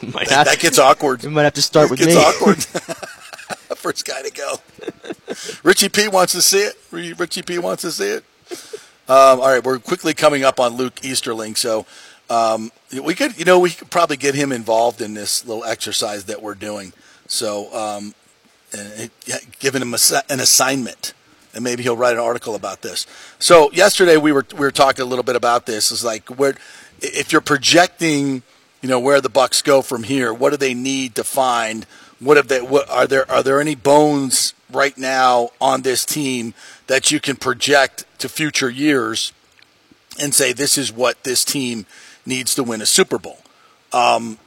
That, 0.00 0.28
have- 0.28 0.46
that 0.46 0.58
gets 0.58 0.78
awkward. 0.78 1.22
we 1.22 1.30
might 1.30 1.44
have 1.44 1.54
to 1.54 1.62
start 1.62 1.86
It 1.86 1.92
with 1.92 2.00
gets 2.00 2.14
me. 2.14 2.20
awkward. 2.20 2.56
First 3.78 4.04
guy 4.04 4.20
to 4.20 4.30
go. 4.30 4.56
Richie 5.62 5.88
P 5.88 6.08
wants 6.08 6.32
to 6.34 6.42
see 6.42 6.58
it. 6.58 6.76
Richie 6.90 7.40
P 7.40 7.58
wants 7.58 7.82
to 7.82 7.90
see 7.90 8.08
it. 8.10 8.24
Um, 9.08 9.40
all 9.40 9.48
right, 9.50 9.64
we're 9.64 9.78
quickly 9.78 10.12
coming 10.12 10.44
up 10.44 10.60
on 10.60 10.74
Luke 10.76 11.02
Easterling, 11.02 11.54
so 11.54 11.86
um, 12.28 12.70
we 13.02 13.14
could, 13.14 13.38
you 13.38 13.46
know, 13.46 13.58
we 13.58 13.70
could 13.70 13.88
probably 13.90 14.18
get 14.18 14.34
him 14.34 14.52
involved 14.52 15.00
in 15.00 15.14
this 15.14 15.46
little 15.46 15.64
exercise 15.64 16.24
that 16.24 16.42
we're 16.42 16.54
doing. 16.54 16.92
So, 17.26 17.72
um, 17.74 18.14
and 18.76 19.10
yeah, 19.24 19.38
giving 19.58 19.80
him 19.80 19.94
a, 19.94 19.98
an 20.28 20.40
assignment, 20.40 21.14
and 21.54 21.62
maybe 21.64 21.82
he'll 21.82 21.96
write 21.96 22.14
an 22.14 22.20
article 22.20 22.54
about 22.54 22.82
this. 22.82 23.06
So, 23.38 23.70
yesterday 23.72 24.16
we 24.16 24.32
were 24.32 24.44
we 24.52 24.60
were 24.60 24.70
talking 24.70 25.02
a 25.02 25.08
little 25.08 25.22
bit 25.22 25.36
about 25.36 25.66
this. 25.66 25.90
Is 25.90 26.04
like 26.04 26.28
where 26.28 26.54
if 27.00 27.32
you're 27.32 27.40
projecting, 27.40 28.42
you 28.82 28.88
know, 28.88 29.00
where 29.00 29.20
the 29.20 29.30
Bucs 29.30 29.62
go 29.62 29.82
from 29.82 30.02
here, 30.02 30.32
what 30.32 30.50
do 30.50 30.56
they 30.56 30.74
need 30.74 31.14
to 31.14 31.24
find? 31.24 31.86
What 32.20 32.36
have 32.36 32.48
they? 32.48 32.60
What 32.60 32.88
are 32.90 33.06
there? 33.06 33.30
Are 33.30 33.42
there 33.42 33.60
any 33.60 33.74
bones 33.74 34.54
right 34.70 34.96
now 34.96 35.50
on 35.60 35.82
this 35.82 36.04
team 36.04 36.54
that 36.86 37.10
you 37.10 37.20
can 37.20 37.36
project 37.36 38.04
to 38.18 38.28
future 38.28 38.70
years 38.70 39.32
and 40.20 40.34
say 40.34 40.52
this 40.52 40.78
is 40.78 40.92
what 40.92 41.24
this 41.24 41.44
team 41.44 41.86
needs 42.26 42.54
to 42.54 42.62
win 42.62 42.80
a 42.80 42.86
Super 42.86 43.18
Bowl? 43.18 43.38
Um, 43.92 44.38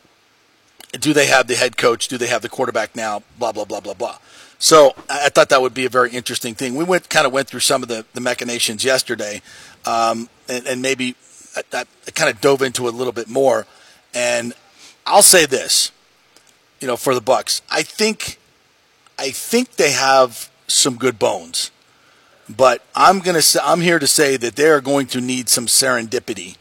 do 0.94 1.14
they 1.14 1.28
have 1.28 1.48
the 1.48 1.56
head 1.56 1.78
coach? 1.78 2.08
Do 2.08 2.18
they 2.18 2.28
have 2.28 2.42
the 2.42 2.50
quarterback 2.50 2.96
now? 2.96 3.24
Blah 3.38 3.52
blah 3.52 3.66
blah 3.66 3.80
blah 3.80 3.94
blah. 3.94 4.18
So 4.60 4.96
I 5.10 5.26
I 5.26 5.30
thought 5.30 5.50
that 5.50 5.62
would 5.62 5.74
be 5.74 5.86
a 5.86 5.90
very 5.90 6.12
interesting 6.12 6.56
thing. 6.56 6.76
We 6.76 6.84
went 6.84 7.10
kind 7.10 7.28
of 7.28 7.34
went 7.34 7.48
through 7.48 7.62
some 7.62 7.84
of 7.84 7.90
the, 7.90 8.06
the 8.14 8.22
machinations 8.22 8.84
yesterday, 8.84 9.42
um, 9.86 10.30
and, 10.48 10.66
and 10.66 10.82
maybe 10.82 11.16
I, 11.56 11.86
I 12.08 12.12
kind 12.12 12.30
of 12.30 12.42
dove 12.42 12.62
into 12.62 12.88
it 12.88 12.94
a 12.94 12.98
little 12.98 13.14
bit 13.14 13.28
more. 13.28 13.66
And 14.14 14.54
I'll 15.06 15.22
say 15.22 15.46
this, 15.46 15.92
you 16.80 16.88
know, 16.88 16.98
for 16.98 17.14
the 17.14 17.22
Bucs, 17.22 17.62
I 17.70 17.84
think 17.84 18.40
I 19.20 19.32
think 19.32 19.76
they 19.76 19.92
have 19.92 20.50
some 20.68 20.96
good 20.96 21.18
bones, 21.18 21.72
but 22.50 22.84
I'm 22.96 23.20
gonna 23.20 23.42
say, 23.42 23.60
I'm 23.64 23.82
here 23.82 24.00
to 24.00 24.08
say 24.08 24.38
that 24.38 24.56
they 24.56 24.70
are 24.70 24.82
going 24.82 25.08
to 25.08 25.22
need 25.22 25.50
some 25.50 25.66
serendipity 25.66 26.58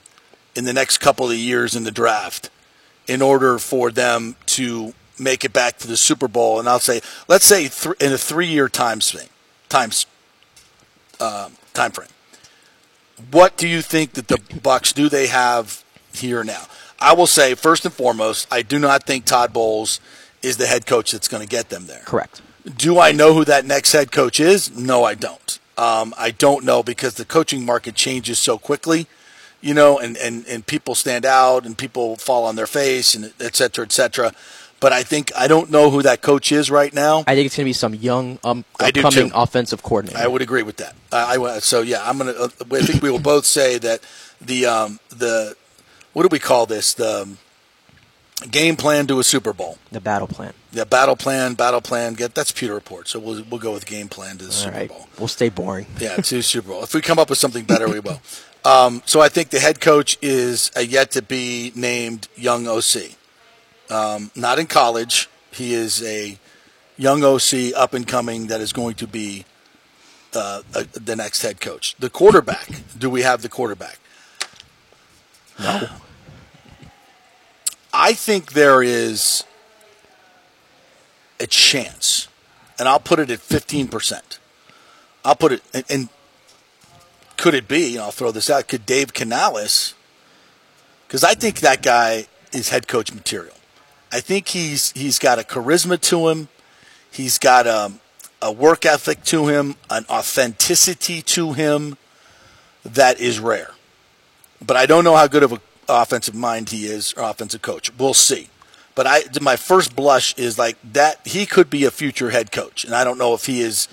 in 0.54 0.64
the 0.64 0.72
next 0.72 0.98
couple 0.98 1.30
of 1.30 1.36
years 1.36 1.76
in 1.76 1.84
the 1.84 1.90
draft 1.90 2.50
in 3.06 3.22
order 3.22 3.58
for 3.58 3.90
them 3.90 4.36
to 4.46 4.94
make 5.18 5.44
it 5.44 5.52
back 5.52 5.78
to 5.78 5.88
the 5.88 5.96
Super 5.96 6.28
Bowl. 6.28 6.58
And 6.58 6.68
I'll 6.68 6.80
say, 6.80 7.00
let's 7.28 7.46
say 7.46 7.68
th- 7.68 7.96
in 8.00 8.12
a 8.12 8.18
three-year 8.18 8.68
time 8.68 9.00
frame, 9.00 9.28
times 9.68 10.06
um 11.20 11.52
time 11.72 11.90
frame. 11.90 12.08
What 13.30 13.56
do 13.56 13.66
you 13.66 13.80
think 13.80 14.12
that 14.12 14.28
the 14.28 14.36
Bucs 14.36 14.92
do 14.92 15.08
they 15.08 15.28
have 15.28 15.82
here 16.12 16.44
now? 16.44 16.64
I 17.00 17.14
will 17.14 17.26
say 17.26 17.54
first 17.54 17.84
and 17.84 17.94
foremost, 17.94 18.46
I 18.50 18.62
do 18.62 18.78
not 18.78 19.04
think 19.04 19.24
Todd 19.24 19.52
Bowles 19.52 20.00
is 20.42 20.58
the 20.58 20.66
head 20.66 20.86
coach 20.86 21.12
that's 21.12 21.28
going 21.28 21.42
to 21.42 21.48
get 21.48 21.70
them 21.70 21.86
there. 21.86 22.02
Correct. 22.04 22.42
Do 22.76 22.98
I 22.98 23.12
know 23.12 23.32
who 23.32 23.44
that 23.44 23.64
next 23.64 23.92
head 23.92 24.12
coach 24.12 24.38
is? 24.40 24.76
No, 24.76 25.04
I 25.04 25.14
don't. 25.14 25.58
Um, 25.78 26.14
I 26.18 26.30
don't 26.30 26.64
know 26.64 26.82
because 26.82 27.14
the 27.14 27.24
coaching 27.24 27.64
market 27.64 27.94
changes 27.94 28.38
so 28.38 28.58
quickly, 28.58 29.06
you 29.60 29.72
know, 29.72 29.98
and, 29.98 30.16
and, 30.16 30.46
and 30.46 30.66
people 30.66 30.94
stand 30.94 31.24
out 31.24 31.64
and 31.64 31.76
people 31.76 32.16
fall 32.16 32.44
on 32.44 32.56
their 32.56 32.66
face 32.66 33.14
and 33.14 33.32
et 33.40 33.56
cetera, 33.56 33.84
et 33.84 33.92
cetera. 33.92 34.32
But 34.78 34.92
I 34.92 35.02
think 35.02 35.32
I 35.36 35.48
don't 35.48 35.70
know 35.70 35.90
who 35.90 36.02
that 36.02 36.20
coach 36.20 36.52
is 36.52 36.70
right 36.70 36.92
now. 36.92 37.24
I 37.26 37.34
think 37.34 37.46
it's 37.46 37.56
going 37.56 37.64
to 37.64 37.68
be 37.68 37.72
some 37.72 37.94
young, 37.94 38.38
um, 38.44 38.64
upcoming 38.78 39.32
offensive 39.34 39.82
coordinator. 39.82 40.18
I 40.18 40.26
would 40.26 40.42
agree 40.42 40.62
with 40.62 40.76
that. 40.76 40.94
I, 41.10 41.36
I 41.36 41.58
so 41.60 41.80
yeah, 41.80 42.08
I'm 42.08 42.18
gonna. 42.18 42.32
Uh, 42.32 42.48
I 42.72 42.80
think 42.82 43.02
we 43.02 43.10
will 43.10 43.18
both 43.18 43.46
say 43.46 43.78
that 43.78 44.00
the 44.40 44.66
um, 44.66 45.00
the 45.08 45.56
what 46.12 46.22
do 46.22 46.28
we 46.30 46.38
call 46.38 46.66
this 46.66 46.92
the 46.92 47.22
um, 47.22 47.38
game 48.50 48.76
plan 48.76 49.06
to 49.06 49.18
a 49.18 49.24
Super 49.24 49.52
Bowl. 49.54 49.78
the 49.90 50.00
battle 50.00 50.28
plan. 50.28 50.52
Yeah, 50.72 50.84
battle 50.84 51.16
plan, 51.16 51.54
battle 51.54 51.80
plan. 51.80 52.12
Get 52.12 52.34
that's 52.34 52.52
Peter 52.52 52.74
Report. 52.74 53.08
So 53.08 53.18
we'll 53.18 53.42
we'll 53.50 53.60
go 53.60 53.72
with 53.72 53.86
game 53.86 54.08
plan 54.08 54.36
to 54.38 54.44
the 54.44 54.50
All 54.50 54.52
Super 54.52 54.76
right. 54.76 54.88
Bowl. 54.88 55.08
We'll 55.18 55.28
stay 55.28 55.48
boring. 55.48 55.86
Yeah, 55.98 56.16
to 56.16 56.42
Super 56.42 56.68
Bowl. 56.68 56.82
If 56.82 56.92
we 56.92 57.00
come 57.00 57.18
up 57.18 57.30
with 57.30 57.38
something 57.38 57.64
better, 57.64 57.88
we 57.88 58.00
will. 58.00 58.20
Um, 58.64 59.02
so 59.06 59.20
I 59.20 59.28
think 59.30 59.50
the 59.50 59.60
head 59.60 59.80
coach 59.80 60.18
is 60.20 60.70
a 60.76 60.84
yet 60.84 61.12
to 61.12 61.22
be 61.22 61.72
named 61.74 62.28
young 62.36 62.66
OC. 62.66 63.15
Um, 63.90 64.30
not 64.34 64.58
in 64.58 64.66
college. 64.66 65.28
He 65.52 65.74
is 65.74 66.02
a 66.02 66.38
young 66.96 67.22
OC 67.22 67.74
up 67.76 67.94
and 67.94 68.06
coming 68.06 68.48
that 68.48 68.60
is 68.60 68.72
going 68.72 68.94
to 68.96 69.06
be 69.06 69.44
uh, 70.34 70.62
uh, 70.74 70.84
the 70.92 71.16
next 71.16 71.42
head 71.42 71.60
coach. 71.60 71.94
The 71.98 72.10
quarterback. 72.10 72.68
Do 72.98 73.08
we 73.08 73.22
have 73.22 73.42
the 73.42 73.48
quarterback? 73.48 73.98
No. 75.58 75.88
I 77.92 78.12
think 78.12 78.52
there 78.52 78.82
is 78.82 79.44
a 81.40 81.46
chance, 81.46 82.28
and 82.78 82.88
I'll 82.88 83.00
put 83.00 83.18
it 83.18 83.30
at 83.30 83.38
15%. 83.38 84.38
I'll 85.24 85.34
put 85.34 85.52
it, 85.52 85.62
and, 85.72 85.84
and 85.88 86.08
could 87.36 87.54
it 87.54 87.68
be, 87.68 87.94
and 87.94 88.04
I'll 88.04 88.10
throw 88.10 88.30
this 88.30 88.50
out, 88.50 88.68
could 88.68 88.84
Dave 88.84 89.14
Canales, 89.14 89.94
because 91.06 91.24
I 91.24 91.34
think 91.34 91.60
that 91.60 91.82
guy 91.82 92.26
is 92.52 92.68
head 92.68 92.86
coach 92.86 93.14
material. 93.14 93.54
I 94.12 94.20
think 94.20 94.48
he's 94.48 94.92
he's 94.92 95.18
got 95.18 95.38
a 95.38 95.42
charisma 95.42 96.00
to 96.02 96.28
him. 96.28 96.48
He's 97.10 97.38
got 97.38 97.66
a, 97.66 97.92
a 98.42 98.52
work 98.52 98.84
ethic 98.84 99.24
to 99.24 99.48
him, 99.48 99.76
an 99.90 100.04
authenticity 100.08 101.22
to 101.22 101.54
him 101.54 101.96
that 102.84 103.20
is 103.20 103.40
rare. 103.40 103.70
But 104.64 104.76
I 104.76 104.86
don't 104.86 105.04
know 105.04 105.16
how 105.16 105.26
good 105.26 105.42
of 105.42 105.52
an 105.52 105.60
offensive 105.88 106.34
mind 106.34 106.70
he 106.70 106.86
is 106.86 107.12
or 107.14 107.22
offensive 107.28 107.62
coach. 107.62 107.92
We'll 107.98 108.14
see. 108.14 108.48
But 108.94 109.06
I, 109.06 109.22
my 109.42 109.56
first 109.56 109.94
blush 109.94 110.34
is 110.38 110.58
like 110.58 110.78
that 110.92 111.26
he 111.26 111.44
could 111.44 111.68
be 111.68 111.84
a 111.84 111.90
future 111.90 112.30
head 112.30 112.50
coach, 112.50 112.84
and 112.84 112.94
I 112.94 113.04
don't 113.04 113.18
know 113.18 113.34
if 113.34 113.44
he 113.46 113.60
is 113.60 113.88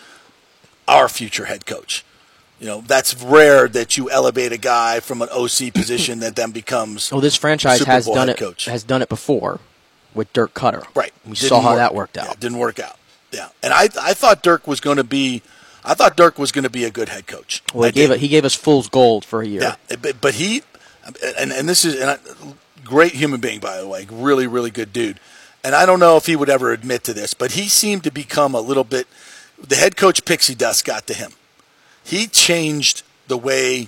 our 0.88 1.10
future 1.10 1.46
head 1.46 1.66
coach. 1.66 2.06
You 2.60 2.68
know, 2.68 2.82
that's 2.82 3.22
rare 3.22 3.68
that 3.68 3.98
you 3.98 4.10
elevate 4.10 4.54
a 4.54 4.58
guy 4.58 5.02
from 5.02 5.22
an 5.22 5.28
OC 5.30 5.74
position 5.74 6.20
that 6.20 6.38
then 6.38 6.52
becomes 6.52 7.12
Well, 7.12 7.20
this 7.20 7.36
franchise 7.36 7.82
has 7.82 8.06
done 8.06 8.30
it. 8.30 8.38
coach. 8.38 8.66
Has 8.66 8.84
done 8.84 9.02
it 9.02 9.10
before 9.10 9.60
with 10.16 10.32
Dirk 10.34 10.54
Koetter. 10.54 10.86
Right. 10.96 11.14
We 11.26 11.32
Didn't 11.34 11.50
saw 11.50 11.62
how 11.62 11.70
work. 11.72 11.78
that 11.78 11.94
worked 11.96 12.16
Yeah, 12.18 12.28
out. 12.30 12.40
didn't 12.40 12.58
work 12.58 12.80
out. 12.80 12.98
Yeah. 13.32 13.50
And 13.62 13.74
I, 13.74 13.84
I 14.02 14.14
thought 14.14 14.44
Dirk 14.44 14.68
was 14.68 14.80
going 14.80 14.98
to 14.98 15.04
be, 15.04 15.42
I 15.84 15.94
thought 15.94 16.16
Dirk 16.16 16.38
was 16.38 16.52
going 16.52 16.64
to 16.64 16.70
be 16.70 16.84
a 16.84 16.92
good 16.92 17.10
head 17.10 17.28
coach. 17.28 17.64
well, 17.74 17.86
I 17.86 17.88
he 17.88 17.92
gave 17.94 18.10
did. 18.10 18.16
it. 18.16 18.20
He 18.22 18.28
gave 18.28 18.46
us 18.46 18.56
fool's 18.56 18.88
gold 18.90 19.26
for 19.26 19.42
a 19.42 19.48
year. 19.48 19.62
Yeah, 19.62 19.76
eh, 19.90 19.96
but, 20.02 20.22
but 20.22 20.36
he, 20.36 20.62
and, 21.38 21.52
and 21.52 21.68
this 21.68 21.84
is 21.84 22.00
and 22.00 22.12
I, 22.12 22.18
great 22.86 23.14
human 23.14 23.40
being 23.42 23.60
by 23.60 23.80
the 23.80 23.88
way, 23.88 24.06
really 24.12 24.46
really 24.48 24.72
good 24.72 24.94
dude. 24.94 25.20
And 25.64 25.74
I 25.76 25.86
don't 25.86 26.00
know 26.00 26.18
if 26.18 26.26
he 26.26 26.36
would 26.36 26.50
ever 26.50 26.72
admit 26.74 27.04
to 27.06 27.14
this, 27.14 27.34
but 27.34 27.54
he 27.54 27.68
seemed 27.70 28.04
to 28.04 28.12
become 28.12 28.54
a 28.54 28.60
little 28.62 28.84
bit. 28.84 29.08
The 29.66 29.76
head 29.78 29.96
coach 29.96 30.26
pixie 30.26 30.56
dust 30.56 30.84
got 30.86 31.08
to 31.08 31.14
him. 31.14 31.32
He 32.04 32.28
changed 32.28 33.02
the 33.30 33.38
way 33.38 33.88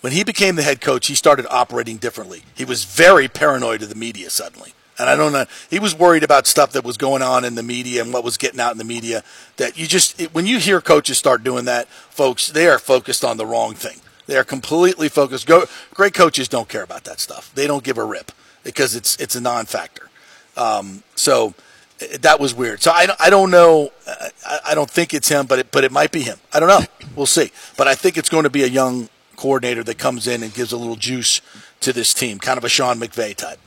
when 0.00 0.12
he 0.12 0.22
became 0.22 0.54
the 0.54 0.62
head 0.62 0.80
coach. 0.80 1.08
He 1.08 1.16
started 1.16 1.44
operating 1.50 1.96
differently. 1.96 2.42
He 2.54 2.64
was 2.64 2.84
very 2.84 3.26
paranoid 3.26 3.82
of 3.82 3.88
the 3.88 3.96
media 3.96 4.30
suddenly. 4.30 4.74
And 4.98 5.08
I 5.08 5.14
don't 5.16 5.32
know. 5.32 5.44
He 5.70 5.78
was 5.78 5.94
worried 5.94 6.24
about 6.24 6.46
stuff 6.46 6.72
that 6.72 6.84
was 6.84 6.96
going 6.96 7.22
on 7.22 7.44
in 7.44 7.54
the 7.54 7.62
media 7.62 8.02
and 8.02 8.12
what 8.12 8.24
was 8.24 8.36
getting 8.36 8.58
out 8.60 8.72
in 8.72 8.78
the 8.78 8.84
media. 8.84 9.22
That 9.56 9.78
you 9.78 9.86
just, 9.86 10.20
it, 10.20 10.34
when 10.34 10.46
you 10.46 10.58
hear 10.58 10.80
coaches 10.80 11.18
start 11.18 11.44
doing 11.44 11.66
that, 11.66 11.86
folks, 11.88 12.48
they 12.48 12.66
are 12.68 12.78
focused 12.78 13.24
on 13.24 13.36
the 13.36 13.46
wrong 13.46 13.74
thing. 13.74 14.00
They 14.26 14.36
are 14.36 14.44
completely 14.44 15.08
focused. 15.08 15.46
Go, 15.46 15.64
great 15.94 16.14
coaches 16.14 16.48
don't 16.48 16.68
care 16.68 16.82
about 16.82 17.04
that 17.04 17.20
stuff. 17.20 17.52
They 17.54 17.66
don't 17.66 17.84
give 17.84 17.96
a 17.96 18.04
rip 18.04 18.32
because 18.64 18.94
it's 18.96 19.16
it's 19.16 19.34
a 19.36 19.40
non-factor. 19.40 20.10
Um, 20.56 21.02
so 21.14 21.54
eh, 22.00 22.18
that 22.20 22.38
was 22.40 22.54
weird. 22.54 22.82
So 22.82 22.90
I, 22.90 23.06
don't- 23.06 23.20
I 23.20 23.30
don't 23.30 23.50
know. 23.50 23.90
uh, 24.06 24.28
I, 24.66 24.74
don't 24.74 24.90
think 24.90 25.14
it's 25.14 25.28
him, 25.28 25.46
but 25.46 25.60
it, 25.60 25.70
but 25.70 25.84
it 25.84 25.92
might 25.92 26.10
be 26.12 26.22
him. 26.22 26.38
I 26.52 26.60
don't 26.60 26.68
know. 26.68 26.84
We'll 27.16 27.26
see. 27.26 27.52
But 27.76 27.86
I 27.88 27.94
think 27.94 28.16
it's 28.18 28.28
going 28.28 28.44
to 28.44 28.50
be 28.50 28.64
a 28.64 28.68
young 28.68 29.08
coordinator 29.36 29.84
that 29.84 29.96
comes 29.98 30.26
in 30.26 30.42
and 30.42 30.52
gives 30.52 30.72
a 30.72 30.76
little 30.76 30.96
juice 30.96 31.40
to 31.80 31.92
this 31.92 32.12
team, 32.12 32.38
kind 32.40 32.58
of 32.58 32.64
a 32.64 32.68
Sean 32.68 32.98
McVay 32.98 33.34
type. 33.36 33.60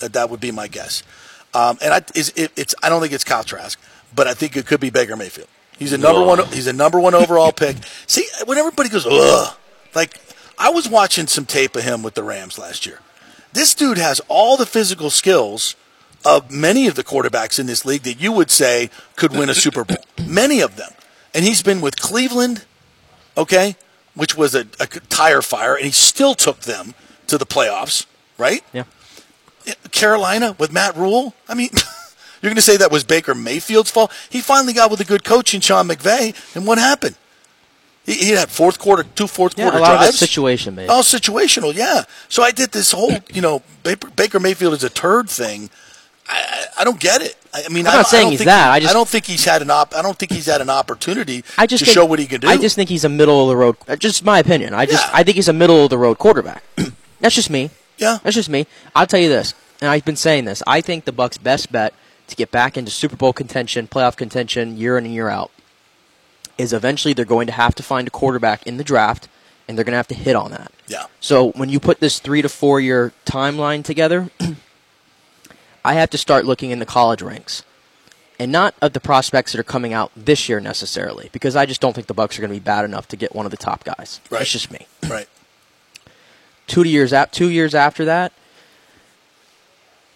That 0.00 0.12
that 0.14 0.30
would 0.30 0.40
be 0.40 0.50
my 0.50 0.68
guess. 0.68 1.02
Um, 1.54 1.78
and 1.82 1.92
I, 1.92 2.02
is, 2.14 2.32
it, 2.36 2.52
it's 2.56 2.74
I 2.82 2.88
don't 2.88 3.00
think 3.00 3.12
it's 3.12 3.24
Kyle 3.24 3.44
Trask, 3.44 3.78
but 4.14 4.26
I 4.26 4.34
think 4.34 4.56
it 4.56 4.66
could 4.66 4.80
be 4.80 4.90
Baker 4.90 5.16
Mayfield. 5.16 5.48
He's 5.78 5.92
a 5.92 5.98
number 5.98 6.22
one. 6.22 6.46
He's 6.48 6.66
a 6.66 6.72
number 6.72 7.00
one 7.00 7.14
overall 7.14 7.52
pick. 7.52 7.76
See, 8.06 8.26
when 8.44 8.58
everybody 8.58 8.90
goes, 8.90 9.06
ugh, 9.06 9.56
like 9.94 10.20
I 10.58 10.70
was 10.70 10.88
watching 10.88 11.26
some 11.26 11.46
tape 11.46 11.74
of 11.74 11.82
him 11.82 12.02
with 12.02 12.14
the 12.14 12.22
Rams 12.22 12.58
last 12.58 12.84
year. 12.84 13.00
This 13.52 13.74
dude 13.74 13.98
has 13.98 14.20
all 14.28 14.56
the 14.56 14.66
physical 14.66 15.10
skills 15.10 15.74
of 16.24 16.50
many 16.50 16.86
of 16.86 16.94
the 16.94 17.02
quarterbacks 17.02 17.58
in 17.58 17.66
this 17.66 17.84
league 17.84 18.02
that 18.02 18.20
you 18.20 18.30
would 18.30 18.50
say 18.50 18.90
could 19.16 19.32
win 19.32 19.48
a 19.48 19.54
Super 19.54 19.84
Bowl. 19.84 20.04
many 20.26 20.60
of 20.60 20.76
them, 20.76 20.92
and 21.34 21.44
he's 21.44 21.62
been 21.62 21.80
with 21.80 21.98
Cleveland, 21.98 22.64
okay, 23.36 23.76
which 24.14 24.36
was 24.36 24.54
a, 24.54 24.66
a 24.78 24.86
tire 24.86 25.42
fire, 25.42 25.74
and 25.74 25.86
he 25.86 25.90
still 25.90 26.34
took 26.34 26.60
them 26.60 26.94
to 27.26 27.38
the 27.38 27.46
playoffs, 27.46 28.06
right? 28.36 28.62
Yeah. 28.72 28.84
Carolina 29.90 30.54
with 30.58 30.72
Matt 30.72 30.96
Rhule. 30.96 31.34
I 31.48 31.54
mean, 31.54 31.70
you're 32.42 32.50
going 32.50 32.56
to 32.56 32.62
say 32.62 32.76
that 32.76 32.90
was 32.90 33.04
Baker 33.04 33.34
Mayfield's 33.34 33.90
fault? 33.90 34.12
He 34.30 34.40
finally 34.40 34.72
got 34.72 34.90
with 34.90 35.00
a 35.00 35.04
good 35.04 35.24
coach 35.24 35.54
in 35.54 35.60
Sean 35.60 35.88
McVay, 35.88 36.34
and 36.56 36.66
what 36.66 36.78
happened? 36.78 37.16
He, 38.06 38.14
he 38.14 38.30
had 38.30 38.50
fourth 38.50 38.78
quarter, 38.78 39.04
two 39.14 39.26
fourth 39.26 39.58
Yeah, 39.58 39.64
quarter 39.64 39.78
a 39.78 39.80
lot 39.82 39.90
of 39.92 39.98
drives. 40.00 40.08
it's 40.10 40.18
situation 40.18 40.74
based. 40.74 40.90
Oh, 40.90 41.00
situational, 41.00 41.74
yeah. 41.74 42.04
So 42.28 42.42
I 42.42 42.50
did 42.50 42.72
this 42.72 42.92
whole, 42.92 43.12
you 43.32 43.42
know, 43.42 43.62
Baker, 43.82 44.40
Mayfield 44.40 44.72
is 44.74 44.82
a 44.84 44.88
turd 44.90 45.28
thing. 45.28 45.68
I, 46.28 46.64
I, 46.78 46.80
I 46.80 46.84
don't 46.84 46.98
get 47.00 47.20
it. 47.22 47.36
I, 47.52 47.64
I 47.66 47.68
mean, 47.68 47.86
I'm 47.86 47.92
I 47.92 47.96
not 47.96 48.06
I 48.06 48.08
saying 48.08 48.22
don't 48.24 48.30
he's 48.32 48.44
that. 48.44 48.70
I 48.70 48.80
just- 48.80 48.90
I 48.90 48.94
don't 48.94 49.08
think 49.08 49.26
he's 49.26 49.44
had 49.44 49.60
an 49.62 49.70
op. 49.70 49.94
I 49.94 50.00
don't 50.00 50.16
think 50.18 50.32
he's 50.32 50.46
had 50.46 50.60
an 50.62 50.70
opportunity 50.70 51.44
I 51.58 51.66
just 51.66 51.80
to 51.80 51.84
think, 51.86 51.94
show 51.94 52.06
what 52.06 52.18
he 52.20 52.26
can 52.26 52.40
do. 52.40 52.48
I 52.48 52.56
just 52.56 52.74
think 52.76 52.88
he's 52.88 53.04
a 53.04 53.08
middle 53.08 53.42
of 53.42 53.48
the 53.48 53.56
road. 53.56 53.76
Just 53.98 54.24
my 54.24 54.38
opinion. 54.38 54.72
I 54.72 54.86
just 54.86 55.04
Yeah. 55.06 55.10
I 55.12 55.22
think 55.24 55.34
he's 55.36 55.48
a 55.48 55.52
middle 55.52 55.84
of 55.84 55.90
the 55.90 55.98
road 55.98 56.18
quarterback. 56.18 56.62
That's 57.20 57.34
just 57.34 57.50
me. 57.50 57.70
Yeah, 58.00 58.18
That's 58.22 58.34
just 58.34 58.48
me. 58.48 58.66
I'll 58.96 59.06
tell 59.06 59.20
you 59.20 59.28
this, 59.28 59.54
and 59.80 59.90
I've 59.90 60.04
been 60.04 60.16
saying 60.16 60.46
this. 60.46 60.62
I 60.66 60.80
think 60.80 61.04
the 61.04 61.12
Bucs' 61.12 61.40
best 61.40 61.70
bet 61.70 61.94
to 62.28 62.36
get 62.36 62.50
back 62.50 62.76
into 62.76 62.90
Super 62.90 63.16
Bowl 63.16 63.32
contention, 63.32 63.86
playoff 63.86 64.16
contention, 64.16 64.76
year 64.76 64.96
in 64.96 65.04
and 65.04 65.14
year 65.14 65.28
out, 65.28 65.50
is 66.56 66.72
eventually 66.72 67.12
they're 67.14 67.24
going 67.24 67.46
to 67.46 67.52
have 67.52 67.74
to 67.74 67.82
find 67.82 68.08
a 68.08 68.10
quarterback 68.10 68.66
in 68.66 68.76
the 68.76 68.84
draft, 68.84 69.28
and 69.68 69.76
they're 69.76 69.84
going 69.84 69.92
to 69.92 69.98
have 69.98 70.08
to 70.08 70.14
hit 70.14 70.34
on 70.34 70.50
that. 70.50 70.72
yeah, 70.86 71.06
So 71.20 71.50
when 71.52 71.68
you 71.68 71.78
put 71.78 72.00
this 72.00 72.18
three 72.18 72.42
to 72.42 72.48
four 72.48 72.80
year 72.80 73.12
timeline 73.24 73.84
together, 73.84 74.30
I 75.84 75.94
have 75.94 76.10
to 76.10 76.18
start 76.18 76.44
looking 76.44 76.70
in 76.70 76.78
the 76.78 76.86
college 76.86 77.22
ranks, 77.22 77.62
and 78.38 78.50
not 78.52 78.74
of 78.80 78.92
the 78.92 79.00
prospects 79.00 79.52
that 79.52 79.58
are 79.58 79.64
coming 79.64 79.92
out 79.92 80.10
this 80.16 80.48
year 80.48 80.60
necessarily, 80.60 81.28
because 81.32 81.56
I 81.56 81.66
just 81.66 81.80
don't 81.80 81.94
think 81.94 82.06
the 82.06 82.14
Bucs 82.14 82.38
are 82.38 82.42
going 82.42 82.50
to 82.50 82.56
be 82.56 82.64
bad 82.64 82.84
enough 82.84 83.08
to 83.08 83.16
get 83.16 83.34
one 83.34 83.44
of 83.46 83.50
the 83.50 83.56
top 83.58 83.84
guys. 83.84 84.20
Right. 84.30 84.38
That's 84.38 84.52
just 84.52 84.70
me. 84.70 84.86
right. 85.08 85.28
Two 86.70 86.84
years 86.84 87.12
ap- 87.12 87.32
two 87.32 87.50
years 87.50 87.74
after 87.74 88.04
that, 88.04 88.32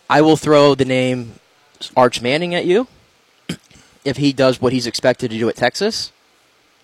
I 0.09 0.21
will 0.21 0.37
throw 0.37 0.77
the 0.77 0.85
name 0.85 1.41
Arch 1.97 2.23
Manning 2.23 2.55
at 2.55 2.65
you. 2.65 2.87
If 4.05 4.19
he 4.19 4.33
does 4.33 4.61
what 4.61 4.73
he's 4.73 4.87
expected 4.87 5.33
to 5.33 5.39
do 5.39 5.49
at 5.49 5.57
Texas, 5.57 6.13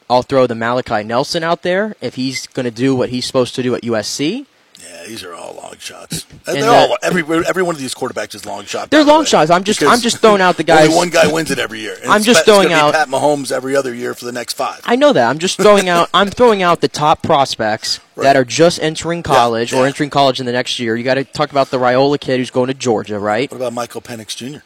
I'll 0.08 0.22
throw 0.22 0.48
the 0.48 0.56
Malachi 0.56 1.04
Nelson 1.04 1.44
out 1.44 1.62
there. 1.62 1.94
If 2.00 2.16
he's 2.16 2.48
going 2.48 2.64
to 2.64 2.72
do 2.72 2.96
what 2.96 3.10
he's 3.10 3.26
supposed 3.26 3.54
to 3.54 3.62
do 3.62 3.74
at 3.76 3.82
USC, 3.82 4.46
Yeah, 4.82 5.04
these 5.06 5.22
are 5.24 5.34
all 5.34 5.54
long 5.54 5.74
shots. 5.78 6.26
And 6.46 6.56
They're 6.56 6.62
that- 6.64 6.90
all 6.90 6.96
every 7.02 7.22
every 7.46 7.62
one 7.62 7.74
of 7.74 7.80
these 7.80 7.94
quarterbacks 7.94 8.34
is 8.34 8.46
long 8.46 8.64
shot. 8.64 8.90
They're 8.90 9.04
long 9.04 9.20
way, 9.20 9.26
shots. 9.26 9.50
I'm 9.50 9.64
just- 9.64 9.82
I'm 9.82 10.00
just 10.00 10.18
throwing 10.18 10.40
out 10.40 10.56
the 10.56 10.62
guys- 10.72 10.86
Only 10.86 10.96
one 10.96 11.10
guy 11.10 11.30
wins 11.32 11.50
it 11.50 11.58
every 11.58 11.80
year. 11.80 11.96
And 12.02 12.10
I'm 12.10 12.22
just 12.22 12.44
throwing 12.44 12.72
out- 12.72 12.94
Pat 12.94 13.08
Mahomes 13.08 13.52
every 13.52 13.76
other 13.76 13.94
year 13.94 14.14
for 14.14 14.24
the 14.24 14.32
next 14.32 14.54
five. 14.54 14.80
I 14.84 14.96
know 14.96 15.12
that. 15.12 15.28
I'm 15.28 15.38
just 15.38 15.56
throwing 15.56 15.88
out. 15.88 16.08
I'm 16.14 16.30
throwing 16.30 16.62
out 16.62 16.80
the 16.80 16.88
top 16.88 17.22
prospects 17.22 18.00
Right. 18.16 18.24
that 18.24 18.36
are 18.36 18.44
just 18.44 18.80
entering 18.82 19.22
college 19.22 19.72
or 19.72 19.76
yeah. 19.82 19.86
entering 19.86 20.10
college 20.10 20.40
in 20.40 20.46
the 20.46 20.52
next 20.52 20.78
year. 20.78 20.94
You 20.96 21.04
got 21.04 21.14
to 21.14 21.24
talk 21.24 21.50
about 21.50 21.70
the 21.70 21.78
Raiola 21.78 22.20
kid 22.20 22.38
who's 22.38 22.50
going 22.50 22.66
to 22.68 22.74
Georgia, 22.74 23.18
right? 23.18 23.50
What 23.50 23.56
about 23.56 23.72
Michael 23.72 24.00
Penix 24.02 24.36
Jr. 24.36 24.60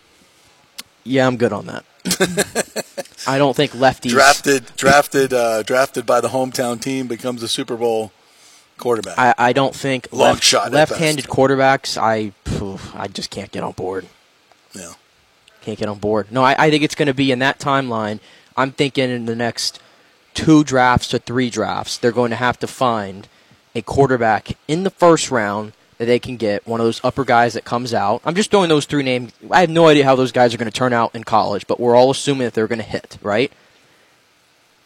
Yeah, 1.04 1.26
I'm 1.26 1.36
good 1.36 1.52
on 1.52 1.66
that. 1.66 1.84
I 3.26 3.38
don't 3.38 3.54
think 3.54 3.72
lefties. 3.72 4.10
Drafted, 4.10 4.74
drafted, 4.76 5.32
uh, 5.32 5.62
drafted 5.62 6.04
by 6.06 6.20
the 6.20 6.28
hometown 6.28 6.80
team, 6.80 7.06
becomes 7.06 7.42
a 7.42 7.48
Super 7.48 7.76
Bowl 7.76 8.10
quarterback. 8.78 9.18
I, 9.18 9.34
I 9.38 9.52
don't 9.52 9.74
think 9.74 10.08
Long 10.12 10.28
left, 10.32 10.42
shot 10.42 10.72
left-handed 10.72 11.26
quarterbacks. 11.26 11.96
I 11.96 12.32
phew, 12.44 12.78
I 12.94 13.08
just 13.08 13.30
can't 13.30 13.50
get 13.50 13.62
on 13.62 13.72
board. 13.72 14.06
yeah. 14.74 14.92
Can't 15.62 15.78
get 15.78 15.88
on 15.88 15.98
board. 15.98 16.30
No, 16.30 16.42
I, 16.42 16.66
I 16.66 16.70
think 16.70 16.82
it's 16.82 16.94
going 16.94 17.06
to 17.06 17.14
be 17.14 17.32
in 17.32 17.38
that 17.38 17.58
timeline. 17.58 18.20
I'm 18.56 18.70
thinking 18.72 19.08
in 19.08 19.24
the 19.24 19.34
next 19.34 19.80
two 20.34 20.62
drafts 20.62 21.08
to 21.08 21.18
three 21.18 21.48
drafts, 21.48 21.96
they're 21.96 22.12
going 22.12 22.30
to 22.30 22.36
have 22.36 22.58
to 22.58 22.66
find 22.66 23.26
a 23.74 23.80
quarterback 23.80 24.56
in 24.68 24.82
the 24.84 24.90
first 24.90 25.30
round 25.30 25.72
that 25.96 26.04
they 26.06 26.18
can 26.18 26.36
get, 26.36 26.66
one 26.66 26.80
of 26.80 26.86
those 26.86 27.00
upper 27.04 27.24
guys 27.24 27.54
that 27.54 27.64
comes 27.64 27.94
out. 27.94 28.20
I'm 28.24 28.34
just 28.34 28.50
throwing 28.50 28.68
those 28.68 28.84
three 28.84 29.02
names. 29.02 29.32
I 29.50 29.60
have 29.60 29.70
no 29.70 29.86
idea 29.86 30.04
how 30.04 30.16
those 30.16 30.32
guys 30.32 30.52
are 30.52 30.58
going 30.58 30.70
to 30.70 30.76
turn 30.76 30.92
out 30.92 31.14
in 31.14 31.24
college, 31.24 31.66
but 31.66 31.80
we're 31.80 31.96
all 31.96 32.10
assuming 32.10 32.44
that 32.44 32.52
they're 32.54 32.66
going 32.68 32.80
to 32.80 32.84
hit, 32.84 33.16
right? 33.22 33.50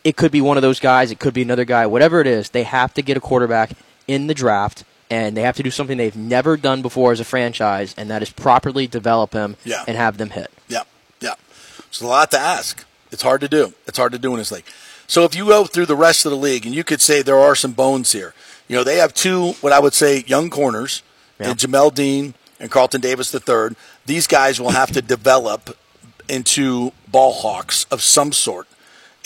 It 0.08 0.16
could 0.16 0.32
be 0.32 0.40
one 0.40 0.56
of 0.56 0.62
those 0.62 0.80
guys, 0.80 1.10
it 1.10 1.18
could 1.18 1.34
be 1.34 1.42
another 1.42 1.66
guy, 1.66 1.84
whatever 1.86 2.18
it 2.22 2.26
is, 2.26 2.48
they 2.48 2.62
have 2.62 2.94
to 2.94 3.02
get 3.02 3.18
a 3.18 3.20
quarterback 3.20 3.72
in 4.06 4.26
the 4.26 4.32
draft. 4.32 4.84
And 5.10 5.36
they 5.36 5.42
have 5.42 5.56
to 5.56 5.62
do 5.62 5.70
something 5.70 5.98
they've 5.98 6.16
never 6.16 6.56
done 6.56 6.80
before 6.80 7.12
as 7.12 7.20
a 7.20 7.24
franchise, 7.24 7.94
and 7.98 8.08
that 8.10 8.22
is 8.22 8.30
properly 8.30 8.86
develop 8.86 9.32
him 9.34 9.56
Yeah. 9.64 9.84
and 9.86 9.96
have 9.98 10.16
them 10.16 10.30
hit. 10.30 10.50
Yeah, 10.66 10.82
yeah. 11.20 11.34
It's 11.88 12.00
a 12.00 12.06
lot 12.06 12.30
to 12.30 12.38
ask. 12.38 12.84
It's 13.10 13.22
hard 13.22 13.40
to 13.42 13.48
do. 13.48 13.74
It's 13.86 13.98
hard 13.98 14.12
to 14.12 14.18
do 14.18 14.32
in 14.32 14.38
this 14.38 14.50
league. 14.52 14.64
So 15.06 15.24
if 15.24 15.34
you 15.34 15.46
go 15.46 15.64
through 15.66 15.86
the 15.86 15.96
rest 15.96 16.24
of 16.26 16.30
the 16.30 16.36
league, 16.38 16.64
and 16.66 16.74
you 16.74 16.84
could 16.84 17.00
say 17.02 17.20
there 17.22 17.38
are 17.38 17.54
some 17.54 17.72
bones 17.72 18.12
here. 18.12 18.32
You 18.66 18.76
know, 18.76 18.84
they 18.84 18.96
have 18.96 19.12
two, 19.12 19.52
what 19.62 19.72
I 19.74 19.78
would 19.78 19.94
say, 19.94 20.24
young 20.26 20.48
corners, 20.50 21.02
Yeah. 21.40 21.50
and 21.50 21.58
Jamel 21.58 21.94
Dean 21.94 22.32
and 22.60 22.70
Carlton 22.70 23.00
Davis 23.02 23.34
III. 23.34 23.76
These 24.06 24.26
guys 24.26 24.58
will 24.60 24.70
have 24.72 24.90
to 24.92 25.00
develop 25.02 25.76
into 26.28 26.92
ball 27.06 27.32
hawks 27.32 27.84
of 27.90 28.02
some 28.02 28.32
sort. 28.32 28.66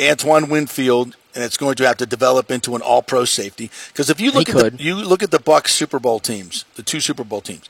Antoine 0.00 0.48
Winfield, 0.48 1.16
and 1.34 1.44
it's 1.44 1.56
going 1.56 1.76
to 1.76 1.86
have 1.86 1.96
to 1.98 2.06
develop 2.06 2.50
into 2.50 2.74
an 2.74 2.82
All-Pro 2.82 3.24
safety. 3.24 3.70
Because 3.88 4.10
if 4.10 4.20
you 4.20 4.30
look 4.30 4.48
He 4.48 4.52
at 4.52 4.58
could. 4.58 4.78
the 4.78 4.82
you 4.82 4.94
look 4.96 5.22
at 5.22 5.30
the 5.30 5.38
Bucs 5.38 5.68
Super 5.68 5.98
Bowl 5.98 6.20
teams, 6.20 6.64
the 6.76 6.82
two 6.82 7.00
Super 7.00 7.24
Bowl 7.24 7.40
teams, 7.40 7.68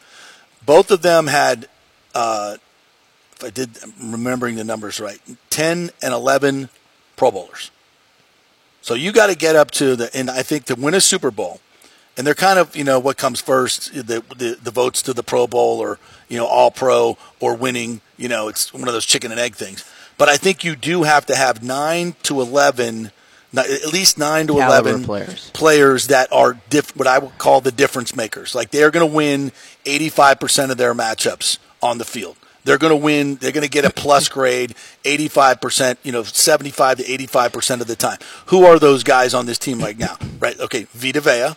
both 0.65 0.91
of 0.91 1.03
them 1.03 1.27
had 1.27 1.69
uh, 2.15 2.57
if 3.37 3.45
I 3.45 3.51
did 3.51 3.71
I'm 3.83 4.13
remembering 4.13 4.57
the 4.57 4.65
numbers 4.65 5.01
right, 5.01 5.21
10 5.51 5.91
and 6.03 6.15
11 6.15 6.69
Pro 7.17 7.31
Bowlers. 7.31 7.71
So 8.81 8.95
you 8.95 9.13
got 9.13 9.29
to 9.29 9.37
get 9.37 9.55
up 9.55 9.71
to 9.73 9.95
the, 9.95 10.17
and 10.17 10.29
I 10.29 10.43
think 10.43 10.65
to 10.67 10.75
win 10.75 10.95
a 10.95 11.01
Super 11.01 11.31
Bowl, 11.31 11.61
and 12.17 12.27
they're 12.27 12.35
kind 12.35 12.59
of, 12.59 12.77
you 12.77 12.85
know, 12.85 12.99
what 12.99 13.17
comes 13.17 13.41
first, 13.41 13.95
the, 13.95 14.23
the, 14.37 14.59
the 14.61 14.71
votes 14.71 15.03
to 15.03 15.15
the 15.15 15.23
Pro 15.23 15.47
Bowl 15.47 15.79
or, 15.79 15.99
you 16.29 16.37
know, 16.37 16.47
All 16.47 16.71
Pro 16.71 17.17
or 17.41 17.55
winning, 17.55 18.01
you 18.17 18.29
know, 18.29 18.49
it's 18.49 18.73
one 18.75 18.87
of 18.87 18.93
those 18.93 19.07
chicken 19.07 19.31
and 19.31 19.41
egg 19.41 19.55
things. 19.55 19.85
But 20.19 20.29
I 20.29 20.37
think 20.37 20.65
you 20.65 20.77
do 20.77 21.03
have 21.05 21.27
to 21.27 21.35
have 21.37 21.63
9 21.63 22.15
to 22.25 22.41
11, 22.41 23.11
at 23.57 23.93
least 23.93 24.19
9 24.19 24.47
to 24.49 24.55
Caliber 24.55 24.89
11 24.91 25.05
players. 25.05 25.51
players 25.53 26.07
that 26.09 26.33
are 26.33 26.59
diff- 26.71 26.97
what 26.97 27.07
I 27.09 27.19
would 27.19 27.37
call 27.39 27.61
the 27.61 27.73
difference 27.73 28.15
makers. 28.15 28.55
Like 28.55 28.71
they're 28.71 28.91
going 28.91 29.09
to 29.09 29.15
win 29.15 29.53
85% 29.85 30.71
of 30.71 30.77
their 30.79 30.95
matchups 30.95 31.59
on 31.83 31.99
the 31.99 32.05
field. 32.05 32.37
They're 32.65 32.79
going 32.79 32.93
to 32.93 32.97
win. 32.97 33.37
They're 33.37 33.51
going 33.51 33.65
to 33.65 33.69
get 33.71 33.85
a 33.85 33.91
plus 33.91 34.29
grade 34.29 34.77
85%, 35.05 35.97
you 36.05 36.13
know, 36.13 36.23
75 36.23 36.99
to 36.99 37.03
85% 37.05 37.81
of 37.81 37.87
the 37.89 37.97
time. 37.97 38.19
Who 38.47 38.65
are 38.65 38.79
those 38.79 39.03
guys 39.03 39.35
on 39.35 39.47
this 39.47 39.59
team 39.59 39.81
right 39.81 39.99
now? 39.99 40.17
Right. 40.39 40.59
Okay. 40.61 40.87
Vita 40.93 41.21
Vea, 41.21 41.57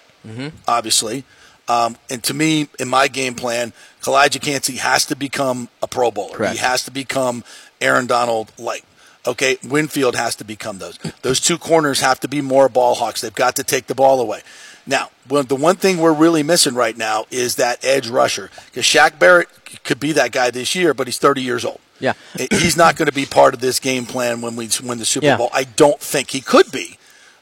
obviously. 0.68 1.24
Um, 1.68 1.98
and 2.12 2.24
to 2.24 2.34
me, 2.34 2.68
in 2.80 2.88
my 2.88 3.08
game 3.08 3.34
plan, 3.34 3.74
Calijah 4.02 4.40
Kancey 4.42 4.78
has 4.78 5.06
to 5.08 5.16
become 5.16 5.70
a 5.82 5.88
Pro 5.88 6.12
Bowler. 6.12 6.38
Correct. 6.38 6.54
He 6.54 6.60
has 6.60 6.84
to 6.86 6.92
become 6.92 7.44
Aaron 7.86 8.08
Donald 8.08 8.52
light. 8.58 8.84
Okay, 9.28 9.58
Winfield 9.64 10.16
has 10.16 10.36
to 10.38 10.44
become 10.44 10.78
those. 10.78 10.98
Those 11.22 11.40
two 11.40 11.58
corners 11.58 12.02
have 12.02 12.20
to 12.20 12.28
be 12.28 12.42
more 12.42 12.70
ball 12.70 12.96
hawks. 12.96 13.22
They've 13.22 13.34
got 13.34 13.56
to 13.56 13.64
take 13.64 13.88
the 13.88 13.96
ball 13.96 14.20
away. 14.22 14.42
Now, 14.86 15.10
well, 15.28 15.42
the 15.44 15.56
one 15.56 15.78
thing 15.78 15.98
we're 15.98 16.14
really 16.14 16.44
missing 16.44 16.76
right 16.76 16.96
now 16.96 17.26
is 17.32 17.56
that 17.56 17.84
edge 17.84 18.08
rusher 18.08 18.52
because 18.68 18.86
Shaq 18.86 19.18
Barrett 19.18 19.50
could 19.84 20.00
be 20.00 20.12
that 20.12 20.32
guy 20.32 20.52
this 20.52 20.76
year, 20.76 20.94
but 20.94 21.08
he's 21.08 21.18
30 21.18 21.42
years 21.42 21.66
old. 21.66 21.80
Yeah. 22.00 22.14
he's 22.52 22.78
not 22.78 22.98
going 22.98 23.08
to 23.08 23.12
be 23.14 23.26
part 23.26 23.54
of 23.56 23.62
this 23.62 23.80
game 23.80 24.06
plan 24.06 24.42
when 24.42 24.56
we 24.56 24.70
win 24.84 25.00
the 25.00 25.06
Super 25.06 25.26
Yeah. 25.26 25.38
Bowl. 25.38 25.50
I 25.54 25.64
don't 25.64 26.00
think 26.00 26.30
he 26.30 26.42
could 26.42 26.72
be, 26.72 26.98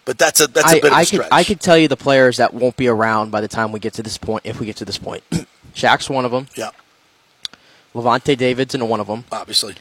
but 0.06 0.18
that's 0.18 0.40
a 0.40 0.48
that's 0.48 0.72
a 0.72 0.78
I, 0.78 0.80
bit 0.80 0.92
of 0.94 0.98
a 1.00 1.06
stretch. 1.06 1.22
could 1.24 1.34
I 1.34 1.44
could 1.44 1.60
tell 1.60 1.78
you 1.78 1.88
the 1.90 1.98
players 1.98 2.38
that 2.38 2.54
won't 2.54 2.78
be 2.78 2.88
around 2.88 3.32
by 3.32 3.42
the 3.42 3.48
time 3.50 3.72
we 3.74 3.80
get 3.82 3.94
to 3.96 4.04
this 4.04 4.18
point. 4.18 4.46
If 4.46 4.60
we 4.62 4.66
get 4.66 4.78
to 4.78 4.86
this 4.86 4.98
point, 5.00 5.24
Shaq's 5.76 6.10
one 6.10 6.24
of 6.24 6.32
them. 6.32 6.48
yeah, 6.56 6.70
Lavonte 7.94 8.24
David's 8.38 8.40
Davidson 8.74 8.88
one 8.88 9.00
of 9.00 9.08
them. 9.08 9.26
obviously, 9.32 9.76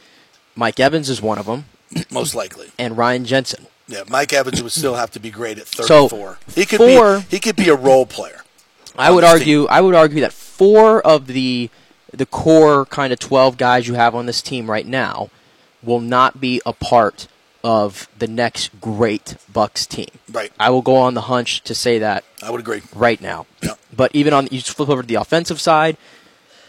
Mike 0.55 0.79
Evans 0.79 1.09
is 1.09 1.21
one 1.21 1.37
of 1.37 1.45
them, 1.45 1.65
most 2.11 2.35
likely. 2.35 2.69
and 2.77 2.97
Ryan 2.97 3.25
Jensen. 3.25 3.67
Yeah, 3.87 4.03
Mike 4.07 4.31
Evans 4.33 4.63
would 4.63 4.71
still 4.71 4.95
have 4.95 5.11
to 5.11 5.19
be 5.19 5.29
great 5.29 5.57
at 5.59 5.67
So, 5.67 6.07
34. 6.07 6.37
he 6.55 6.65
could 6.65 6.77
four- 6.77 7.19
be 7.19 7.25
he 7.29 7.39
could 7.39 7.55
be 7.55 7.69
a 7.69 7.75
role 7.75 8.05
player. 8.05 8.41
I 8.97 9.11
would 9.11 9.23
argue. 9.23 9.65
I 9.67 9.81
would 9.81 9.95
argue 9.95 10.21
that 10.21 10.31
four 10.33 11.01
of 11.05 11.27
the 11.27 11.69
the 12.13 12.25
core 12.27 12.85
kind 12.85 13.11
of 13.11 13.19
twelve 13.19 13.57
guys 13.57 13.87
you 13.87 13.95
have 13.95 14.13
on 14.15 14.25
this 14.27 14.41
team 14.41 14.69
right 14.69 14.85
now 14.85 15.29
will 15.81 15.99
not 15.99 16.39
be 16.39 16.61
a 16.65 16.71
part 16.73 17.27
of 17.63 18.07
the 18.19 18.27
next 18.27 18.69
great 18.79 19.35
Bucs 19.51 19.87
team. 19.87 20.09
Right. 20.31 20.51
I 20.59 20.69
will 20.69 20.81
go 20.83 20.95
on 20.97 21.13
the 21.15 21.21
hunch 21.21 21.61
to 21.63 21.73
say 21.73 21.97
that 21.99 22.23
I 22.43 22.51
would 22.51 22.59
agree. 22.59 22.81
right 22.93 23.19
now. 23.19 23.47
Yeah. 23.63 23.73
But 23.95 24.11
even 24.13 24.31
on 24.33 24.47
you 24.51 24.61
flip 24.61 24.89
over 24.89 25.01
to 25.01 25.07
the 25.07 25.15
offensive 25.15 25.59
side, 25.59 25.97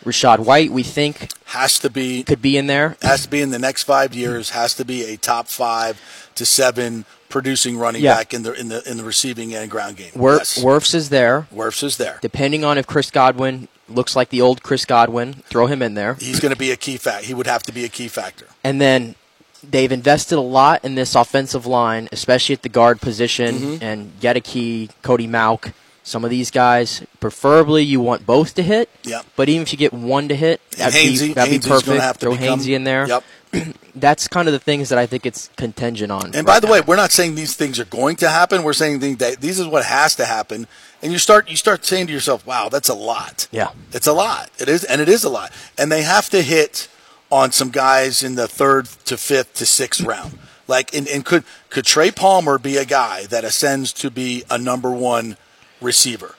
Rachaad 0.05 0.41
White, 0.41 0.71
we 0.71 0.83
think 0.83 1.31
Has 1.47 1.79
to 1.81 1.91
be 1.91 2.23
could 2.23 2.43
be 2.43 2.57
in 2.57 2.67
there. 2.67 2.97
has 3.03 3.23
to 3.25 3.31
be 3.31 3.41
in 3.41 3.51
the 3.51 3.59
next 3.59 3.85
five 3.85 4.15
years. 4.15 4.51
Has 4.51 4.75
to 4.75 4.85
be 4.85 5.05
a 5.05 5.17
top 5.17 5.49
five 5.49 6.01
to 6.35 6.45
seven 6.45 7.05
producing 7.29 7.79
running 7.79 8.03
Yeah. 8.03 8.15
back 8.15 8.35
in 8.35 8.43
the 8.43 8.53
in 8.53 8.69
the 8.69 8.89
in 8.89 8.97
the 8.97 9.05
receiving 9.05 9.55
and 9.55 9.71
ground 9.71 9.97
game. 9.97 10.13
Wor- 10.15 10.37
yes. 10.39 10.59
Wirfs 10.59 10.95
is 10.95 11.09
there. 11.09 11.47
Wirfs 11.55 11.83
is 11.83 11.97
there. 11.97 12.19
Depending 12.21 12.65
on 12.65 12.79
if 12.79 12.87
Chris 12.87 13.11
Godwin 13.11 13.69
looks 13.89 14.15
like 14.17 14.31
the 14.31 14.41
old 14.41 14.63
Chris 14.63 14.85
Godwin, 14.85 15.43
throw 15.49 15.67
him 15.67 15.83
in 15.83 15.95
there. 15.95 16.15
He's 16.15 16.41
going 16.41 16.53
to 16.53 16.59
be 16.59 16.71
a 16.71 16.77
key 16.77 16.97
fact. 16.97 17.25
He 17.27 17.35
would 17.35 17.47
have 17.47 17.63
to 17.65 17.73
be 17.73 17.85
a 17.85 17.89
key 17.89 18.09
factor. 18.09 18.47
And 18.63 18.81
then 18.81 19.15
they've 19.63 19.93
invested 19.93 20.37
a 20.37 20.41
lot 20.41 20.85
in 20.85 20.95
this 20.95 21.15
offensive 21.15 21.67
line, 21.67 22.09
especially 22.13 22.55
at 22.55 22.63
the 22.63 22.69
guard 22.69 23.01
position, 23.01 23.55
Mm-hmm. 23.57 23.85
and 23.85 24.13
Goedeke, 24.21 24.91
Cody 25.03 25.27
Mauk. 25.27 25.73
Some 26.07 26.23
of 26.23 26.31
these 26.31 26.51
guys, 26.51 27.03
preferably 27.19 27.83
you 27.83 27.99
want 27.99 28.27
both 28.27 28.55
to 28.57 28.63
hit. 28.63 28.91
Yep. 29.05 29.25
But 29.37 29.49
even 29.49 29.63
if 29.63 29.73
you 29.73 29.79
get 29.79 29.93
one 29.95 30.29
to 30.29 30.37
hit, 30.37 30.61
that'd 30.73 30.93
be, 30.93 31.33
that'd 31.33 31.63
be 31.63 31.67
perfect. 31.67 31.99
have 32.01 32.19
to 32.19 32.27
Throw 32.27 32.37
become- 32.37 32.61
Hainsey 32.61 32.75
in 32.77 32.85
there. 32.85 33.09
Yep. 33.09 33.25
that's 33.95 34.29
kind 34.29 34.47
of 34.49 34.53
the 34.53 34.59
things 34.59 34.91
that 34.91 34.99
I 34.99 35.07
think 35.07 35.25
it's 35.25 35.49
contingent 35.57 36.13
on. 36.13 36.35
And 36.35 36.47
by 36.47 36.61
the 36.61 36.67
way, 36.67 36.81
we're 36.83 36.97
not 36.97 37.11
saying 37.11 37.37
these 37.37 37.57
things 37.57 37.81
are 37.81 37.85
going 37.87 38.17
to 38.17 38.29
happen. 38.29 38.63
We're 38.65 38.73
saying 38.75 38.99
that 39.17 39.41
these 39.41 39.59
is 39.59 39.67
what 39.67 39.85
has 39.85 40.15
to 40.17 40.27
happen. 40.27 40.67
And 41.03 41.13
you 41.13 41.19
start 41.19 41.49
you 41.49 41.57
start 41.57 41.85
saying 41.85 42.09
to 42.09 42.13
yourself, 42.13 42.45
"Wow, 42.47 42.69
that's 42.69 42.89
a 42.89 42.95
lot." 42.95 43.47
Yeah. 43.51 43.71
it's 43.93 44.07
a 44.07 44.13
lot. 44.13 44.51
It 44.59 44.69
is, 44.69 44.85
and 44.85 45.01
it 45.01 45.09
is 45.09 45.23
a 45.25 45.29
lot. 45.31 45.53
And 45.79 45.91
they 45.93 46.03
have 46.03 46.29
to 46.31 46.43
hit 46.43 46.89
on 47.31 47.53
some 47.53 47.71
guys 47.71 48.23
in 48.23 48.35
the 48.35 48.49
third 48.49 48.87
to 49.07 49.17
fifth 49.17 49.55
to 49.55 49.67
sixth 49.67 50.01
round. 50.05 50.39
Like, 50.67 50.95
and, 50.95 51.07
and 51.07 51.25
could 51.25 51.45
could 51.71 51.85
Trey 51.85 52.11
Palmer 52.11 52.59
be 52.59 52.77
a 52.77 52.85
guy 52.85 53.27
that 53.27 53.45
ascends 53.45 53.93
to 53.95 54.11
be 54.11 54.45
a 54.51 54.59
number 54.59 54.91
one 54.91 55.37
receiver? 55.85 56.35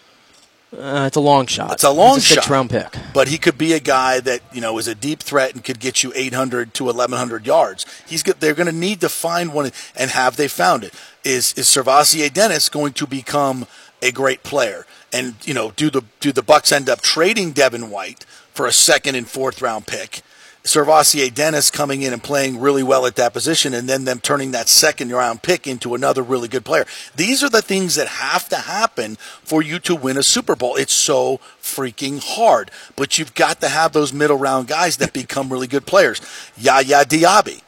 Uh, 0.78 1.06
it's 1.08 1.16
a 1.16 1.22
long 1.22 1.46
shot. 1.46 1.72
It's 1.72 1.84
a 1.86 1.90
long 1.90 2.16
He's 2.16 2.32
a 2.32 2.36
shot. 2.36 2.50
round 2.50 2.70
pick. 2.70 2.88
But 3.14 3.30
he 3.30 3.38
could 3.38 3.58
be 3.58 3.72
a 3.72 3.80
guy 3.80 4.20
that 4.20 4.42
you 4.52 4.60
know 4.60 4.78
is 4.78 4.88
a 4.88 4.96
deep 4.96 5.20
threat 5.20 5.54
and 5.54 5.64
could 5.64 5.80
get 5.80 6.04
you 6.04 6.12
800 6.14 6.74
to 6.74 6.86
1100 6.86 7.46
yards. 7.46 7.86
He's 8.06 8.24
they're 8.24 8.54
going 8.54 8.68
to 8.68 8.74
need 8.76 9.00
to 9.02 9.08
find 9.10 9.54
one, 9.54 9.72
and 9.96 10.12
have 10.12 10.36
they 10.36 10.50
found 10.50 10.84
it? 10.84 10.94
Is 11.24 11.54
is 11.54 11.68
SirVocea 11.68 12.34
Dennis 12.34 12.68
going 12.68 12.92
to 12.94 13.08
become 13.08 13.68
a 14.02 14.12
great 14.12 14.44
player? 14.44 14.86
And 15.14 15.36
you 15.46 15.54
know, 15.54 15.72
do 15.72 15.90
the 15.90 16.02
do 16.20 16.34
the 16.34 16.44
Bucs 16.44 16.74
end 16.74 16.90
up 16.90 17.00
trading 17.02 17.52
Devin 17.54 17.90
White 17.90 18.26
for 18.54 18.66
a 18.66 18.74
second 18.74 19.16
and 19.16 19.30
fourth 19.30 19.62
round 19.62 19.88
pick? 19.88 20.22
SirVocea 20.66 21.32
Dennis 21.32 21.70
coming 21.70 22.02
in 22.02 22.12
and 22.12 22.24
playing 22.24 22.60
really 22.60 22.82
well 22.82 23.06
at 23.06 23.16
that 23.18 23.34
position, 23.34 23.76
and 23.76 23.88
then 23.88 24.06
them 24.06 24.20
turning 24.20 24.50
that 24.52 24.68
second 24.68 25.12
round 25.12 25.44
pick 25.44 25.68
into 25.68 25.94
another 25.94 26.24
really 26.24 26.48
good 26.48 26.66
player. 26.66 26.86
These 27.16 27.44
are 27.44 27.50
the 27.50 27.62
things 27.62 27.94
that 27.96 28.08
have 28.08 28.50
to 28.50 28.56
happen 28.56 29.16
for 29.44 29.62
you 29.62 29.78
to 29.80 29.96
win 29.96 30.18
a 30.18 30.24
Super 30.24 30.56
Bowl. 30.56 30.76
It's 30.76 30.92
so 30.92 31.38
freaking 31.62 32.20
hard, 32.20 32.72
but 32.96 33.20
you've 33.20 33.36
got 33.36 33.62
to 33.62 33.70
have 33.70 33.94
those 33.94 34.12
middle 34.12 34.38
round 34.38 34.68
guys 34.68 34.98
that 34.98 35.14
become 35.14 35.54
really 35.54 35.68
good 35.68 35.86
players. 35.86 36.20
Yaya 36.58 37.06
Diaby. 37.06 37.62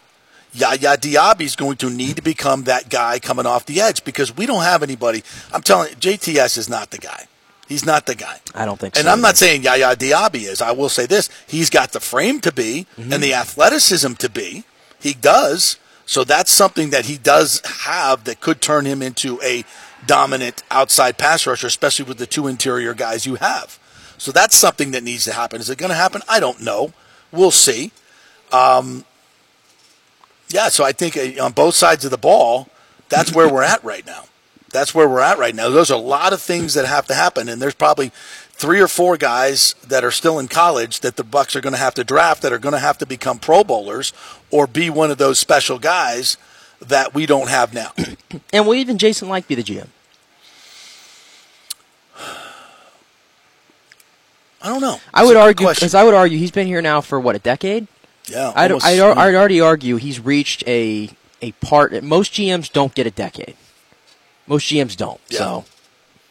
Yaya 0.53 0.97
Diaby 0.97 1.41
is 1.41 1.55
going 1.55 1.77
to 1.77 1.91
need 1.91 2.15
to 2.15 2.23
become 2.23 2.63
that 2.63 2.89
guy 2.89 3.19
coming 3.19 3.45
off 3.45 3.67
the 3.67 3.79
edge 3.79 4.03
because 4.03 4.35
we 4.35 4.47
don't 4.47 4.63
have 4.63 4.81
anybody. 4.81 5.23
I'm 5.53 5.61
telling 5.61 5.89
you, 5.89 5.95
JTS 5.97 6.57
is 6.57 6.67
not 6.67 6.89
the 6.89 6.97
guy. 6.97 7.27
He's 7.67 7.85
not 7.85 8.05
the 8.05 8.15
guy. 8.15 8.39
I 8.55 8.65
don't 8.65 8.79
think 8.79 8.95
And 8.95 9.03
so. 9.03 9.09
And 9.09 9.09
I'm 9.09 9.21
not 9.21 9.35
saying 9.37 9.63
Yaya 9.63 9.95
Diaby 9.95 10.47
is. 10.47 10.61
I 10.61 10.71
will 10.71 10.89
say 10.89 11.05
this: 11.05 11.29
he's 11.47 11.69
got 11.69 11.91
the 11.91 11.99
frame 11.99 12.39
to 12.41 12.51
be 12.51 12.87
Mm-hmm. 12.97 13.13
and 13.13 13.21
the 13.23 13.33
athleticism 13.33 14.13
to 14.13 14.29
be. 14.29 14.63
He 14.99 15.13
does. 15.13 15.77
So 16.05 16.23
that's 16.23 16.51
something 16.51 16.91
that 16.91 17.05
he 17.05 17.17
does 17.17 17.61
have 17.85 18.23
that 18.23 18.39
could 18.39 18.61
turn 18.61 18.85
him 18.85 19.01
into 19.01 19.41
a 19.43 19.65
dominant 20.05 20.63
outside 20.71 21.17
pass 21.17 21.45
rusher, 21.45 21.67
especially 21.67 22.05
with 22.05 22.17
the 22.17 22.25
two 22.25 22.47
interior 22.47 22.93
guys 22.93 23.25
you 23.25 23.35
have. 23.35 23.77
So 24.17 24.31
that's 24.31 24.55
something 24.55 24.91
that 24.91 25.03
needs 25.03 25.25
to 25.25 25.33
happen. 25.33 25.59
Is 25.59 25.69
it 25.69 25.77
going 25.77 25.89
to 25.89 25.95
happen? 25.95 26.21
I 26.29 26.39
don't 26.39 26.61
know. 26.61 26.93
We'll 27.33 27.51
see. 27.51 27.91
Um, 28.53 29.03
yeah, 30.49 30.69
so 30.69 30.85
I 30.85 30.93
think 30.93 31.17
uh, 31.17 31.43
on 31.43 31.51
both 31.51 31.75
sides 31.75 32.05
of 32.05 32.11
the 32.11 32.17
ball, 32.17 32.69
that's 33.09 33.33
where 33.35 33.51
we're 33.51 33.63
at 33.63 33.83
right 33.83 34.05
now. 34.05 34.23
That's 34.77 34.93
where 34.93 35.09
we're 35.09 35.21
at 35.21 35.39
right 35.39 35.55
now. 35.55 35.69
There's 35.69 35.89
a 35.89 35.97
lot 35.97 36.33
of 36.33 36.39
things 36.41 36.75
that 36.75 36.85
have 36.85 37.07
to 37.07 37.15
happen, 37.15 37.49
and 37.49 37.59
there's 37.59 37.73
probably 37.73 38.11
three 38.51 38.79
or 38.79 38.87
four 38.87 39.17
guys 39.17 39.73
that 39.87 40.03
are 40.03 40.11
still 40.11 40.37
in 40.37 40.47
college 40.47 40.99
that 40.99 41.15
the 41.15 41.23
Bucs 41.23 41.55
are 41.55 41.61
going 41.61 41.73
to 41.73 41.79
have 41.79 41.95
to 41.95 42.03
draft 42.03 42.43
that 42.43 42.53
are 42.53 42.59
going 42.59 42.73
to 42.73 42.79
have 42.79 42.99
to 42.99 43.05
become 43.07 43.39
Pro 43.39 43.63
Bowlers 43.63 44.13
or 44.51 44.67
be 44.67 44.91
one 44.91 45.09
of 45.09 45.17
those 45.17 45.39
special 45.39 45.79
guys 45.79 46.37
that 46.79 47.15
we 47.15 47.25
don't 47.25 47.49
have 47.49 47.73
now. 47.73 47.91
And 48.53 48.67
will 48.67 48.75
even 48.75 48.99
Jason 48.99 49.29
Licht 49.29 49.47
be 49.47 49.55
the 49.55 49.63
GM? 49.63 49.87
I 54.61 54.69
don't 54.69 54.81
know. 54.81 54.99
I 55.13 55.23
would 55.25 55.35
argue 55.37 55.67
because 55.69 55.95
I 55.95 56.03
would 56.03 56.13
argue 56.13 56.37
he's 56.37 56.51
been 56.51 56.67
here 56.67 56.81
now 56.83 57.01
for 57.01 57.19
what 57.19 57.35
a 57.35 57.39
decade. 57.39 57.87
yeah, 58.27 58.51
I'd, 58.55 58.71
almost- 58.71 58.85
I'd, 58.85 58.99
I'd 58.99 59.33
already 59.35 59.59
argue 59.59 59.95
he's 59.95 60.19
reached 60.19 60.63
a 60.67 61.09
a 61.41 61.51
part. 61.53 62.03
Most 62.03 62.33
GMs 62.33 62.71
don't 62.71 62.93
get 62.93 63.07
a 63.07 63.11
decade. 63.11 63.55
Most 64.47 64.71
GMs 64.71 64.95
don't. 64.95 65.19
Yeah. 65.29 65.39
So, 65.39 65.65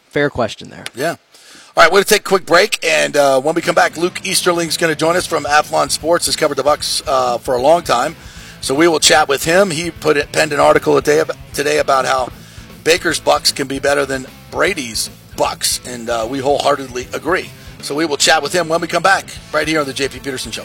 fair 0.09 0.31
question 0.31 0.71
there. 0.71 0.85
Yeah. 0.95 1.17
All 1.77 1.83
right, 1.83 1.93
we're 1.93 1.97
going 1.97 2.05
to 2.05 2.09
take 2.09 2.21
a 2.21 2.25
quick 2.25 2.47
break, 2.47 2.83
and 2.83 3.15
uh, 3.19 3.39
when 3.39 3.55
we 3.55 3.61
come 3.61 3.75
back, 3.75 3.99
Luke 3.99 4.25
Easterling's 4.25 4.79
going 4.79 4.91
to 4.91 4.99
join 4.99 5.15
us 5.15 5.27
from 5.27 5.45
Athlon 5.45 5.91
Sports. 5.91 6.25
Has 6.25 6.35
covered 6.35 6.57
the 6.57 6.63
Bucs 6.63 7.03
uh, 7.07 7.37
for 7.37 7.55
a 7.55 7.61
long 7.61 7.83
time, 7.83 8.17
so 8.63 8.75
we 8.75 8.89
will 8.89 8.99
chat 8.99 9.29
with 9.29 9.45
him. 9.45 9.71
He 9.71 9.91
put 9.91 10.17
it, 10.17 10.33
penned 10.33 10.55
an 10.55 10.61
article 10.61 10.95
today 10.95 11.19
about, 11.19 11.37
today 11.53 11.79
about 11.79 12.07
how 12.07 12.31
Baker's 12.83 13.21
Bucs 13.21 13.55
can 13.55 13.69
be 13.69 13.79
better 13.79 14.07
than 14.07 14.27
Brady's 14.51 15.11
Bucs, 15.37 15.87
and 15.87 16.09
uh, 16.09 16.27
we 16.31 16.39
wholeheartedly 16.39 17.09
agree. 17.13 17.51
So 17.83 17.95
we 17.95 18.07
will 18.07 18.17
chat 18.17 18.43
with 18.43 18.55
him 18.55 18.69
when 18.69 18.81
we 18.81 18.87
come 18.89 19.03
back, 19.03 19.27
right 19.53 19.69
here 19.69 19.81
on 19.81 19.87
the 19.87 19.93
JP 19.93 20.25
Peterson 20.25 20.53
Show. 20.53 20.65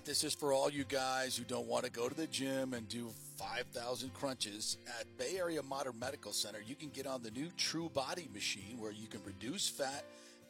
Right, 0.00 0.06
this 0.06 0.24
is 0.24 0.34
for 0.34 0.52
all 0.52 0.70
you 0.70 0.84
guys 0.84 1.36
who 1.36 1.44
don't 1.44 1.66
want 1.66 1.84
to 1.84 1.90
go 1.90 2.08
to 2.08 2.14
the 2.14 2.26
gym 2.28 2.72
and 2.72 2.88
do 2.88 3.10
5,000 3.36 4.14
crunches. 4.14 4.78
At 4.98 5.06
Bay 5.18 5.36
Area 5.36 5.62
Modern 5.62 5.98
Medical 5.98 6.32
Center, 6.32 6.60
you 6.66 6.74
can 6.74 6.88
get 6.88 7.06
on 7.06 7.22
the 7.22 7.30
new 7.32 7.48
True 7.58 7.90
Body 7.90 8.28
machine 8.32 8.76
where 8.78 8.92
you 8.92 9.06
can 9.08 9.22
reduce 9.24 9.68
fat 9.68 10.04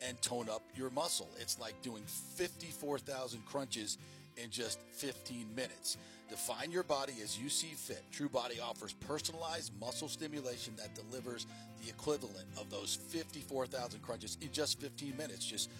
and 0.06 0.20
tone 0.22 0.48
up 0.48 0.62
your 0.76 0.90
muscle. 0.90 1.28
It's 1.40 1.58
like 1.58 1.80
doing 1.82 2.04
54,000 2.36 3.44
crunches 3.44 3.98
in 4.36 4.50
just 4.50 4.78
15 4.92 5.52
minutes. 5.54 5.96
Define 6.28 6.70
your 6.70 6.84
body 6.84 7.14
as 7.20 7.36
you 7.36 7.48
see 7.48 7.74
fit. 7.74 8.04
True 8.12 8.28
Body 8.28 8.60
offers 8.60 8.92
personalized 8.92 9.72
muscle 9.80 10.08
stimulation 10.08 10.74
that 10.76 10.94
delivers 10.94 11.46
the 11.82 11.88
equivalent 11.90 12.46
of 12.56 12.70
those 12.70 13.00
54,000 13.08 14.00
crunches 14.00 14.38
in 14.40 14.52
just 14.52 14.80
15 14.80 15.16
minutes. 15.16 15.44
Just 15.44 15.70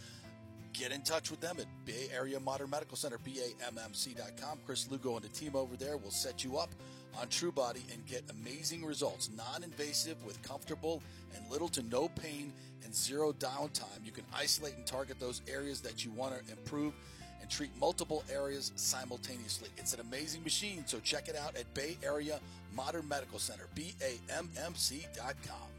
get 0.73 0.93
in 0.93 1.03
touch 1.03 1.31
with 1.31 1.41
them 1.41 1.57
at 1.59 1.66
Bay 1.85 2.09
Area 2.14 2.39
Modern 2.41 2.71
Medical 2.71 2.97
Center, 2.97 3.18
BAMMC.com. 3.18 4.59
Chris 4.64 4.91
Lugo 4.91 5.16
and 5.16 5.25
the 5.25 5.29
team 5.29 5.55
over 5.55 5.77
there 5.77 5.97
will 5.97 6.11
set 6.11 6.45
you 6.45 6.57
up 6.59 6.71
on 7.18 7.27
TrueBody 7.27 7.93
and 7.93 8.07
get 8.07 8.23
amazing 8.31 8.85
results. 8.85 9.31
Non 9.37 9.62
invasive 9.62 10.23
with 10.25 10.41
comfortable 10.43 11.03
and 11.35 11.51
little 11.51 11.68
to 11.68 11.83
no 11.83 12.09
pain 12.09 12.53
and 12.85 12.95
zero 12.95 13.33
downtime. 13.33 14.05
You 14.05 14.12
can 14.12 14.25
isolate 14.35 14.75
and 14.77 14.87
target 14.87 15.18
those 15.21 15.43
areas 15.49 15.81
that 15.81 16.05
you 16.05 16.11
want 16.12 16.35
to 16.35 16.53
improve 16.53 16.95
and 17.41 17.51
treat 17.51 17.71
multiple 17.79 18.25
areas 18.33 18.73
simultaneously. 18.77 19.68
It's 19.77 19.95
an 19.95 20.01
amazing 20.01 20.43
machine, 20.43 20.85
so 20.87 21.01
check 21.01 21.29
it 21.29 21.37
out 21.37 21.57
at 21.57 21.73
Bay 21.75 21.97
Area 22.03 22.41
Modern 22.75 23.09
Medical 23.09 23.39
Center, 23.39 23.66
BAMMC.com. 23.75 25.70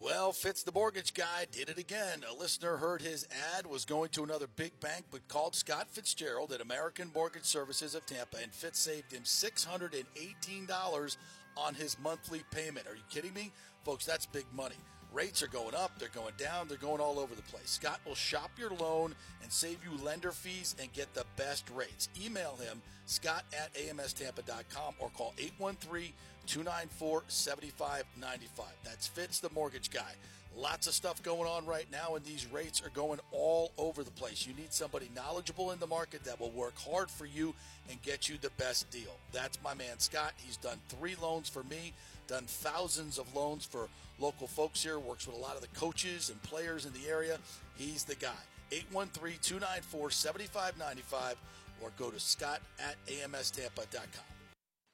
Well, 0.00 0.32
Fitz 0.32 0.62
the 0.62 0.72
mortgage 0.72 1.14
guy 1.14 1.46
did 1.50 1.68
it 1.70 1.78
again. 1.78 2.24
A 2.28 2.34
listener 2.34 2.76
heard 2.76 3.00
his 3.00 3.26
ad 3.56 3.66
was 3.66 3.84
going 3.84 4.10
to 4.10 4.24
another 4.24 4.46
big 4.46 4.78
bank, 4.80 5.06
but 5.10 5.26
called 5.28 5.54
Scott 5.54 5.88
Fitzgerald 5.90 6.52
at 6.52 6.60
American 6.60 7.10
Mortgage 7.14 7.44
Services 7.44 7.94
of 7.94 8.04
Tampa, 8.04 8.38
and 8.42 8.52
Fitz 8.52 8.80
saved 8.80 9.12
him 9.12 9.22
$618 9.22 11.16
on 11.56 11.74
his 11.74 11.96
monthly 12.02 12.42
payment. 12.50 12.86
Are 12.86 12.96
you 12.96 13.02
kidding 13.08 13.32
me? 13.32 13.52
Folks, 13.84 14.04
that's 14.04 14.26
big 14.26 14.46
money. 14.54 14.76
Rates 15.12 15.42
are 15.44 15.48
going 15.48 15.76
up, 15.76 15.92
they're 15.98 16.08
going 16.08 16.34
down, 16.36 16.66
they're 16.66 16.76
going 16.76 17.00
all 17.00 17.20
over 17.20 17.36
the 17.36 17.42
place. 17.42 17.70
Scott 17.70 18.00
will 18.04 18.16
shop 18.16 18.50
your 18.58 18.70
loan 18.70 19.14
and 19.44 19.52
save 19.52 19.78
you 19.84 20.04
lender 20.04 20.32
fees 20.32 20.74
and 20.80 20.92
get 20.92 21.14
the 21.14 21.24
best 21.36 21.70
rates. 21.70 22.08
Email 22.20 22.56
him, 22.56 22.82
scott 23.06 23.44
at 23.56 23.72
amstampa.com, 23.74 24.94
or 24.98 25.10
call 25.10 25.32
813 25.38 26.12
294 26.46 27.24
7595. 27.28 28.66
That's 28.84 29.06
Fitz, 29.06 29.40
the 29.40 29.50
mortgage 29.50 29.90
guy. 29.90 30.12
Lots 30.56 30.86
of 30.86 30.94
stuff 30.94 31.20
going 31.22 31.48
on 31.48 31.66
right 31.66 31.86
now, 31.90 32.14
and 32.14 32.24
these 32.24 32.46
rates 32.52 32.80
are 32.84 32.90
going 32.90 33.18
all 33.32 33.72
over 33.76 34.04
the 34.04 34.12
place. 34.12 34.46
You 34.46 34.54
need 34.54 34.72
somebody 34.72 35.10
knowledgeable 35.14 35.72
in 35.72 35.80
the 35.80 35.86
market 35.86 36.22
that 36.24 36.38
will 36.38 36.52
work 36.52 36.74
hard 36.78 37.10
for 37.10 37.26
you 37.26 37.54
and 37.90 38.00
get 38.02 38.28
you 38.28 38.36
the 38.40 38.50
best 38.50 38.88
deal. 38.90 39.16
That's 39.32 39.58
my 39.64 39.74
man 39.74 39.98
Scott. 39.98 40.32
He's 40.36 40.56
done 40.56 40.78
three 40.88 41.16
loans 41.20 41.48
for 41.48 41.64
me, 41.64 41.92
done 42.28 42.44
thousands 42.46 43.18
of 43.18 43.34
loans 43.34 43.64
for 43.64 43.88
local 44.20 44.46
folks 44.46 44.82
here, 44.82 45.00
works 45.00 45.26
with 45.26 45.36
a 45.36 45.40
lot 45.40 45.56
of 45.56 45.60
the 45.60 45.78
coaches 45.78 46.30
and 46.30 46.40
players 46.42 46.86
in 46.86 46.92
the 46.92 47.08
area. 47.08 47.38
He's 47.76 48.04
the 48.04 48.14
guy. 48.14 48.30
813 48.70 49.38
294 49.42 50.10
7595 50.10 51.36
or 51.82 51.90
go 51.98 52.10
to 52.10 52.20
scott 52.20 52.60
at 52.78 52.96
amstampa.com. 53.06 54.33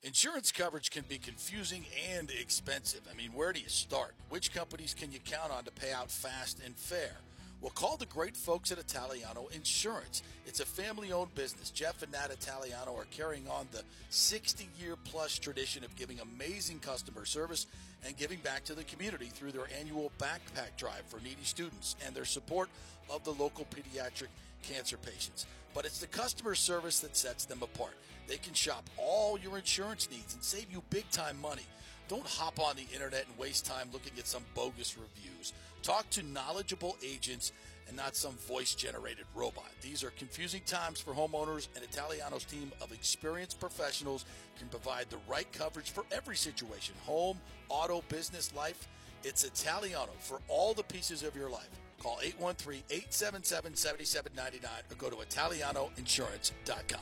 Insurance 0.03 0.51
coverage 0.51 0.91
can 0.91 1.05
be 1.11 1.19
confusing 1.19 1.85
and 2.17 2.31
expensive. 2.31 3.03
I 3.11 3.15
mean, 3.15 3.33
where 3.35 3.53
do 3.53 3.61
you 3.61 3.69
start? 3.69 4.15
Which 4.31 4.55
companies 4.55 4.95
can 4.95 5.13
you 5.13 5.19
count 5.19 5.53
on 5.53 5.65
to 5.65 5.71
pay 5.71 5.93
out 5.93 6.11
fast 6.11 6.59
and 6.65 6.75
fair? 6.75 7.13
Well, 7.61 7.73
call 7.75 7.99
the 7.99 8.07
great 8.07 8.35
folks 8.35 8.73
at 8.73 8.79
Italiano 8.79 9.49
Insurance. 9.53 10.23
It's 10.47 10.61
a 10.61 10.65
family 10.65 11.13
owned 11.13 11.35
business. 11.35 11.69
Jeff 11.69 12.03
and 12.03 12.11
Nat 12.13 12.31
Italiano 12.31 12.97
are 12.97 13.05
carrying 13.11 13.47
on 13.47 13.69
the 13.73 13.83
60 14.09 14.67
year 14.81 14.97
plus 15.05 15.39
tradition 15.39 15.85
of 15.85 15.95
giving 15.97 16.19
amazing 16.21 16.79
customer 16.79 17.27
service 17.27 17.67
and 18.07 18.17
giving 18.17 18.39
back 18.39 18.65
to 18.65 18.75
the 18.75 18.85
community 18.85 19.27
through 19.27 19.53
their 19.53 19.69
annual 19.79 20.11
backpack 20.19 20.79
drive 20.79 21.03
for 21.09 21.21
needy 21.21 21.45
students 21.45 21.97
and 22.07 22.15
their 22.15 22.25
support 22.25 22.71
of 23.11 23.23
the 23.25 23.33
local 23.33 23.67
pediatric 23.67 24.29
cancer 24.63 24.97
patients. 24.97 25.47
But 25.75 25.85
it's 25.85 25.99
the 25.99 26.07
customer 26.07 26.55
service 26.55 27.01
that 27.01 27.17
sets 27.17 27.45
them 27.45 27.63
apart. 27.63 27.95
They 28.27 28.37
can 28.37 28.55
shop 28.55 28.89
all 28.97 29.39
your 29.39 29.57
insurance 29.57 30.09
needs 30.11 30.35
and 30.35 30.43
save 30.43 30.71
you 30.71 30.83
big 30.91 31.09
time 31.11 31.41
money. 31.41 31.67
Don't 32.09 32.27
hop 32.27 32.59
on 32.59 32.75
the 32.75 32.93
internet 32.93 33.27
and 33.29 33.39
waste 33.39 33.67
time 33.67 33.89
looking 33.93 34.13
at 34.19 34.27
some 34.27 34.43
bogus 34.55 34.97
reviews. 34.99 35.53
Talk 35.83 36.11
to 36.11 36.23
knowledgeable 36.25 36.97
agents 37.05 37.53
and 37.91 37.97
not 37.97 38.15
some 38.15 38.35
voice 38.49 38.75
generated 38.75 39.27
robot. 39.35 39.71
These 39.83 40.05
are 40.05 40.11
confusing 40.11 40.63
times 40.65 41.01
for 41.01 41.13
homeowners, 41.13 41.69
and 41.75 41.85
Italiano's 41.85 42.45
team 42.45 42.71
of 42.81 42.93
experienced 42.93 43.59
professionals 43.59 44.25
can 44.59 44.69
provide 44.69 45.11
the 45.11 45.19
right 45.29 45.51
coverage 45.53 45.91
for 45.91 46.05
every 46.13 46.37
situation 46.37 46.95
home, 47.05 47.39
auto, 47.69 48.03
business, 48.09 48.55
life. 48.55 48.87
It's 49.25 49.45
Italiano 49.45 50.13
for 50.21 50.41
all 50.49 50.73
the 50.73 50.85
pieces 50.85 51.25
of 51.25 51.35
your 51.35 51.51
life. 51.51 51.69
Call 52.01 52.19
813 52.23 52.83
877 52.91 53.77
7799 53.77 54.71
or 54.91 54.95
go 54.97 55.11
to 55.11 55.17
ItalianoInsurance.com. 55.17 57.01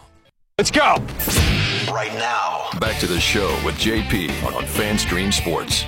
Let's 0.59 0.72
go. 0.72 0.96
Right 1.92 2.12
now. 2.14 2.68
Back 2.80 2.99
to 2.99 3.07
the 3.07 3.20
show 3.20 3.49
with 3.64 3.76
JP 3.76 4.42
on 4.42 4.64
FanStream 4.64 5.32
Sports. 5.32 5.84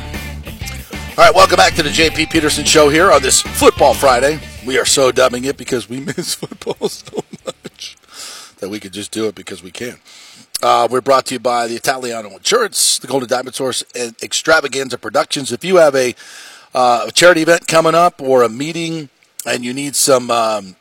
All 1.18 1.24
right, 1.26 1.34
welcome 1.34 1.56
back 1.56 1.74
to 1.74 1.82
the 1.82 1.88
JP 1.88 2.30
Peterson 2.30 2.64
Show 2.64 2.88
here 2.88 3.11
on 3.11 3.20
this 3.20 3.42
Football 3.42 3.94
Friday. 3.94 4.38
We 4.64 4.78
are 4.78 4.84
so 4.84 5.11
dubbing 5.11 5.44
it 5.44 5.56
because 5.56 5.88
we 5.88 5.98
miss 6.16 6.36
football 6.36 6.88
so 6.88 7.24
much 7.44 7.96
that 8.58 8.68
we 8.68 8.78
could 8.78 8.92
just 8.92 9.11
do 9.11 9.26
it 9.26 9.34
because 9.34 9.61
we 9.61 9.72
can. 9.72 9.98
Uh, 10.62 10.86
we're 10.88 11.00
brought 11.00 11.26
to 11.26 11.34
you 11.34 11.40
by 11.40 11.66
the 11.66 11.74
Italiano 11.74 12.30
Insurance, 12.30 13.00
the 13.00 13.08
Golden 13.08 13.28
Diamond 13.28 13.56
Source, 13.56 13.82
and 13.94 14.14
Extravaganza 14.22 14.98
Productions. 14.98 15.50
If 15.50 15.64
you 15.64 15.76
have 15.76 15.96
a, 15.96 16.14
uh, 16.74 17.06
a 17.08 17.12
charity 17.12 17.42
event 17.42 17.66
coming 17.66 17.94
up 17.94 18.20
or 18.20 18.42
a 18.42 18.48
meeting 18.48 19.08
and 19.46 19.64
you 19.64 19.72
need 19.72 19.96
some 19.96 20.30
um, 20.30 20.76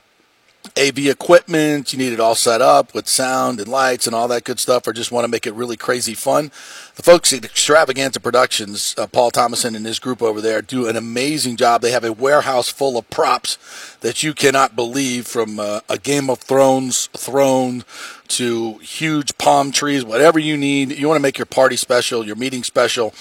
AV 0.77 0.99
equipment, 1.07 1.93
you 1.93 1.99
need 1.99 2.13
it 2.13 2.19
all 2.19 2.35
set 2.35 2.61
up 2.61 2.93
with 2.93 3.07
sound 3.07 3.59
and 3.59 3.67
lights 3.67 4.05
and 4.05 4.15
all 4.15 4.27
that 4.27 4.43
good 4.43 4.59
stuff, 4.59 4.85
or 4.87 4.93
just 4.93 5.11
want 5.11 5.23
to 5.23 5.29
make 5.29 5.47
it 5.47 5.53
really 5.53 5.77
crazy 5.77 6.13
fun. 6.13 6.51
The 6.95 7.03
folks 7.03 7.31
at 7.31 7.45
Extravaganza 7.45 8.19
Productions, 8.19 8.93
uh, 8.97 9.07
Paul 9.07 9.31
Thomason 9.31 9.75
and 9.75 9.85
his 9.85 9.99
group 9.99 10.21
over 10.21 10.41
there, 10.41 10.61
do 10.61 10.87
an 10.87 10.95
amazing 10.95 11.55
job. 11.55 11.81
They 11.81 11.91
have 11.91 12.03
a 12.03 12.13
warehouse 12.13 12.69
full 12.69 12.97
of 12.97 13.09
props 13.09 13.57
that 14.01 14.21
you 14.21 14.33
cannot 14.33 14.75
believe 14.75 15.27
from 15.27 15.59
uh, 15.59 15.79
a 15.89 15.97
Game 15.97 16.29
of 16.29 16.39
Thrones 16.39 17.07
throne 17.07 17.83
to 18.29 18.77
huge 18.79 19.37
palm 19.37 19.71
trees, 19.71 20.03
whatever 20.03 20.39
you 20.39 20.57
need. 20.57 20.91
You 20.91 21.07
want 21.07 21.17
to 21.17 21.23
make 21.23 21.37
your 21.37 21.45
party 21.45 21.77
special, 21.77 22.25
your 22.25 22.35
meeting 22.35 22.63
special 22.63 23.13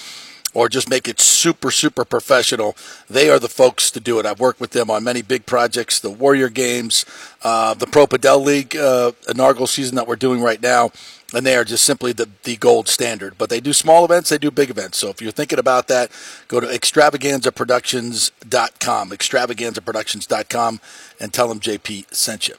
or 0.53 0.69
just 0.69 0.87
make 0.89 1.07
it 1.07 1.19
super, 1.19 1.69
super 1.71 2.05
professional, 2.05 2.77
they 3.09 3.27
are 3.29 3.39
the 3.39 3.47
folks 3.47 3.89
to 3.91 3.99
do 3.99 4.19
it. 4.19 4.25
I've 4.25 4.39
worked 4.39 4.59
with 4.59 4.71
them 4.71 4.89
on 4.89 5.03
many 5.03 5.21
big 5.21 5.45
projects, 5.45 5.99
the 5.99 6.09
Warrior 6.09 6.49
Games, 6.49 7.05
uh, 7.43 7.75
the 7.75 7.85
Pro 7.87 8.07
Padel 8.07 8.43
League 8.43 8.75
uh, 8.75 9.11
inaugural 9.27 9.67
season 9.67 9.95
that 9.95 10.07
we're 10.07 10.15
doing 10.15 10.41
right 10.41 10.59
now, 10.61 10.91
and 11.33 11.45
they 11.45 11.55
are 11.55 11.63
just 11.63 11.85
simply 11.85 12.11
the, 12.13 12.27
the 12.43 12.57
gold 12.57 12.87
standard. 12.87 13.35
But 13.37 13.49
they 13.49 13.59
do 13.59 13.73
small 13.73 14.05
events, 14.05 14.29
they 14.29 14.37
do 14.37 14.51
big 14.51 14.69
events. 14.69 14.97
So 14.97 15.09
if 15.09 15.21
you're 15.21 15.31
thinking 15.31 15.59
about 15.59 15.87
that, 15.87 16.11
go 16.47 16.59
to 16.59 16.67
extravaganzaproductions.com, 16.67 19.09
extravaganzaproductions.com, 19.09 20.81
and 21.19 21.33
tell 21.33 21.47
them 21.47 21.59
JP 21.59 22.13
sent 22.13 22.47
you. 22.47 22.53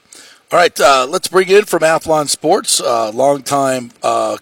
All 0.52 0.58
right, 0.58 0.80
uh, 0.80 1.06
let's 1.08 1.28
bring 1.28 1.48
in 1.48 1.64
from 1.64 1.82
Athlon 1.82 2.28
Sports, 2.28 2.80
uh, 2.80 3.12
longtime 3.12 3.92
uh, 4.02 4.38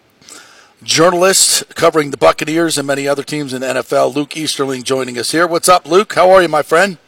journalist 0.83 1.75
covering 1.75 2.11
the 2.11 2.17
Buccaneers 2.17 2.79
and 2.79 2.87
many 2.87 3.09
other 3.09 3.23
teams 3.23 3.53
in 3.53 3.61
the 3.61 3.67
NFL, 3.67 4.15
Luke 4.15 4.37
Easterling, 4.37 4.83
joining 4.83 5.19
us 5.19 5.33
here. 5.33 5.47
What's 5.47 5.69
up, 5.69 5.87
Luke? 5.87 6.15
How 6.15 6.31
are 6.31 6.43
you, 6.43 6.49
my 6.49 6.63
friend? 6.63 6.99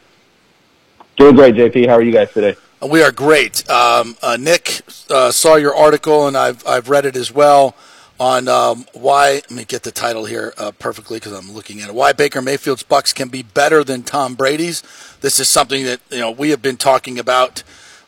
Doing 1.17 1.35
great, 1.35 1.55
JP. 1.55 1.87
How 1.87 1.95
are 1.95 2.01
you 2.01 2.11
guys 2.11 2.31
today? 2.31 2.55
We 2.81 3.03
are 3.03 3.11
great. 3.11 3.69
Um, 3.69 4.17
uh, 4.23 4.37
Nick 4.39 4.81
uh, 5.09 5.31
saw 5.31 5.55
your 5.55 5.75
article, 5.75 6.27
and 6.27 6.35
I've 6.35 6.65
I've 6.65 6.89
read 6.89 7.05
it 7.05 7.15
as 7.15 7.31
well 7.31 7.75
on 8.19 8.47
um, 8.47 8.85
why. 8.93 9.33
Let 9.33 9.51
me 9.51 9.65
get 9.65 9.83
the 9.83 9.91
title 9.91 10.25
here 10.25 10.53
uh, 10.57 10.71
perfectly 10.71 11.17
because 11.17 11.33
I'm 11.33 11.51
looking 11.51 11.81
at 11.81 11.89
it. 11.89 11.95
Why 11.95 12.11
Baker 12.11 12.41
Mayfield's 12.41 12.83
Bucs 12.83 13.13
can 13.13 13.27
be 13.27 13.43
better 13.43 13.83
than 13.83 14.01
Tom 14.01 14.33
Brady's. 14.33 14.81
This 15.21 15.39
is 15.39 15.47
something 15.47 15.85
that 15.85 15.99
you 16.09 16.19
know 16.19 16.31
we 16.31 16.49
have 16.49 16.63
been 16.63 16.77
talking 16.77 17.19
about 17.19 17.61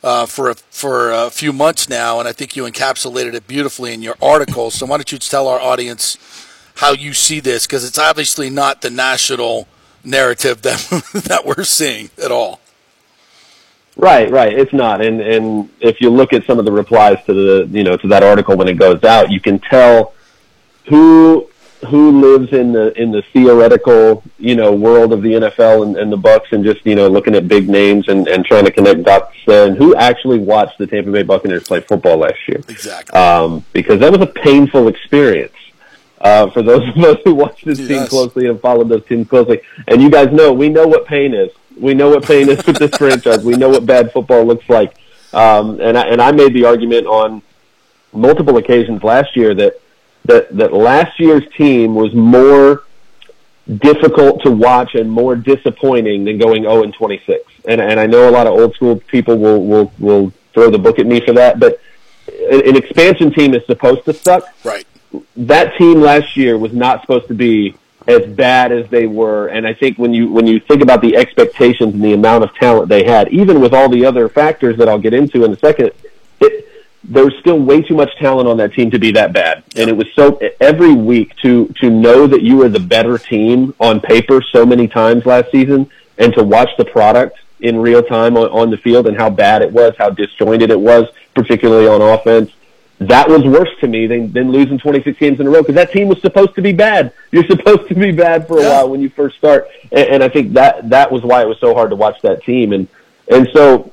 uh, 0.03 0.25
for 0.25 0.49
a, 0.49 0.55
for 0.55 1.11
a 1.11 1.29
few 1.29 1.53
months 1.53 1.89
now, 1.89 2.19
and 2.19 2.27
I 2.27 2.33
think 2.33 2.55
you 2.55 2.63
encapsulated 2.63 3.33
it 3.33 3.47
beautifully 3.47 3.93
in 3.93 4.01
your 4.01 4.15
article. 4.21 4.69
So 4.69 4.85
why 4.85 4.97
don't 4.97 5.11
you 5.11 5.17
tell 5.17 5.47
our 5.47 5.59
audience 5.59 6.17
how 6.75 6.91
you 6.91 7.13
see 7.13 7.39
this? 7.39 7.65
Because 7.65 7.85
it's 7.85 7.97
obviously 7.97 8.49
not 8.49 8.81
the 8.81 8.89
national 8.89 9.67
narrative 10.03 10.61
that 10.63 10.79
that 11.27 11.45
we're 11.45 11.63
seeing 11.63 12.09
at 12.23 12.31
all. 12.31 12.59
Right, 13.95 14.29
right. 14.31 14.51
It's 14.51 14.73
not, 14.73 15.01
and 15.05 15.21
and 15.21 15.69
if 15.79 16.01
you 16.01 16.09
look 16.09 16.33
at 16.33 16.45
some 16.45 16.59
of 16.59 16.65
the 16.65 16.71
replies 16.71 17.23
to 17.25 17.33
the 17.33 17.67
you 17.71 17.83
know 17.83 17.95
to 17.95 18.07
that 18.07 18.23
article 18.23 18.57
when 18.57 18.67
it 18.67 18.73
goes 18.73 19.03
out, 19.03 19.31
you 19.31 19.39
can 19.39 19.59
tell 19.59 20.13
who 20.87 21.47
who 21.85 22.21
lives 22.21 22.53
in 22.53 22.71
the 22.71 22.99
in 23.01 23.11
the 23.11 23.21
theoretical 23.33 24.23
you 24.37 24.55
know 24.55 24.71
world 24.71 25.13
of 25.13 25.21
the 25.21 25.33
NFL 25.33 25.83
and, 25.83 25.97
and 25.97 26.11
the 26.11 26.17
Bucs 26.17 26.51
and 26.51 26.63
just 26.63 26.85
you 26.85 26.95
know 26.95 27.07
looking 27.07 27.35
at 27.35 27.47
big 27.47 27.69
names 27.69 28.07
and, 28.07 28.27
and 28.27 28.45
trying 28.45 28.65
to 28.65 28.71
connect 28.71 29.03
dots 29.03 29.35
and 29.47 29.77
who 29.77 29.95
actually 29.95 30.39
watched 30.39 30.77
the 30.77 30.87
Tampa 30.87 31.11
Bay 31.11 31.23
Buccaneers 31.23 31.67
play 31.67 31.81
football 31.81 32.17
last 32.17 32.47
year. 32.47 32.61
Exactly. 32.69 33.19
Um, 33.19 33.65
because 33.73 33.99
that 33.99 34.11
was 34.11 34.21
a 34.21 34.31
painful 34.31 34.87
experience. 34.87 35.53
Uh, 36.19 36.49
for 36.49 36.61
those 36.61 36.87
of 36.95 37.03
us 37.03 37.17
who 37.25 37.35
watch 37.35 37.63
this 37.63 37.79
yes. 37.79 37.87
team 37.87 38.07
closely 38.07 38.47
and 38.47 38.59
followed 38.61 38.89
those 38.89 39.05
teams 39.05 39.27
closely, 39.27 39.61
and 39.87 40.01
you 40.01 40.09
guys 40.09 40.31
know, 40.31 40.53
we 40.53 40.69
know 40.69 40.87
what 40.87 41.05
pain 41.05 41.33
is. 41.33 41.49
We 41.77 41.93
know 41.93 42.09
what 42.09 42.23
pain 42.23 42.49
is 42.49 42.65
with 42.65 42.77
this 42.77 42.91
franchise. 42.97 43.43
We 43.43 43.55
know 43.55 43.69
what 43.69 43.85
bad 43.85 44.11
football 44.13 44.45
looks 44.45 44.69
like. 44.69 44.95
Um, 45.33 45.81
and 45.81 45.97
I, 45.97 46.07
and 46.07 46.21
I 46.21 46.31
made 46.31 46.53
the 46.53 46.65
argument 46.65 47.07
on 47.07 47.41
multiple 48.13 48.57
occasions 48.57 49.03
last 49.03 49.35
year 49.35 49.53
that 49.55 49.81
that 50.25 50.55
that 50.57 50.73
last 50.73 51.19
year's 51.19 51.43
team 51.57 51.95
was 51.95 52.13
more 52.13 52.83
difficult 53.77 54.43
to 54.43 54.51
watch 54.51 54.95
and 54.95 55.09
more 55.09 55.35
disappointing 55.35 56.25
than 56.25 56.37
going 56.37 56.63
0 56.63 56.83
and 56.83 56.93
26. 56.93 57.43
And 57.65 57.81
and 57.81 57.99
I 57.99 58.05
know 58.05 58.29
a 58.29 58.31
lot 58.31 58.47
of 58.47 58.53
old 58.53 58.75
school 58.75 58.99
people 59.07 59.37
will 59.37 59.63
will 59.65 59.91
will 59.99 60.33
throw 60.53 60.69
the 60.69 60.79
book 60.79 60.99
at 60.99 61.05
me 61.05 61.21
for 61.21 61.33
that, 61.33 61.59
but 61.59 61.79
an 62.27 62.75
expansion 62.75 63.31
team 63.31 63.53
is 63.53 63.65
supposed 63.65 64.05
to 64.05 64.13
suck. 64.13 64.43
Right. 64.63 64.85
That 65.35 65.77
team 65.77 66.01
last 66.01 66.37
year 66.37 66.57
was 66.57 66.73
not 66.73 67.01
supposed 67.01 67.27
to 67.27 67.33
be 67.33 67.75
as 68.07 68.25
bad 68.25 68.71
as 68.71 68.89
they 68.89 69.07
were, 69.07 69.47
and 69.47 69.65
I 69.65 69.73
think 69.73 69.97
when 69.97 70.13
you 70.13 70.31
when 70.31 70.45
you 70.45 70.59
think 70.59 70.81
about 70.81 71.01
the 71.01 71.15
expectations 71.15 71.93
and 71.93 72.03
the 72.03 72.13
amount 72.13 72.43
of 72.43 72.53
talent 72.55 72.89
they 72.89 73.03
had, 73.03 73.29
even 73.29 73.61
with 73.61 73.73
all 73.73 73.89
the 73.89 74.05
other 74.05 74.27
factors 74.29 74.77
that 74.77 74.89
I'll 74.89 74.99
get 74.99 75.13
into 75.13 75.45
in 75.45 75.53
a 75.53 75.57
second, 75.57 75.91
it, 76.41 76.67
there 77.03 77.25
was 77.25 77.33
still 77.39 77.59
way 77.59 77.81
too 77.81 77.95
much 77.95 78.15
talent 78.17 78.47
on 78.47 78.57
that 78.57 78.73
team 78.73 78.89
to 78.91 78.99
be 78.99 79.11
that 79.11 79.33
bad. 79.33 79.63
And 79.75 79.89
it 79.89 79.95
was 79.95 80.07
so 80.13 80.39
every 80.59 80.93
week 80.93 81.35
to 81.37 81.67
to 81.79 81.89
know 81.89 82.27
that 82.27 82.41
you 82.41 82.57
were 82.57 82.69
the 82.69 82.79
better 82.79 83.17
team 83.17 83.73
on 83.79 83.99
paper 83.99 84.41
so 84.41 84.65
many 84.65 84.87
times 84.87 85.25
last 85.25 85.51
season, 85.51 85.89
and 86.17 86.33
to 86.33 86.43
watch 86.43 86.69
the 86.77 86.85
product 86.85 87.39
in 87.59 87.77
real 87.77 88.03
time 88.03 88.35
on, 88.35 88.49
on 88.49 88.69
the 88.69 88.77
field 88.77 89.07
and 89.07 89.17
how 89.17 89.29
bad 89.29 89.61
it 89.61 89.71
was, 89.71 89.93
how 89.97 90.09
disjointed 90.09 90.69
it 90.69 90.79
was, 90.79 91.07
particularly 91.33 91.87
on 91.87 92.01
offense 92.01 92.51
that 93.07 93.27
was 93.27 93.43
worse 93.43 93.69
to 93.81 93.87
me 93.87 94.07
than, 94.07 94.31
than 94.31 94.51
losing 94.51 94.77
26 94.77 95.17
games 95.17 95.39
in 95.39 95.47
a 95.47 95.49
row 95.49 95.61
because 95.61 95.75
that 95.75 95.91
team 95.91 96.07
was 96.07 96.21
supposed 96.21 96.55
to 96.55 96.61
be 96.61 96.71
bad. 96.71 97.13
You're 97.31 97.45
supposed 97.47 97.87
to 97.89 97.95
be 97.95 98.11
bad 98.11 98.47
for 98.47 98.59
a 98.59 98.63
while 98.63 98.89
when 98.89 99.01
you 99.01 99.09
first 99.09 99.37
start, 99.37 99.67
and, 99.91 100.07
and 100.07 100.23
I 100.23 100.29
think 100.29 100.53
that 100.53 100.89
that 100.89 101.11
was 101.11 101.23
why 101.23 101.41
it 101.41 101.47
was 101.47 101.59
so 101.59 101.73
hard 101.73 101.89
to 101.89 101.95
watch 101.95 102.21
that 102.21 102.43
team. 102.43 102.73
And 102.73 102.87
and 103.29 103.47
so, 103.53 103.91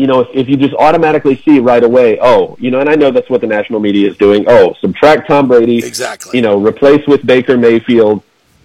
you 0.00 0.06
know, 0.06 0.20
if, 0.20 0.28
if 0.32 0.48
you 0.48 0.56
just 0.56 0.74
automatically 0.74 1.36
see 1.44 1.58
right 1.58 1.84
away, 1.84 2.18
oh, 2.20 2.56
you 2.58 2.70
know, 2.70 2.80
and 2.80 2.88
I 2.88 2.94
know 2.94 3.10
that's 3.10 3.28
what 3.28 3.40
the 3.40 3.46
national 3.46 3.80
media 3.80 4.10
is 4.10 4.16
doing. 4.16 4.44
Oh, 4.48 4.74
subtract 4.80 5.28
Tom 5.28 5.48
Brady, 5.48 5.78
exactly. 5.78 6.36
You 6.38 6.42
know, 6.42 6.58
replace 6.58 7.06
with 7.06 7.24
Baker 7.26 7.56
Mayfield. 7.56 8.22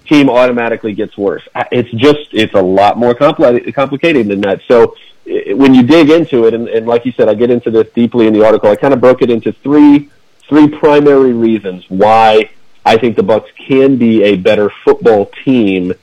Team 0.08 0.30
automatically 0.30 0.94
gets 0.94 1.18
worse. 1.18 1.42
It's 1.72 1.90
just 1.90 2.30
it's 2.32 2.54
a 2.54 2.62
lot 2.62 2.96
more 2.96 3.16
compli- 3.16 3.74
complicated 3.74 4.28
than 4.28 4.40
that. 4.42 4.62
So 4.68 4.96
when 5.26 5.74
you 5.74 5.82
dig 5.82 6.12
into 6.12 6.46
it, 6.46 6.54
and, 6.54 6.68
and 6.68 6.86
like 6.86 7.06
you 7.08 7.12
said, 7.12 7.28
I 7.28 7.34
get 7.34 7.50
into 7.50 7.72
this 7.72 7.88
deeply 7.96 8.28
in 8.28 8.34
the 8.34 8.46
article. 8.46 8.70
I 8.70 8.76
kind 8.76 8.94
of 8.94 9.02
broke 9.02 9.24
it 9.24 9.32
into 9.32 9.52
three 9.52 10.12
three 10.48 10.68
primary 10.68 11.34
reasons 11.34 11.86
why 11.90 12.52
I 12.86 12.98
think 12.98 13.16
the 13.16 13.24
Bucs 13.24 13.48
can 13.56 13.98
be 13.98 14.22
a 14.24 14.36
better 14.36 14.70
football 14.70 15.32
team 15.44 15.94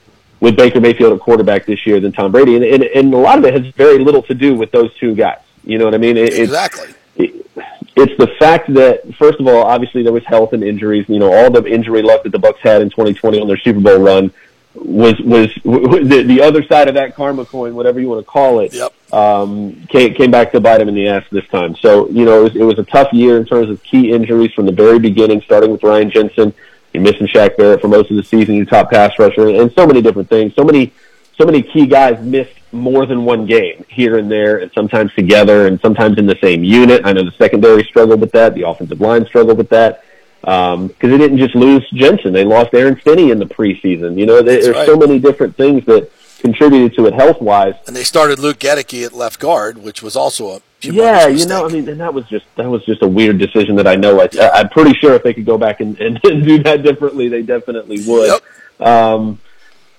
with 0.43 0.57
Baker 0.57 0.81
Mayfield 0.81 1.13
at 1.13 1.21
quarterback 1.21 1.65
this 1.65 1.87
year 1.87 2.01
than 2.01 2.11
Tom 2.11 2.33
Brady, 2.33 2.57
and, 2.57 2.65
and, 2.65 2.83
and 2.83 3.13
a 3.13 3.17
lot 3.17 3.37
of 3.37 3.45
it 3.45 3.53
has 3.53 3.73
very 3.75 3.97
little 3.97 4.21
to 4.23 4.33
do 4.33 4.53
with 4.53 4.71
those 4.71 4.93
two 4.97 5.15
guys. 5.15 5.39
You 5.63 5.77
know 5.77 5.85
what 5.85 5.93
I 5.93 5.97
mean? 5.97 6.17
It, 6.17 6.37
exactly. 6.37 6.93
It, 7.15 7.49
it's 7.95 8.17
the 8.17 8.27
fact 8.39 8.73
that 8.73 9.15
first 9.15 9.39
of 9.39 9.47
all, 9.47 9.63
obviously 9.63 10.03
there 10.03 10.11
was 10.11 10.25
health 10.25 10.51
and 10.51 10.61
injuries. 10.61 11.07
You 11.07 11.19
know, 11.19 11.31
all 11.31 11.49
the 11.49 11.65
injury 11.65 12.01
luck 12.01 12.23
that 12.23 12.33
the 12.33 12.39
Bucs 12.39 12.57
had 12.57 12.81
in 12.81 12.89
2020 12.89 13.39
on 13.39 13.47
their 13.47 13.55
Super 13.55 13.79
Bowl 13.79 13.99
run 13.99 14.33
was 14.75 15.17
was, 15.21 15.47
was 15.63 16.09
the, 16.09 16.23
the 16.23 16.41
other 16.41 16.61
side 16.65 16.89
of 16.89 16.95
that 16.95 17.15
karma 17.15 17.45
coin, 17.45 17.73
whatever 17.73 18.01
you 18.01 18.09
want 18.09 18.19
to 18.19 18.29
call 18.29 18.59
it. 18.59 18.73
Yep. 18.73 19.13
Um, 19.13 19.85
came 19.85 20.13
came 20.13 20.31
back 20.31 20.51
to 20.51 20.59
bite 20.59 20.81
him 20.81 20.89
in 20.89 20.95
the 20.95 21.07
ass 21.07 21.23
this 21.31 21.47
time. 21.47 21.77
So 21.77 22.09
you 22.09 22.25
know 22.25 22.41
it 22.41 22.43
was, 22.43 22.55
it 22.57 22.63
was 22.63 22.79
a 22.79 22.83
tough 22.83 23.13
year 23.13 23.37
in 23.37 23.45
terms 23.45 23.69
of 23.69 23.81
key 23.81 24.11
injuries 24.11 24.51
from 24.51 24.65
the 24.65 24.73
very 24.73 24.99
beginning, 24.99 25.39
starting 25.39 25.71
with 25.71 25.83
Ryan 25.83 26.11
Jensen. 26.11 26.53
You're 26.93 27.03
missing 27.03 27.27
Shaq 27.27 27.57
Barrett 27.57 27.81
for 27.81 27.87
most 27.87 28.11
of 28.11 28.17
the 28.17 28.23
season. 28.23 28.55
Your 28.55 28.65
top 28.65 28.91
pass 28.91 29.17
rusher, 29.17 29.49
and 29.49 29.71
so 29.73 29.87
many 29.87 30.01
different 30.01 30.29
things. 30.29 30.53
So 30.55 30.63
many 30.63 30.93
so 31.37 31.45
many 31.45 31.63
key 31.63 31.87
guys 31.87 32.23
missed 32.23 32.53
more 32.71 33.05
than 33.05 33.25
one 33.25 33.45
game 33.45 33.85
here 33.89 34.17
and 34.17 34.29
there, 34.31 34.59
and 34.59 34.71
sometimes 34.73 35.13
together, 35.13 35.67
and 35.67 35.79
sometimes 35.81 36.17
in 36.17 36.25
the 36.25 36.37
same 36.41 36.63
unit. 36.63 37.01
I 37.05 37.13
know 37.13 37.23
the 37.23 37.31
secondary 37.37 37.83
struggled 37.83 38.21
with 38.21 38.31
that. 38.33 38.53
The 38.53 38.67
offensive 38.67 39.01
line 39.01 39.25
struggled 39.25 39.57
with 39.57 39.69
that 39.69 40.03
um, 40.43 40.87
because 40.87 41.09
they 41.09 41.17
didn't 41.17 41.37
just 41.37 41.55
lose 41.55 41.87
Jensen; 41.91 42.33
they 42.33 42.43
lost 42.43 42.73
Aaron 42.73 42.99
Stinnie 42.99 43.31
in 43.31 43.39
the 43.39 43.45
preseason. 43.45 44.17
You 44.17 44.25
know, 44.25 44.41
That's 44.41 44.65
there's 44.65 44.75
right. 44.75 44.85
so 44.85 44.95
many 44.95 45.19
different 45.19 45.55
things 45.55 45.85
that 45.85 46.11
contributed 46.39 46.95
to 46.97 47.05
it 47.07 47.13
health 47.13 47.41
wise. 47.41 47.73
And 47.87 47.95
they 47.95 48.03
started 48.03 48.37
Luke 48.37 48.59
Goedeke 48.59 49.05
at 49.05 49.13
left 49.13 49.39
guard, 49.39 49.77
which 49.77 50.03
was 50.03 50.15
also 50.15 50.49
a 50.49 50.61
humongous 50.83 50.95
Yeah, 50.95 51.27
you 51.27 51.33
mistake. 51.33 51.49
know, 51.49 51.65
I 51.65 51.69
mean, 51.69 51.89
and 51.89 51.99
that 51.99 52.13
was 52.13 52.25
just 52.27 52.45
that 52.55 52.69
was 52.69 52.83
just 52.85 53.01
a 53.01 53.07
weird 53.07 53.37
decision 53.37 53.75
that 53.77 53.87
I 53.87 53.95
know. 53.95 54.21
I, 54.21 54.29
I'm 54.53 54.69
pretty 54.69 54.93
sure 54.99 55.13
if 55.13 55.23
they 55.23 55.33
could 55.33 55.45
go 55.45 55.57
back 55.57 55.79
and, 55.79 55.99
and, 55.99 56.21
do 56.21 56.61
that 56.63 56.83
differently, 56.83 57.29
they 57.29 57.41
definitely 57.41 58.03
would. 58.05 58.41
Yep. 58.79 58.87
Um, 58.87 59.39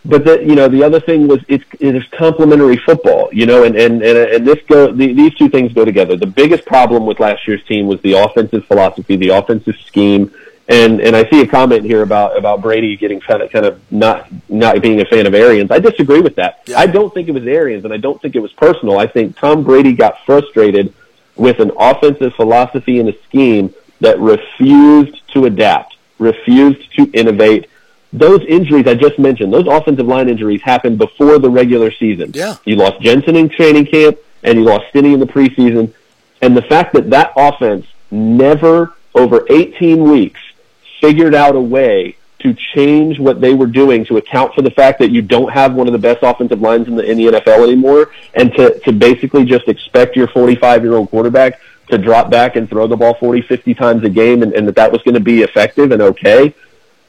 but 0.06 0.24
the, 0.24 0.44
you 0.44 0.55
know, 0.55 0.69
the 0.69 0.82
other 0.82 1.01
thing 1.01 1.27
was 1.27 1.40
it's 1.48 1.65
it's 1.81 2.06
complementary 2.11 2.77
football, 2.77 3.31
you 3.32 3.47
know, 3.47 3.65
and 3.65 3.74
and 3.74 4.02
and, 4.02 4.19
and 4.19 4.47
this 4.47 4.59
go 4.69 4.93
the, 4.93 5.12
these 5.15 5.35
two 5.35 5.48
things 5.48 5.73
go 5.73 5.85
together. 5.85 6.16
The 6.16 6.27
biggest 6.27 6.66
problem 6.66 7.06
with 7.06 7.20
last 7.20 7.48
year's 7.48 7.65
team 7.65 7.86
was 7.86 8.01
the 8.02 8.12
offensive 8.12 8.66
philosophy, 8.66 9.16
the 9.16 9.31
offensive 9.31 9.77
scheme. 9.86 10.31
And 10.66 11.01
and 11.01 11.15
I 11.15 11.28
see 11.28 11.43
a 11.43 11.47
comment 11.47 11.85
here 11.85 12.03
about 12.03 12.39
about 12.39 12.62
Brady 12.62 12.97
getting 12.97 13.20
kind 13.20 13.43
of 13.43 13.53
kind 13.53 13.66
of 13.66 13.81
not 13.93 14.28
not 14.49 14.81
being 14.81 15.01
a 15.01 15.05
fan 15.05 15.27
of 15.27 15.35
Arians. 15.35 15.70
I 15.70 15.78
disagree 15.78 16.20
with 16.20 16.36
that. 16.36 16.62
Yeah. 16.66 16.78
I 16.78 16.86
don't 16.86 17.12
think 17.12 17.28
it 17.28 17.32
was 17.32 17.47
Arians, 17.47 17.85
and 17.85 17.93
I 17.93 17.99
don't 17.99 18.20
think 18.23 18.35
it 18.35 18.41
was 18.41 18.53
personal. 18.55 18.99
I 18.99 19.07
think 19.07 19.36
Tom 19.39 19.62
Brady 19.62 19.93
got 19.93 20.24
frustrated 20.24 20.95
with 21.36 21.61
an 21.61 21.70
offensive 21.78 22.35
philosophy 22.35 22.99
and 22.99 23.09
a 23.09 23.23
scheme 23.24 23.74
that 24.01 24.19
refused 24.20 25.20
to 25.32 25.45
adapt, 25.45 25.97
refused 26.19 26.95
to 26.97 27.11
innovate. 27.12 27.69
Those 28.12 28.43
injuries 28.47 28.86
I 28.86 28.95
just 28.95 29.19
mentioned, 29.19 29.53
those 29.53 29.66
offensive 29.66 30.07
line 30.07 30.28
injuries 30.28 30.62
happened 30.62 30.99
before 30.99 31.39
the 31.39 31.51
regular 31.51 31.91
season. 31.91 32.31
Yeah. 32.32 32.57
You 32.65 32.77
lost 32.77 33.01
Jensen 33.01 33.36
in 33.36 33.49
training 33.49 33.86
camp, 33.86 34.19
and 34.43 34.59
you 34.59 34.65
lost 34.65 34.89
Stinnie 34.91 35.12
in 35.12 35.20
the 35.20 35.27
preseason. 35.27 35.93
And 36.41 36.57
the 36.57 36.62
fact 36.62 36.93
that 36.95 37.11
that 37.11 37.32
offense 37.36 37.86
never, 38.11 38.95
over 39.15 39.45
18 39.51 40.05
weeks, 40.05 40.41
figured 41.05 41.35
out 41.35 41.55
a 41.55 41.61
way 41.61 42.17
to 42.39 42.55
change 42.75 43.19
what 43.19 43.41
they 43.41 43.55
were 43.55 43.67
doing 43.67 44.05
to 44.07 44.17
account 44.17 44.55
for 44.55 44.63
the 44.63 44.71
fact 44.71 44.99
that 44.99 45.11
you 45.11 45.23
don't 45.23 45.53
have 45.53 45.75
one 45.75 45.87
of 45.87 45.93
the 45.93 45.99
best 45.99 46.23
offensive 46.23 46.61
lines 46.61 46.89
in 46.89 46.97
the 46.97 47.03
in 47.03 47.17
the 47.17 47.27
NFL 47.27 47.63
anymore, 47.63 48.11
and 48.35 48.53
to 48.55 48.79
to 48.81 48.93
basically 48.93 49.45
just 49.45 49.69
expect 49.69 50.17
your 50.17 50.29
45 50.29 50.83
year 50.83 50.95
old 50.95 51.11
quarterback 51.11 51.61
to 51.91 51.99
drop 51.99 52.31
back 52.31 52.57
and 52.57 52.69
throw 52.69 52.87
the 52.87 52.97
ball 52.97 53.15
40, 53.15 53.43
50 53.43 53.75
times 53.75 54.05
a 54.05 54.09
game, 54.09 54.43
and, 54.43 54.55
and 54.55 54.67
that 54.67 54.77
that 54.77 54.91
was 54.91 55.03
going 55.03 55.15
to 55.15 55.21
be 55.21 55.43
effective 55.43 55.93
and 55.93 56.01
okay. 56.01 56.55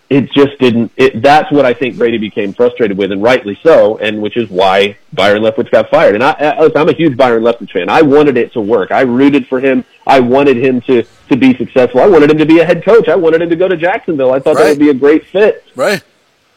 It 0.08 0.32
just 0.32 0.60
didn't. 0.60 0.92
It, 0.98 1.22
that's 1.24 1.52
what 1.52 1.66
I 1.66 1.74
think 1.74 1.98
Brady 1.98 2.20
became 2.20 2.54
frustrated 2.54 2.96
with, 2.96 3.12
and 3.12 3.24
rightly 3.24 3.60
so, 3.64 3.98
and 3.98 4.22
which 4.22 4.38
is 4.38 4.50
why 4.52 4.98
Byron 5.14 5.42
Leftwich 5.42 5.72
got 5.72 5.90
fired. 5.90 6.14
And 6.14 6.24
I, 6.24 6.32
I, 6.32 6.62
listen, 6.62 6.78
I'm 6.78 6.90
a 6.90 6.94
huge 6.94 7.18
Byron 7.18 7.42
Leftwich 7.42 7.72
fan. 7.72 7.90
I 7.90 8.04
wanted 8.04 8.38
it 8.38 8.54
to 8.54 8.62
work. 8.62 8.92
I 8.92 9.02
rooted 9.02 9.48
for 9.48 9.60
him. 9.60 9.84
I 10.06 10.20
wanted 10.20 10.58
him 10.58 10.82
to 10.82 11.04
to 11.30 11.36
be 11.36 11.56
successful. 11.58 12.02
I 12.02 12.08
wanted 12.08 12.30
him 12.30 12.38
to 12.38 12.46
be 12.46 12.60
a 12.60 12.66
head 12.66 12.84
coach. 12.86 13.08
I 13.08 13.16
wanted 13.16 13.42
him 13.42 13.50
to 13.50 13.56
go 13.56 13.68
to 13.68 13.76
Jacksonville. 13.76 14.32
I 14.32 14.40
thought 14.40 14.58
that 14.58 14.70
would 14.70 14.80
be 14.80 14.90
a 14.90 14.94
great 14.94 15.26
fit 15.26 15.64
Right. 15.76 16.04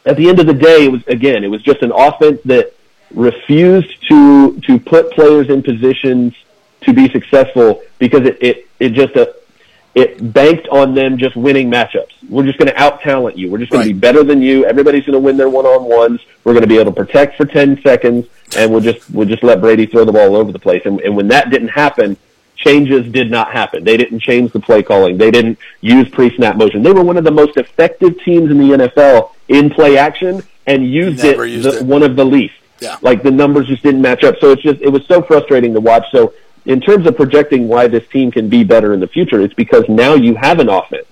at 0.04 0.16
the 0.18 0.28
end 0.28 0.40
of 0.40 0.46
the 0.46 0.52
day, 0.54 0.84
it 0.84 0.92
was 0.92 1.02
again, 1.06 1.42
it 1.42 1.48
was 1.48 1.62
just 1.62 1.80
an 1.82 1.90
offense 1.92 2.40
that 2.44 2.74
refused 3.14 4.06
to 4.08 4.60
to 4.60 4.78
put 4.78 5.10
players 5.12 5.48
in 5.48 5.62
positions 5.62 6.34
to 6.82 6.92
be 6.92 7.08
successful 7.08 7.80
because 7.98 8.26
it 8.26 8.36
it, 8.42 8.68
it 8.78 8.90
just 8.90 9.16
uh, 9.16 9.26
it 9.94 10.32
banked 10.32 10.68
on 10.68 10.94
them 10.94 11.18
just 11.18 11.34
winning 11.34 11.70
matchups. 11.70 12.10
We're 12.28 12.44
just 12.46 12.58
going 12.58 12.68
to 12.68 12.80
out 12.80 13.00
talent 13.00 13.36
you. 13.36 13.50
We're 13.50 13.58
just 13.58 13.72
going 13.72 13.80
Right. 13.82 13.88
to 13.88 13.94
be 13.94 13.98
better 13.98 14.22
than 14.22 14.42
you. 14.42 14.64
Everybody's 14.64 15.04
going 15.04 15.14
to 15.14 15.18
win 15.18 15.36
their 15.36 15.48
one 15.48 15.66
on 15.66 15.84
ones. 15.84 16.20
We're 16.44 16.52
going 16.52 16.62
to 16.62 16.68
be 16.68 16.78
able 16.78 16.92
to 16.92 16.96
protect 16.96 17.36
for 17.36 17.44
ten 17.46 17.80
seconds, 17.82 18.26
and 18.56 18.70
we'll 18.70 18.80
just 18.80 19.10
we'll 19.10 19.26
just 19.26 19.42
let 19.42 19.60
Brady 19.60 19.86
throw 19.86 20.04
the 20.04 20.12
ball 20.12 20.28
all 20.28 20.36
over 20.36 20.52
the 20.52 20.58
place. 20.58 20.82
And, 20.84 21.00
and 21.00 21.16
when 21.16 21.28
that 21.28 21.50
didn't 21.50 21.68
happen, 21.68 22.16
changes 22.56 23.10
did 23.10 23.30
not 23.30 23.52
happen. 23.52 23.84
They 23.84 23.96
didn't 23.96 24.20
change 24.20 24.52
the 24.52 24.60
play 24.60 24.82
calling. 24.82 25.16
They 25.16 25.30
didn't 25.30 25.58
use 25.80 26.08
pre-snap 26.08 26.56
motion. 26.56 26.82
They 26.82 26.92
were 26.92 27.02
one 27.04 27.16
of 27.16 27.24
the 27.24 27.30
most 27.30 27.56
effective 27.56 28.20
teams 28.24 28.50
in 28.50 28.58
the 28.58 28.76
NFL 28.76 29.30
in 29.48 29.70
play 29.70 29.96
action 29.96 30.42
and 30.66 30.84
used 30.86 31.24
it, 31.24 31.36
used 31.48 31.64
the, 31.64 31.78
it. 31.78 31.86
one 31.86 32.02
of 32.02 32.16
the 32.16 32.24
least. 32.24 32.54
Yeah. 32.80 32.96
Like 33.00 33.22
the 33.22 33.30
numbers 33.30 33.66
just 33.68 33.82
didn't 33.82 34.02
match 34.02 34.22
up. 34.22 34.36
So 34.40 34.52
it's 34.52 34.62
just 34.62 34.80
it 34.80 34.88
was 34.90 35.04
so 35.06 35.22
frustrating 35.22 35.72
to 35.74 35.80
watch. 35.80 36.04
So 36.12 36.34
in 36.64 36.80
terms 36.80 37.06
of 37.06 37.16
projecting 37.16 37.68
why 37.68 37.88
this 37.88 38.06
team 38.08 38.30
can 38.30 38.48
be 38.48 38.64
better 38.64 38.92
in 38.92 39.00
the 39.00 39.06
future, 39.06 39.40
it's 39.40 39.54
because 39.54 39.84
now 39.88 40.14
you 40.14 40.34
have 40.34 40.58
an 40.58 40.68
offense. 40.68 41.06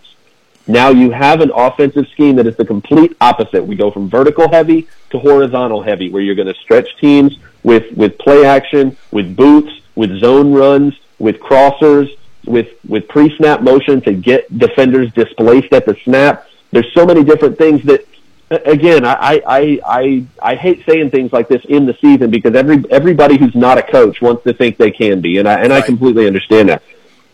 Now 0.69 0.91
you 0.91 1.13
have 1.13 1.41
an 1.41 1.53
offensive 1.55 2.09
scheme 2.09 2.37
that 2.37 2.47
is 2.47 2.57
the 2.57 2.65
complete 2.65 3.17
opposite. 3.21 3.65
We 3.65 3.77
go 3.77 3.91
from 3.91 4.11
vertical 4.11 4.51
heavy 4.51 4.89
to 5.11 5.19
horizontal 5.19 5.83
heavy, 5.83 6.11
where 6.11 6.23
you're 6.23 6.35
going 6.35 6.53
to 6.53 6.61
stretch 6.61 6.89
teams 6.99 7.39
with, 7.63 7.97
with 7.97 8.19
play 8.19 8.45
action, 8.45 8.97
with 9.13 9.37
boots, 9.37 9.81
with 9.95 10.19
zone 10.19 10.53
runs, 10.53 10.99
with 11.19 11.39
crossers, 11.39 12.17
with, 12.45 12.69
with 12.87 13.07
pre-snap 13.09 13.63
motion 13.63 14.01
to 14.03 14.13
get 14.13 14.59
defenders 14.59 15.13
displaced 15.13 15.73
at 15.73 15.87
the 15.87 15.97
snap. 16.05 16.47
There's 16.73 16.93
so 16.95 17.07
many 17.07 17.23
different 17.23 17.59
things 17.59 17.83
that, 17.85 18.07
again, 18.51 19.05
I, 19.05 19.43
I, 19.47 19.81
I, 19.85 20.27
I, 20.41 20.55
hate 20.55 20.85
saying 20.87 21.11
things 21.11 21.33
like 21.33 21.49
this 21.49 21.65
in 21.65 21.85
the 21.85 21.95
season 22.01 22.31
because 22.31 22.55
every, 22.55 22.85
everybody 22.91 23.37
who's 23.37 23.55
not 23.55 23.77
a 23.77 23.83
coach 23.83 24.23
wants 24.23 24.45
to 24.45 24.53
think 24.53 24.77
they 24.77 24.93
can 24.93 25.21
be, 25.21 25.39
and 25.39 25.49
I, 25.49 25.61
and 25.61 25.73
I 25.73 25.81
completely 25.81 26.27
understand 26.27 26.69
that 26.69 26.83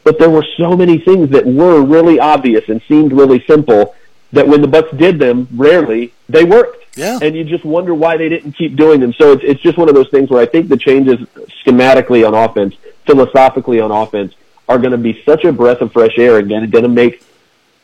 but 0.04 0.18
there 0.18 0.30
were 0.30 0.44
so 0.56 0.76
many 0.76 0.98
things 0.98 1.30
that 1.30 1.46
were 1.46 1.80
really 1.82 2.18
obvious 2.18 2.68
and 2.68 2.82
seemed 2.88 3.12
really 3.12 3.44
simple 3.46 3.94
that 4.32 4.48
when 4.48 4.62
the 4.62 4.68
Bucs 4.68 4.96
did 4.96 5.18
them, 5.18 5.46
rarely 5.52 6.12
they 6.28 6.44
worked. 6.44 6.78
Yeah. 6.96 7.18
And 7.22 7.34
you 7.34 7.44
just 7.44 7.64
wonder 7.64 7.94
why 7.94 8.16
they 8.16 8.28
didn't 8.28 8.52
keep 8.52 8.76
doing 8.76 9.00
them. 9.00 9.12
So 9.14 9.32
it's 9.32 9.42
it's 9.44 9.60
just 9.62 9.78
one 9.78 9.88
of 9.88 9.94
those 9.94 10.10
things 10.10 10.28
where 10.28 10.42
I 10.42 10.46
think 10.46 10.68
the 10.68 10.76
changes 10.76 11.20
schematically 11.64 12.26
on 12.26 12.34
offense, 12.34 12.74
philosophically 13.06 13.80
on 13.80 13.90
offense, 13.90 14.34
are 14.68 14.78
going 14.78 14.90
to 14.90 14.98
be 14.98 15.22
such 15.24 15.44
a 15.44 15.52
breath 15.52 15.80
of 15.80 15.92
fresh 15.92 16.18
air 16.18 16.38
and 16.38 16.48
going 16.48 16.82
to 16.82 16.88
make 16.88 17.24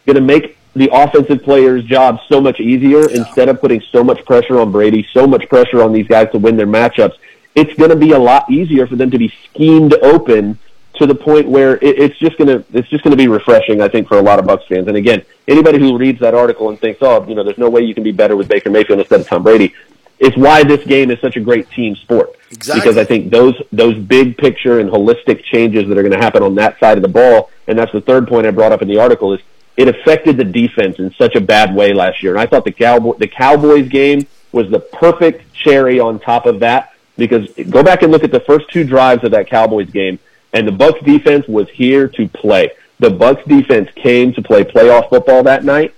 going 0.04 0.16
to 0.16 0.20
make 0.20 0.57
the 0.78 0.90
offensive 0.92 1.42
players' 1.42 1.84
job 1.84 2.20
so 2.28 2.40
much 2.40 2.60
easier 2.60 3.08
instead 3.10 3.48
of 3.48 3.60
putting 3.60 3.80
so 3.92 4.02
much 4.02 4.24
pressure 4.24 4.60
on 4.60 4.72
Brady, 4.72 5.06
so 5.12 5.26
much 5.26 5.48
pressure 5.48 5.82
on 5.82 5.92
these 5.92 6.06
guys 6.06 6.30
to 6.32 6.38
win 6.38 6.56
their 6.56 6.66
matchups. 6.66 7.16
It's 7.54 7.72
going 7.74 7.90
to 7.90 7.96
be 7.96 8.12
a 8.12 8.18
lot 8.18 8.50
easier 8.50 8.86
for 8.86 8.96
them 8.96 9.10
to 9.10 9.18
be 9.18 9.32
schemed 9.44 9.94
open 9.94 10.58
to 10.94 11.06
the 11.06 11.14
point 11.14 11.48
where 11.48 11.76
it, 11.76 11.98
it's 11.98 12.18
just 12.18 12.36
going 12.38 12.48
to 12.48 12.64
it's 12.76 12.88
just 12.88 13.04
going 13.04 13.12
to 13.12 13.16
be 13.16 13.28
refreshing, 13.28 13.80
I 13.80 13.88
think, 13.88 14.08
for 14.08 14.18
a 14.18 14.22
lot 14.22 14.38
of 14.38 14.44
Bucs 14.44 14.66
fans. 14.66 14.88
And 14.88 14.96
again, 14.96 15.24
anybody 15.46 15.78
who 15.78 15.96
reads 15.96 16.20
that 16.20 16.34
article 16.34 16.68
and 16.68 16.78
thinks, 16.78 16.98
oh, 17.02 17.26
you 17.26 17.34
know, 17.34 17.42
there's 17.42 17.58
no 17.58 17.70
way 17.70 17.82
you 17.82 17.94
can 17.94 18.04
be 18.04 18.12
better 18.12 18.36
with 18.36 18.48
Baker 18.48 18.70
Mayfield 18.70 19.00
instead 19.00 19.20
of 19.20 19.26
Tom 19.26 19.42
Brady, 19.42 19.74
it's 20.18 20.36
why 20.36 20.64
this 20.64 20.84
game 20.84 21.10
is 21.10 21.20
such 21.20 21.36
a 21.36 21.40
great 21.40 21.70
team 21.70 21.94
sport. 21.96 22.34
Exactly. 22.50 22.80
Because 22.80 22.96
I 22.96 23.04
think 23.04 23.30
those 23.30 23.54
those 23.72 23.96
big 23.98 24.36
picture 24.36 24.80
and 24.80 24.90
holistic 24.90 25.44
changes 25.44 25.88
that 25.88 25.96
are 25.96 26.02
going 26.02 26.12
to 26.12 26.18
happen 26.18 26.42
on 26.42 26.54
that 26.56 26.78
side 26.80 26.98
of 26.98 27.02
the 27.02 27.08
ball, 27.08 27.50
and 27.66 27.78
that's 27.78 27.92
the 27.92 28.00
third 28.00 28.26
point 28.26 28.46
I 28.46 28.50
brought 28.50 28.72
up 28.72 28.82
in 28.82 28.88
the 28.88 28.98
article 28.98 29.32
is 29.32 29.40
it 29.78 29.86
affected 29.86 30.36
the 30.36 30.44
defense 30.44 30.98
in 30.98 31.14
such 31.14 31.36
a 31.36 31.40
bad 31.40 31.72
way 31.72 31.94
last 31.94 32.20
year. 32.20 32.32
And 32.32 32.40
I 32.40 32.46
thought 32.46 32.64
the 32.64 32.72
Cowboy 32.72 33.16
the 33.16 33.28
Cowboys 33.28 33.88
game 33.88 34.26
was 34.50 34.68
the 34.70 34.80
perfect 34.80 35.52
cherry 35.54 36.00
on 36.00 36.18
top 36.18 36.46
of 36.46 36.60
that 36.60 36.92
because 37.16 37.48
go 37.70 37.82
back 37.84 38.02
and 38.02 38.10
look 38.10 38.24
at 38.24 38.32
the 38.32 38.40
first 38.40 38.68
two 38.70 38.82
drives 38.82 39.22
of 39.22 39.30
that 39.30 39.46
Cowboys 39.48 39.88
game, 39.90 40.18
and 40.52 40.66
the 40.66 40.72
Bucs 40.72 41.02
defense 41.04 41.46
was 41.46 41.70
here 41.70 42.08
to 42.08 42.28
play. 42.28 42.72
The 42.98 43.08
Bucs 43.08 43.46
defense 43.46 43.88
came 43.94 44.32
to 44.34 44.42
play 44.42 44.64
playoff 44.64 45.10
football 45.10 45.44
that 45.44 45.64
night, 45.64 45.94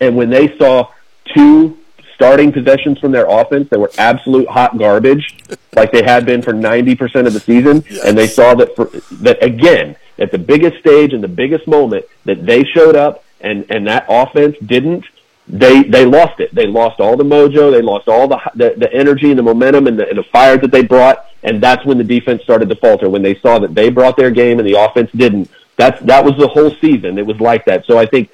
and 0.00 0.16
when 0.16 0.28
they 0.28 0.58
saw 0.58 0.90
two 1.36 1.77
starting 2.18 2.50
possessions 2.50 2.98
from 2.98 3.12
their 3.12 3.26
offense 3.28 3.68
that 3.70 3.78
were 3.78 3.92
absolute 3.96 4.48
hot 4.48 4.76
garbage, 4.76 5.38
like 5.76 5.92
they 5.92 6.02
had 6.02 6.26
been 6.26 6.42
for 6.42 6.52
90% 6.52 7.28
of 7.28 7.32
the 7.32 7.38
season, 7.38 7.84
and 8.04 8.18
they 8.18 8.26
saw 8.26 8.56
that 8.56 8.74
for, 8.74 8.86
that 9.22 9.40
again, 9.40 9.94
at 10.18 10.32
the 10.32 10.38
biggest 10.38 10.78
stage 10.80 11.12
and 11.12 11.22
the 11.22 11.28
biggest 11.28 11.68
moment 11.68 12.04
that 12.24 12.44
they 12.44 12.64
showed 12.64 12.96
up 12.96 13.22
and, 13.40 13.64
and 13.70 13.86
that 13.86 14.04
offense 14.08 14.56
didn't, 14.66 15.04
they, 15.46 15.84
they 15.84 16.04
lost 16.04 16.40
it. 16.40 16.52
They 16.52 16.66
lost 16.66 16.98
all 16.98 17.16
the 17.16 17.22
mojo. 17.22 17.70
They 17.70 17.82
lost 17.82 18.08
all 18.08 18.26
the, 18.26 18.40
the, 18.56 18.74
the 18.76 18.92
energy 18.92 19.30
and 19.30 19.38
the 19.38 19.44
momentum 19.44 19.86
and 19.86 19.96
the, 19.96 20.08
and 20.08 20.18
the 20.18 20.24
fire 20.24 20.58
that 20.58 20.72
they 20.72 20.82
brought. 20.82 21.24
And 21.44 21.62
that's 21.62 21.86
when 21.86 21.98
the 21.98 22.04
defense 22.04 22.42
started 22.42 22.68
to 22.68 22.74
falter, 22.74 23.08
when 23.08 23.22
they 23.22 23.36
saw 23.36 23.60
that 23.60 23.76
they 23.76 23.90
brought 23.90 24.16
their 24.16 24.32
game 24.32 24.58
and 24.58 24.66
the 24.68 24.74
offense 24.74 25.12
didn't. 25.12 25.48
That's, 25.76 26.02
that 26.02 26.24
was 26.24 26.36
the 26.36 26.48
whole 26.48 26.74
season. 26.80 27.16
It 27.16 27.24
was 27.24 27.38
like 27.38 27.64
that. 27.66 27.86
So 27.86 27.96
I 27.96 28.06
think 28.06 28.30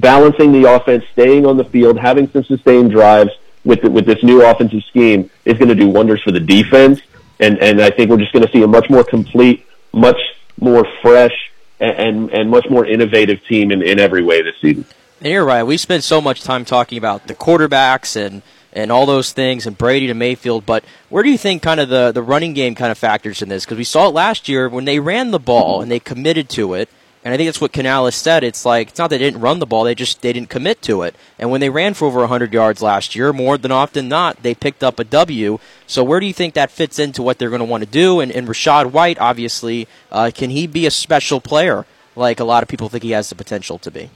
balancing 0.00 0.52
the 0.52 0.70
offense, 0.72 1.04
staying 1.12 1.46
on 1.46 1.56
the 1.56 1.64
field, 1.64 1.98
having 1.98 2.30
some 2.30 2.44
sustained 2.44 2.90
drives 2.90 3.30
with 3.64 3.84
with 3.84 4.06
this 4.06 4.22
new 4.22 4.44
offensive 4.44 4.82
scheme 4.84 5.30
is 5.44 5.54
going 5.58 5.68
to 5.68 5.74
do 5.74 5.88
wonders 5.88 6.22
for 6.22 6.32
the 6.32 6.40
defense. 6.40 7.00
And 7.40 7.58
and 7.58 7.80
I 7.80 7.90
think 7.90 8.10
we're 8.10 8.18
just 8.18 8.32
going 8.32 8.46
to 8.46 8.52
see 8.52 8.62
a 8.62 8.66
much 8.66 8.88
more 8.90 9.04
complete, 9.04 9.66
much 9.92 10.18
more 10.60 10.86
fresh, 11.00 11.34
and 11.80 11.96
and, 11.96 12.30
and 12.30 12.50
much 12.50 12.68
more 12.68 12.86
innovative 12.86 13.44
team 13.46 13.70
in, 13.70 13.82
in 13.82 13.98
every 13.98 14.22
way 14.22 14.42
this 14.42 14.56
season. 14.60 14.84
And 15.22 15.30
you're 15.30 15.44
right. 15.44 15.62
We 15.62 15.76
spent 15.76 16.02
so 16.02 16.20
much 16.20 16.42
time 16.42 16.64
talking 16.64 16.98
about 16.98 17.28
the 17.28 17.34
quarterbacks 17.36 18.16
and, 18.16 18.42
and 18.72 18.90
all 18.90 19.06
those 19.06 19.30
things 19.32 19.68
and 19.68 19.78
Brady 19.78 20.08
to 20.08 20.14
Mayfield, 20.14 20.66
but 20.66 20.84
where 21.10 21.22
do 21.22 21.30
you 21.30 21.38
think 21.38 21.62
kind 21.62 21.78
of 21.78 21.88
the, 21.88 22.10
the 22.10 22.22
running 22.22 22.54
game 22.54 22.74
kind 22.74 22.90
of 22.90 22.98
factors 22.98 23.40
in 23.40 23.48
this? 23.48 23.64
Because 23.64 23.78
we 23.78 23.84
saw 23.84 24.08
it 24.08 24.14
last 24.14 24.48
year 24.48 24.68
when 24.68 24.84
they 24.84 24.98
ran 24.98 25.30
the 25.30 25.38
ball 25.38 25.80
and 25.80 25.88
they 25.92 26.00
committed 26.00 26.48
to 26.50 26.74
it. 26.74 26.88
And 27.24 27.32
I 27.32 27.36
think 27.36 27.46
that's 27.46 27.60
what 27.60 27.72
Canales 27.72 28.16
said. 28.16 28.42
It's 28.42 28.64
like 28.64 28.88
it's 28.88 28.98
not 28.98 29.10
that 29.10 29.18
they 29.18 29.24
didn't 29.24 29.40
run 29.40 29.60
the 29.60 29.66
ball; 29.66 29.84
they 29.84 29.94
just 29.94 30.22
they 30.22 30.32
didn't 30.32 30.48
commit 30.48 30.82
to 30.82 31.02
it. 31.02 31.14
And 31.38 31.50
when 31.52 31.60
they 31.60 31.70
ran 31.70 31.94
for 31.94 32.06
over 32.06 32.18
100 32.20 32.52
yards 32.52 32.82
last 32.82 33.14
year, 33.14 33.32
more 33.32 33.56
than 33.56 33.70
often 33.70 34.08
not, 34.08 34.42
they 34.42 34.54
picked 34.54 34.82
up 34.82 34.98
a 34.98 35.04
W. 35.04 35.58
So 35.86 36.02
where 36.02 36.18
do 36.18 36.26
you 36.26 36.32
think 36.32 36.54
that 36.54 36.70
fits 36.72 36.98
into 36.98 37.22
what 37.22 37.38
they're 37.38 37.50
going 37.50 37.60
to 37.60 37.64
want 37.64 37.84
to 37.84 37.88
do? 37.88 38.18
And, 38.18 38.32
and 38.32 38.48
Rachaad 38.48 38.90
White, 38.90 39.18
obviously, 39.20 39.86
uh, 40.10 40.32
can 40.34 40.50
he 40.50 40.66
be 40.66 40.84
a 40.84 40.90
special 40.90 41.40
player 41.40 41.86
like 42.16 42.40
a 42.40 42.44
lot 42.44 42.64
of 42.64 42.68
people 42.68 42.88
think 42.88 43.04
he 43.04 43.12
has 43.12 43.28
the 43.28 43.36
potential 43.36 43.78
to 43.78 43.90
be? 43.90 44.10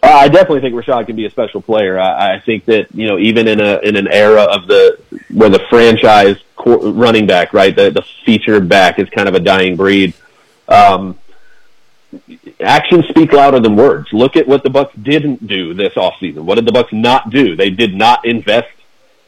I 0.00 0.28
definitely 0.28 0.60
think 0.60 0.74
Rachaad 0.74 1.06
can 1.06 1.16
be 1.16 1.26
a 1.26 1.30
special 1.30 1.60
player. 1.60 1.98
I, 1.98 2.36
I 2.36 2.40
think 2.40 2.66
that 2.66 2.94
you 2.94 3.08
know 3.08 3.18
even 3.18 3.48
in 3.48 3.60
a 3.60 3.80
in 3.80 3.96
an 3.96 4.06
era 4.06 4.42
of 4.42 4.68
the 4.68 5.00
where 5.34 5.48
the 5.48 5.60
franchise 5.68 6.36
running 6.64 7.26
back, 7.26 7.52
right, 7.52 7.74
the 7.74 7.90
the 7.90 8.02
featured 8.24 8.68
back 8.68 9.00
is 9.00 9.08
kind 9.10 9.28
of 9.28 9.34
a 9.34 9.40
dying 9.40 9.76
breed. 9.76 10.14
Um, 10.68 11.18
actions 12.60 13.06
speak 13.08 13.32
louder 13.32 13.60
than 13.60 13.76
words. 13.76 14.12
Look 14.12 14.36
at 14.36 14.46
what 14.46 14.62
the 14.62 14.70
Bucs 14.70 15.02
didn't 15.02 15.46
do 15.46 15.74
this 15.74 15.94
offseason. 15.94 16.40
What 16.40 16.56
did 16.56 16.66
the 16.66 16.72
Bucs 16.72 16.92
not 16.92 17.30
do? 17.30 17.56
They 17.56 17.70
did 17.70 17.94
not 17.94 18.24
invest 18.24 18.68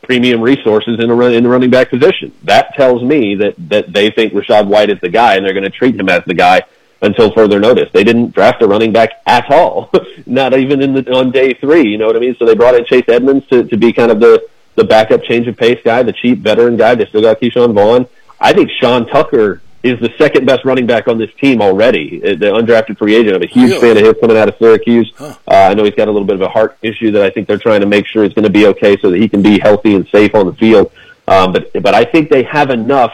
premium 0.02 0.40
resources 0.40 0.98
in, 0.98 1.11
a 1.11 1.15
run, 1.15 1.32
in 1.32 1.43
the 1.43 1.48
running 1.48 1.70
back 1.70 1.90
position. 1.90 2.32
That 2.44 2.74
tells 2.74 3.02
me 3.02 3.35
that, 3.36 3.55
that 3.69 3.93
they 3.93 4.11
think 4.11 4.32
Rachaad 4.32 4.66
White 4.66 4.90
is 4.90 4.98
the 5.01 5.09
guy 5.09 5.36
and 5.36 5.44
they're 5.44 5.52
going 5.52 5.65
to 5.65 5.70
treat 5.70 5.94
him 5.94 6.09
as 6.09 6.24
the 6.24 6.35
guy 6.35 6.62
until 7.02 7.32
further 7.32 7.61
notice. 7.61 7.90
They 7.93 8.05
didn't 8.05 8.35
draft 8.35 8.62
a 8.62 8.66
running 8.66 8.93
back 8.93 9.11
at 9.27 9.51
all, 9.51 9.90
not 10.27 10.55
even 10.55 10.82
in 10.82 10.94
the, 10.94 11.12
on 11.12 11.31
day 11.31 11.55
three. 11.55 11.89
You 11.89 11.98
know 11.98 12.07
what 12.07 12.16
I 12.16 12.20
mean? 12.20 12.36
So 12.39 12.44
they 12.44 12.55
brought 12.55 12.74
in 12.74 12.85
Chase 12.85 13.09
Edmonds 13.09 13.47
to, 13.48 13.65
to 13.65 13.77
be 13.77 13.93
kind 13.93 14.11
of 14.11 14.20
the, 14.20 14.47
the 14.74 14.85
backup 14.85 15.23
change 15.23 15.47
of 15.48 15.57
pace 15.57 15.81
guy, 15.85 16.02
the 16.02 16.12
cheap 16.12 16.39
veteran 16.39 16.77
guy. 16.77 16.94
They 16.94 17.07
still 17.07 17.23
got 17.23 17.40
Ke'Shawn 17.40 17.74
Vaughn. 17.74 18.07
I 18.40 18.52
think 18.52 18.70
Sean 18.81 19.07
Tucker 19.07 19.61
is 19.82 19.98
the 20.01 20.12
second 20.19 20.47
best 20.47 20.65
running 20.65 20.86
back 20.86 21.09
on 21.09 21.19
this 21.19 21.32
team 21.35 21.62
already. 21.62 22.23
Uh, 22.23 22.36
the 22.36 22.47
undrafted 22.47 22.98
free 22.98 23.15
agent. 23.15 23.36
I'm 23.36 23.43
a 23.43 23.47
huge 23.47 23.70
really? 23.70 23.81
fan 23.81 23.97
of 23.97 24.05
his 24.05 24.20
coming 24.20 24.36
out 24.36 24.48
of 24.48 24.57
Syracuse. 24.59 25.12
Huh. 25.16 25.36
Uh, 25.48 25.55
I 25.55 25.74
know 25.74 25.85
he's 25.85 25.94
got 25.94 26.09
a 26.09 26.11
little 26.11 26.27
bit 26.27 26.35
of 26.35 26.43
a 26.43 26.48
heart 26.48 26.77
issue 26.82 27.11
that 27.12 27.23
I 27.23 27.31
think 27.31 27.48
they're 27.48 27.59
trying 27.59 27.81
to 27.81 27.86
make 27.86 28.07
sure 28.07 28.24
is 28.24 28.35
going 28.35 28.44
to 28.44 28.51
be 28.51 28.66
okay 28.69 28.98
so 29.01 29.11
that 29.11 29.19
he 29.19 29.28
can 29.28 29.43
be 29.43 29.59
healthy 29.59 29.94
and 29.94 30.07
safe 30.09 30.35
on 30.35 30.47
the 30.47 30.55
field. 30.55 30.93
Um, 31.27 31.52
but 31.52 31.73
but 31.82 31.94
I 31.94 32.05
think 32.05 32.28
they 32.28 32.43
have 32.43 32.70
enough 32.70 33.12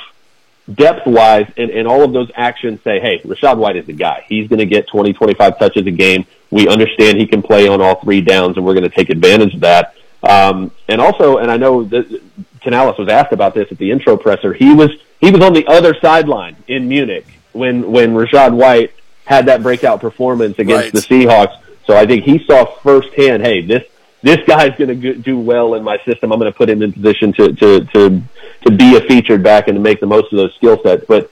depth 0.73 1.07
wise 1.07 1.51
and, 1.57 1.71
and 1.71 1.87
all 1.87 2.03
of 2.03 2.13
those 2.13 2.31
actions 2.35 2.81
say, 2.83 2.99
hey, 2.99 3.21
Rachaad 3.21 3.59
White 3.59 3.77
is 3.77 3.87
the 3.87 3.93
guy. 3.93 4.25
He's 4.29 4.49
going 4.49 4.59
to 4.59 4.67
get 4.67 4.89
20, 4.89 5.13
25 5.13 5.59
touches 5.59 5.87
a 5.87 5.91
game. 5.91 6.27
We 6.51 6.67
understand 6.67 7.19
he 7.19 7.27
can 7.27 7.43
play 7.43 7.69
on 7.69 7.81
all 7.81 8.01
three 8.01 8.21
downs, 8.21 8.57
and 8.57 8.65
we're 8.65 8.75
going 8.75 8.89
to 8.89 8.95
take 8.95 9.11
advantage 9.11 9.55
of 9.55 9.61
that. 9.61 9.95
Um, 10.23 10.73
and 10.89 11.01
also, 11.01 11.39
and 11.39 11.51
I 11.51 11.57
know 11.57 11.85
that 11.85 12.21
Canales 12.61 12.99
was 12.99 13.09
asked 13.09 13.33
about 13.33 13.55
this 13.55 13.71
at 13.71 13.79
the 13.79 13.91
intro 13.91 14.17
presser. 14.17 14.53
He 14.53 14.75
was 14.75 14.91
he 15.21 15.31
was 15.31 15.43
on 15.43 15.53
the 15.53 15.67
other 15.67 15.95
sideline 16.01 16.57
in 16.67 16.89
Munich 16.89 17.27
when 17.53 17.91
when 17.91 18.15
Rachaad 18.15 18.55
White 18.55 18.93
had 19.25 19.47
that 19.47 19.63
breakout 19.63 20.01
performance 20.01 20.59
against 20.59 20.85
right. 20.85 20.93
the 20.93 21.01
Seahawks. 21.01 21.59
So 21.87 21.97
I 21.97 22.07
think 22.07 22.25
he 22.25 22.45
saw 22.45 22.65
firsthand, 22.65 23.43
hey, 23.43 23.63
this 23.63 23.85
this 24.23 24.39
guy's 24.47 24.77
going 24.77 25.01
to 25.01 25.15
do 25.15 25.39
well 25.39 25.75
in 25.75 25.85
my 25.85 25.99
system. 26.05 26.33
I'm 26.33 26.39
going 26.39 26.51
to 26.51 26.57
put 26.57 26.69
him 26.69 26.83
in 26.83 26.93
position 26.93 27.33
to 27.35 27.53
to 27.53 27.85
to 27.85 28.23
to 28.63 28.71
be 28.71 28.97
a 28.97 29.01
featured 29.03 29.43
back 29.43 29.69
and 29.69 29.77
to 29.77 29.81
make 29.81 30.01
the 30.01 30.07
most 30.07 30.33
of 30.33 30.37
those 30.37 30.55
skill 30.55 30.81
sets. 30.83 31.05
But 31.07 31.31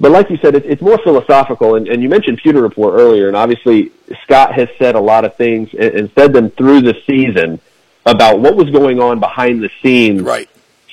but 0.00 0.12
like 0.12 0.30
you 0.30 0.36
said, 0.36 0.54
it, 0.54 0.64
it's 0.64 0.82
more 0.82 0.98
philosophical. 0.98 1.74
And, 1.74 1.88
and 1.88 2.02
you 2.02 2.08
mentioned 2.08 2.38
Pewter 2.38 2.62
Report 2.62 2.94
earlier, 2.94 3.26
and 3.26 3.36
obviously 3.36 3.90
Scott 4.22 4.54
has 4.54 4.68
said 4.78 4.94
a 4.94 5.00
lot 5.00 5.24
of 5.24 5.36
things 5.36 5.70
and, 5.72 5.94
and 5.94 6.10
said 6.14 6.32
them 6.32 6.50
through 6.50 6.82
the 6.82 6.94
season 7.06 7.60
about 8.06 8.40
what 8.40 8.56
was 8.56 8.70
going 8.70 9.00
on 9.00 9.20
behind 9.20 9.62
the 9.62 9.70
scenes 9.82 10.22
right 10.22 10.48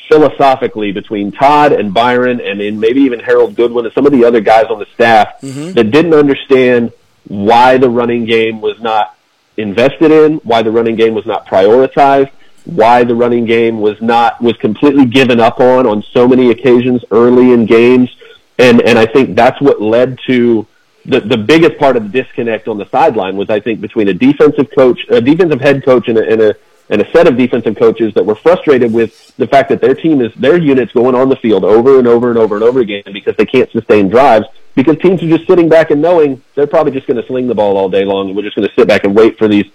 philosophically 0.08 0.92
between 0.92 1.32
Todd 1.32 1.72
and 1.72 1.94
Byron 1.94 2.40
and 2.42 2.62
in 2.62 2.80
maybe 2.80 3.02
even 3.02 3.20
Harold 3.20 3.56
Goodwin 3.56 3.86
and 3.86 3.94
some 3.94 4.06
of 4.06 4.12
the 4.12 4.26
other 4.26 4.40
guys 4.42 4.66
on 4.70 4.80
the 4.80 4.86
staff 4.94 5.42
mm-hmm. 5.42 5.74
that 5.74 5.92
didn't 5.92 6.14
understand 6.14 6.92
why 7.28 7.78
the 7.78 7.90
running 7.90 8.26
game 8.26 8.62
was 8.62 8.80
not 8.80 9.16
invested 9.58 10.12
in, 10.12 10.36
why 10.38 10.62
the 10.62 10.72
running 10.72 10.96
game 10.96 11.14
was 11.14 11.26
not 11.26 11.46
prioritized, 11.48 12.32
why 12.66 13.04
the 13.04 13.16
running 13.16 13.46
game 13.46 13.80
was 13.80 14.02
not 14.02 14.42
was 14.42 14.56
completely 14.58 15.06
given 15.06 15.40
up 15.40 15.60
on 15.60 15.86
on 15.86 16.04
so 16.12 16.28
many 16.28 16.52
occasions 16.52 17.04
early 17.12 17.52
in 17.52 17.66
games. 17.66 18.16
And 18.58 18.82
and 18.82 18.98
I 18.98 19.06
think 19.06 19.36
that's 19.36 19.60
what 19.62 19.82
led 19.82 20.20
to 20.28 20.68
the 21.06 21.20
the 21.20 21.38
biggest 21.38 21.78
part 21.78 21.98
of 21.98 22.12
the 22.12 22.24
disconnect 22.24 22.68
on 22.68 22.78
the 22.78 22.88
sideline 22.90 23.38
was 23.38 23.50
I 23.50 23.60
think 23.60 23.82
between 23.82 24.08
a 24.08 24.14
defensive 24.14 24.70
coach, 24.76 25.00
a 25.10 25.22
defensive 25.22 25.62
head 25.62 25.84
coach 25.84 26.08
and 26.08 26.18
a, 26.18 26.30
and 26.30 26.42
a 26.42 26.56
and 26.90 27.02
a 27.02 27.12
set 27.12 27.28
of 27.28 27.38
defensive 27.38 27.76
coaches 27.76 28.14
that 28.14 28.26
were 28.26 28.36
frustrated 28.36 28.94
with 28.94 29.36
the 29.38 29.48
fact 29.48 29.70
that 29.70 29.82
their 29.82 29.96
team 29.96 30.22
is 30.22 30.34
their 30.36 30.58
units 30.58 30.92
going 30.92 31.16
on 31.16 31.30
the 31.30 31.36
field 31.38 31.64
over 31.64 31.98
and 31.98 32.08
over 32.08 32.30
and 32.30 32.38
over 32.38 32.56
and 32.56 32.64
over 32.64 32.80
again 32.80 33.04
because 33.12 33.36
they 33.38 33.46
can't 33.46 33.72
sustain 33.72 34.08
drives 34.08 34.46
because 34.76 34.98
teams 35.00 35.24
are 35.24 35.30
just 35.30 35.48
sitting 35.48 35.68
back 35.68 35.90
and 35.90 36.02
knowing 36.02 36.42
they're 36.54 36.68
probably 36.68 36.92
just 36.92 37.08
going 37.08 37.20
to 37.20 37.26
sling 37.28 37.48
the 37.48 37.56
ball 37.56 37.78
all 37.78 37.90
day 37.90 38.06
long 38.06 38.28
and 38.28 38.36
we're 38.36 38.44
just 38.44 38.56
going 38.56 38.68
to 38.68 38.76
sit 38.76 38.88
back 38.88 39.04
and 39.04 39.16
wait 39.16 39.38
for 39.38 39.48
these 39.48 39.66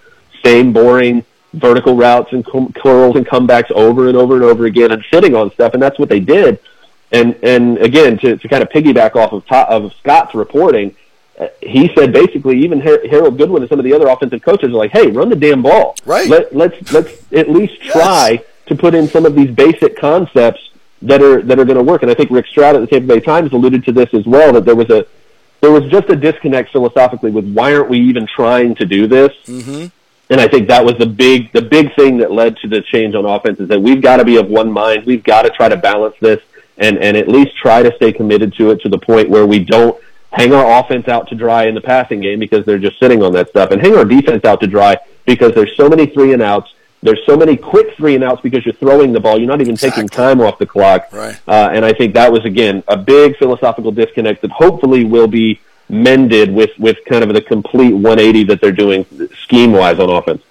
same 0.43 0.71
boring 0.71 1.25
vertical 1.53 1.95
routes 1.97 2.31
and 2.31 2.45
curls 2.45 3.15
and 3.17 3.27
comebacks 3.27 3.69
over 3.71 4.07
and 4.07 4.15
over 4.15 4.35
and 4.35 4.43
over 4.43 4.65
again 4.65 4.91
and 4.91 5.03
sitting 5.11 5.35
on 5.35 5.51
stuff 5.51 5.73
and 5.73 5.81
that's 5.81 5.99
what 5.99 6.07
they 6.07 6.19
did. 6.19 6.59
And 7.11 7.35
and 7.43 7.77
again 7.79 8.17
to, 8.19 8.37
to 8.37 8.47
kind 8.47 8.63
of 8.63 8.69
piggyback 8.69 9.17
off 9.17 9.33
of 9.33 9.43
of 9.51 9.93
Scott's 9.95 10.33
reporting 10.33 10.95
he 11.61 11.91
said 11.95 12.13
basically 12.13 12.59
even 12.59 12.79
Harold 12.79 13.37
Goodwin 13.37 13.63
and 13.63 13.69
some 13.69 13.79
of 13.79 13.85
the 13.85 13.93
other 13.93 14.07
offensive 14.07 14.41
coaches 14.41 14.69
are 14.69 14.77
like, 14.77 14.91
"Hey, 14.91 15.07
run 15.07 15.29
the 15.29 15.35
damn 15.35 15.61
ball. 15.61 15.95
Right. 16.05 16.27
Let, 16.29 16.55
let's 16.55 16.91
let's 16.91 17.33
at 17.33 17.49
least 17.49 17.81
try 17.81 18.31
yes. 18.31 18.43
to 18.67 18.75
put 18.75 18.93
in 18.93 19.07
some 19.07 19.25
of 19.25 19.35
these 19.35 19.49
basic 19.49 19.97
concepts 19.97 20.71
that 21.01 21.21
are 21.21 21.41
that 21.41 21.59
are 21.59 21.65
going 21.65 21.77
to 21.77 21.83
work." 21.83 22.01
And 22.01 22.11
I 22.11 22.13
think 22.13 22.29
Rick 22.31 22.47
Stroud 22.47 22.75
at 22.75 22.81
the 22.81 22.87
Tampa 22.87 23.07
Bay 23.07 23.19
Times 23.19 23.53
alluded 23.53 23.85
to 23.85 23.91
this 23.91 24.13
as 24.13 24.25
well 24.25 24.53
that 24.53 24.65
there 24.65 24.75
was 24.75 24.89
a 24.89 25.05
there 25.61 25.71
was 25.71 25.89
just 25.91 26.09
a 26.09 26.15
disconnect 26.15 26.71
philosophically 26.71 27.31
with 27.31 27.51
why 27.53 27.73
aren't 27.73 27.89
we 27.89 27.99
even 27.99 28.27
trying 28.27 28.75
to 28.75 28.85
do 28.85 29.07
this? 29.07 29.31
Mm-hmm. 29.45 29.87
And 30.31 30.39
I 30.39 30.47
think 30.47 30.69
that 30.69 30.85
was 30.85 30.97
the 30.97 31.05
big 31.05 31.51
the 31.53 31.61
big 31.61 31.95
thing 31.95 32.17
that 32.17 32.31
led 32.31 32.57
to 32.57 32.67
the 32.67 32.81
change 32.81 33.15
on 33.15 33.25
offense 33.25 33.59
is 33.59 33.67
that 33.69 33.81
we've 33.81 34.01
got 34.01 34.17
to 34.17 34.25
be 34.25 34.37
of 34.37 34.47
one 34.47 34.71
mind. 34.71 35.05
We've 35.05 35.23
got 35.23 35.43
to 35.43 35.49
try 35.49 35.69
to 35.69 35.77
balance 35.77 36.15
this 36.19 36.41
and 36.77 36.97
and 36.97 37.15
at 37.15 37.27
least 37.27 37.55
try 37.57 37.83
to 37.83 37.95
stay 37.95 38.11
committed 38.11 38.53
to 38.55 38.71
it 38.71 38.81
to 38.81 38.89
the 38.89 38.97
point 38.97 39.29
where 39.29 39.45
we 39.45 39.59
don't 39.59 40.01
hang 40.31 40.53
our 40.53 40.79
offense 40.79 41.07
out 41.07 41.27
to 41.29 41.35
dry 41.35 41.65
in 41.65 41.75
the 41.75 41.81
passing 41.81 42.21
game 42.21 42.39
because 42.39 42.65
they're 42.65 42.79
just 42.79 42.99
sitting 42.99 43.21
on 43.21 43.33
that 43.33 43.49
stuff, 43.49 43.71
and 43.71 43.81
hang 43.81 43.95
our 43.95 44.05
defense 44.05 44.45
out 44.45 44.59
to 44.61 44.67
dry 44.67 44.97
because 45.25 45.53
there's 45.53 45.75
so 45.75 45.89
many 45.89 46.05
three 46.05 46.33
and 46.33 46.41
outs. 46.41 46.73
There's 47.03 47.19
so 47.25 47.35
many 47.35 47.57
quick 47.57 47.95
three 47.97 48.15
and 48.15 48.23
outs 48.23 48.41
because 48.41 48.63
you're 48.65 48.75
throwing 48.75 49.11
the 49.11 49.19
ball. 49.19 49.39
You're 49.39 49.47
not 49.47 49.59
even 49.59 49.73
exactly. 49.73 50.03
taking 50.03 50.09
time 50.09 50.39
off 50.39 50.59
the 50.59 50.67
clock. 50.67 51.07
Right. 51.11 51.39
Uh, 51.47 51.69
and 51.73 51.83
I 51.83 51.93
think 51.93 52.13
that 52.13 52.31
was 52.31 52.45
again 52.45 52.83
a 52.87 52.97
big 52.97 53.37
philosophical 53.37 53.91
disconnect 53.91 54.41
that 54.43 54.51
hopefully 54.51 55.03
will 55.03 55.27
be 55.27 55.59
mended 55.89 56.53
with 56.53 56.71
with 56.79 56.97
kind 57.05 57.23
of 57.23 57.33
the 57.33 57.41
complete 57.41 57.93
180 57.93 58.43
that 58.45 58.61
they're 58.61 58.71
doing 58.71 59.05
scheme 59.43 59.71
wise 59.71 59.99
on 59.99 60.09
offense. 60.09 60.41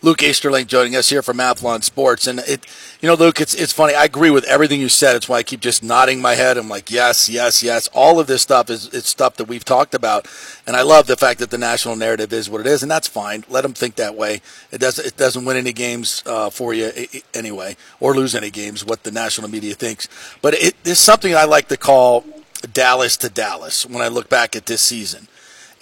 Luke 0.00 0.22
Easterling 0.22 0.66
joining 0.66 0.94
us 0.94 1.10
here 1.10 1.22
from 1.22 1.38
Athlon 1.38 1.82
Sports. 1.82 2.28
And 2.28 2.38
it, 2.40 2.64
you 3.00 3.08
know, 3.08 3.14
Luke, 3.14 3.40
it's, 3.40 3.54
it's 3.54 3.72
funny. 3.72 3.94
I 3.94 4.04
agree 4.04 4.30
with 4.30 4.44
everything 4.44 4.80
you 4.80 4.88
said. 4.88 5.16
It's 5.16 5.28
why 5.28 5.38
I 5.38 5.42
keep 5.42 5.60
just 5.60 5.82
nodding 5.82 6.20
my 6.20 6.34
head. 6.34 6.56
I'm 6.56 6.68
like, 6.68 6.88
yes, 6.88 7.28
yes, 7.28 7.64
yes. 7.64 7.88
All 7.92 8.20
of 8.20 8.28
this 8.28 8.40
stuff 8.40 8.70
is, 8.70 8.88
is 8.94 9.06
stuff 9.06 9.36
that 9.36 9.48
we've 9.48 9.64
talked 9.64 9.94
about. 9.94 10.28
And 10.68 10.76
I 10.76 10.82
love 10.82 11.08
the 11.08 11.16
fact 11.16 11.40
that 11.40 11.50
the 11.50 11.58
national 11.58 11.96
narrative 11.96 12.32
is 12.32 12.48
what 12.48 12.60
it 12.60 12.66
is. 12.68 12.82
And 12.82 12.90
that's 12.90 13.08
fine. 13.08 13.44
Let 13.48 13.62
them 13.62 13.74
think 13.74 13.96
that 13.96 14.14
way. 14.14 14.40
It 14.70 14.78
doesn't, 14.78 15.04
it 15.04 15.16
doesn't 15.16 15.44
win 15.44 15.56
any 15.56 15.72
games, 15.72 16.22
uh, 16.26 16.50
for 16.50 16.72
you 16.72 16.92
anyway, 17.34 17.76
or 17.98 18.14
lose 18.14 18.36
any 18.36 18.50
games, 18.50 18.84
what 18.84 19.02
the 19.02 19.10
national 19.10 19.48
media 19.48 19.74
thinks. 19.74 20.08
But 20.42 20.54
it 20.54 20.76
is 20.84 21.00
something 21.00 21.34
I 21.34 21.44
like 21.44 21.68
to 21.68 21.76
call 21.76 22.24
Dallas 22.72 23.16
to 23.18 23.28
Dallas 23.28 23.84
when 23.84 24.02
I 24.02 24.08
look 24.08 24.28
back 24.28 24.54
at 24.54 24.66
this 24.66 24.82
season. 24.82 25.26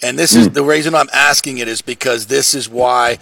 And 0.01 0.17
this 0.17 0.35
is 0.35 0.47
hmm. 0.47 0.53
the 0.53 0.63
reason 0.63 0.95
I'm 0.95 1.09
asking 1.13 1.57
it 1.57 1.67
is 1.67 1.81
because 1.81 2.27
this 2.27 2.53
is 2.53 2.69
why 2.69 3.17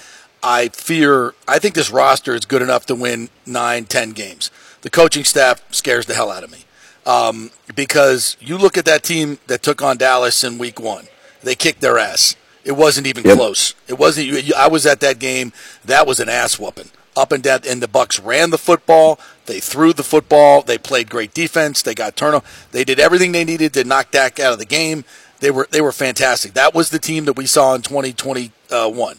I 0.45 0.69
fear, 0.69 1.33
I 1.47 1.57
think 1.57 1.73
this 1.73 1.89
roster 1.89 2.35
is 2.35 2.45
good 2.45 2.61
enough 2.61 2.85
to 2.85 2.95
win 2.95 3.29
nine, 3.47 3.85
ten 3.85 4.11
games. 4.11 4.51
The 4.81 4.91
coaching 4.91 5.23
staff 5.23 5.63
scares 5.73 6.05
the 6.05 6.13
hell 6.13 6.31
out 6.31 6.43
of 6.43 6.51
me. 6.51 6.59
Um, 7.03 7.49
because 7.75 8.37
you 8.39 8.55
look 8.55 8.77
at 8.77 8.85
that 8.85 9.01
team 9.01 9.39
that 9.47 9.63
took 9.63 9.81
on 9.81 9.97
Dallas 9.97 10.43
in 10.43 10.59
week 10.59 10.79
one, 10.79 11.07
they 11.41 11.55
kicked 11.55 11.81
their 11.81 11.97
ass. 11.97 12.35
It 12.63 12.73
wasn't 12.73 13.07
even 13.07 13.23
yep. 13.23 13.37
close. 13.37 13.73
It 13.87 13.97
wasn't. 13.97 14.53
I 14.53 14.67
was 14.67 14.85
at 14.85 14.99
that 14.99 15.17
game. 15.17 15.51
That 15.83 16.05
was 16.05 16.19
an 16.19 16.29
ass 16.29 16.59
whooping. 16.59 16.91
Up 17.17 17.31
and 17.31 17.41
down, 17.41 17.61
and 17.67 17.81
the 17.81 17.87
Bucs 17.87 18.23
ran 18.23 18.51
the 18.51 18.57
football. 18.59 19.19
They 19.47 19.59
threw 19.59 19.93
the 19.93 20.03
football. 20.03 20.61
They 20.61 20.77
played 20.77 21.09
great 21.09 21.33
defense. 21.33 21.81
They 21.81 21.95
got 21.95 22.15
turnover. 22.15 22.45
They 22.71 22.83
did 22.83 22.99
everything 22.99 23.31
they 23.31 23.45
needed 23.45 23.73
to 23.73 23.83
knock 23.83 24.11
Dak 24.11 24.39
out 24.39 24.53
of 24.53 24.59
the 24.59 24.65
game. 24.65 25.05
They 25.39 25.49
were 25.49 25.67
they 25.71 25.81
were 25.81 25.91
fantastic. 25.91 26.53
That 26.53 26.75
was 26.75 26.91
the 26.91 26.99
team 26.99 27.25
that 27.25 27.33
we 27.33 27.47
saw 27.47 27.73
in 27.73 27.81
2021. 27.81 29.17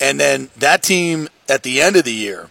And 0.00 0.20
then 0.20 0.50
that 0.56 0.82
team 0.82 1.28
at 1.48 1.62
the 1.62 1.80
end 1.80 1.96
of 1.96 2.04
the 2.04 2.12
year, 2.12 2.50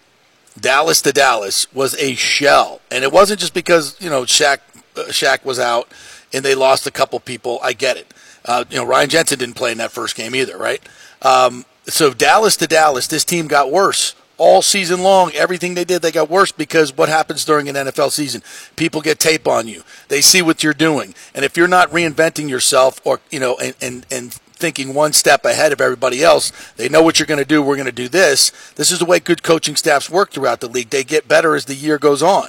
Dallas 0.59 1.01
to 1.03 1.11
Dallas, 1.11 1.71
was 1.73 1.95
a 1.95 2.15
shell. 2.15 2.81
And 2.89 3.03
it 3.03 3.11
wasn't 3.11 3.39
just 3.39 3.53
because, 3.53 3.99
you 4.01 4.09
know, 4.09 4.23
Shaq, 4.23 4.59
uh, 4.95 5.05
Shaq 5.09 5.45
was 5.45 5.59
out 5.59 5.89
and 6.33 6.43
they 6.43 6.55
lost 6.55 6.87
a 6.87 6.91
couple 6.91 7.19
people. 7.19 7.59
I 7.61 7.73
get 7.73 7.97
it. 7.97 8.13
Uh, 8.43 8.63
you 8.69 8.77
know, 8.77 8.85
Ryan 8.85 9.09
Jensen 9.09 9.39
didn't 9.39 9.55
play 9.55 9.71
in 9.71 9.77
that 9.79 9.91
first 9.91 10.15
game 10.15 10.35
either, 10.35 10.57
right? 10.57 10.81
Um, 11.21 11.65
so 11.87 12.13
Dallas 12.13 12.55
to 12.57 12.67
Dallas, 12.67 13.07
this 13.07 13.25
team 13.25 13.47
got 13.47 13.71
worse 13.71 14.15
all 14.37 14.61
season 14.61 15.01
long. 15.01 15.31
Everything 15.33 15.73
they 15.73 15.85
did, 15.85 16.01
they 16.01 16.11
got 16.11 16.29
worse 16.29 16.51
because 16.51 16.95
what 16.95 17.09
happens 17.09 17.45
during 17.45 17.69
an 17.69 17.75
NFL 17.75 18.11
season? 18.11 18.41
People 18.75 19.01
get 19.01 19.19
tape 19.19 19.47
on 19.47 19.67
you. 19.67 19.83
They 20.07 20.21
see 20.21 20.41
what 20.41 20.63
you're 20.63 20.73
doing, 20.73 21.15
and 21.33 21.45
if 21.45 21.57
you're 21.57 21.67
not 21.67 21.89
reinventing 21.91 22.49
yourself, 22.49 22.99
or 23.03 23.19
you 23.29 23.39
know, 23.39 23.57
and 23.57 23.75
and, 23.81 24.05
and 24.11 24.39
thinking 24.55 24.93
one 24.93 25.13
step 25.13 25.45
ahead 25.45 25.71
of 25.71 25.81
everybody 25.81 26.23
else. 26.23 26.51
They 26.77 26.89
know 26.89 27.01
what 27.03 27.19
you're 27.19 27.27
going 27.27 27.39
to 27.39 27.45
do. 27.45 27.61
We're 27.61 27.75
going 27.75 27.85
to 27.85 27.91
do 27.91 28.07
this. 28.07 28.51
This 28.75 28.91
is 28.91 28.99
the 28.99 29.05
way 29.05 29.19
good 29.19 29.43
coaching 29.43 29.75
staffs 29.75 30.09
work 30.09 30.31
throughout 30.31 30.59
the 30.61 30.67
league. 30.69 30.89
They 30.89 31.03
get 31.03 31.27
better 31.27 31.55
as 31.55 31.65
the 31.65 31.75
year 31.75 31.97
goes 31.97 32.23
on. 32.23 32.47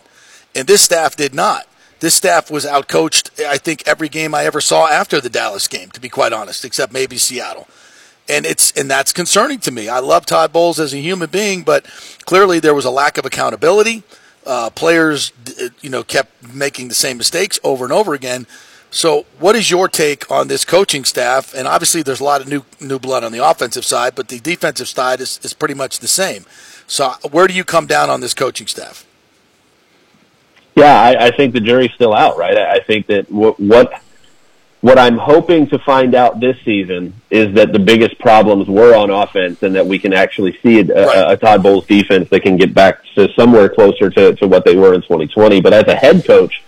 And 0.54 0.66
this 0.66 0.82
staff 0.82 1.16
did 1.16 1.34
not. 1.34 1.66
This 2.00 2.14
staff 2.14 2.50
was 2.50 2.64
outcoached, 2.66 3.44
I 3.44 3.56
think, 3.58 3.82
every 3.86 4.08
game 4.08 4.34
I 4.34 4.44
ever 4.44 4.60
saw 4.60 4.86
after 4.86 5.20
the 5.20 5.30
Dallas 5.30 5.66
game, 5.66 5.90
to 5.90 6.00
be 6.00 6.08
quite 6.08 6.32
honest, 6.32 6.64
except 6.64 6.92
maybe 6.92 7.16
Seattle. 7.16 7.66
and 8.28 8.44
it's 8.44 8.72
and 8.72 8.90
that's 8.90 9.12
concerning 9.12 9.58
to 9.60 9.70
me. 9.70 9.88
I 9.88 9.98
love 10.00 10.26
Todd 10.26 10.52
Bowles 10.52 10.80
as 10.80 10.92
a 10.92 10.98
human 10.98 11.30
being, 11.30 11.62
but 11.62 11.86
clearly 12.24 12.58
there 12.60 12.74
was 12.74 12.84
a 12.84 12.90
lack 12.90 13.18
of 13.18 13.24
accountability. 13.24 14.02
Uh, 14.44 14.70
players, 14.70 15.32
you 15.80 15.90
know, 15.90 16.04
kept 16.04 16.54
making 16.54 16.88
the 16.88 16.94
same 16.94 17.16
mistakes 17.18 17.58
over 17.64 17.84
and 17.84 17.92
over 17.92 18.14
again. 18.14 18.46
So, 18.96 19.26
what 19.38 19.54
is 19.56 19.70
your 19.70 19.88
take 19.88 20.30
on 20.30 20.48
this 20.48 20.64
coaching 20.64 21.04
staff? 21.04 21.52
And 21.52 21.68
obviously, 21.68 22.02
there's 22.02 22.20
a 22.20 22.24
lot 22.24 22.40
of 22.40 22.48
new 22.48 22.64
new 22.80 22.98
blood 22.98 23.24
on 23.24 23.30
the 23.30 23.46
offensive 23.46 23.84
side, 23.84 24.14
but 24.14 24.28
the 24.28 24.40
defensive 24.40 24.88
side 24.88 25.20
is, 25.20 25.38
is 25.42 25.52
pretty 25.52 25.74
much 25.74 25.98
the 25.98 26.08
same. 26.08 26.46
So, 26.86 27.12
where 27.30 27.46
do 27.46 27.52
you 27.52 27.62
come 27.62 27.86
down 27.86 28.08
on 28.08 28.22
this 28.22 28.32
coaching 28.32 28.66
staff? 28.66 29.04
Yeah, 30.74 30.98
I, 30.98 31.26
I 31.26 31.30
think 31.30 31.52
the 31.52 31.60
jury's 31.60 31.92
still 31.92 32.14
out, 32.14 32.38
right? 32.38 32.56
I, 32.56 32.80
think 32.80 33.06
that 33.08 33.30
what, 33.30 33.60
what 33.60 34.00
what 34.80 34.98
I'm 34.98 35.18
hoping 35.18 35.66
to 35.68 35.78
find 35.78 36.14
out 36.14 36.40
this 36.40 36.56
season 36.64 37.12
is 37.28 37.54
that 37.54 37.72
the 37.74 37.78
biggest 37.78 38.18
problems 38.18 38.66
were 38.66 38.96
on 38.96 39.10
offense, 39.10 39.62
and 39.62 39.74
that 39.74 39.86
we 39.86 39.98
can 39.98 40.14
actually 40.14 40.56
see 40.62 40.80
a, 40.80 40.84
right. 40.84 41.18
a, 41.18 41.28
a 41.32 41.36
Todd 41.36 41.62
Bowles 41.62 41.84
defense 41.84 42.30
that 42.30 42.40
can 42.40 42.56
get 42.56 42.72
back 42.72 43.04
to 43.14 43.30
somewhere 43.34 43.68
closer 43.68 44.08
to, 44.08 44.34
to 44.36 44.48
what 44.48 44.64
they 44.64 44.74
were 44.74 44.94
in 44.94 45.02
2020. 45.02 45.60
But 45.60 45.74
as 45.74 45.84
a 45.86 45.94
head 45.94 46.24
coach, 46.24 46.62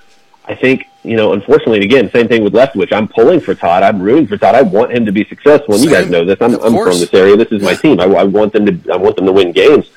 I 0.44 0.54
think 0.54 0.86
you 1.08 1.16
know, 1.16 1.32
unfortunately, 1.32 1.84
again, 1.84 2.10
same 2.10 2.28
thing 2.28 2.44
with 2.44 2.52
Leftwich. 2.52 2.92
I'm 2.92 3.08
pulling 3.08 3.40
for 3.40 3.54
Todd. 3.54 3.82
I'm 3.82 4.00
rooting 4.00 4.26
for 4.26 4.36
Todd. 4.36 4.54
I 4.54 4.62
want 4.62 4.92
him 4.92 5.06
to 5.06 5.12
be 5.12 5.24
successful. 5.24 5.74
And 5.74 5.84
you 5.84 5.90
guys 5.90 6.10
know 6.10 6.24
this. 6.24 6.38
I'm, 6.40 6.54
I'm 6.56 6.72
from 6.72 6.98
this 6.98 7.12
area. 7.14 7.36
This 7.36 7.52
is 7.52 7.62
my 7.62 7.74
team. 7.74 8.00
I, 8.00 8.04
I 8.04 8.24
want 8.24 8.52
them 8.52 8.66
to. 8.66 8.92
I 8.92 8.96
want 8.96 9.16
them 9.16 9.26
to 9.26 9.32
win 9.32 9.52
games 9.52 9.90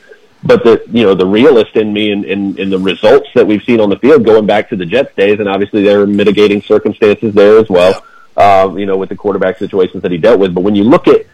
but 0.44 0.64
the 0.64 0.84
you 0.88 1.04
know 1.04 1.14
the 1.14 1.26
realist 1.26 1.76
in 1.76 1.94
me 1.94 2.12
and 2.12 2.26
in, 2.26 2.52
in, 2.52 2.58
in, 2.58 2.70
the 2.70 2.80
results 2.80 3.30
that 3.36 3.46
we've 3.46 3.64
seen 3.64 3.80
on 3.80 3.90
the 3.90 4.00
field 4.00 4.26
going 4.26 4.46
back 4.46 4.70
to 4.70 4.76
the 4.76 4.86
Jets 4.86 5.14
days, 5.16 5.40
and 5.40 5.48
obviously 5.48 5.84
there 5.84 6.02
are 6.02 6.08
mitigating 6.08 6.62
circumstances 6.62 7.34
there 7.34 7.58
as 7.58 7.70
well. 7.70 8.04
Uh, 8.36 8.74
you 8.78 8.86
know, 8.86 8.98
with 8.98 9.10
the 9.10 9.16
quarterback 9.16 9.58
situations 9.58 10.02
that 10.02 10.12
he 10.12 10.18
dealt 10.18 10.40
with. 10.40 10.54
But 10.54 10.62
when 10.62 10.74
you 10.74 10.86
look 10.86 11.08
at 11.08 11.26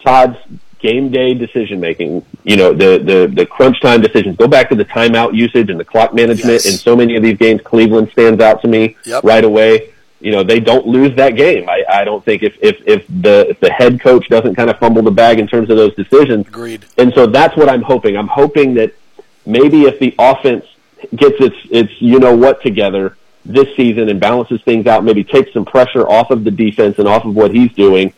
Todd's 0.00 0.36
game 0.82 1.10
day 1.10 1.32
decision 1.32 1.80
making, 1.80 2.24
you 2.44 2.56
know, 2.56 2.72
the, 2.72 2.98
the, 2.98 3.32
the 3.34 3.46
crunch 3.46 3.80
time 3.80 4.00
decisions, 4.00 4.36
go 4.36 4.46
back 4.46 4.68
to 4.68 4.74
the 4.74 4.84
timeout 4.84 5.34
usage 5.34 5.70
and 5.70 5.80
the 5.80 5.84
clock 5.84 6.12
management 6.12 6.64
yes. 6.64 6.66
in 6.66 6.72
so 6.72 6.94
many 6.94 7.16
of 7.16 7.22
these 7.22 7.38
games. 7.38 7.60
Cleveland 7.62 8.10
stands 8.10 8.42
out 8.42 8.60
to 8.62 8.68
me 8.68 8.96
yep. 9.04 9.24
right 9.24 9.44
away 9.44 9.92
you 10.22 10.30
know 10.30 10.44
they 10.44 10.60
don't 10.60 10.86
lose 10.86 11.14
that 11.16 11.30
game. 11.36 11.68
I, 11.68 11.82
I 11.88 12.04
don't 12.04 12.24
think 12.24 12.42
if, 12.44 12.54
if 12.62 12.80
if 12.86 13.06
the 13.08 13.48
if 13.50 13.60
the 13.60 13.70
head 13.70 14.00
coach 14.00 14.28
doesn't 14.28 14.54
kind 14.54 14.70
of 14.70 14.78
fumble 14.78 15.02
the 15.02 15.10
bag 15.10 15.40
in 15.40 15.48
terms 15.48 15.68
of 15.68 15.76
those 15.76 15.94
decisions. 15.96 16.46
Agreed. 16.46 16.86
And 16.96 17.12
so 17.12 17.26
that's 17.26 17.56
what 17.56 17.68
I'm 17.68 17.82
hoping. 17.82 18.16
I'm 18.16 18.28
hoping 18.28 18.74
that 18.74 18.94
maybe 19.44 19.82
if 19.82 19.98
the 19.98 20.14
offense 20.18 20.64
gets 21.16 21.40
its 21.40 21.56
its 21.70 22.00
you 22.00 22.20
know 22.20 22.36
what 22.36 22.62
together 22.62 23.16
this 23.44 23.74
season 23.74 24.08
and 24.08 24.20
balances 24.20 24.62
things 24.62 24.86
out, 24.86 25.02
maybe 25.02 25.24
takes 25.24 25.52
some 25.52 25.64
pressure 25.64 26.08
off 26.08 26.30
of 26.30 26.44
the 26.44 26.50
defense 26.52 26.98
and 26.98 27.08
off 27.08 27.24
of 27.24 27.34
what 27.34 27.52
he's 27.52 27.72
doing, 27.72 28.14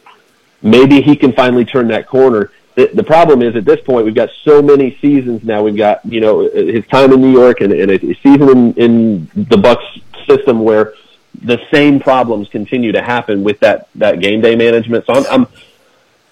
maybe 0.64 1.00
he 1.00 1.14
can 1.14 1.32
finally 1.32 1.64
turn 1.64 1.88
that 1.88 2.08
corner. 2.08 2.50
The, 2.74 2.90
the 2.92 3.04
problem 3.04 3.42
is 3.42 3.54
at 3.54 3.64
this 3.64 3.80
point 3.82 4.04
we've 4.04 4.14
got 4.14 4.30
so 4.42 4.60
many 4.60 4.98
seasons 5.00 5.44
now. 5.44 5.62
We've 5.62 5.76
got 5.76 6.04
you 6.04 6.20
know 6.20 6.48
his 6.48 6.84
time 6.88 7.12
in 7.12 7.20
New 7.20 7.30
York 7.30 7.60
and, 7.60 7.72
and 7.72 7.90
a 7.92 7.98
season 7.98 8.48
in, 8.48 8.74
in 8.74 9.30
the 9.34 9.56
Bucs 9.56 10.02
system 10.26 10.60
where 10.60 10.94
the 11.42 11.60
same 11.72 12.00
problems 12.00 12.48
continue 12.48 12.90
to 12.92 13.02
happen 13.02 13.44
with 13.44 13.60
that 13.60 13.88
that 13.94 14.20
game 14.20 14.40
day 14.40 14.56
management. 14.56 15.06
So 15.06 15.12
I'm, 15.12 15.24
I'm 15.30 15.46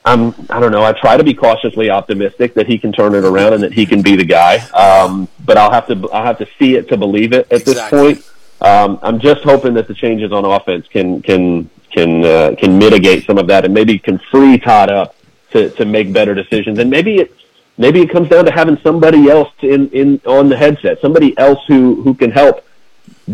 I'm 0.05 0.35
I 0.51 0.59
don't 0.59 0.73
know. 0.73 0.83
I 0.83 0.93
try 0.93 1.17
to 1.17 1.23
be 1.23 1.35
cautiously 1.35 1.91
optimistic 1.91 2.55
that 2.55 2.67
he 2.67 2.79
can 2.79 2.93
turn 2.93 3.15
it 3.15 3.25
around 3.25 3.53
and 3.53 3.63
that 3.63 3.73
he 3.73 3.87
can 3.87 4.03
be 4.03 4.17
the 4.17 4.25
guy. 4.25 4.57
Um, 4.71 5.29
but 5.45 5.57
I'll 5.57 5.71
have 5.71 5.87
to 5.89 6.11
I'll 6.11 6.25
have 6.25 6.39
to 6.39 6.49
see 6.59 6.75
it 6.75 6.89
to 6.89 6.97
believe 6.97 7.33
it 7.33 7.47
at 7.53 7.61
exactly. 7.61 8.15
this 8.15 8.25
point. 8.25 8.32
Um, 8.63 9.01
I'm 9.03 9.19
just 9.19 9.43
hoping 9.43 9.75
that 9.75 9.89
the 9.89 9.95
changes 9.95 10.31
on 10.31 10.45
offense 10.45 10.87
can 10.87 11.21
can 11.21 11.69
can 11.91 12.25
uh, 12.25 12.55
can 12.57 12.79
mitigate 12.79 13.27
some 13.27 13.37
of 13.37 13.49
that 13.49 13.65
and 13.65 13.75
maybe 13.75 13.99
can 13.99 14.19
free 14.31 14.57
Todd 14.59 14.89
up 14.89 15.17
to 15.51 15.71
to 15.71 15.85
make 15.85 16.13
better 16.13 16.35
decisions. 16.35 16.79
And 16.79 16.89
maybe 16.89 17.17
it 17.17 17.35
maybe 17.77 18.01
it 18.01 18.11
comes 18.11 18.29
down 18.29 18.45
to 18.45 18.53
having 18.53 18.79
somebody 18.79 19.29
else 19.29 19.53
in 19.63 19.91
in 19.91 20.21
on 20.27 20.49
the 20.49 20.57
headset, 20.57 21.01
somebody 21.01 21.37
else 21.39 21.59
who 21.67 22.03
who 22.03 22.15
can 22.15 22.31
help 22.31 22.65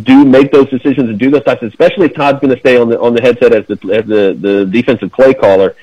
do 0.03 0.25
make 0.25 0.51
those 0.51 0.69
decisions 0.71 1.11
and 1.11 1.19
do 1.19 1.31
those 1.31 1.45
types, 1.45 1.63
especially 1.63 2.07
if 2.07 2.15
Todd's 2.15 2.41
going 2.41 2.55
to 2.55 2.61
stay 2.61 2.79
on 2.79 2.89
the 2.89 2.99
on 2.99 3.15
the 3.15 3.21
headset 3.21 3.53
as 3.53 3.67
the 3.67 3.75
as 3.93 4.07
the 4.07 4.37
the 4.41 4.67
defensive 4.67 5.13
play 5.13 5.35
caller. 5.35 5.77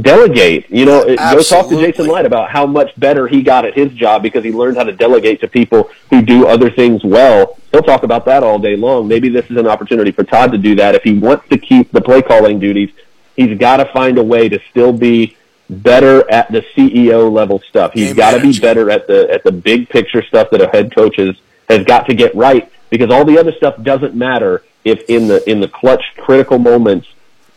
Delegate, 0.00 0.70
you 0.70 0.84
know, 0.84 1.04
go 1.16 1.42
talk 1.42 1.68
to 1.68 1.80
Jason 1.80 2.06
Licht 2.06 2.24
about 2.24 2.50
how 2.50 2.66
much 2.66 2.98
better 2.98 3.26
he 3.26 3.42
got 3.42 3.64
at 3.64 3.74
his 3.74 3.92
job 3.92 4.22
because 4.22 4.44
he 4.44 4.52
learned 4.52 4.76
how 4.76 4.84
to 4.84 4.92
delegate 4.92 5.40
to 5.40 5.48
people 5.48 5.90
who 6.10 6.22
do 6.22 6.46
other 6.46 6.70
things 6.70 7.02
well. 7.02 7.58
He'll 7.72 7.82
talk 7.82 8.04
about 8.04 8.24
that 8.26 8.44
all 8.44 8.60
day 8.60 8.76
long. 8.76 9.08
Maybe 9.08 9.28
this 9.28 9.50
is 9.50 9.56
an 9.56 9.66
opportunity 9.66 10.12
for 10.12 10.22
Todd 10.22 10.52
to 10.52 10.58
do 10.58 10.76
that. 10.76 10.94
If 10.94 11.02
he 11.02 11.18
wants 11.18 11.48
to 11.48 11.58
keep 11.58 11.90
the 11.90 12.00
play 12.00 12.22
calling 12.22 12.60
duties, 12.60 12.90
he's 13.36 13.58
got 13.58 13.78
to 13.78 13.86
find 13.86 14.18
a 14.18 14.22
way 14.22 14.48
to 14.48 14.60
still 14.70 14.92
be 14.92 15.36
better 15.68 16.30
at 16.30 16.50
the 16.52 16.62
CEO 16.74 17.30
level 17.30 17.60
stuff. 17.68 17.92
He's 17.92 18.14
got 18.14 18.32
to 18.32 18.40
be 18.40 18.58
better 18.58 18.90
at 18.90 19.06
the 19.06 19.28
at 19.30 19.42
the 19.42 19.52
big 19.52 19.88
picture 19.88 20.22
stuff 20.22 20.50
that 20.50 20.60
a 20.60 20.68
head 20.68 20.94
coach 20.94 21.16
has 21.16 21.36
has 21.68 21.84
got 21.84 22.06
to 22.06 22.14
get 22.14 22.34
right 22.34 22.70
because 22.90 23.10
all 23.10 23.24
the 23.24 23.38
other 23.38 23.52
stuff 23.52 23.82
doesn't 23.82 24.14
matter 24.14 24.62
if 24.84 25.02
in 25.08 25.28
the 25.28 25.48
in 25.48 25.60
the 25.60 25.68
clutch 25.68 26.02
critical 26.16 26.58
moments 26.58 27.08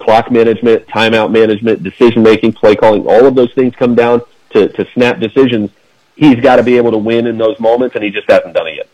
clock 0.01 0.31
management 0.31 0.85
timeout 0.87 1.31
management 1.31 1.83
decision 1.83 2.23
making 2.23 2.53
play 2.53 2.75
calling 2.75 3.05
all 3.05 3.25
of 3.25 3.35
those 3.35 3.53
things 3.53 3.75
come 3.75 3.95
down 3.95 4.21
to, 4.51 4.67
to 4.69 4.87
snap 4.93 5.19
decisions 5.19 5.69
he's 6.15 6.39
got 6.39 6.57
to 6.57 6.63
be 6.63 6.77
able 6.77 6.91
to 6.91 6.97
win 6.97 7.27
in 7.27 7.37
those 7.37 7.59
moments 7.59 7.95
and 7.95 8.03
he 8.03 8.09
just 8.09 8.29
hasn't 8.29 8.53
done 8.53 8.67
it 8.67 8.75
yet 8.75 8.87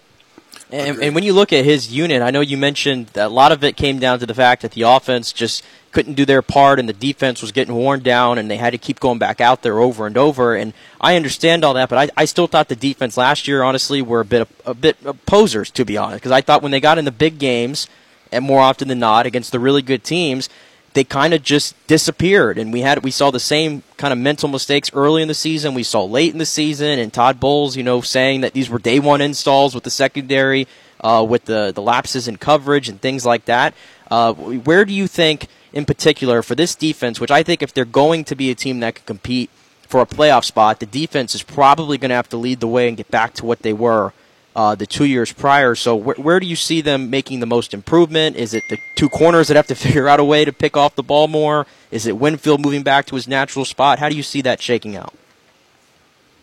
and, 0.69 1.01
and 1.01 1.15
when 1.15 1.23
you 1.23 1.33
look 1.33 1.51
at 1.53 1.65
his 1.65 1.93
unit 1.93 2.21
i 2.21 2.31
know 2.31 2.41
you 2.41 2.57
mentioned 2.57 3.07
that 3.07 3.27
a 3.27 3.33
lot 3.33 3.51
of 3.51 3.63
it 3.63 3.75
came 3.75 3.99
down 3.99 4.19
to 4.19 4.25
the 4.25 4.35
fact 4.35 4.61
that 4.61 4.71
the 4.71 4.81
offense 4.83 5.31
just 5.31 5.63
couldn't 5.97 6.13
do 6.13 6.25
their 6.25 6.43
part 6.43 6.79
and 6.79 6.87
the 6.87 6.93
defense 6.93 7.41
was 7.41 7.51
getting 7.51 7.73
worn 7.73 8.01
down 8.01 8.37
and 8.37 8.51
they 8.51 8.57
had 8.57 8.69
to 8.69 8.77
keep 8.77 8.99
going 8.99 9.17
back 9.17 9.41
out 9.41 9.63
there 9.63 9.79
over 9.79 10.05
and 10.05 10.15
over. 10.15 10.55
And 10.55 10.73
I 11.01 11.15
understand 11.15 11.63
all 11.63 11.73
that, 11.73 11.89
but 11.89 12.11
I, 12.15 12.21
I 12.21 12.25
still 12.25 12.45
thought 12.45 12.69
the 12.69 12.75
defense 12.75 13.17
last 13.17 13.47
year, 13.47 13.63
honestly, 13.63 14.03
were 14.03 14.19
a 14.19 14.25
bit 14.25 14.41
of, 14.41 14.61
a 14.63 14.73
bit 14.75 14.97
of 15.03 15.25
posers, 15.25 15.71
to 15.71 15.85
be 15.85 15.97
honest, 15.97 16.21
because 16.21 16.31
I 16.31 16.41
thought 16.41 16.61
when 16.61 16.71
they 16.71 16.79
got 16.79 16.99
in 16.99 17.05
the 17.05 17.11
big 17.11 17.39
games, 17.39 17.87
and 18.31 18.45
more 18.45 18.59
often 18.59 18.89
than 18.89 18.99
not 18.99 19.25
against 19.25 19.51
the 19.51 19.59
really 19.59 19.81
good 19.81 20.03
teams, 20.03 20.49
they 20.97 21.03
kind 21.03 21.33
of 21.33 21.43
just 21.43 21.75
disappeared. 21.85 22.57
And 22.57 22.73
we 22.73 22.81
had 22.81 23.03
we 23.03 23.11
saw 23.11 23.29
the 23.29 23.39
same 23.39 23.83
kind 23.97 24.11
of 24.11 24.17
mental 24.17 24.49
mistakes 24.49 24.89
early 24.93 25.21
in 25.21 25.27
the 25.27 25.35
season. 25.35 25.75
We 25.75 25.83
saw 25.83 26.03
late 26.03 26.33
in 26.33 26.39
the 26.39 26.45
season, 26.45 26.97
and 26.97 27.13
Todd 27.13 27.39
Bowles, 27.39 27.77
you 27.77 27.83
know, 27.83 28.01
saying 28.01 28.41
that 28.41 28.53
these 28.53 28.69
were 28.69 28.79
day 28.79 28.99
one 28.99 29.21
installs 29.21 29.75
with 29.75 29.83
the 29.83 29.91
secondary, 29.91 30.67
uh, 31.01 31.25
with 31.27 31.45
the 31.45 31.71
the 31.73 31.81
lapses 31.81 32.27
in 32.27 32.37
coverage 32.37 32.89
and 32.89 32.99
things 32.99 33.25
like 33.25 33.45
that. 33.45 33.75
Uh, 34.09 34.33
where 34.33 34.85
do 34.85 34.93
you 34.93 35.07
think? 35.07 35.47
in 35.73 35.85
particular 35.85 36.41
for 36.41 36.55
this 36.55 36.73
defense, 36.73 37.19
which 37.19 37.29
I 37.29 37.43
think 37.43 37.61
if 37.61 37.73
they're 37.73 37.85
going 37.85 38.23
to 38.25 38.35
be 38.35 38.49
a 38.49 38.55
team 38.55 38.79
that 38.79 38.95
can 38.95 39.05
compete 39.05 39.49
for 39.81 40.01
a 40.01 40.05
playoff 40.05 40.43
spot, 40.43 40.79
the 40.79 40.85
defense 40.85 41.35
is 41.35 41.43
probably 41.43 41.97
going 41.97 42.09
to 42.09 42.15
have 42.15 42.29
to 42.29 42.37
lead 42.37 42.61
the 42.61 42.67
way 42.67 42.87
and 42.87 42.97
get 42.97 43.11
back 43.11 43.33
to 43.35 43.45
what 43.45 43.59
they 43.59 43.73
were 43.73 44.13
uh, 44.57 44.73
the 44.73 44.87
two 44.87 45.05
years 45.05 45.31
prior. 45.31 45.75
So 45.75 45.95
where, 45.95 46.15
where 46.15 46.39
do 46.39 46.47
you 46.47 46.55
see 46.55 46.81
them 46.81 47.11
making 47.11 47.39
the 47.39 47.45
most 47.45 47.75
improvement? 47.75 48.35
Is 48.35 48.55
it 48.55 48.63
the 48.69 48.79
two 48.95 49.07
corners 49.07 49.47
that 49.47 49.55
have 49.55 49.67
to 49.67 49.75
figure 49.85 50.09
out 50.09 50.19
a 50.19 50.23
way 50.23 50.43
to 50.43 50.51
pick 50.51 50.75
off 50.75 50.95
the 50.95 51.03
ball 51.03 51.27
more? 51.27 51.67
Is 51.91 52.07
it 52.07 52.17
Winfield 52.17 52.65
moving 52.65 52.81
back 52.81 53.05
to 53.05 53.15
his 53.15 53.27
natural 53.27 53.63
spot? 53.63 53.99
How 53.99 54.09
do 54.09 54.15
you 54.15 54.23
see 54.23 54.41
that 54.41 54.59
shaking 54.59 54.95
out? 54.97 55.13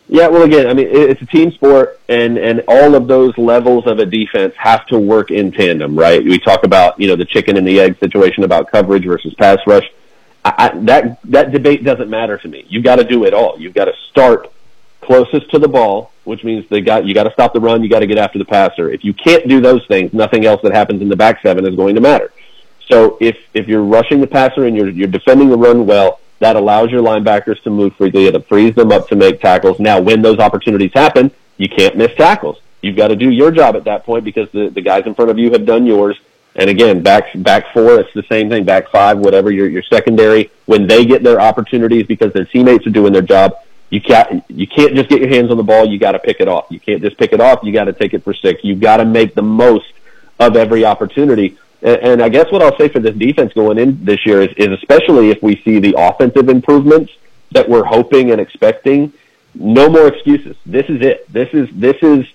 Yeah, 0.07 0.27
well, 0.27 0.43
again, 0.43 0.67
I 0.67 0.73
mean, 0.73 0.87
it's 0.87 1.21
a 1.21 1.25
team 1.25 1.51
sport, 1.51 1.99
and 2.07 2.37
and 2.37 2.61
all 2.67 2.93
of 2.93 3.07
those 3.07 3.35
levels 3.39 3.87
of 3.87 3.97
a 3.97 4.05
defense 4.05 4.53
have 4.55 4.85
to 4.87 4.99
work 4.99 5.31
in 5.31 5.51
tandem, 5.51 5.97
right? 5.97 6.23
We 6.23 6.37
talk 6.37 6.63
about 6.63 6.99
you 6.99 7.07
know 7.07 7.15
the 7.15 7.25
chicken 7.25 7.57
and 7.57 7.67
the 7.67 7.79
egg 7.79 7.97
situation 7.99 8.43
about 8.43 8.69
coverage 8.69 9.03
versus 9.03 9.33
pass 9.33 9.57
rush. 9.65 9.91
I, 10.45 10.53
I, 10.57 10.77
that 10.81 11.19
that 11.23 11.51
debate 11.51 11.83
doesn't 11.83 12.07
matter 12.07 12.37
to 12.37 12.47
me. 12.47 12.67
You've 12.69 12.83
got 12.83 12.97
to 12.97 13.03
do 13.03 13.25
it 13.25 13.33
all. 13.33 13.59
You've 13.59 13.73
got 13.73 13.85
to 13.85 13.93
start 14.11 14.53
closest 15.05 15.49
to 15.51 15.59
the 15.59 15.67
ball, 15.67 16.11
which 16.23 16.43
means 16.43 16.67
they 16.69 16.81
got 16.81 17.05
you 17.05 17.13
got 17.13 17.23
to 17.23 17.31
stop 17.31 17.53
the 17.53 17.59
run. 17.59 17.83
You 17.83 17.89
got 17.89 17.99
to 17.99 18.07
get 18.07 18.17
after 18.17 18.39
the 18.39 18.45
passer. 18.45 18.89
If 18.91 19.03
you 19.03 19.13
can't 19.13 19.47
do 19.47 19.61
those 19.61 19.85
things, 19.87 20.13
nothing 20.13 20.45
else 20.45 20.61
that 20.63 20.73
happens 20.73 21.01
in 21.01 21.09
the 21.09 21.15
back 21.15 21.41
seven 21.41 21.65
is 21.65 21.75
going 21.75 21.95
to 21.95 22.01
matter. 22.01 22.31
So 22.89 23.17
if 23.21 23.37
if 23.53 23.67
you're 23.67 23.83
rushing 23.83 24.21
the 24.21 24.27
passer 24.27 24.65
and 24.65 24.75
you're 24.75 24.89
you're 24.89 25.07
defending 25.07 25.49
the 25.49 25.57
run 25.57 25.85
well, 25.85 26.19
that 26.39 26.55
allows 26.55 26.91
your 26.91 27.01
linebackers 27.01 27.61
to 27.63 27.69
move 27.69 27.95
freely. 27.95 28.27
It 28.27 28.47
frees 28.47 28.75
them 28.75 28.91
up 28.91 29.07
to 29.09 29.15
make 29.15 29.41
tackles. 29.41 29.79
Now, 29.79 30.01
when 30.01 30.21
those 30.21 30.39
opportunities 30.39 30.91
happen, 30.93 31.31
you 31.57 31.69
can't 31.69 31.95
miss 31.97 32.13
tackles. 32.15 32.59
You've 32.81 32.97
got 32.97 33.07
to 33.07 33.15
do 33.15 33.29
your 33.29 33.51
job 33.51 33.75
at 33.75 33.85
that 33.85 34.05
point 34.05 34.25
because 34.25 34.49
the, 34.51 34.69
the 34.69 34.81
guys 34.81 35.05
in 35.05 35.15
front 35.15 35.31
of 35.31 35.39
you 35.39 35.51
have 35.51 35.65
done 35.65 35.85
yours. 35.85 36.19
And 36.55 36.69
again, 36.69 37.01
back 37.01 37.25
back 37.35 37.73
four, 37.73 37.99
it's 37.99 38.13
the 38.13 38.23
same 38.29 38.49
thing. 38.49 38.63
Back 38.63 38.89
five, 38.89 39.17
whatever 39.17 39.51
your 39.51 39.67
your 39.67 39.83
secondary, 39.83 40.51
when 40.65 40.87
they 40.87 41.05
get 41.05 41.21
their 41.21 41.41
opportunities 41.41 42.05
because 42.05 42.31
their 42.31 42.45
teammates 42.45 42.87
are 42.87 42.91
doing 42.91 43.11
their 43.11 43.21
job, 43.21 43.55
you 43.95 44.01
can't 44.01 44.43
you 44.49 44.67
can't 44.67 44.93
just 44.93 45.07
get 45.07 45.21
your 45.21 45.29
hands 45.29 45.49
on 45.51 45.55
the 45.55 45.63
ball. 45.63 45.85
You 45.85 45.97
got 45.97 46.11
to 46.11 46.19
pick 46.19 46.41
it 46.41 46.49
off. 46.49 46.65
You 46.69 46.81
can't 46.81 47.01
just 47.01 47.17
pick 47.17 47.31
it 47.31 47.39
off. 47.39 47.59
You 47.63 47.71
got 47.71 47.85
to 47.85 47.93
take 47.93 48.13
it 48.13 48.25
for 48.25 48.33
six. 48.33 48.61
You 48.61 48.75
got 48.75 48.97
to 48.97 49.05
make 49.05 49.35
the 49.35 49.41
most 49.41 49.89
of 50.37 50.57
every 50.57 50.83
opportunity. 50.83 51.57
And, 51.81 51.97
and 52.01 52.21
I 52.21 52.27
guess 52.27 52.51
what 52.51 52.61
I'll 52.61 52.77
say 52.77 52.89
for 52.89 52.99
this 52.99 53.15
defense 53.15 53.53
going 53.53 53.77
in 53.77 54.03
this 54.03 54.25
year 54.25 54.41
is, 54.41 54.49
is 54.57 54.71
especially 54.71 55.29
if 55.29 55.41
we 55.41 55.61
see 55.63 55.79
the 55.79 55.95
offensive 55.97 56.49
improvements 56.49 57.13
that 57.53 57.69
we're 57.69 57.85
hoping 57.85 58.31
and 58.31 58.41
expecting, 58.41 59.13
no 59.53 59.87
more 59.87 60.07
excuses. 60.07 60.57
This 60.65 60.89
is 60.89 61.01
it. 61.01 61.31
This 61.31 61.53
is 61.53 61.69
this 61.71 61.95
is 62.01 62.25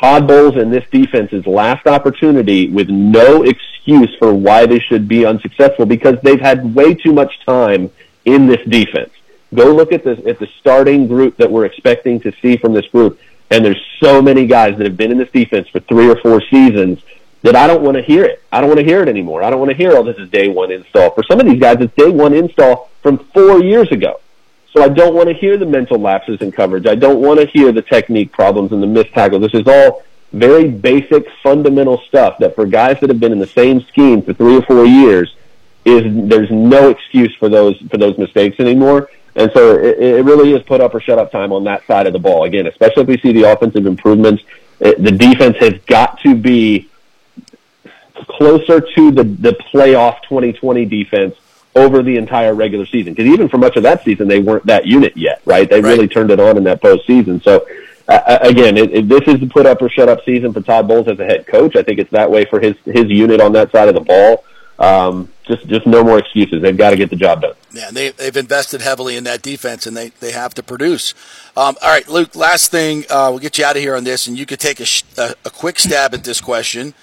Todd 0.00 0.28
Bowles 0.28 0.54
and 0.54 0.72
this 0.72 0.88
defense's 0.92 1.48
last 1.48 1.88
opportunity 1.88 2.70
with 2.70 2.88
no 2.88 3.42
excuse 3.42 4.14
for 4.20 4.32
why 4.32 4.66
they 4.66 4.78
should 4.78 5.08
be 5.08 5.26
unsuccessful 5.26 5.84
because 5.84 6.20
they've 6.22 6.40
had 6.40 6.76
way 6.76 6.94
too 6.94 7.12
much 7.12 7.40
time 7.44 7.90
in 8.24 8.46
this 8.46 8.64
defense. 8.68 9.10
Go 9.56 9.74
look 9.74 9.92
at 9.92 10.04
the 10.04 10.22
at 10.28 10.38
the 10.38 10.48
starting 10.60 11.08
group 11.08 11.38
that 11.38 11.50
we're 11.50 11.64
expecting 11.64 12.20
to 12.20 12.32
see 12.42 12.56
from 12.56 12.74
this 12.74 12.86
group, 12.86 13.18
and 13.50 13.64
there's 13.64 13.82
so 14.02 14.20
many 14.20 14.46
guys 14.46 14.76
that 14.76 14.86
have 14.86 14.96
been 14.96 15.10
in 15.10 15.18
this 15.18 15.30
defense 15.30 15.66
for 15.68 15.80
three 15.80 16.08
or 16.08 16.16
four 16.16 16.42
seasons 16.50 17.00
that 17.42 17.56
I 17.56 17.66
don't 17.66 17.82
want 17.82 17.96
to 17.96 18.02
hear 18.02 18.24
it. 18.24 18.42
I 18.52 18.60
don't 18.60 18.68
want 18.68 18.80
to 18.80 18.86
hear 18.86 19.02
it 19.02 19.08
anymore. 19.08 19.42
I 19.42 19.50
don't 19.50 19.58
want 19.58 19.70
to 19.70 19.76
hear, 19.76 19.92
oh, 19.92 20.02
this 20.02 20.16
is 20.18 20.28
day 20.30 20.48
one 20.48 20.70
install. 20.70 21.10
For 21.10 21.22
some 21.22 21.40
of 21.40 21.46
these 21.46 21.60
guys, 21.60 21.78
it's 21.80 21.94
day 21.94 22.10
one 22.10 22.34
install 22.34 22.90
from 23.02 23.18
four 23.32 23.62
years 23.62 23.90
ago. 23.90 24.20
So 24.76 24.82
I 24.82 24.88
don't 24.88 25.14
want 25.14 25.28
to 25.28 25.34
hear 25.34 25.56
the 25.56 25.64
mental 25.64 25.98
lapses 25.98 26.40
in 26.42 26.52
coverage. 26.52 26.86
I 26.86 26.94
don't 26.94 27.20
want 27.20 27.40
to 27.40 27.46
hear 27.46 27.72
the 27.72 27.82
technique 27.82 28.32
problems 28.32 28.72
and 28.72 28.82
the 28.82 28.86
missed 28.86 29.12
tackles. 29.14 29.40
This 29.40 29.54
is 29.54 29.66
all 29.66 30.02
very 30.32 30.68
basic, 30.68 31.26
fundamental 31.42 32.02
stuff 32.08 32.36
that 32.40 32.54
for 32.54 32.66
guys 32.66 33.00
that 33.00 33.08
have 33.08 33.20
been 33.20 33.32
in 33.32 33.38
the 33.38 33.46
same 33.46 33.80
scheme 33.80 34.20
for 34.20 34.34
three 34.34 34.56
or 34.56 34.62
four 34.62 34.84
years, 34.84 35.34
is 35.86 36.02
there's 36.28 36.50
no 36.50 36.90
excuse 36.90 37.34
for 37.36 37.48
those 37.48 37.78
for 37.90 37.96
those 37.96 38.18
mistakes 38.18 38.58
anymore. 38.58 39.08
And 39.36 39.50
so 39.52 39.78
it, 39.78 39.98
it 39.98 40.24
really 40.24 40.52
is 40.52 40.62
put 40.62 40.80
up 40.80 40.94
or 40.94 41.00
shut 41.00 41.18
up 41.18 41.30
time 41.30 41.52
on 41.52 41.64
that 41.64 41.86
side 41.86 42.06
of 42.06 42.12
the 42.12 42.18
ball. 42.18 42.44
Again, 42.44 42.66
especially 42.66 43.02
if 43.02 43.08
we 43.08 43.18
see 43.18 43.32
the 43.32 43.44
offensive 43.44 43.86
improvements, 43.86 44.42
it, 44.80 45.02
the 45.02 45.12
defense 45.12 45.56
has 45.58 45.74
got 45.86 46.18
to 46.20 46.34
be 46.34 46.88
closer 48.14 48.80
to 48.80 49.10
the 49.10 49.24
the 49.24 49.52
playoff 49.72 50.22
2020 50.22 50.86
defense 50.86 51.36
over 51.74 52.02
the 52.02 52.16
entire 52.16 52.54
regular 52.54 52.86
season. 52.86 53.12
Because 53.12 53.30
even 53.30 53.48
for 53.48 53.58
much 53.58 53.76
of 53.76 53.82
that 53.82 54.02
season, 54.02 54.26
they 54.26 54.40
weren't 54.40 54.64
that 54.66 54.86
unit 54.86 55.14
yet, 55.16 55.42
right? 55.44 55.68
They 55.68 55.82
right. 55.82 55.90
really 55.90 56.08
turned 56.08 56.30
it 56.30 56.40
on 56.40 56.56
in 56.56 56.64
that 56.64 56.80
postseason. 56.80 57.42
So 57.44 57.66
uh, 58.08 58.38
again, 58.40 58.78
it, 58.78 58.92
it, 58.92 59.08
this 59.08 59.22
is 59.26 59.40
the 59.40 59.46
put 59.46 59.66
up 59.66 59.82
or 59.82 59.90
shut 59.90 60.08
up 60.08 60.24
season 60.24 60.52
for 60.52 60.62
Todd 60.62 60.88
Bowles 60.88 61.08
as 61.08 61.18
a 61.20 61.24
head 61.24 61.46
coach. 61.46 61.76
I 61.76 61.82
think 61.82 61.98
it's 61.98 62.10
that 62.12 62.30
way 62.30 62.46
for 62.46 62.60
his 62.60 62.74
his 62.84 63.06
unit 63.06 63.40
on 63.40 63.52
that 63.52 63.70
side 63.72 63.88
of 63.88 63.94
the 63.94 64.00
ball. 64.00 64.44
Um, 64.78 65.32
just 65.44 65.66
just 65.68 65.86
no 65.86 66.04
more 66.04 66.18
excuses. 66.18 66.60
They've 66.60 66.76
got 66.76 66.90
to 66.90 66.96
get 66.96 67.10
the 67.10 67.16
job 67.16 67.42
done. 67.42 67.54
Yeah, 67.72 67.90
they 67.90 68.10
they've 68.10 68.36
invested 68.36 68.82
heavily 68.82 69.16
in 69.16 69.24
that 69.24 69.42
defense, 69.42 69.86
and 69.86 69.96
they, 69.96 70.10
they 70.20 70.32
have 70.32 70.54
to 70.54 70.62
produce. 70.62 71.14
Um, 71.56 71.76
all 71.82 71.88
right, 71.88 72.06
Luke. 72.08 72.36
Last 72.36 72.70
thing, 72.70 73.04
uh, 73.08 73.28
we'll 73.30 73.38
get 73.38 73.56
you 73.58 73.64
out 73.64 73.76
of 73.76 73.82
here 73.82 73.96
on 73.96 74.04
this, 74.04 74.26
and 74.26 74.38
you 74.38 74.44
could 74.44 74.60
take 74.60 74.80
a, 74.80 74.84
sh- 74.84 75.04
a, 75.16 75.34
a 75.44 75.50
quick 75.50 75.78
stab 75.78 76.12
at 76.12 76.24
this 76.24 76.40
question 76.40 76.94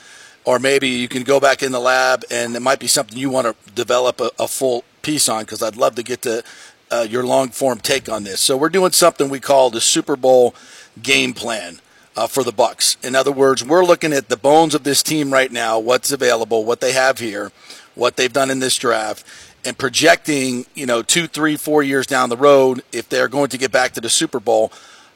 or 0.45 0.59
maybe 0.59 0.89
you 0.89 1.07
can 1.07 1.23
go 1.23 1.39
back 1.39 1.63
in 1.63 1.71
the 1.71 1.79
lab 1.79 2.23
and 2.29 2.55
it 2.55 2.61
might 2.61 2.79
be 2.79 2.87
something 2.87 3.17
you 3.17 3.29
want 3.29 3.47
to 3.47 3.71
develop 3.71 4.19
a, 4.19 4.31
a 4.39 4.47
full 4.47 4.83
piece 5.01 5.29
on 5.29 5.43
because 5.43 5.63
I'd 5.63 5.75
love 5.77 5.95
to 5.95 6.03
get 6.03 6.21
to 6.23 6.43
uh, 6.91 7.05
your 7.09 7.25
long 7.25 7.49
form 7.49 7.79
take 7.79 8.09
on 8.09 8.23
this. 8.23 8.41
So 8.41 8.57
we're 8.57 8.69
doing 8.69 8.91
something 8.91 9.29
we 9.29 9.39
call 9.39 9.69
the 9.69 9.81
Super 9.81 10.15
Bowl 10.15 10.53
game 11.01 11.33
plan. 11.33 11.79
Uh, 12.15 12.27
for 12.27 12.43
the 12.43 12.53
Bucs. 12.53 13.03
In 13.03 13.15
other 13.15 13.31
words, 13.31 13.63
we're 13.63 13.83
looking 13.83 14.13
at 14.13 14.29
the 14.29 14.37
bones 14.37 14.75
of 14.75 14.83
this 14.83 15.01
team 15.01 15.33
right 15.33 15.51
now, 15.51 15.79
what's 15.79 16.11
available, 16.11 16.63
what 16.63 16.79
they 16.79 16.91
have 16.91 17.17
here, 17.17 17.51
what 17.95 18.17
they've 18.17 18.31
done 18.31 18.51
in 18.51 18.59
this 18.59 18.77
draft, 18.77 19.25
and 19.65 19.77
projecting, 19.77 20.67
you 20.75 20.85
know, 20.85 21.01
two, 21.01 21.25
three, 21.25 21.55
four 21.55 21.81
years 21.81 22.05
down 22.05 22.29
the 22.29 22.37
road, 22.37 22.83
if 22.91 23.09
they're 23.09 23.27
going 23.27 23.49
to 23.49 23.57
get 23.57 23.71
back 23.71 23.93
to 23.93 24.01
the 24.01 24.09
Super 24.09 24.39
Bowl, 24.39 24.71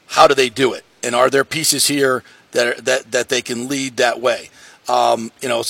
how 0.08 0.26
do 0.26 0.34
they 0.34 0.48
do 0.48 0.72
it? 0.72 0.84
And 1.02 1.14
are 1.14 1.30
there 1.30 1.44
pieces 1.44 1.86
here 1.86 2.24
that 2.52 2.66
are, 2.66 2.80
that 2.82 3.12
that 3.12 3.28
they 3.28 3.42
can 3.42 3.68
lead 3.68 3.96
that 3.98 4.20
way? 4.20 4.50
Um, 4.88 5.30
you 5.42 5.48
know, 5.48 5.62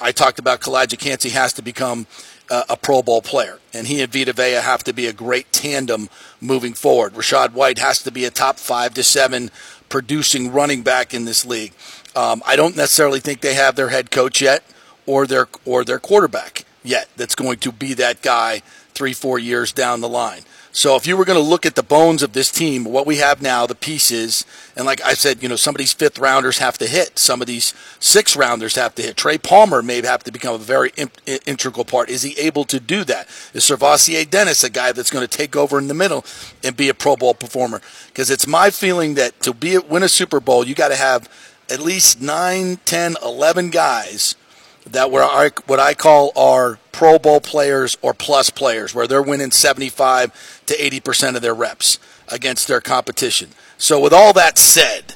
I 0.00 0.12
talked 0.12 0.38
about 0.38 0.60
Calijah 0.60 0.98
Kancey 0.98 1.30
has 1.30 1.54
to 1.54 1.62
become 1.62 2.06
uh, 2.50 2.64
a 2.68 2.76
Pro 2.76 3.02
Bowl 3.02 3.22
player, 3.22 3.58
and 3.72 3.86
he 3.86 4.02
and 4.02 4.12
Vita 4.12 4.32
Vea 4.32 4.60
have 4.60 4.84
to 4.84 4.92
be 4.92 5.06
a 5.06 5.12
great 5.12 5.50
tandem 5.52 6.08
moving 6.40 6.74
forward. 6.74 7.14
Rachaad 7.14 7.52
White 7.52 7.78
has 7.78 8.02
to 8.02 8.10
be 8.12 8.24
a 8.24 8.30
top 8.30 8.58
five 8.58 8.94
to 8.94 9.02
seven 9.02 9.50
producing 9.88 10.52
running 10.52 10.82
back 10.82 11.14
in 11.14 11.24
this 11.24 11.44
league. 11.44 11.72
Um, 12.14 12.42
I 12.46 12.56
don't 12.56 12.76
necessarily 12.76 13.20
think 13.20 13.40
they 13.40 13.54
have 13.54 13.76
their 13.76 13.88
head 13.88 14.10
coach 14.10 14.40
yet, 14.40 14.64
or 15.06 15.26
their 15.26 15.48
or 15.64 15.84
their 15.84 15.98
quarterback 15.98 16.64
yet. 16.82 17.08
That's 17.16 17.34
going 17.34 17.58
to 17.58 17.72
be 17.72 17.94
that 17.94 18.22
guy 18.22 18.62
three, 18.94 19.12
four 19.12 19.38
years 19.38 19.72
down 19.72 20.00
the 20.00 20.08
line. 20.08 20.42
So 20.72 20.96
if 20.96 21.06
you 21.06 21.16
were 21.16 21.24
going 21.24 21.38
to 21.38 21.50
look 21.50 21.64
at 21.64 21.74
the 21.74 21.82
bones 21.82 22.22
of 22.22 22.34
this 22.34 22.52
team, 22.52 22.84
what 22.84 23.06
we 23.06 23.16
have 23.16 23.40
now, 23.40 23.66
the 23.66 23.74
pieces, 23.74 24.44
and 24.76 24.84
like 24.84 25.02
I 25.02 25.14
said, 25.14 25.42
you 25.42 25.48
know, 25.48 25.56
some 25.56 25.74
of 25.74 25.78
these 25.78 25.92
fifth 25.92 26.18
rounders 26.18 26.58
have 26.58 26.78
to 26.78 26.86
hit. 26.86 27.18
Some 27.18 27.40
of 27.40 27.46
these 27.46 27.74
six 27.98 28.36
rounders 28.36 28.76
have 28.76 28.94
to 28.96 29.02
hit. 29.02 29.16
Trey 29.16 29.38
Palmer 29.38 29.82
may 29.82 30.02
have 30.02 30.22
to 30.24 30.32
become 30.32 30.54
a 30.54 30.58
very 30.58 30.92
in- 30.96 31.10
integral 31.46 31.84
part. 31.84 32.10
Is 32.10 32.22
he 32.22 32.38
able 32.38 32.64
to 32.64 32.78
do 32.78 33.02
that? 33.04 33.26
Is 33.54 33.64
SirVocea 33.64 34.28
Dennis 34.28 34.62
a 34.62 34.70
guy 34.70 34.92
that's 34.92 35.10
going 35.10 35.26
to 35.26 35.36
take 35.36 35.56
over 35.56 35.78
in 35.78 35.88
the 35.88 35.94
middle 35.94 36.24
and 36.62 36.76
be 36.76 36.88
a 36.88 36.94
Pro 36.94 37.16
Bowl 37.16 37.34
performer? 37.34 37.80
Because 38.08 38.30
it's 38.30 38.46
my 38.46 38.70
feeling 38.70 39.14
that 39.14 39.40
to 39.40 39.54
be 39.54 39.78
win 39.78 40.02
a 40.02 40.08
Super 40.08 40.40
Bowl, 40.40 40.66
you 40.66 40.74
got 40.74 40.88
to 40.88 40.96
have 40.96 41.28
at 41.70 41.80
least 41.80 42.20
9, 42.20 42.78
10, 42.84 43.16
11 43.22 43.70
guys– 43.70 44.36
that 44.92 45.10
were 45.10 45.22
our, 45.22 45.50
what 45.66 45.80
I 45.80 45.94
call 45.94 46.32
our 46.36 46.78
Pro 46.92 47.18
Bowl 47.18 47.40
players 47.40 47.96
or 48.02 48.14
plus 48.14 48.50
players, 48.50 48.94
where 48.94 49.06
they're 49.06 49.22
winning 49.22 49.50
75 49.50 50.62
to 50.66 50.84
80 50.84 51.00
percent 51.00 51.36
of 51.36 51.42
their 51.42 51.54
reps 51.54 51.98
against 52.28 52.68
their 52.68 52.80
competition. 52.80 53.50
So, 53.76 54.00
with 54.00 54.12
all 54.12 54.32
that 54.32 54.58
said, 54.58 55.14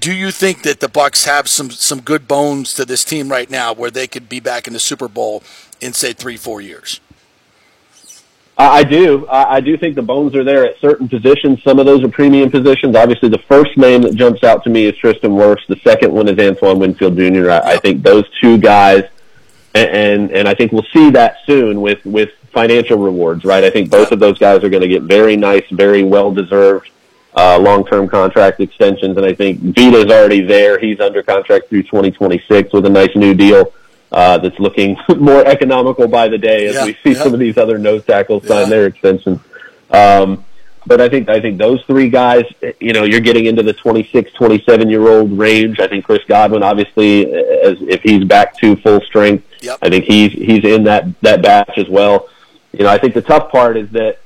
do 0.00 0.12
you 0.12 0.30
think 0.30 0.62
that 0.62 0.80
the 0.80 0.88
Bucs 0.88 1.26
have 1.26 1.48
some 1.48 1.70
some 1.70 2.00
good 2.00 2.26
bones 2.26 2.74
to 2.74 2.84
this 2.84 3.04
team 3.04 3.28
right 3.28 3.48
now, 3.48 3.72
where 3.72 3.90
they 3.90 4.06
could 4.06 4.28
be 4.28 4.40
back 4.40 4.66
in 4.66 4.72
the 4.72 4.80
Super 4.80 5.08
Bowl 5.08 5.42
in 5.80 5.92
say 5.92 6.12
three, 6.12 6.36
four 6.36 6.60
years? 6.60 7.00
I 8.56 8.84
do. 8.84 9.26
I 9.28 9.60
do 9.60 9.76
think 9.76 9.96
the 9.96 10.02
bones 10.02 10.36
are 10.36 10.44
there 10.44 10.64
at 10.64 10.78
certain 10.80 11.08
positions. 11.08 11.62
Some 11.64 11.80
of 11.80 11.86
those 11.86 12.04
are 12.04 12.08
premium 12.08 12.50
positions. 12.50 12.94
Obviously, 12.94 13.28
the 13.28 13.42
first 13.48 13.76
name 13.76 14.02
that 14.02 14.14
jumps 14.14 14.44
out 14.44 14.62
to 14.64 14.70
me 14.70 14.84
is 14.84 14.96
Tristan 14.96 15.32
Wirfs. 15.32 15.66
The 15.66 15.80
second 15.82 16.12
one 16.12 16.28
is 16.28 16.38
Antoine 16.38 16.78
Winfield 16.78 17.16
Jr. 17.16 17.50
I, 17.50 17.72
I 17.72 17.76
think 17.78 18.04
those 18.04 18.24
two 18.40 18.58
guys, 18.58 19.04
and, 19.74 20.30
and 20.30 20.46
I 20.46 20.54
think 20.54 20.70
we'll 20.70 20.86
see 20.92 21.10
that 21.10 21.38
soon 21.46 21.80
with 21.80 22.04
with 22.04 22.30
financial 22.52 22.96
rewards. 22.96 23.44
Right. 23.44 23.64
I 23.64 23.70
think 23.70 23.90
both 23.90 24.12
of 24.12 24.20
those 24.20 24.38
guys 24.38 24.62
are 24.62 24.70
going 24.70 24.82
to 24.82 24.88
get 24.88 25.02
very 25.02 25.36
nice, 25.36 25.68
very 25.72 26.04
well 26.04 26.30
deserved 26.32 26.90
uh, 27.34 27.58
long 27.58 27.84
term 27.84 28.08
contract 28.08 28.60
extensions. 28.60 29.16
And 29.16 29.26
I 29.26 29.34
think 29.34 29.58
Vita's 29.60 30.12
already 30.12 30.42
there. 30.42 30.78
He's 30.78 31.00
under 31.00 31.24
contract 31.24 31.70
through 31.70 31.82
2026 31.82 32.72
with 32.72 32.86
a 32.86 32.90
nice 32.90 33.16
new 33.16 33.34
deal 33.34 33.72
uh, 34.14 34.38
that's 34.38 34.58
looking 34.60 34.96
more 35.18 35.44
economical 35.44 36.06
by 36.06 36.28
the 36.28 36.38
day 36.38 36.66
as 36.68 36.76
yeah, 36.76 36.84
we 36.86 36.92
see 37.02 37.12
yeah. 37.12 37.22
some 37.22 37.34
of 37.34 37.40
these 37.40 37.58
other 37.58 37.78
nose 37.78 38.04
tackles 38.04 38.46
sign 38.46 38.62
yeah. 38.62 38.68
their 38.68 38.86
extensions. 38.86 39.40
Um, 39.90 40.44
but 40.86 41.00
I 41.00 41.08
think 41.08 41.28
I 41.28 41.40
think 41.40 41.58
those 41.58 41.82
three 41.84 42.10
guys, 42.10 42.44
you 42.78 42.92
know, 42.92 43.04
you're 43.04 43.20
getting 43.20 43.46
into 43.46 43.62
the 43.62 43.72
26, 43.72 44.32
27 44.34 44.88
year 44.88 45.08
old 45.08 45.36
range. 45.36 45.80
I 45.80 45.88
think 45.88 46.04
Chris 46.04 46.22
Godwin, 46.28 46.62
obviously, 46.62 47.24
as 47.32 47.78
if 47.80 48.02
he's 48.02 48.24
back 48.24 48.56
to 48.58 48.76
full 48.76 49.00
strength, 49.00 49.46
yep. 49.60 49.78
I 49.82 49.88
think 49.88 50.04
he's 50.04 50.32
he's 50.32 50.64
in 50.64 50.84
that 50.84 51.06
that 51.22 51.42
batch 51.42 51.76
as 51.76 51.88
well. 51.88 52.28
You 52.72 52.84
know, 52.84 52.90
I 52.90 52.98
think 52.98 53.14
the 53.14 53.22
tough 53.22 53.50
part 53.50 53.76
is 53.76 53.90
that 53.90 54.18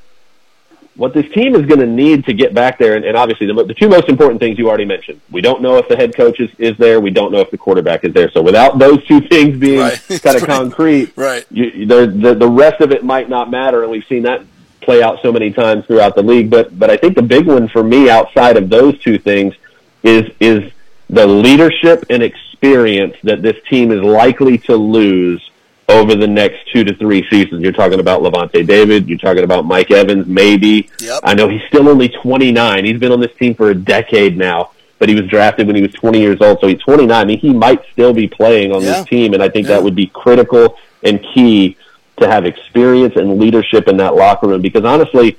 what 0.99 1.15
this 1.15 1.31
team 1.31 1.55
is 1.55 1.65
going 1.65 1.79
to 1.79 1.87
need 1.87 2.25
to 2.25 2.35
get 2.35 2.53
back 2.53 2.77
there, 2.77 2.97
and, 2.97 3.05
and 3.05 3.17
obviously 3.17 3.47
the, 3.47 3.55
the 3.65 3.73
two 3.73 3.89
most 3.89 4.09
important 4.09 4.41
things 4.41 4.59
you 4.59 4.69
already 4.69 4.85
mentioned. 4.85 5.21
We 5.31 5.41
don't 5.41 5.63
know 5.63 5.77
if 5.77 5.89
the 5.89 5.97
head 5.97 6.15
coach 6.15 6.41
is, 6.41 6.51
is 6.59 6.77
there. 6.77 7.01
We 7.01 7.11
don't 7.11 7.31
know 7.31 7.39
if 7.39 7.53
the 7.53 7.57
quarterback 7.57 8.03
is 8.03 8.13
there. 8.13 8.29
So 8.33 8.43
without 8.43 8.81
those 8.81 9.07
two 9.07 9.21
things 9.21 9.57
being 9.57 9.79
right. 9.79 10.05
kind 10.23 10.37
of 10.37 10.43
concrete, 10.47 11.13
right. 11.17 11.47
You, 11.53 11.87
the, 11.87 12.35
the 12.35 12.49
rest 12.49 12.81
of 12.81 12.91
it 12.91 13.05
might 13.05 13.29
not 13.29 13.49
matter, 13.49 13.83
and 13.83 13.93
we've 13.93 14.05
seen 14.09 14.25
that 14.25 14.45
play 14.81 15.01
out 15.01 15.23
so 15.23 15.31
many 15.31 15.53
times 15.53 15.87
throughout 15.87 16.17
the 16.17 16.23
league. 16.23 16.51
But 16.51 16.77
but 16.77 16.91
I 16.91 16.97
think 16.97 17.15
the 17.15 17.23
big 17.23 17.47
one 17.47 17.69
for 17.69 17.85
me 17.85 18.11
outside 18.11 18.57
of 18.57 18.69
those 18.69 18.99
two 18.99 19.19
things 19.19 19.55
is 20.03 20.29
is 20.41 20.73
the 21.09 21.29
leadership 21.29 22.07
and 22.11 22.25
experience 22.25 23.15
that 23.23 23.41
this 23.41 23.57
team 23.71 23.93
is 23.93 24.01
likely 24.01 24.59
to 24.59 24.75
lose 24.75 25.48
over 25.89 26.15
the 26.15 26.27
next 26.27 26.71
two 26.73 26.85
to 26.85 26.95
three 26.95 27.27
seasons. 27.31 27.63
You're 27.63 27.73
talking 27.73 27.99
about 27.99 28.23
Lavonte 28.23 28.67
David. 28.67 29.09
You're 29.09 29.19
talking 29.19 29.45
about 29.45 29.65
Mike 29.65 29.91
Evans, 29.91 30.27
maybe. 30.27 30.91
Yep. 31.01 31.21
I 31.23 31.35
know 31.35 31.49
he's 31.49 31.63
still 31.69 31.89
only 31.89 32.09
29. 32.09 32.85
He's 32.85 33.01
been 33.01 33.13
on 33.13 33.21
this 33.21 33.35
team 33.37 33.55
for 33.55 33.71
a 33.71 33.75
decade 33.75 34.37
now, 34.37 34.73
but 34.99 35.09
he 35.09 35.15
was 35.15 35.27
drafted 35.29 35.67
when 35.67 35.77
he 35.77 35.83
was 35.83 35.93
20 35.93 36.21
years 36.21 36.41
old. 36.41 36.61
So 36.61 36.67
he's 36.67 36.81
29. 36.81 37.11
I 37.11 37.25
mean, 37.25 37.39
he 37.39 37.53
might 37.53 37.83
still 37.93 38.13
be 38.13 38.29
playing 38.29 38.73
on 38.73 38.83
yeah. 38.83 38.93
this 38.93 39.07
team, 39.07 39.33
and 39.33 39.43
I 39.43 39.49
think 39.49 39.67
yeah. 39.67 39.77
that 39.77 39.83
would 39.83 39.95
be 39.95 40.09
critical 40.09 40.77
and 41.03 41.23
key 41.35 41.77
to 42.19 42.29
have 42.29 42.45
experience 42.45 43.17
and 43.17 43.39
leadership 43.39 43.89
in 43.89 43.97
that 43.97 44.15
locker 44.15 44.49
room. 44.49 44.61
Because 44.61 44.85
honestly, 44.85 45.39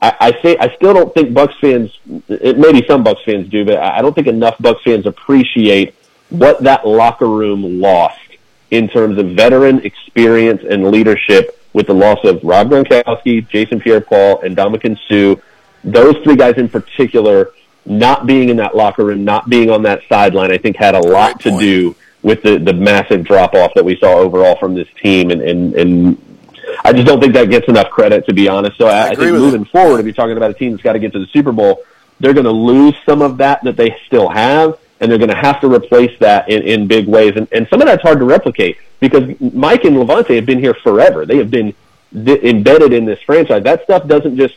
I, 0.00 0.14
I 0.20 0.42
say 0.42 0.56
I 0.58 0.72
still 0.76 0.94
don't 0.94 1.12
think 1.12 1.30
Bucs 1.30 1.58
fans. 1.60 1.98
It, 2.28 2.56
maybe 2.56 2.86
some 2.86 3.02
Bucs 3.02 3.24
fans 3.24 3.48
do, 3.48 3.64
but 3.64 3.78
I 3.78 4.00
don't 4.00 4.14
think 4.14 4.28
enough 4.28 4.58
Bucs 4.58 4.82
fans 4.82 5.06
appreciate 5.06 5.94
what 6.28 6.62
that 6.62 6.86
locker 6.86 7.26
room 7.26 7.80
lost 7.80 8.27
in 8.70 8.88
terms 8.88 9.18
of 9.18 9.30
veteran 9.30 9.80
experience 9.84 10.62
and 10.68 10.90
leadership 10.90 11.60
with 11.72 11.86
the 11.86 11.94
loss 11.94 12.18
of 12.24 12.42
Rob 12.42 12.70
Gronkowski, 12.70 13.48
Jason 13.48 13.80
Pierre-Paul, 13.80 14.40
and 14.40 14.56
Ndamukong 14.56 14.98
Suh. 15.08 15.40
Those 15.84 16.16
three 16.24 16.36
guys 16.36 16.56
in 16.56 16.68
particular, 16.68 17.52
not 17.86 18.26
being 18.26 18.48
in 18.48 18.56
that 18.58 18.74
locker 18.76 19.04
room, 19.04 19.24
not 19.24 19.48
being 19.48 19.70
on 19.70 19.82
that 19.82 20.00
sideline, 20.08 20.52
I 20.52 20.58
think 20.58 20.76
had 20.76 20.94
a 20.94 21.00
lot 21.00 21.40
to 21.40 21.58
do 21.58 21.94
with 22.22 22.42
the, 22.42 22.58
the 22.58 22.72
massive 22.72 23.24
drop 23.24 23.54
off 23.54 23.72
that 23.74 23.84
we 23.84 23.96
saw 23.96 24.16
overall 24.16 24.56
from 24.56 24.74
this 24.74 24.88
team. 25.00 25.30
And, 25.30 25.40
and, 25.40 25.74
and 25.74 26.38
I 26.84 26.92
just 26.92 27.06
don't 27.06 27.20
think 27.20 27.34
that 27.34 27.48
gets 27.48 27.68
enough 27.68 27.90
credit, 27.90 28.26
to 28.26 28.34
be 28.34 28.48
honest. 28.48 28.76
So 28.76 28.86
I, 28.86 28.90
I, 28.90 29.06
I 29.10 29.14
think 29.14 29.32
moving 29.32 29.62
it. 29.62 29.68
forward, 29.68 30.00
if 30.00 30.06
you're 30.06 30.14
talking 30.14 30.36
about 30.36 30.50
a 30.50 30.54
team 30.54 30.72
that's 30.72 30.82
got 30.82 30.94
to 30.94 30.98
get 30.98 31.12
to 31.12 31.18
the 31.18 31.26
Super 31.28 31.52
Bowl, 31.52 31.82
they're 32.20 32.34
going 32.34 32.44
to 32.44 32.50
lose 32.50 32.94
some 33.06 33.22
of 33.22 33.38
that 33.38 33.62
that 33.64 33.76
they 33.76 33.96
still 34.06 34.28
have 34.28 34.78
and 35.00 35.10
they're 35.10 35.18
going 35.18 35.30
to 35.30 35.36
have 35.36 35.60
to 35.60 35.72
replace 35.72 36.18
that 36.20 36.48
in, 36.48 36.62
in 36.62 36.86
big 36.86 37.06
ways. 37.06 37.34
And, 37.36 37.48
and 37.52 37.68
some 37.68 37.80
of 37.80 37.86
that's 37.86 38.02
hard 38.02 38.18
to 38.18 38.24
replicate 38.24 38.78
because 39.00 39.40
Mike 39.40 39.84
and 39.84 39.96
Lavonte 39.96 40.34
have 40.34 40.46
been 40.46 40.58
here 40.58 40.74
forever. 40.74 41.24
They 41.24 41.38
have 41.38 41.50
been 41.50 41.74
th- 42.12 42.42
embedded 42.42 42.92
in 42.92 43.04
this 43.04 43.20
franchise. 43.22 43.62
That 43.62 43.84
stuff 43.84 44.06
doesn't 44.06 44.36
just 44.36 44.56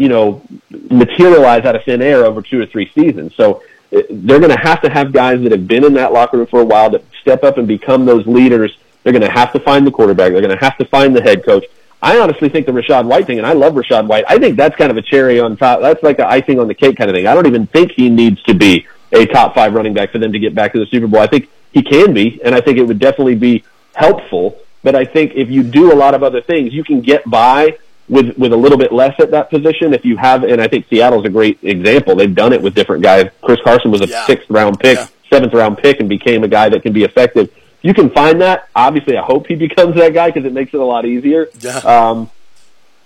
you 0.00 0.08
know, 0.08 0.42
materialize 0.70 1.66
out 1.66 1.76
of 1.76 1.84
thin 1.84 2.00
air 2.00 2.24
over 2.24 2.40
two 2.40 2.58
or 2.58 2.64
three 2.64 2.90
seasons. 2.94 3.34
So 3.34 3.62
uh, 3.94 4.00
they're 4.08 4.38
going 4.38 4.50
to 4.50 4.58
have 4.58 4.80
to 4.80 4.88
have 4.88 5.12
guys 5.12 5.42
that 5.42 5.52
have 5.52 5.68
been 5.68 5.84
in 5.84 5.92
that 5.92 6.14
locker 6.14 6.38
room 6.38 6.46
for 6.46 6.62
a 6.62 6.64
while 6.64 6.90
to 6.90 7.02
step 7.20 7.44
up 7.44 7.58
and 7.58 7.68
become 7.68 8.06
those 8.06 8.26
leaders. 8.26 8.74
They're 9.02 9.12
going 9.12 9.20
to 9.20 9.30
have 9.30 9.52
to 9.52 9.60
find 9.60 9.86
the 9.86 9.90
quarterback. 9.90 10.32
They're 10.32 10.40
going 10.40 10.56
to 10.56 10.64
have 10.64 10.78
to 10.78 10.86
find 10.86 11.14
the 11.14 11.20
head 11.20 11.44
coach. 11.44 11.66
I 12.00 12.18
honestly 12.18 12.48
think 12.48 12.64
the 12.64 12.72
Rachaad 12.72 13.04
White 13.04 13.26
thing, 13.26 13.36
and 13.36 13.46
I 13.46 13.52
love 13.52 13.74
Rachaad 13.74 14.06
White. 14.06 14.24
I 14.26 14.38
think 14.38 14.56
that's 14.56 14.74
kind 14.74 14.90
of 14.90 14.96
a 14.96 15.02
cherry 15.02 15.38
on 15.38 15.58
top. 15.58 15.82
That's 15.82 16.02
like 16.02 16.16
the 16.16 16.26
icing 16.26 16.58
on 16.58 16.66
the 16.66 16.74
cake 16.74 16.96
kind 16.96 17.10
of 17.10 17.14
thing. 17.14 17.26
I 17.26 17.34
don't 17.34 17.46
even 17.46 17.66
think 17.66 17.92
he 17.92 18.08
needs 18.08 18.42
to 18.44 18.54
be 18.54 18.86
a 19.12 19.26
top 19.26 19.54
five 19.54 19.74
running 19.74 19.94
back 19.94 20.10
for 20.12 20.18
them 20.18 20.32
to 20.32 20.38
get 20.38 20.54
back 20.54 20.72
to 20.72 20.78
the 20.78 20.86
Super 20.86 21.06
Bowl. 21.06 21.20
I 21.20 21.26
think 21.26 21.48
he 21.72 21.82
can 21.82 22.12
be, 22.14 22.40
and 22.44 22.54
I 22.54 22.60
think 22.60 22.78
it 22.78 22.84
would 22.84 22.98
definitely 22.98 23.34
be 23.36 23.64
helpful. 23.94 24.58
But 24.82 24.94
I 24.94 25.04
think 25.04 25.32
if 25.34 25.50
you 25.50 25.62
do 25.62 25.92
a 25.92 25.96
lot 25.96 26.14
of 26.14 26.22
other 26.22 26.40
things, 26.40 26.72
you 26.72 26.84
can 26.84 27.00
get 27.00 27.28
by 27.28 27.76
with 28.08 28.36
with 28.38 28.52
a 28.52 28.56
little 28.56 28.78
bit 28.78 28.92
less 28.92 29.14
at 29.20 29.30
that 29.32 29.50
position. 29.50 29.92
If 29.94 30.04
you 30.04 30.16
have, 30.16 30.42
and 30.44 30.60
I 30.60 30.68
think 30.68 30.86
Seattle's 30.88 31.24
a 31.26 31.28
great 31.28 31.58
example. 31.62 32.16
They've 32.16 32.34
done 32.34 32.52
it 32.52 32.62
with 32.62 32.74
different 32.74 33.02
guys. 33.02 33.30
Chris 33.42 33.60
Carson 33.62 33.90
was 33.90 34.00
a 34.00 34.06
Yeah. 34.08 34.26
sixth 34.26 34.48
round 34.50 34.80
pick, 34.80 34.98
Yeah. 34.98 35.06
seventh 35.28 35.52
round 35.54 35.78
pick, 35.78 36.00
and 36.00 36.08
became 36.08 36.42
a 36.44 36.48
guy 36.48 36.68
that 36.70 36.82
can 36.82 36.92
be 36.92 37.04
effective. 37.04 37.50
You 37.82 37.94
can 37.94 38.10
find 38.10 38.40
that. 38.40 38.68
Obviously, 38.74 39.16
I 39.16 39.22
hope 39.22 39.46
he 39.46 39.54
becomes 39.66 39.96
that 39.96 40.12
guy 40.14 40.28
because 40.30 40.44
it 40.44 40.52
makes 40.52 40.72
it 40.74 40.80
a 40.80 40.84
lot 40.84 41.04
easier. 41.04 41.48
Yeah. 41.60 41.76
Um, 41.78 42.30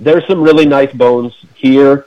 there's 0.00 0.26
some 0.26 0.42
really 0.42 0.66
nice 0.66 0.92
bones 0.92 1.32
here. 1.54 2.06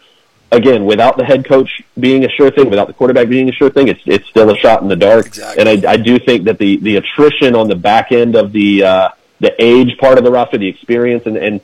Again, 0.50 0.86
without 0.86 1.18
the 1.18 1.26
head 1.26 1.46
coach 1.46 1.82
being 2.00 2.24
a 2.24 2.30
sure 2.30 2.50
thing, 2.50 2.70
without 2.70 2.88
the 2.88 2.94
quarterback 2.94 3.28
being 3.28 3.50
a 3.50 3.52
sure 3.52 3.70
thing, 3.70 3.90
it's 3.90 4.02
it's 4.06 4.28
still 4.30 4.50
a 4.50 4.58
shot 4.58 4.82
in 4.82 4.88
the 4.88 4.96
dark. 4.96 5.28
Exactly. 5.28 5.60
And 5.60 5.86
I, 5.86 5.92
I 5.92 5.98
do 5.98 6.18
think 6.20 6.46
that 6.46 6.58
the 6.58 6.78
the 6.78 6.96
attrition 6.96 7.54
on 7.54 7.68
the 7.68 7.76
back 7.76 8.14
end 8.14 8.36
of 8.36 8.54
the 8.54 8.84
uh, 8.84 9.10
the 9.42 9.54
age 9.62 9.98
part 9.98 10.18
of 10.18 10.24
the 10.24 10.32
roster, 10.32 10.58
the 10.58 10.68
experience, 10.68 11.26
and 11.26 11.36
and 11.36 11.60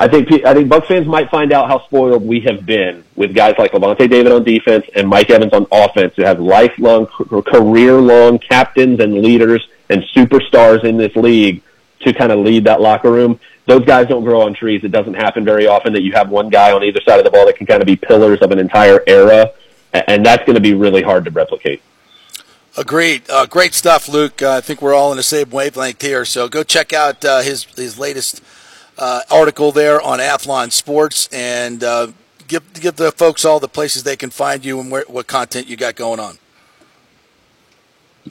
I 0.00 0.06
think 0.06 0.28
pe- 0.28 0.44
I 0.44 0.54
think 0.54 0.68
Bucs 0.68 0.86
fans 0.86 1.08
might 1.08 1.28
find 1.28 1.52
out 1.52 1.68
how 1.68 1.84
spoiled 1.86 2.22
we 2.22 2.40
have 2.42 2.64
been 2.64 3.02
with 3.16 3.34
guys 3.34 3.56
like 3.58 3.72
Lavonte 3.72 4.08
David 4.08 4.30
on 4.30 4.44
defense 4.44 4.86
and 4.94 5.08
Mike 5.08 5.28
Evans 5.28 5.52
on 5.52 5.66
offense, 5.72 6.14
who 6.14 6.22
have 6.22 6.38
lifelong, 6.38 7.06
career 7.06 7.94
long 7.94 8.38
captains 8.38 9.00
and 9.00 9.14
leaders 9.14 9.66
and 9.88 10.04
superstars 10.14 10.84
in 10.84 10.98
this 10.98 11.16
league 11.16 11.62
to 12.00 12.12
kind 12.12 12.30
of 12.30 12.38
lead 12.38 12.64
that 12.64 12.80
locker 12.80 13.10
room. 13.10 13.40
Those 13.68 13.84
guys 13.84 14.08
don't 14.08 14.24
grow 14.24 14.40
on 14.40 14.54
trees. 14.54 14.82
It 14.82 14.92
doesn't 14.92 15.12
happen 15.12 15.44
very 15.44 15.66
often 15.66 15.92
that 15.92 16.00
you 16.00 16.12
have 16.12 16.30
one 16.30 16.48
guy 16.48 16.72
on 16.72 16.82
either 16.82 17.02
side 17.02 17.18
of 17.18 17.24
the 17.24 17.30
ball 17.30 17.44
that 17.44 17.56
can 17.56 17.66
kind 17.66 17.82
of 17.82 17.86
be 17.86 17.96
pillars 17.96 18.40
of 18.40 18.50
an 18.50 18.58
entire 18.58 19.02
era, 19.06 19.52
and 19.92 20.24
that's 20.24 20.42
going 20.46 20.54
to 20.54 20.60
be 20.60 20.72
really 20.72 21.02
hard 21.02 21.26
to 21.26 21.30
replicate. 21.30 21.82
Agreed. 22.78 23.28
Uh, 23.28 23.44
great 23.44 23.74
stuff, 23.74 24.08
Luke. 24.08 24.40
Uh, 24.40 24.52
I 24.52 24.60
think 24.62 24.80
we're 24.80 24.94
all 24.94 25.10
in 25.10 25.18
the 25.18 25.22
same 25.22 25.50
wavelength 25.50 26.00
here. 26.00 26.24
So 26.24 26.48
go 26.48 26.62
check 26.62 26.94
out 26.94 27.22
uh, 27.26 27.42
his 27.42 27.64
his 27.76 27.98
latest 27.98 28.40
uh, 28.96 29.20
article 29.30 29.70
there 29.70 30.00
on 30.00 30.18
Athlon 30.18 30.72
Sports 30.72 31.28
and 31.30 31.84
uh, 31.84 32.12
give 32.46 32.72
give 32.72 32.96
the 32.96 33.12
folks 33.12 33.44
all 33.44 33.60
the 33.60 33.68
places 33.68 34.02
they 34.02 34.16
can 34.16 34.30
find 34.30 34.64
you 34.64 34.80
and 34.80 34.90
where, 34.90 35.04
what 35.08 35.26
content 35.26 35.66
you 35.66 35.76
got 35.76 35.94
going 35.94 36.20
on. 36.20 36.38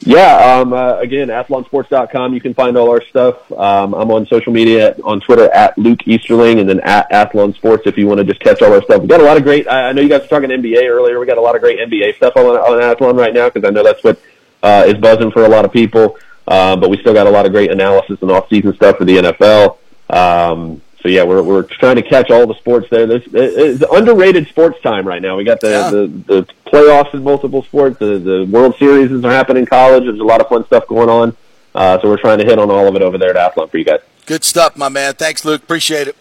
Yeah, 0.02 0.60
um, 0.60 0.74
uh, 0.74 0.98
again, 0.98 1.30
athlonsports.com. 1.30 2.34
You 2.34 2.42
can 2.42 2.54
find 2.54 2.78
all 2.78 2.90
our 2.90 3.02
stuff. 3.02 3.52
Um, 3.52 3.94
I'm 3.94 4.12
on 4.12 4.26
social 4.28 4.54
media 4.54 4.96
on 5.04 5.20
Twitter 5.22 5.50
at 5.52 5.78
Luke 5.78 6.08
Easterling 6.08 6.60
and 6.60 6.70
then 6.70 6.80
at 6.82 7.10
Athlon 7.12 7.56
Sports 7.56 7.84
if 7.86 7.98
you 7.98 8.08
want 8.08 8.20
to 8.20 8.24
just 8.24 8.40
catch 8.40 8.62
all 8.62 8.74
our 8.74 8.82
stuff. 8.84 9.02
We 9.02 9.08
got 9.08 9.22
a 9.22 9.24
lot 9.24 9.38
of 9.38 9.44
great, 9.44 9.68
I 9.68 9.90
I 9.90 9.92
know 9.94 10.02
you 10.02 10.10
guys 10.10 10.22
were 10.22 10.28
talking 10.28 10.50
NBA 10.50 10.84
earlier. 10.90 11.20
We 11.20 11.26
got 11.26 11.38
a 11.38 11.42
lot 11.42 11.56
of 11.56 11.62
great 11.62 11.80
NBA 11.80 12.18
stuff 12.18 12.36
on, 12.36 12.46
on 12.46 12.82
Athlon 12.82 13.18
right 13.18 13.34
now 13.34 13.50
because 13.50 13.68
I 13.68 13.72
know 13.72 13.84
that's 13.84 14.04
what 14.04 14.20
uh, 14.64 14.84
is 14.88 14.96
buzzing 14.96 15.32
for 15.32 15.46
a 15.46 15.50
lot 15.50 15.66
of 15.66 15.72
people. 15.72 16.18
Uh, 16.48 16.76
but 16.76 16.90
we 16.90 16.98
still 16.98 17.14
got 17.14 17.28
a 17.28 17.30
lot 17.30 17.46
of 17.46 17.52
great 17.52 17.72
analysis 17.72 18.22
and 18.22 18.32
off-season 18.32 18.74
stuff 18.76 18.98
for 18.98 19.06
the 19.06 19.18
NFL. 19.18 19.78
Um, 20.10 20.82
so 21.02 21.10
yeah, 21.10 21.24
we're 21.24 21.44
we're 21.44 21.64
trying 21.64 21.96
to 21.98 22.02
catch 22.02 22.32
all 22.32 22.48
the 22.48 22.56
sports 22.56 22.88
there. 22.90 23.06
This 23.06 23.24
it's 23.34 23.84
underrated 23.92 24.48
sports 24.48 24.80
time 24.82 25.08
right 25.08 25.22
now. 25.22 25.38
We 25.38 25.44
got 25.44 25.62
the, 25.62 25.70
Yeah. 25.70 25.90
the 25.92 26.08
the 26.08 26.48
playoffs 26.66 27.14
in 27.14 27.24
multiple 27.24 27.64
sports. 27.64 28.00
The 28.00 28.18
the 28.20 28.46
World 28.50 28.76
Series 28.78 29.12
are 29.12 29.32
happening 29.32 29.62
in 29.64 29.68
college. 29.68 30.04
There's 30.06 30.20
a 30.20 30.24
lot 30.24 30.42
of 30.42 30.48
fun 30.48 30.66
stuff 30.66 30.88
going 30.88 31.10
on. 31.10 31.36
Uh, 31.76 32.00
so 32.02 32.10
we're 32.10 32.18
trying 32.18 32.40
to 32.40 32.46
hit 32.46 32.58
on 32.58 32.72
all 32.72 32.88
of 32.88 32.96
it 32.96 33.02
over 33.04 33.18
there 33.20 33.36
at 33.38 33.56
Athlon 33.56 33.70
for 33.70 33.78
you 33.78 33.84
guys. 33.86 34.00
Good 34.26 34.44
stuff, 34.44 34.76
my 34.76 34.90
man. 34.90 35.14
Thanks, 35.14 35.46
Luke. 35.46 35.62
Appreciate 35.64 36.08
it. 36.08 36.18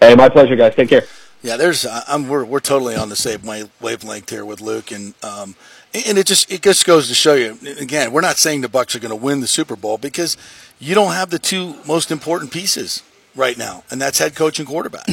Hey, 0.00 0.14
my 0.14 0.28
pleasure, 0.28 0.56
guys. 0.56 0.74
Take 0.74 0.88
care. 0.88 1.04
Yeah, 1.42 1.58
there's 1.58 1.86
I'm 2.08 2.26
we're 2.28 2.44
we're 2.44 2.60
totally 2.60 2.96
on 2.96 3.10
the 3.10 3.16
same 3.16 3.42
wavelength 3.80 4.30
here 4.30 4.46
with 4.46 4.62
Luke, 4.62 4.90
and 4.90 5.12
um, 5.22 5.54
and 5.92 6.16
it 6.16 6.26
just 6.26 6.50
it 6.50 6.62
just 6.62 6.86
goes 6.86 7.08
to 7.08 7.14
show 7.14 7.34
you 7.34 7.58
again, 7.78 8.12
we're 8.12 8.22
not 8.22 8.38
saying 8.38 8.62
the 8.62 8.68
Bucs 8.68 8.96
are 8.96 8.98
going 8.98 9.10
to 9.10 9.16
win 9.16 9.40
the 9.40 9.46
Super 9.46 9.76
Bowl 9.76 9.98
because 9.98 10.38
you 10.78 10.94
don't 10.94 11.12
have 11.12 11.28
the 11.28 11.38
two 11.38 11.74
most 11.86 12.10
important 12.10 12.50
pieces 12.50 13.02
right 13.34 13.56
now, 13.58 13.84
and 13.90 14.00
that's 14.00 14.18
head 14.18 14.34
coach 14.34 14.58
and 14.58 14.68
quarterback. 14.68 15.08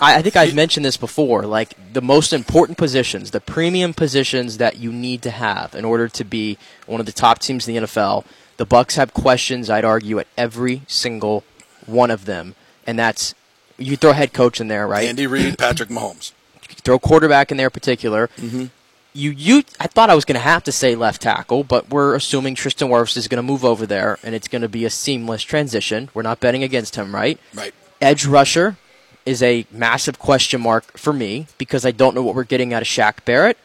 I, 0.00 0.16
I 0.16 0.22
think 0.22 0.36
I've 0.36 0.54
mentioned 0.54 0.84
this 0.84 0.96
before. 0.96 1.42
Like 1.44 1.74
the 1.92 2.02
most 2.02 2.32
important 2.32 2.78
positions, 2.78 3.30
the 3.30 3.40
premium 3.40 3.94
positions 3.94 4.58
that 4.58 4.76
you 4.78 4.92
need 4.92 5.22
to 5.22 5.30
have 5.30 5.74
in 5.74 5.84
order 5.84 6.08
to 6.08 6.24
be 6.24 6.58
one 6.86 7.00
of 7.00 7.06
the 7.06 7.12
top 7.12 7.38
teams 7.38 7.66
in 7.68 7.74
the 7.74 7.80
NFL. 7.82 8.24
The 8.56 8.66
Bucs 8.66 8.96
have 8.96 9.12
questions. 9.12 9.68
I'd 9.68 9.84
argue 9.84 10.18
at 10.18 10.26
every 10.36 10.82
single 10.86 11.44
one 11.84 12.10
of 12.10 12.24
them, 12.24 12.54
and 12.86 12.98
that's 12.98 13.34
you 13.78 13.96
throw 13.96 14.12
head 14.12 14.32
coach 14.32 14.60
in 14.60 14.68
there, 14.68 14.86
right? 14.86 15.06
Andy 15.06 15.26
Reid, 15.26 15.58
Patrick 15.58 15.90
Mahomes. 15.90 16.32
throw 16.62 16.98
quarterback 16.98 17.50
in 17.50 17.56
there 17.58 17.66
in 17.66 17.70
particular. 17.70 18.28
Mm-hmm. 18.38 18.66
You 19.16 19.30
you 19.30 19.62
I 19.80 19.86
thought 19.86 20.10
I 20.10 20.14
was 20.14 20.26
going 20.26 20.34
to 20.34 20.40
have 20.40 20.62
to 20.64 20.72
say 20.72 20.94
left 20.94 21.22
tackle, 21.22 21.64
but 21.64 21.88
we're 21.88 22.14
assuming 22.14 22.54
Tristan 22.54 22.88
Wirfs 22.88 23.16
is 23.16 23.28
going 23.28 23.38
to 23.38 23.42
move 23.42 23.64
over 23.64 23.86
there, 23.86 24.18
and 24.22 24.34
it's 24.34 24.46
going 24.46 24.62
to 24.62 24.68
be 24.68 24.84
a 24.84 24.90
seamless 24.90 25.42
transition. 25.42 26.10
We're 26.12 26.22
not 26.22 26.38
betting 26.38 26.62
against 26.62 26.96
him, 26.96 27.14
right? 27.14 27.40
Right. 27.54 27.72
Edge 28.00 28.26
rusher 28.26 28.76
is 29.24 29.42
a 29.42 29.66
massive 29.70 30.18
question 30.18 30.60
mark 30.60 30.98
for 30.98 31.12
me 31.12 31.46
because 31.56 31.86
I 31.86 31.92
don't 31.92 32.14
know 32.14 32.22
what 32.22 32.34
we're 32.34 32.44
getting 32.44 32.74
out 32.74 32.82
of 32.82 32.88
Shaq 32.88 33.24
Barrett, 33.24 33.56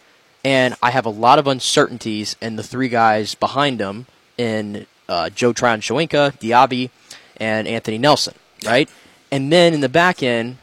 and 0.46 0.76
I 0.82 0.92
have 0.92 1.06
a 1.06 1.10
lot 1.10 1.38
of 1.38 1.48
uncertainties 1.48 2.38
in 2.42 2.56
the 2.56 2.64
three 2.64 2.90
guys 2.90 3.36
behind 3.36 3.82
him 3.82 4.08
in 4.38 4.88
uh, 5.10 5.30
Joe 5.30 5.52
Tryon-Shoyinka, 5.52 6.40
Diaby, 6.40 6.90
and 7.38 7.68
Anthony 7.68 7.98
Nelson, 7.98 8.36
right? 8.66 8.90
And 9.32 9.52
then 9.52 9.74
in 9.74 9.82
the 9.82 9.90
back 9.90 10.24
end, 10.24 10.58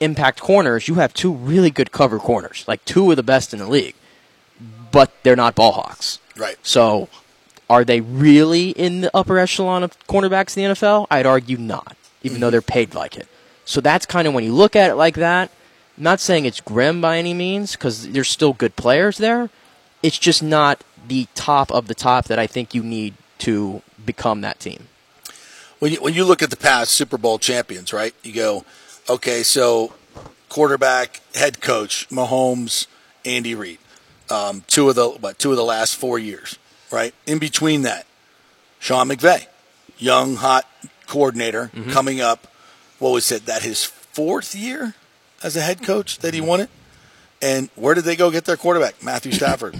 impact 0.00 0.40
corners, 0.40 0.88
you 0.88 0.94
have 0.94 1.14
two 1.14 1.32
really 1.32 1.70
good 1.70 1.92
cover 1.92 2.18
corners, 2.18 2.64
like 2.66 2.84
two 2.84 3.10
of 3.10 3.16
the 3.16 3.22
best 3.22 3.52
in 3.52 3.58
the 3.58 3.68
league, 3.68 3.94
but 4.94 5.12
they're 5.24 5.36
not 5.36 5.56
ball 5.56 5.72
hawks. 5.72 6.20
Right. 6.36 6.56
So, 6.62 7.08
are 7.68 7.84
they 7.84 8.00
really 8.00 8.70
in 8.70 9.00
the 9.00 9.10
upper 9.14 9.38
echelon 9.38 9.82
of 9.82 9.98
cornerbacks 10.06 10.56
in 10.56 10.62
the 10.62 10.74
NFL? 10.74 11.08
I'd 11.10 11.26
argue 11.26 11.58
not, 11.58 11.96
even 12.22 12.40
though 12.40 12.46
mm-hmm. 12.46 12.52
they're 12.52 12.62
paid 12.62 12.94
like 12.94 13.16
it. 13.16 13.26
So 13.64 13.80
that's 13.80 14.06
kind 14.06 14.28
of 14.28 14.34
when 14.34 14.44
you 14.44 14.54
look 14.54 14.76
at 14.76 14.90
it 14.90 14.94
like 14.94 15.16
that. 15.16 15.50
I'm 15.96 16.04
not 16.04 16.20
saying 16.20 16.44
it's 16.44 16.60
grim 16.60 17.00
by 17.00 17.18
any 17.18 17.34
means 17.34 17.72
because 17.72 18.08
there's 18.10 18.28
still 18.28 18.52
good 18.52 18.76
players 18.76 19.18
there. 19.18 19.50
It's 20.02 20.18
just 20.18 20.42
not 20.42 20.84
the 21.08 21.26
top 21.34 21.72
of 21.72 21.88
the 21.88 21.94
top 21.94 22.26
that 22.26 22.38
I 22.38 22.46
think 22.46 22.74
you 22.74 22.82
need 22.82 23.14
to 23.38 23.82
become 24.04 24.42
that 24.42 24.60
team. 24.60 24.88
When 25.78 25.92
you, 25.92 26.02
when 26.02 26.14
you 26.14 26.24
look 26.24 26.42
at 26.42 26.50
the 26.50 26.56
past 26.56 26.92
Super 26.92 27.18
Bowl 27.18 27.38
champions, 27.38 27.92
right? 27.92 28.14
You 28.22 28.32
go, 28.32 28.64
okay, 29.08 29.42
so 29.42 29.92
quarterback, 30.48 31.20
head 31.34 31.60
coach, 31.60 32.08
Mahomes, 32.10 32.86
Andy 33.24 33.54
Reid, 33.54 33.78
um, 34.30 34.64
two 34.66 34.88
of 34.88 34.94
the 34.94 35.08
what, 35.08 35.38
two 35.38 35.50
of 35.50 35.56
the 35.56 35.64
last 35.64 35.96
four 35.96 36.18
years, 36.18 36.58
right? 36.90 37.14
In 37.26 37.38
between 37.38 37.82
that, 37.82 38.06
Sean 38.78 39.08
McVay, 39.08 39.46
young 39.98 40.36
hot 40.36 40.66
coordinator 41.06 41.70
coming 41.90 42.20
up. 42.20 42.46
What 42.98 43.10
was 43.12 43.30
it? 43.32 43.46
That 43.46 43.62
his 43.62 43.84
fourth 43.84 44.54
year 44.54 44.94
as 45.42 45.56
a 45.56 45.60
head 45.60 45.82
coach 45.82 46.18
that 46.20 46.32
he 46.34 46.40
won 46.40 46.60
it. 46.60 46.70
And 47.42 47.68
where 47.74 47.94
did 47.94 48.04
they 48.04 48.16
go 48.16 48.30
get 48.30 48.44
their 48.46 48.56
quarterback? 48.56 49.02
Matthew 49.02 49.32
Stafford. 49.40 49.78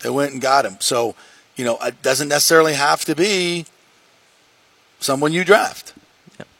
they 0.00 0.10
went 0.10 0.32
and 0.32 0.40
got 0.40 0.64
him. 0.64 0.76
So, 0.78 1.16
you 1.56 1.64
know, 1.64 1.76
it 1.82 2.00
doesn't 2.02 2.28
necessarily 2.28 2.74
have 2.74 3.04
to 3.06 3.16
be 3.16 3.66
someone 5.00 5.32
you 5.32 5.44
draft. 5.44 5.94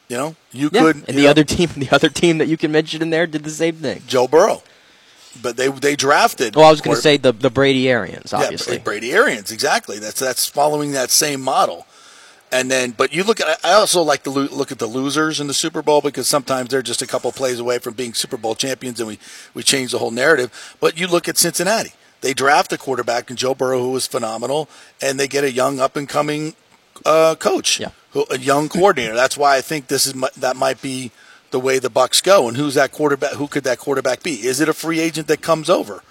You 0.09 0.17
know, 0.19 0.37
you 0.51 0.69
Yeah, 0.73 0.81
could. 0.83 0.97
and 1.09 1.17
the 1.17 1.23
know, 1.25 1.31
other 1.31 1.45
team, 1.45 1.71
the 1.77 1.91
other 1.91 2.09
team 2.09 2.39
that 2.39 2.49
you 2.49 2.57
can 2.57 2.73
mention 2.73 3.01
in 3.03 3.11
there 3.11 3.27
did 3.27 3.45
the 3.45 3.51
same 3.51 3.77
thing. 3.77 4.03
Joe 4.07 4.27
Burrow, 4.29 4.63
but 5.41 5.57
they 5.57 5.69
they 5.69 5.97
drafted. 5.97 6.55
Well, 6.57 6.67
I 6.67 6.71
was 6.71 6.81
going 6.81 6.97
to 6.97 7.03
say 7.03 7.17
the 7.17 7.33
the 7.33 7.51
Brady 7.51 7.89
Arians, 7.89 8.33
obviously. 8.33 8.77
Yeah, 8.77 8.83
Brady 8.83 9.13
Arians, 9.13 9.51
exactly. 9.53 9.99
That's 9.99 10.21
that's 10.21 10.47
following 10.49 10.93
that 10.93 11.11
same 11.11 11.41
model. 11.41 11.87
And 12.51 12.71
then, 12.71 12.91
but 12.91 13.15
you 13.15 13.25
look 13.25 13.41
at. 13.41 13.65
I 13.65 13.73
also 13.73 14.03
like 14.03 14.25
to 14.25 14.31
look 14.31 14.71
at 14.71 14.79
the 14.79 14.87
losers 14.87 15.41
in 15.41 15.47
the 15.47 15.55
Super 15.55 15.81
Bowl 15.81 16.03
because 16.03 16.29
sometimes 16.29 16.69
they're 16.69 16.83
just 16.83 17.01
a 17.01 17.07
couple 17.07 17.33
plays 17.33 17.59
away 17.59 17.79
from 17.79 17.95
being 17.95 18.13
Super 18.13 18.37
Bowl 18.37 18.55
champions, 18.55 19.01
and 19.01 19.09
we 19.09 19.19
we 19.55 19.63
change 19.63 19.93
the 19.93 19.99
whole 19.99 20.11
narrative. 20.11 20.77
But 20.79 20.99
you 21.01 21.07
look 21.07 21.29
at 21.29 21.39
Cincinnati. 21.39 21.93
They 22.21 22.35
draft 22.35 22.73
a 22.73 22.79
quarterback 22.79 23.31
in 23.31 23.37
Joe 23.37 23.55
Burrow, 23.55 23.81
who 23.81 23.91
was 23.91 24.07
phenomenal, 24.07 24.69
and 25.01 25.19
they 25.19 25.27
get 25.27 25.45
a 25.45 25.51
young 25.51 25.81
up 25.81 25.97
and 25.97 26.09
coming 26.09 26.55
uh, 27.07 27.35
coach, 27.37 27.81
Yeah. 27.81 27.89
who, 28.11 28.27
a 28.31 28.39
young 28.39 28.69
coordinator. 28.69 29.15
That's 29.15 29.37
why 29.37 29.57
I 29.57 29.61
think 29.63 29.89
this 29.89 30.07
is 30.07 30.13
that 30.37 30.55
might 30.55 30.81
be 30.83 31.11
the 31.53 31.61
way 31.61 31.79
the 31.79 31.91
Bucs 31.91 32.23
go. 32.23 32.49
And 32.49 32.57
who's 32.57 32.75
that 32.75 32.91
quarterback? 32.91 33.35
Who 33.35 33.47
could 33.47 33.65
that 33.65 33.79
quarterback 33.79 34.23
be? 34.23 34.47
Is 34.47 34.61
it 34.61 34.69
a 34.69 34.75
free 34.75 34.99
agent 34.99 35.29
that 35.29 35.41
comes 35.41 35.71
over? 35.71 36.03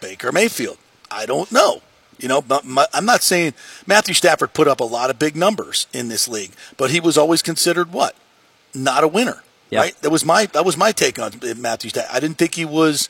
Baker 0.00 0.30
Mayfield. 0.30 0.76
I 1.10 1.24
don't 1.24 1.50
know. 1.50 1.80
You 2.18 2.28
know, 2.28 2.40
but 2.40 2.64
my, 2.64 2.86
I'm 2.92 3.06
not 3.06 3.22
saying 3.22 3.54
Matthew 3.86 4.14
Stafford 4.14 4.52
put 4.52 4.68
up 4.68 4.80
a 4.80 4.84
lot 4.84 5.10
of 5.10 5.18
big 5.18 5.34
numbers 5.34 5.86
in 5.92 6.08
this 6.08 6.28
league, 6.28 6.52
but 6.76 6.90
he 6.90 7.00
was 7.00 7.18
always 7.18 7.42
considered 7.42 7.92
what? 7.92 8.14
Not 8.72 9.02
a 9.02 9.08
winner. 9.08 9.42
Yeah. 9.70 9.80
Right. 9.80 10.00
That 10.02 10.10
was 10.10 10.24
my 10.24 10.46
that 10.46 10.64
was 10.64 10.76
my 10.76 10.92
take 10.92 11.18
on 11.18 11.32
Matthew 11.56 11.90
Stafford. 11.90 12.14
I 12.14 12.20
didn't 12.20 12.38
think 12.38 12.54
he 12.54 12.64
was 12.64 13.08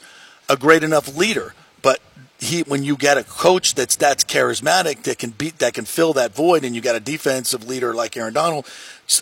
a 0.49 0.57
great 0.57 0.82
enough 0.82 1.15
leader, 1.15 1.55
but 1.82 2.01
he 2.39 2.62
when 2.62 2.82
you 2.82 2.97
get 2.97 3.19
a 3.19 3.24
coach 3.24 3.74
that's 3.74 3.97
that's 3.97 4.24
charismatic 4.24 5.03
that 5.03 5.19
can 5.19 5.31
beat 5.31 5.59
that 5.59 5.74
can 5.74 5.85
fill 5.85 6.12
that 6.15 6.35
void, 6.35 6.65
and 6.65 6.74
you 6.74 6.81
got 6.81 6.97
a 6.97 7.01
defensive 7.01 7.66
leader 7.66 7.93
like 7.93 8.16
Aaron 8.16 8.35
Donald, 8.35 8.66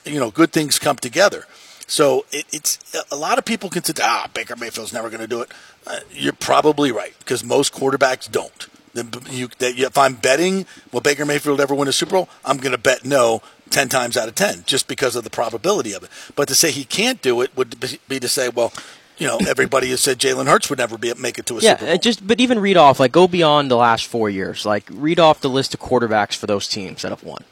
you 0.05 0.20
know, 0.20 0.31
good 0.31 0.52
things 0.52 0.78
come 0.78 0.97
together. 0.97 1.47
So 1.93 2.24
it, 2.32 2.47
it's 2.51 2.78
a 3.10 3.16
lot 3.16 3.36
of 3.36 3.44
people 3.44 3.69
can 3.69 3.85
say, 3.85 3.93
ah, 4.02 4.27
Baker 4.32 4.56
Mayfield's 4.56 4.94
never 4.94 5.10
going 5.10 5.20
to 5.20 5.27
do 5.27 5.43
it. 5.43 5.51
Uh, 5.86 6.01
you're 6.10 6.32
probably 6.32 6.90
right 6.90 7.12
because 7.19 7.44
most 7.44 7.74
quarterbacks 7.74 8.31
don't. 8.31 8.66
Then 8.94 9.10
you, 9.28 9.48
that 9.59 9.77
you, 9.77 9.85
if 9.85 9.98
I'm 9.98 10.14
betting 10.14 10.64
will 10.90 11.02
Baker 11.02 11.27
Mayfield 11.27 11.60
ever 11.60 11.74
win 11.74 11.89
a 11.89 11.93
Super 11.93 12.12
Bowl, 12.12 12.31
I'm 12.47 12.56
going 12.56 12.73
to 12.73 12.78
bet 12.78 13.05
no 13.05 13.43
ten 13.69 13.90
times 13.90 14.16
out 14.16 14.27
of 14.27 14.35
ten 14.35 14.62
just 14.64 14.89
because 14.89 15.16
of 15.16 15.24
the 15.24 15.28
probability 15.28 15.93
of 15.93 16.02
it. 16.02 16.09
But 16.35 16.48
to 16.48 16.55
say 16.55 16.70
he 16.70 16.85
can't 16.85 17.20
do 17.20 17.43
it 17.43 17.55
would 17.55 17.78
be- 18.09 18.20
to 18.20 18.28
say, 18.28 18.48
well, 18.48 18.73
you 19.19 19.27
know, 19.27 19.36
everybody 19.47 19.90
has 19.90 20.01
said 20.01 20.19
Jalen 20.19 20.47
Hurts 20.47 20.70
would 20.70 20.78
never 20.78 20.97
be 20.97 21.12
make 21.19 21.39
it 21.39 21.44
to 21.47 21.59
a 21.59 21.60
Yeah, 21.60 21.77
Super 21.77 21.90
Bowl. 21.90 21.98
just 21.98 22.27
but 22.27 22.40
even 22.40 22.59
read 22.59 22.78
off 22.78 23.01
like 23.01 23.12
go 23.12 23.28
beyond 23.28 23.70
the 23.70 23.77
last 23.77 24.06
four 24.06 24.31
years. 24.31 24.64
Like 24.64 24.85
read 24.90 25.20
off 25.20 25.43
the 25.43 25.51
list 25.51 25.74
of 25.74 25.81
quarterbacks 25.81 26.36
for 26.36 26.47
those 26.47 26.66
teams 26.69 27.02
that 27.02 27.10
have 27.10 27.23
won. 27.23 27.44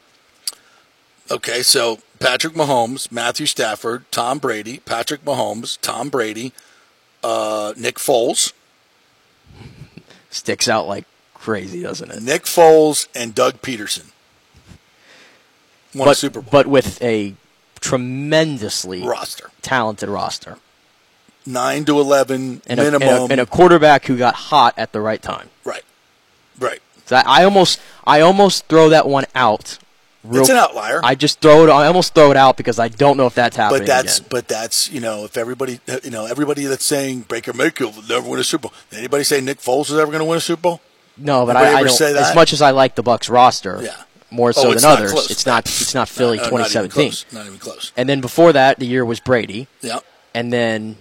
Okay, 1.31 1.63
so 1.63 1.99
Patrick 2.19 2.55
Mahomes, 2.55 3.13
Matthew 3.13 3.47
Stafford, 3.47 4.05
Tom 4.11 4.39
Brady, 4.39 4.79
Patrick 4.81 5.25
Mahomes, 5.25 5.79
Tom 5.81 6.09
Brady, 6.09 6.53
uh, 7.23 7.73
Nick 7.77 7.97
Foles, 7.97 8.53
Sticks 10.33 10.69
out 10.69 10.87
like 10.87 11.05
crazy, 11.35 11.83
doesn't 11.83 12.11
it? 12.11 12.23
Nick 12.23 12.45
Foles, 12.45 13.09
and 13.15 13.35
Doug 13.35 13.61
Pederson. 13.63 14.13
Won 15.95 16.07
a 16.07 16.11
But 16.11 16.17
Super 16.17 16.41
Bowl 16.41 16.49
but 16.53 16.67
with 16.69 17.03
a 17.03 17.35
tremendously 17.81 19.03
roster. 19.03 19.51
talented 19.63 20.09
roster 20.09 20.59
Nine 21.47 21.85
to 21.87 21.99
eleven 21.99 22.61
and 22.67 22.79
a, 22.79 22.85
and, 22.87 22.93
minimum. 22.99 23.23
a, 23.23 23.33
and 23.33 23.41
a 23.41 23.47
quarterback 23.47 24.05
who 24.05 24.17
got 24.19 24.35
hot 24.35 24.75
at 24.77 24.93
the 24.93 25.01
right 25.01 25.21
time. 25.23 25.49
right, 25.65 25.83
right. 26.61 26.81
So 27.07 27.17
I 27.17 27.43
almost 27.45 27.81
I 28.07 28.21
almost 28.21 28.67
throw 28.67 28.89
that 28.91 29.09
one 29.09 29.25
out. 29.35 29.79
Real, 30.23 30.43
It's 30.43 30.51
an 30.51 30.57
outlier. 30.57 31.01
I 31.03 31.15
just 31.15 31.41
throw 31.41 31.65
it. 31.67 31.71
I 31.71 31.87
almost 31.87 32.15
throw 32.15 32.31
it 32.31 32.37
out 32.37 32.57
because 32.59 32.79
I 32.79 32.89
don't 32.89 33.17
know 33.17 33.27
if 33.27 33.35
that's 33.35 33.57
happening. 33.57 33.83
But 33.83 33.87
that's 33.87 34.19
again. 34.19 34.29
but 34.31 34.49
that's 34.49 34.91
you 34.91 35.01
know 35.01 35.25
if 35.25 35.37
everybody 35.39 35.81
you 36.05 36.11
know 36.11 36.27
everybody 36.27 36.67
that's 36.67 36.85
saying 36.85 37.23
Baker 37.29 37.55
Mayfield 37.55 37.97
will 37.97 38.03
never 38.03 38.29
win 38.29 38.39
a 38.39 38.45
Super 38.45 38.69
Bowl. 38.69 38.73
Anybody 38.93 39.25
say 39.25 39.41
Nick 39.41 39.61
Foles 39.61 39.91
is 39.91 39.95
ever 39.95 40.07
going 40.13 40.19
to 40.19 40.27
win 40.27 40.37
a 40.37 40.41
Super 40.41 40.61
Bowl? 40.63 40.81
no. 41.17 41.47
But 41.47 41.57
Anybody 41.57 41.75
I, 41.77 41.79
I 41.81 41.83
don't. 41.85 41.93
say 41.97 42.17
As 42.19 42.35
much 42.35 42.53
as 42.53 42.61
I 42.61 42.71
like 42.73 42.97
the 42.97 43.03
Bucs 43.03 43.31
roster, 43.31 43.81
Yeah. 43.83 43.97
more 44.31 44.51
Oh, 44.51 44.53
so 44.53 44.73
it's 44.73 44.83
than 44.83 44.91
others, 44.93 45.13
close. 45.13 45.31
it's 45.31 45.47
not. 45.47 45.65
It's 45.67 45.95
not 45.95 46.09
Philly 46.17 46.39
Uh, 46.39 46.43
not 46.43 46.51
2017. 46.51 46.91
close. 47.11 47.25
Not 47.33 47.47
even 47.47 47.59
close. 47.59 47.93
And 47.97 48.07
then 48.09 48.21
before 48.21 48.53
that, 48.53 48.79
the 48.79 48.87
year 48.87 49.05
was 49.07 49.21
Brady, 49.21 49.69
Yeah. 49.81 50.01
and 50.35 50.53
then 50.53 50.97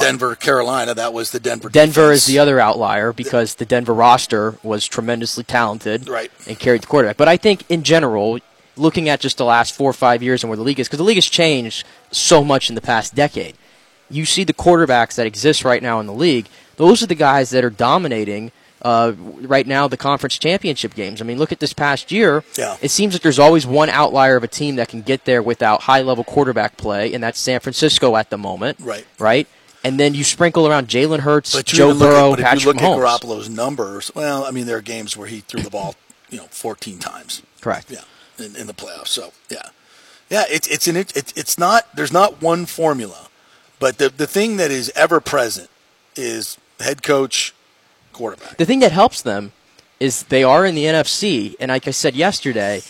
Denver, 0.00 0.34
Carolina. 0.34 0.94
That 0.94 1.12
was 1.12 1.30
the 1.30 1.40
Denver. 1.40 1.68
Denver 1.68 2.08
defense. 2.08 2.22
is 2.22 2.26
the 2.26 2.38
other 2.38 2.58
outlier 2.60 3.12
because 3.12 3.54
the 3.56 3.64
Denver 3.64 3.94
roster 3.94 4.56
was 4.62 4.86
tremendously 4.86 5.44
talented 5.44 6.08
Right. 6.08 6.30
and 6.46 6.58
carried 6.58 6.82
the 6.82 6.86
quarterback. 6.86 7.16
But 7.16 7.28
I 7.28 7.36
think 7.36 7.64
in 7.68 7.82
general, 7.82 8.38
looking 8.76 9.08
at 9.08 9.20
just 9.20 9.36
the 9.38 9.44
last 9.44 9.74
four 9.74 9.90
or 9.90 9.94
five 9.94 10.22
years 10.22 10.42
and 10.42 10.48
where 10.50 10.56
the 10.56 10.62
league 10.62 10.80
is, 10.80 10.88
because 10.88 10.98
the 10.98 11.04
league 11.04 11.16
has 11.16 11.26
changed 11.26 11.86
so 12.10 12.42
much 12.42 12.68
in 12.68 12.74
the 12.74 12.80
past 12.80 13.14
decade, 13.14 13.54
you 14.10 14.24
see 14.24 14.44
the 14.44 14.52
quarterbacks 14.54 15.14
that 15.16 15.26
exist 15.26 15.64
right 15.64 15.82
now 15.82 16.00
in 16.00 16.06
the 16.06 16.12
league. 16.12 16.46
Those 16.76 17.02
are 17.02 17.06
the 17.06 17.14
guys 17.14 17.50
that 17.50 17.64
are 17.64 17.70
dominating. 17.70 18.52
Uh, 18.84 19.12
right 19.42 19.68
now, 19.68 19.86
the 19.86 19.96
conference 19.96 20.36
championship 20.36 20.92
games. 20.94 21.20
I 21.20 21.24
mean, 21.24 21.38
look 21.38 21.52
at 21.52 21.60
this 21.60 21.72
past 21.72 22.10
year. 22.10 22.42
Yeah. 22.58 22.76
It 22.82 22.90
seems 22.90 23.14
like 23.14 23.22
there's 23.22 23.38
always 23.38 23.64
one 23.64 23.88
outlier 23.88 24.34
of 24.34 24.42
a 24.42 24.48
team 24.48 24.74
that 24.74 24.88
can 24.88 25.02
get 25.02 25.24
there 25.24 25.40
without 25.40 25.82
high 25.82 26.02
level 26.02 26.24
quarterback 26.24 26.76
play, 26.76 27.14
and 27.14 27.22
that's 27.22 27.38
San 27.38 27.60
Francisco 27.60 28.16
at 28.16 28.30
the 28.30 28.36
moment. 28.38 28.78
Right. 28.80 29.06
Right? 29.20 29.46
And 29.84 29.98
then 29.98 30.14
you 30.14 30.22
sprinkle 30.22 30.68
around 30.68 30.88
Jalen 30.88 31.20
Hurts, 31.20 31.54
But 31.54 31.66
Joe 31.66 31.98
Burrow, 31.98 32.32
at, 32.32 32.36
but 32.36 32.44
Patrick 32.44 32.56
if 32.58 32.64
you 32.64 32.72
look 32.72 32.76
Mahomes. 33.00 33.14
at 33.14 33.22
Garoppolo's 33.22 33.48
numbers, 33.50 34.12
well, 34.14 34.44
I 34.44 34.50
mean, 34.52 34.66
there 34.66 34.76
are 34.76 34.82
games 34.82 35.16
where 35.16 35.26
he 35.26 35.40
threw 35.40 35.60
the 35.62 35.70
ball, 35.70 35.96
you 36.30 36.38
know, 36.38 36.46
14 36.50 36.98
times. 36.98 37.42
Correct. 37.60 37.90
Yeah, 37.90 38.02
in, 38.38 38.54
in 38.56 38.66
the 38.66 38.74
playoffs. 38.74 39.08
So 39.08 39.32
yeah, 39.48 39.68
yeah. 40.30 40.44
It's 40.48 40.68
it's 40.68 40.86
an 40.86 40.96
it, 40.96 41.14
it's 41.36 41.58
not 41.58 41.94
there's 41.96 42.12
not 42.12 42.40
one 42.42 42.66
formula, 42.66 43.28
but 43.78 43.98
the 43.98 44.08
the 44.08 44.26
thing 44.26 44.56
that 44.56 44.70
is 44.70 44.90
ever 44.94 45.20
present 45.20 45.68
is 46.16 46.58
head 46.80 47.02
coach, 47.02 47.54
quarterback. 48.12 48.56
The 48.58 48.66
thing 48.66 48.80
that 48.80 48.92
helps 48.92 49.22
them 49.22 49.52
is 50.00 50.24
they 50.24 50.42
are 50.42 50.66
in 50.66 50.74
the 50.74 50.84
NFC, 50.84 51.54
and 51.60 51.70
like 51.70 51.86
I 51.86 51.92
said 51.92 52.14
yesterday, 52.16 52.82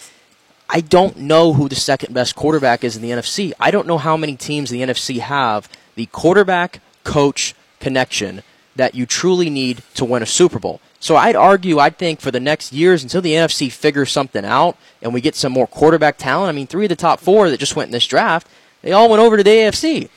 I 0.70 0.80
don't 0.80 1.18
know 1.18 1.52
who 1.52 1.68
the 1.68 1.74
second 1.74 2.14
best 2.14 2.34
quarterback 2.34 2.84
is 2.84 2.96
in 2.96 3.02
the 3.02 3.10
NFC. 3.10 3.52
I 3.60 3.70
don't 3.70 3.86
know 3.86 3.98
how 3.98 4.16
many 4.16 4.36
teams 4.36 4.72
in 4.72 4.78
the 4.78 4.86
NFC 4.92 5.20
have 5.20 5.68
the 5.94 6.06
quarterback 6.06 6.80
coach 7.04 7.54
connection 7.80 8.42
that 8.76 8.94
you 8.94 9.04
truly 9.06 9.50
need 9.50 9.82
to 9.94 10.04
win 10.04 10.22
a 10.22 10.26
Super 10.26 10.58
Bowl. 10.58 10.80
So 10.98 11.16
I'd 11.16 11.36
argue, 11.36 11.78
I'd 11.78 11.98
think 11.98 12.20
for 12.20 12.30
the 12.30 12.40
next 12.40 12.72
years 12.72 13.02
until 13.02 13.20
the 13.20 13.32
NFC 13.32 13.70
figures 13.70 14.10
something 14.12 14.44
out 14.44 14.76
and 15.02 15.12
we 15.12 15.20
get 15.20 15.34
some 15.34 15.52
more 15.52 15.66
quarterback 15.66 16.16
talent. 16.16 16.48
I 16.48 16.52
mean, 16.52 16.66
three 16.68 16.84
of 16.84 16.88
the 16.90 16.96
top 16.96 17.20
four 17.20 17.50
that 17.50 17.58
just 17.58 17.74
went 17.76 17.88
in 17.88 17.92
this 17.92 18.06
draft, 18.06 18.46
they 18.82 18.92
all 18.92 19.08
went 19.10 19.20
over 19.20 19.36
to 19.36 19.42
the 19.42 19.50
AFC. 19.50 20.08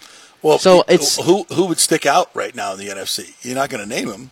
Well, 0.41 0.60
So 0.60 0.77
who- 0.77 0.93
it's- 0.93 1.18
who 1.18 1.43
who 1.52 1.65
would 1.65 1.80
stick 1.80 2.06
out 2.06 2.30
right 2.35 2.53
now 2.53 2.73
in 2.73 2.80
the 2.80 2.89
NFC? 2.89 3.34
You're 3.41 3.56
not 3.56 3.69
going 3.72 3.81
to 3.84 3.89
name 3.89 4.10
him. 4.11 4.30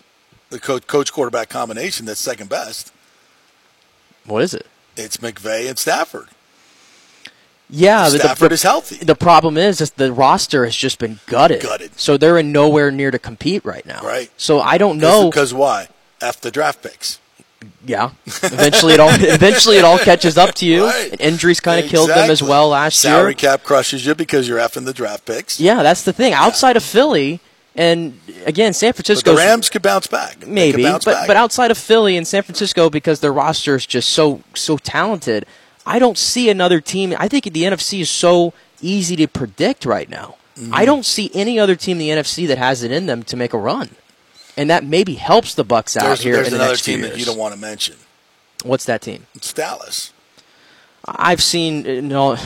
The 0.51 0.59
coach 0.59 0.85
coach 0.85 1.11
quarterback 1.11 1.49
combination 1.49 2.05
that's 2.05 2.21
second 2.21 2.49
best. 2.49 2.91
What 4.25 4.43
is 4.43 4.53
it? 4.53 4.67
It's 4.95 5.17
McVay 5.17 5.67
and 5.67 5.77
Stafford. 5.79 6.27
Yeah, 7.69 8.07
Stafford 8.09 8.51
the, 8.51 8.53
is 8.53 8.63
healthy. 8.63 9.03
The 9.03 9.15
problem 9.15 9.57
is, 9.57 9.81
is 9.81 9.91
the 9.91 10.13
roster 10.13 10.65
has 10.65 10.75
just 10.75 10.99
been 10.99 11.19
gutted. 11.25 11.61
Gutted. 11.61 11.99
So 11.99 12.17
they're 12.17 12.37
in 12.37 12.51
nowhere 12.51 12.91
near 12.91 13.09
to 13.09 13.17
compete 13.17 13.65
right 13.65 13.85
now. 13.85 14.01
Right. 14.03 14.29
So 14.37 14.59
I 14.59 14.77
don't 14.77 14.99
know. 14.99 15.29
because 15.29 15.53
why? 15.53 15.87
F 16.21 16.39
the 16.39 16.51
draft 16.51 16.83
picks. 16.83 17.19
yeah. 17.85 18.11
Eventually, 18.25 18.93
it 18.93 18.99
all 18.99 19.09
eventually 19.13 19.77
it 19.77 19.83
all 19.83 19.97
catches 19.97 20.37
up 20.37 20.53
to 20.55 20.65
you. 20.65 20.85
Right. 20.85 21.19
Injuries 21.19 21.59
kind 21.59 21.83
of 21.83 21.89
killed 21.89 22.09
them 22.09 22.29
as 22.29 22.43
well 22.43 22.69
last 22.69 22.99
Salary 22.99 23.31
year. 23.31 23.33
cap 23.35 23.63
crushes 23.63 24.05
you 24.05 24.13
because 24.13 24.47
you're 24.47 24.59
effing 24.59 24.85
the 24.85 24.93
draft 24.93 25.25
picks. 25.25 25.59
Yeah, 25.59 25.81
that's 25.83 26.03
the 26.03 26.13
thing. 26.13 26.33
Outside 26.33 26.77
of 26.77 26.83
Philly, 26.83 27.39
and 27.75 28.19
again, 28.45 28.73
San 28.73 28.93
Francisco. 28.93 29.31
the 29.31 29.37
Rams 29.37 29.69
could 29.69 29.81
bounce 29.81 30.05
back. 30.07 30.45
Maybe, 30.45 30.83
bounce 30.83 31.05
but 31.05 31.13
back. 31.13 31.27
but 31.27 31.37
outside 31.37 31.71
of 31.71 31.77
Philly 31.77 32.15
and 32.17 32.27
San 32.27 32.43
Francisco, 32.43 32.89
because 32.89 33.19
their 33.21 33.33
roster 33.33 33.75
is 33.75 33.85
just 33.85 34.09
so 34.09 34.41
so 34.53 34.77
talented, 34.77 35.45
I 35.85 35.99
don't 35.99 36.17
see 36.17 36.49
another 36.49 36.81
team. 36.81 37.13
I 37.17 37.27
think 37.27 37.45
the 37.45 37.63
NFC 37.63 37.99
is 38.01 38.09
so 38.09 38.53
easy 38.81 39.15
to 39.17 39.27
predict 39.27 39.85
right 39.85 40.09
now. 40.09 40.37
Mm-hmm. 40.55 40.73
I 40.73 40.85
don't 40.85 41.05
see 41.05 41.31
any 41.33 41.59
other 41.59 41.75
team 41.75 41.99
in 41.99 41.99
the 41.99 42.09
NFC 42.09 42.47
that 42.47 42.57
has 42.57 42.83
it 42.83 42.91
in 42.91 43.05
them 43.07 43.23
to 43.23 43.35
make 43.35 43.53
a 43.53 43.57
run, 43.57 43.89
and 44.55 44.69
that 44.69 44.83
maybe 44.83 45.15
helps 45.15 45.55
the 45.55 45.65
Bucs 45.65 45.97
out 45.97 46.03
there's, 46.03 46.21
here 46.21 46.35
there's 46.35 46.47
in 46.47 46.53
the 46.53 46.59
another 46.59 46.75
team 46.75 47.01
that 47.01 47.17
you 47.17 47.25
don't 47.25 47.37
want 47.37 47.53
to 47.53 47.59
mention. 47.59 47.95
What's 48.63 48.85
that 48.85 49.01
team? 49.01 49.25
It's 49.33 49.51
Dallas. 49.51 50.13
I've 51.05 51.41
seen 51.41 51.85
uh, 51.85 52.01
no. 52.01 52.37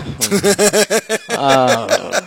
uh, 1.30 2.22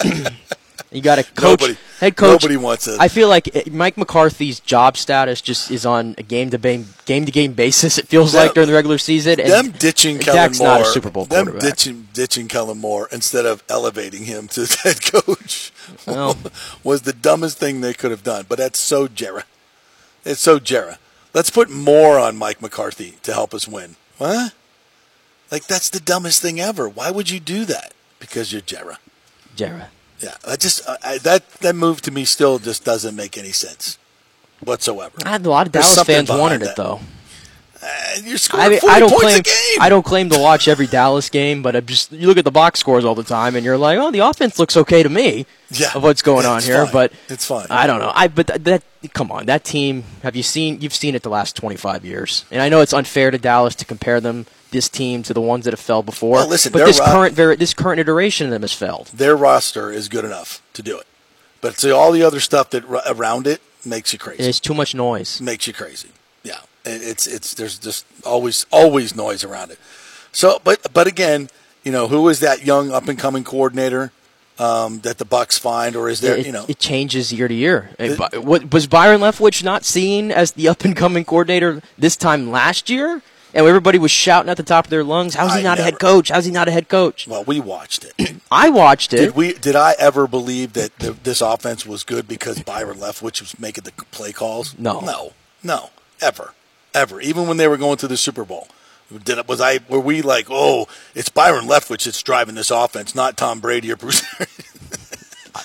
you 0.90 1.02
got 1.02 1.18
a 1.18 1.22
coach, 1.22 1.60
Nobody- 1.60 1.76
head 2.00 2.16
coach. 2.16 2.42
nobody 2.42 2.56
wants 2.56 2.86
a- 2.88 2.96
I 2.98 3.08
feel 3.08 3.28
like 3.28 3.70
Mike 3.70 3.96
McCarthy's 3.98 4.58
job 4.60 4.96
status 4.96 5.40
just 5.40 5.70
is 5.70 5.84
on 5.84 6.14
a 6.16 6.22
game 6.22 6.48
to 6.50 6.58
game 6.58 6.88
game 7.04 7.26
to 7.26 7.32
game 7.32 7.52
basis. 7.52 7.98
It 7.98 8.08
feels 8.08 8.32
Them- 8.32 8.42
like 8.46 8.54
during 8.54 8.68
the 8.68 8.74
regular 8.74 8.98
season. 8.98 9.38
And 9.40 9.50
them 9.50 9.70
ditching 9.72 10.18
Kellen 10.18 10.36
Dak's 10.36 10.58
Moore. 10.58 10.68
not 10.68 10.80
a 10.82 10.84
Super 10.86 11.10
Bowl 11.10 11.24
them 11.26 11.46
quarterback. 11.46 11.70
ditching 11.70 12.08
ditching 12.14 12.48
Kellen 12.48 12.78
Moore 12.78 13.08
instead 13.12 13.44
of 13.46 13.62
elevating 13.68 14.24
him 14.24 14.48
to 14.48 14.66
head 14.82 15.02
coach 15.04 15.72
Well. 16.06 16.36
was 16.84 17.02
the 17.02 17.12
dumbest 17.12 17.58
thing 17.58 17.80
they 17.80 17.94
could 17.94 18.10
have 18.10 18.22
done. 18.24 18.46
But 18.48 18.58
that's 18.58 18.78
so 18.78 19.08
Jera. 19.08 19.42
It's 20.24 20.40
so 20.40 20.58
Jera. 20.58 20.96
Let's 21.34 21.50
put 21.50 21.68
more 21.70 22.18
on 22.18 22.36
Mike 22.36 22.62
McCarthy 22.62 23.18
to 23.22 23.32
help 23.34 23.52
us 23.52 23.68
win. 23.68 23.96
What? 24.16 24.52
Like 25.50 25.66
that's 25.66 25.90
the 25.90 26.00
dumbest 26.00 26.40
thing 26.42 26.60
ever. 26.60 26.88
Why 26.88 27.10
would 27.10 27.28
you 27.30 27.40
do 27.40 27.64
that? 27.66 27.92
Because 28.18 28.52
you're 28.52 28.62
Jera. 28.62 28.96
Jared. 29.54 29.84
Yeah, 30.20 30.34
I 30.46 30.56
just 30.56 30.88
I, 30.88 30.96
I, 31.04 31.18
that 31.18 31.48
that 31.60 31.74
move 31.76 32.00
to 32.02 32.10
me 32.10 32.24
still 32.24 32.58
just 32.58 32.84
doesn't 32.84 33.14
make 33.14 33.38
any 33.38 33.52
sense 33.52 33.98
whatsoever. 34.60 35.16
I 35.24 35.30
had 35.30 35.46
a 35.46 35.50
lot 35.50 35.66
of 35.66 35.72
There's 35.72 35.84
Dallas 35.94 36.06
fans 36.06 36.28
wanted 36.28 36.60
behind 36.60 36.62
it 36.62 36.76
though. 36.76 37.00
And 38.16 38.26
you're 38.26 38.38
scoring 38.38 38.66
I 38.66 38.68
mean, 38.70 38.80
40 38.80 38.92
I 38.92 38.98
don't 38.98 39.08
points 39.10 39.22
claim 39.24 39.38
a 39.38 39.42
game. 39.42 39.78
I 39.80 39.88
don't 39.88 40.04
claim 40.04 40.28
to 40.30 40.38
watch 40.40 40.66
every 40.66 40.88
Dallas 40.88 41.30
game, 41.30 41.62
but 41.62 41.76
I 41.76 41.80
just 41.80 42.10
you 42.10 42.26
look 42.26 42.36
at 42.36 42.44
the 42.44 42.50
box 42.50 42.80
scores 42.80 43.04
all 43.04 43.14
the 43.14 43.22
time, 43.22 43.54
and 43.54 43.64
you're 43.64 43.78
like, 43.78 43.98
oh, 44.00 44.10
the 44.10 44.18
offense 44.18 44.58
looks 44.58 44.76
okay 44.76 45.04
to 45.04 45.08
me. 45.08 45.46
Yeah. 45.70 45.92
of 45.94 46.02
what's 46.02 46.20
going 46.22 46.42
Yeah, 46.42 46.50
on 46.50 46.62
here, 46.62 46.84
fine. 46.86 46.92
but 46.92 47.12
It's 47.28 47.44
fine. 47.46 47.66
I 47.70 47.86
don't 47.86 48.00
know. 48.00 48.10
I 48.12 48.26
but 48.26 48.48
that, 48.48 48.64
that 48.64 48.82
come 49.12 49.30
on, 49.30 49.46
that 49.46 49.62
team. 49.62 50.02
Have 50.24 50.34
you 50.34 50.42
seen? 50.42 50.80
You've 50.80 50.92
seen 50.94 51.14
it 51.14 51.22
the 51.22 51.28
last 51.30 51.54
25 51.54 52.04
years, 52.04 52.44
and 52.50 52.60
I 52.60 52.68
know 52.68 52.80
it's 52.80 52.92
unfair 52.92 53.30
to 53.30 53.38
Dallas 53.38 53.76
to 53.76 53.84
compare 53.84 54.20
them 54.20 54.46
this 54.70 54.88
team 54.88 55.22
to 55.24 55.34
the 55.34 55.40
ones 55.40 55.64
that 55.64 55.72
have 55.72 55.80
fell 55.80 56.02
before. 56.02 56.36
Well, 56.36 56.48
listen, 56.48 56.72
but 56.72 56.84
this 56.84 56.98
ro- 57.00 57.06
current 57.06 57.36
this 57.36 57.74
current 57.74 58.00
iteration 58.00 58.46
of 58.46 58.50
them 58.52 58.62
has 58.62 58.72
failed. 58.72 59.06
their 59.08 59.36
roster 59.36 59.90
is 59.90 60.08
good 60.08 60.24
enough 60.24 60.62
to 60.74 60.82
do 60.82 60.98
it. 60.98 61.06
But 61.60 61.78
see, 61.78 61.90
all 61.90 62.12
the 62.12 62.22
other 62.22 62.40
stuff 62.40 62.70
that 62.70 62.84
around 63.06 63.46
it 63.46 63.60
makes 63.84 64.12
you 64.12 64.18
crazy. 64.18 64.42
There's 64.42 64.60
too 64.60 64.74
much 64.74 64.94
noise. 64.94 65.40
makes 65.40 65.66
you 65.66 65.72
crazy. 65.72 66.10
Yeah, 66.44 66.60
It- 66.84 67.02
it's 67.02 67.26
it's 67.26 67.54
there's 67.54 67.78
just 67.78 68.04
always 68.24 68.64
always 68.70 69.14
noise 69.16 69.42
around 69.44 69.70
it. 69.72 69.78
So, 70.32 70.60
but 70.62 70.92
but 70.92 71.06
again, 71.06 71.48
you 71.82 71.90
know, 71.92 72.06
who 72.08 72.28
is 72.28 72.40
that 72.40 72.64
young 72.64 72.90
up 72.92 73.08
and 73.08 73.18
coming 73.18 73.44
coordinator 73.44 74.12
um, 74.58 75.00
that 75.00 75.18
the 75.18 75.24
Bucs 75.24 75.58
find, 75.58 75.94
or 75.96 76.08
is 76.08 76.20
there 76.20 76.36
it, 76.36 76.44
you 76.46 76.52
know 76.52 76.64
it 76.68 76.78
changes 76.78 77.32
year 77.32 77.48
to 77.48 77.54
year. 77.54 77.90
Was 78.42 78.86
Byron 78.86 79.20
Leftwich 79.20 79.62
not 79.64 79.84
seen 79.84 80.30
as 80.30 80.52
the 80.52 80.68
up 80.68 80.84
and 80.84 80.94
coming 80.96 81.24
coordinator 81.24 81.80
this 81.96 82.16
time 82.16 82.50
last 82.50 82.90
year? 82.90 83.22
And 83.54 83.66
everybody 83.66 83.98
was 83.98 84.10
shouting 84.10 84.50
at 84.50 84.56
the 84.56 84.62
top 84.62 84.86
of 84.86 84.90
their 84.90 85.04
lungs, 85.04 85.34
"How's 85.34 85.54
he 85.54 85.60
I 85.60 85.62
not 85.62 85.78
a 85.78 85.82
head 85.82 85.98
coach? 85.98 86.28
How's 86.28 86.44
he 86.44 86.50
not 86.50 86.68
a 86.68 86.70
head 86.70 86.88
coach?" 86.88 87.26
well 87.26 87.44
we 87.44 87.60
watched 87.60 88.04
it. 88.04 88.36
I 88.50 88.68
watched 88.68 89.12
it. 89.14 89.18
Did 89.18 89.34
we? 89.36 89.54
Did 89.54 89.76
I 89.76 89.94
ever 89.98 90.26
believe 90.26 90.74
that 90.74 90.98
the, 90.98 91.12
this 91.12 91.40
offense 91.40 91.86
was 91.86 92.02
good 92.04 92.28
because 92.28 92.62
Byron 92.62 92.98
Leftwich 92.98 93.40
was 93.40 93.58
making 93.58 93.84
the 93.84 93.92
play 94.10 94.32
calls? 94.32 94.78
No. 94.78 95.00
no, 95.00 95.32
no, 95.62 95.90
ever, 96.20 96.52
ever. 96.94 97.20
Even 97.20 97.46
when 97.48 97.56
they 97.56 97.68
were 97.68 97.76
going 97.76 97.96
to 97.98 98.08
the 98.08 98.16
Super 98.16 98.44
Bowl, 98.44 98.68
did 99.24 99.38
it, 99.38 99.48
was 99.48 99.60
I? 99.60 99.80
Were 99.88 100.00
we 100.00 100.22
like, 100.22 100.46
oh, 100.50 100.86
it's 101.14 101.28
Byron 101.30 101.66
Leftwich 101.66 102.04
that's 102.04 102.22
driving 102.22 102.54
this 102.54 102.70
offense, 102.70 103.14
not 103.14 103.36
Tom 103.36 103.60
Brady 103.60 103.90
or 103.90 103.96
Bruce? 103.96 104.22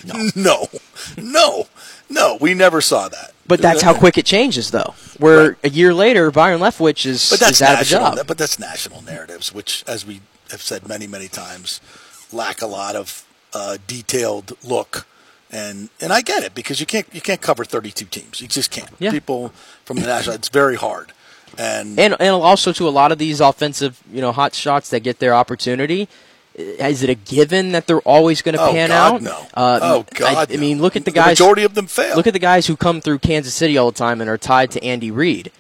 no, 0.36 0.68
no, 1.18 1.68
no. 2.10 2.38
We 2.40 2.54
never 2.54 2.82
saw 2.82 3.10
that. 3.10 3.33
But 3.46 3.62
that's 3.62 3.82
how 3.82 3.94
quick 3.94 4.18
it 4.18 4.26
changes, 4.26 4.72
though. 4.72 4.94
Where 5.20 5.50
Right. 5.50 5.56
a 5.66 5.70
year 5.70 5.94
later, 5.94 6.32
Byron 6.32 6.62
Leftwich 6.62 7.06
is, 7.06 7.30
But 7.30 7.40
that's 7.40 7.54
is 7.54 7.62
out 7.62 7.74
of 7.74 7.76
a 7.76 7.82
national. 7.82 8.16
job. 8.16 8.28
But 8.28 8.38
that's 8.38 8.58
national 8.58 9.02
narratives, 9.02 9.54
which, 9.54 9.84
as 9.88 10.06
we 10.06 10.22
have 10.52 10.62
said 10.62 10.88
many, 10.88 11.08
many 11.08 11.28
times, 11.28 11.82
lack 12.32 12.62
a 12.62 12.68
lot 12.68 12.96
of 12.96 13.24
uh, 13.54 13.78
detailed 13.88 14.54
look. 14.64 15.06
And 15.52 15.90
and 16.02 16.12
I 16.12 16.22
get 16.22 16.44
it 16.44 16.56
because 16.56 16.80
you 16.80 16.86
can't 16.88 17.06
you 17.14 17.22
can't 17.22 17.42
cover 17.42 17.64
32 17.64 18.06
teams. 18.06 18.42
You 18.42 18.48
just 18.48 18.72
can't. 18.72 18.90
Yeah. 18.98 19.12
People 19.12 19.54
from 19.86 19.98
the 19.98 20.08
national, 20.08 20.36
it's 20.36 20.50
very 20.50 20.76
hard. 20.76 21.12
And, 21.58 22.00
and 22.00 22.16
and 22.20 22.30
also 22.34 22.72
to 22.74 22.88
a 22.88 22.90
lot 22.90 23.12
of 23.12 23.20
these 23.20 23.40
offensive, 23.40 24.02
you 24.12 24.22
know, 24.22 24.32
hot 24.32 24.56
shots 24.56 24.90
that 24.90 25.02
get 25.02 25.20
their 25.20 25.36
opportunity. 25.36 26.08
Is 26.56 27.02
it 27.02 27.10
a 27.10 27.16
given 27.16 27.72
that 27.72 27.88
they're 27.88 28.00
always 28.02 28.42
going 28.44 28.56
to 28.56 28.62
Oh, 28.64 28.72
pan 28.72 28.90
God, 28.90 29.14
out? 29.16 29.22
no. 29.24 29.48
Uh, 29.56 29.80
Oh, 29.82 30.06
God, 30.14 30.50
I, 30.52 30.54
I 30.54 30.58
mean, 30.58 30.82
look 30.82 30.96
at 30.96 31.04
the 31.06 31.12
The 31.12 31.16
guys. 31.16 31.40
majority 31.40 31.64
of 31.64 31.74
them 31.74 31.88
fail. 31.88 32.16
Look 32.16 32.28
at 32.28 32.34
the 32.34 32.40
guys 32.40 32.68
who 32.68 32.76
come 32.78 33.02
through 33.02 33.20
Kansas 33.20 33.54
City 33.56 33.76
all 33.78 33.90
the 33.92 33.98
time 33.98 34.22
and 34.22 34.30
are 34.30 34.38
tied 34.38 34.70
to 34.72 34.84
Andy 34.84 35.10
Reid 35.10 35.52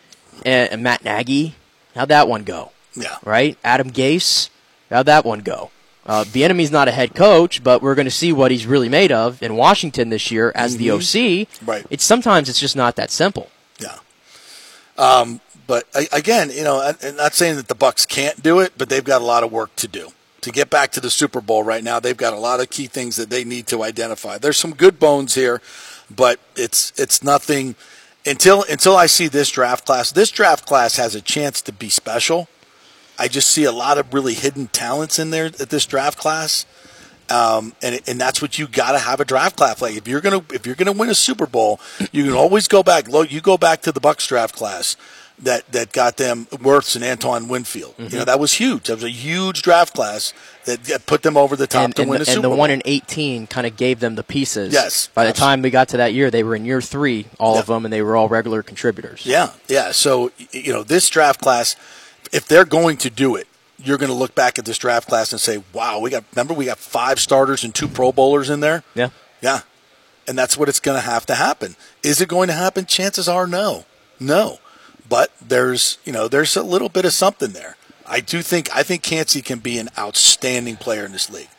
and, 0.45 0.71
and 0.71 0.83
Matt 0.83 1.03
Nagy. 1.03 1.55
How'd 1.95 2.09
that 2.09 2.27
one 2.27 2.43
go? 2.43 2.71
yeah, 2.95 3.17
Right? 3.23 3.57
Adam 3.63 3.89
Gase. 3.91 4.49
How'd 4.91 5.07
that 5.07 5.25
one 5.25 5.39
go? 5.39 5.71
Uh, 6.05 6.25
Bieniemy's 6.25 6.69
not 6.69 6.87
a 6.87 6.91
head 6.91 7.15
coach, 7.15 7.63
but 7.63 7.81
we're 7.81 7.95
going 7.95 8.05
to 8.05 8.11
see 8.11 8.31
what 8.33 8.51
he's 8.51 8.67
really 8.67 8.89
made 8.89 9.11
of 9.11 9.41
in 9.41 9.55
Washington 9.55 10.09
this 10.09 10.29
year 10.31 10.51
as 10.53 10.77
the 10.77 10.91
OC. 10.91 11.01
Mm-hmm. 11.01 11.65
Right. 11.65 11.85
It's 11.89 12.03
sometimes 12.03 12.49
it's 12.49 12.59
just 12.59 12.75
not 12.75 12.95
that 12.97 13.09
simple. 13.09 13.49
yeah. 13.79 13.97
Um, 14.97 15.39
but 15.65 15.85
I, 15.95 16.07
again, 16.11 16.51
you 16.51 16.63
know, 16.63 16.79
I'm 17.01 17.15
not 17.15 17.33
saying 17.33 17.55
that 17.55 17.67
the 17.67 17.75
Bucs 17.75 18.07
can't 18.07 18.43
do 18.43 18.59
it, 18.59 18.73
but 18.77 18.89
they've 18.89 19.03
got 19.03 19.21
a 19.21 19.25
lot 19.25 19.43
of 19.43 19.51
work 19.51 19.75
to 19.77 19.87
do 19.87 20.09
to 20.43 20.51
get 20.51 20.69
back 20.69 20.91
to 20.91 20.99
the 20.99 21.09
Super 21.09 21.41
Bowl. 21.41 21.63
Right 21.63 21.83
now, 21.83 21.99
they've 21.99 22.15
got 22.15 22.33
a 22.33 22.39
lot 22.39 22.59
of 22.59 22.69
key 22.69 22.87
things 22.87 23.15
that 23.15 23.29
they 23.29 23.43
need 23.43 23.67
to 23.67 23.83
identify. 23.83 24.37
There's 24.37 24.57
some 24.57 24.73
good 24.73 24.99
bones 24.99 25.35
here, 25.35 25.61
but 26.13 26.39
it's 26.55 26.93
it's 26.97 27.23
nothing 27.23 27.75
until 28.25 28.63
until 28.69 28.95
I 28.95 29.07
see 29.07 29.27
this 29.27 29.49
draft 29.49 29.85
class. 29.85 30.11
This 30.11 30.31
draft 30.31 30.65
class 30.65 30.97
has 30.97 31.15
a 31.15 31.21
chance 31.21 31.61
to 31.63 31.73
be 31.73 31.89
special. 31.89 32.47
I 33.17 33.27
just 33.27 33.49
see 33.49 33.63
a 33.63 33.71
lot 33.71 33.97
of 33.97 34.13
really 34.13 34.33
hidden 34.33 34.67
talents 34.67 35.19
in 35.19 35.29
there 35.29 35.45
at 35.45 35.69
this 35.69 35.85
draft 35.85 36.17
class. 36.17 36.65
Um, 37.29 37.73
and 37.81 38.01
and 38.05 38.19
that's 38.19 38.41
what 38.41 38.59
you 38.59 38.67
got 38.67 38.91
to 38.91 38.99
have 38.99 39.21
a 39.21 39.25
draft 39.25 39.55
class 39.55 39.81
like. 39.81 39.95
If 39.95 40.07
you're 40.07 40.21
gonna 40.21 40.43
if 40.51 40.65
you're 40.65 40.75
gonna 40.75 40.91
win 40.91 41.09
a 41.09 41.15
Super 41.15 41.45
Bowl, 41.45 41.79
you 42.11 42.25
can 42.25 42.33
always 42.33 42.67
go 42.67 42.83
back. 42.83 43.07
Look, 43.07 43.31
you 43.31 43.39
go 43.39 43.57
back 43.57 43.81
to 43.83 43.91
the 43.91 44.01
Bucs 44.01 44.27
draft 44.27 44.55
class 44.55 44.97
that 45.39 45.69
that 45.71 45.91
got 45.91 46.17
them 46.17 46.45
Wirfs 46.47 46.95
and 46.95 47.03
Antoine 47.03 47.47
Winfield. 47.47 47.95
You 47.97 48.19
know 48.19 48.25
that 48.25 48.39
was 48.39 48.53
huge. 48.53 48.87
That 48.87 48.95
was 48.95 49.03
a 49.03 49.09
huge 49.09 49.61
draft 49.61 49.93
class 49.93 50.33
that, 50.65 51.05
put 51.05 51.23
them 51.23 51.35
over 51.35 51.55
the 51.55 51.67
top 51.67 51.85
and, 51.85 51.95
to 51.95 52.01
and 52.03 52.11
win 52.11 52.19
the, 52.19 52.23
a 52.23 52.25
Super 52.25 52.37
and 52.37 52.43
the 52.43 52.49
Bowl. 52.49 52.57
one 52.57 52.71
in 52.71 52.81
18 52.85 53.47
kind 53.47 53.67
of 53.67 53.75
gave 53.75 53.99
them 53.99 54.15
the 54.15 54.23
pieces. 54.23 54.73
Yes, 54.73 55.07
By 55.07 55.25
the 55.25 55.33
time 55.33 55.61
we 55.61 55.69
got 55.69 55.89
to 55.89 55.97
that 55.97 56.13
year, 56.13 56.31
they 56.31 56.43
were 56.43 56.55
in 56.55 56.65
year 56.65 56.81
three, 56.81 57.25
all 57.39 57.57
of 57.57 57.65
them, 57.65 57.85
and 57.85 57.91
they 57.91 58.01
were 58.01 58.15
all 58.15 58.29
regular 58.29 58.63
contributors. 58.63 59.25
Yeah, 59.25 59.51
yeah. 59.67 59.91
So 59.91 60.31
you 60.51 60.71
know, 60.71 60.83
this 60.83 61.09
draft 61.09 61.41
class, 61.41 61.75
if 62.31 62.47
they're 62.47 62.65
going 62.65 62.97
to 62.97 63.09
do 63.09 63.35
it, 63.35 63.47
you're 63.77 63.97
going 63.97 64.11
to 64.11 64.15
look 64.15 64.35
back 64.35 64.57
at 64.59 64.65
this 64.65 64.77
draft 64.77 65.09
class 65.09 65.31
and 65.31 65.41
say, 65.41 65.63
"Wow, 65.73 65.99
we 65.99 66.09
got." 66.09 66.23
Remember, 66.35 66.53
we 66.53 66.65
got 66.65 66.77
five 66.77 67.19
starters 67.19 67.63
and 67.63 67.73
two 67.73 67.87
Pro 67.87 68.11
Bowlers 68.11 68.49
in 68.49 68.59
there. 68.59 68.83
Yeah. 68.95 69.09
Yeah, 69.41 69.61
and 70.25 70.37
that's 70.37 70.55
what 70.57 70.69
it's 70.69 70.79
going 70.79 70.95
to 70.95 71.05
have 71.05 71.25
to 71.25 71.35
happen. 71.35 71.75
Is 72.01 72.21
it 72.21 72.29
going 72.29 72.47
to 72.47 72.53
happen? 72.53 72.85
Chances 72.85 73.27
are 73.27 73.45
no, 73.45 73.85
no. 74.21 74.59
But 75.07 75.31
there's 75.41 75.97
you 76.05 76.13
know 76.13 76.27
there's 76.27 76.55
a 76.55 76.63
little 76.63 76.89
bit 76.89 77.05
of 77.05 77.13
something 77.13 77.51
there. 77.51 77.75
I 78.05 78.19
do 78.19 78.41
think 78.41 78.69
I 78.75 78.83
think 78.83 79.03
Kancey 79.03 79.41
can 79.41 79.59
be 79.59 79.77
an 79.77 79.89
outstanding 79.97 80.75
player 80.77 81.05
in 81.05 81.11
this 81.11 81.29
league, 81.29 81.49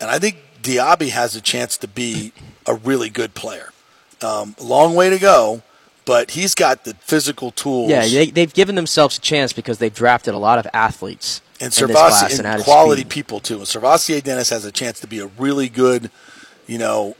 and 0.00 0.10
I 0.10 0.18
think 0.18 0.38
Diaby 0.62 1.10
has 1.10 1.34
a 1.34 1.40
chance 1.40 1.76
to 1.78 1.88
be 1.88 2.32
a 2.66 2.74
really 2.74 3.08
good 3.08 3.34
player. 3.34 3.70
Um, 4.20 4.54
long 4.60 4.94
way 4.94 5.10
to 5.10 5.18
go, 5.18 5.62
but 6.04 6.32
he's 6.32 6.54
got 6.54 6.84
the 6.84 6.94
physical 6.94 7.50
tools. 7.50 7.90
Yeah, 7.90 8.06
they, 8.06 8.30
they've 8.30 8.52
given 8.52 8.74
themselves 8.76 9.18
a 9.18 9.20
chance 9.20 9.52
because 9.52 9.78
they've 9.78 9.94
drafted 9.94 10.34
a 10.34 10.38
lot 10.38 10.58
of 10.58 10.66
athletes 10.72 11.40
and 11.60 11.76
in 11.76 11.88
this 11.88 11.96
class 11.96 12.22
SirVocea 12.24 12.38
and 12.38 12.46
and 12.46 12.62
quality 12.62 13.04
people 13.04 13.40
too. 13.40 13.56
And 13.56 13.64
SirVocea 13.64 14.22
Dennis 14.22 14.50
has 14.50 14.64
a 14.64 14.72
chance 14.72 15.00
to 15.00 15.06
be 15.06 15.20
a 15.20 15.26
really 15.26 15.68
good, 15.68 16.10
you 16.66 16.78
know. 16.78 17.16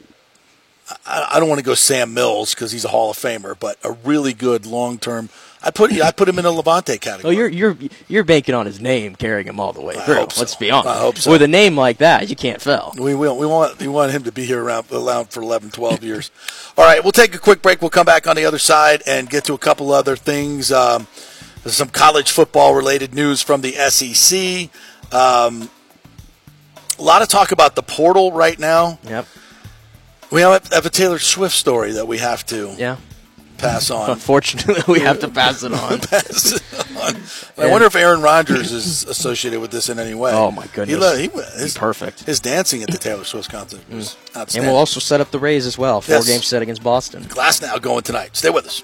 I, 1.07 1.31
I 1.33 1.41
don't 1.41 1.49
want 1.49 1.61
to 1.61 1.65
go 1.65 1.75
Sam 1.75 2.13
Mills 2.13 2.55
because 2.55 2.73
he's 2.73 2.85
a 2.85 2.89
Hall 2.89 3.11
of 3.11 3.17
Famer, 3.17 3.59
but 3.59 3.79
a 3.85 3.93
really 3.93 4.33
good 4.33 4.67
long 4.67 4.99
term. 4.99 5.29
I 5.65 5.71
put 5.71 5.93
I 5.93 6.11
put 6.11 6.29
him 6.29 6.39
in 6.39 6.45
the 6.45 6.51
Lavonte 6.51 7.01
category. 7.01 7.23
Oh, 7.35 7.39
you're 7.39 7.49
you're 7.49 7.77
you're 8.09 8.25
banking 8.25 8.55
on 8.55 8.67
his 8.67 8.81
name 8.81 9.15
carrying 9.15 9.47
him 9.47 9.61
all 9.61 9.73
the 9.73 9.81
way 9.81 9.95
through. 9.95 10.27
so. 10.31 10.41
Let's 10.41 10.57
be 10.57 10.71
honest. 10.71 10.89
I 10.89 10.99
hope 10.99 11.19
so. 11.19 11.31
With 11.31 11.43
a 11.43 11.49
name 11.49 11.77
like 11.77 11.99
that, 11.99 12.29
you 12.29 12.35
can't 12.37 12.61
fail. 12.61 12.93
We 12.99 13.15
will. 13.15 13.37
We 13.39 13.47
want. 13.47 13.79
We 13.79 13.87
want 13.89 14.11
him 14.13 14.25
to 14.25 14.33
be 14.33 14.45
here 14.45 14.63
around, 14.63 14.87
around 14.91 15.27
for 15.31 15.41
11, 15.43 15.71
12 15.71 16.03
years. 16.05 16.31
All 16.77 16.85
right, 16.85 17.03
we'll 17.03 17.13
take 17.13 17.35
a 17.35 17.39
quick 17.39 17.63
break. 17.63 17.81
We'll 17.81 17.91
come 17.91 18.07
back 18.07 18.27
on 18.27 18.35
the 18.37 18.45
other 18.45 18.59
side 18.59 19.03
and 19.07 19.31
get 19.31 19.45
to 19.45 19.55
a 19.55 19.59
couple 19.59 19.93
other 19.93 20.17
things. 20.17 20.73
Um, 20.73 21.07
there's 21.63 21.77
some 21.77 21.91
college 21.91 22.31
football 22.33 22.75
related 22.75 23.15
news 23.15 23.41
from 23.41 23.61
the 23.61 23.73
SEC. 23.89 24.69
Um, 25.15 25.71
a 26.99 27.03
lot 27.03 27.23
of 27.23 27.29
talk 27.29 27.53
about 27.53 27.77
the 27.77 27.83
portal 27.83 28.33
right 28.33 28.59
now. 28.59 28.99
Yep. 29.05 29.27
We 30.33 30.41
have, 30.41 30.73
have 30.73 30.87
a 30.87 30.91
Taylor 30.91 31.19
Swift 31.19 31.55
story 31.55 31.93
that 31.93 32.09
we 32.09 32.19
have 32.19 32.45
to 32.47 32.75
Yeah. 32.79 32.97
Pass 33.63 33.91
on. 33.91 34.11
Unfortunately, 34.11 34.83
we 34.93 35.01
have 35.01 35.21
to 35.21 35.29
pass 35.29 35.63
it 35.63 35.73
on. 35.73 35.99
pass 36.01 36.53
it 36.53 36.97
on. 36.97 37.65
I 37.65 37.71
wonder 37.71 37.87
if 37.87 37.95
Aaron 37.97 38.21
Rodgers 38.21 38.73
is 38.73 39.05
associated 39.05 39.61
with 39.61 39.71
this 39.71 39.89
in 39.89 39.99
any 39.99 40.15
way. 40.15 40.33
Oh, 40.33 40.51
my 40.51 40.67
goodness. 40.69 40.89
He, 40.89 40.97
lo- 40.97 41.17
he, 41.17 41.29
his, 41.61 41.77
Perfect. 41.79 42.25
His 42.25 42.41
dancing 42.41 42.83
at 42.83 42.91
the 42.91 42.99
Taylor 42.99 43.25
Swift 43.25 43.51
concert 43.51 43.81
was 43.91 44.11
mm. 44.11 44.27
And 44.29 44.37
outstanding. 44.37 44.71
we'll 44.71 44.79
also 44.79 44.99
set 45.01 45.21
up 45.21 45.31
the 45.31 45.39
Rays 45.39 45.65
as 45.67 45.79
well. 45.79 46.01
Four 46.01 46.17
Yes. 46.17 46.27
game 46.27 46.43
set 46.43 46.63
against 46.63 46.83
Boston. 46.83 47.23
Glasnow 47.25 47.81
going 47.81 48.03
tonight. 48.03 48.37
Stay 48.37 48.51
with 48.51 48.67
us. 48.67 48.83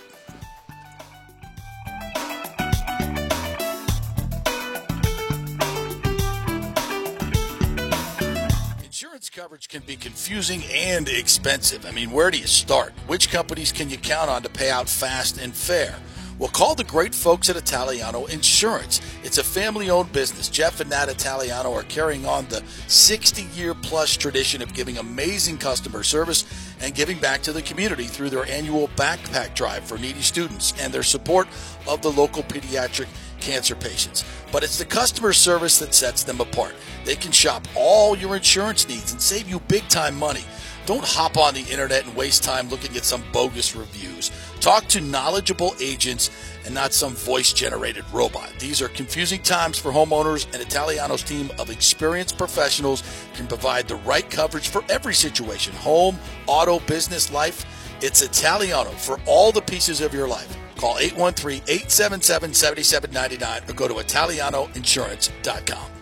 Coverage 9.39 9.69
can 9.69 9.83
be 9.87 9.95
confusing 9.95 10.65
and 10.65 11.09
expensive. 11.09 11.87
I 11.87 11.93
mean, 11.93 12.11
where 12.11 12.29
do 12.29 12.39
you 12.39 12.49
start? 12.49 12.93
Which 13.07 13.31
companies 13.31 13.71
can 13.71 13.89
you 13.89 13.97
count 13.97 14.29
on 14.29 14.43
to 14.43 14.49
pay 14.49 14.69
out 14.69 14.89
fast 14.89 15.39
and 15.39 15.55
fair? 15.55 15.95
Well, 16.39 16.51
call 16.51 16.77
the 16.77 16.85
great 16.85 17.17
folks 17.17 17.51
at 17.51 17.57
Italiano 17.57 18.27
Insurance. 18.27 19.01
It's 19.25 19.39
a 19.39 19.45
family 19.45 19.91
owned 19.91 20.13
business. 20.13 20.49
Jeff 20.49 20.79
and 20.79 20.89
Nat 20.89 21.09
Italiano 21.09 21.73
are 21.73 21.83
carrying 21.83 22.27
on 22.27 22.47
the 22.47 22.63
60 22.87 23.43
year 23.61 23.75
plus 23.75 24.17
tradition 24.17 24.63
of 24.63 24.73
giving 24.73 24.99
amazing 24.99 25.59
customer 25.59 26.05
service 26.05 26.45
and 26.81 26.95
giving 26.95 27.19
back 27.19 27.43
to 27.43 27.53
the 27.53 27.63
community 27.63 28.05
through 28.05 28.31
their 28.31 28.47
annual 28.47 28.87
backpack 28.95 29.57
drive 29.57 29.83
for 29.83 29.99
needy 29.99 30.23
students 30.23 30.75
and 30.81 30.93
their 30.95 31.03
support 31.03 31.49
of 31.89 32.03
the 32.03 32.13
local 32.13 32.45
pediatric 32.45 33.09
cancer 33.41 33.75
patients. 33.75 34.25
But 34.53 34.63
it's 34.63 34.79
the 34.79 34.85
customer 34.85 35.33
service 35.33 35.81
that 35.81 35.93
sets 35.93 36.23
them 36.23 36.41
apart. 36.41 36.77
They 37.05 37.17
can 37.17 37.33
shop 37.33 37.67
all 37.75 38.17
your 38.17 38.37
insurance 38.37 38.89
needs 38.89 39.11
and 39.11 39.21
save 39.21 39.49
you 39.49 39.59
big 39.67 39.89
time 39.89 40.17
money. 40.17 40.45
Don't 40.87 41.05
hop 41.05 41.37
on 41.37 41.53
the 41.53 41.71
internet 41.71 42.07
and 42.07 42.17
waste 42.17 42.43
time 42.43 42.71
looking 42.71 42.97
at 42.97 43.05
some 43.05 43.23
bogus 43.31 43.77
reviews. 43.77 44.31
Talk 44.61 44.87
to 44.89 45.01
knowledgeable 45.01 45.75
agents 45.81 46.31
and 46.65 46.75
not 46.75 46.93
some 46.93 47.15
voice 47.15 47.53
generated 47.53 48.05
robot. 48.13 48.53
These 48.59 48.83
are 48.83 48.89
confusing 48.89 49.41
times 49.41 49.79
for 49.79 49.93
homeowners, 49.93 50.53
and 50.53 50.61
Italiano's 50.61 51.23
team 51.23 51.51
of 51.59 51.71
experienced 51.71 52.37
professionals 52.37 53.03
can 53.35 53.47
provide 53.47 53.89
the 53.89 53.97
right 53.97 54.29
coverage 54.29 54.69
for 54.69 54.85
every 54.89 55.15
situation 55.15 55.73
home, 55.75 56.19
auto, 56.47 56.81
business, 56.81 57.33
life. 57.33 57.65
It's 58.03 58.23
Italiano 58.23 58.91
for 58.91 59.21
all 59.27 59.53
the 59.53 59.63
pieces 59.63 60.01
of 60.01 60.13
your 60.13 60.29
life. 60.29 60.57
Call 60.77 60.99
813 60.99 61.63
877 61.67 62.55
7799 62.55 63.63
or 63.69 63.75
go 63.75 63.89
to 63.89 63.95
ItalianoInsurance.com. 63.95 65.98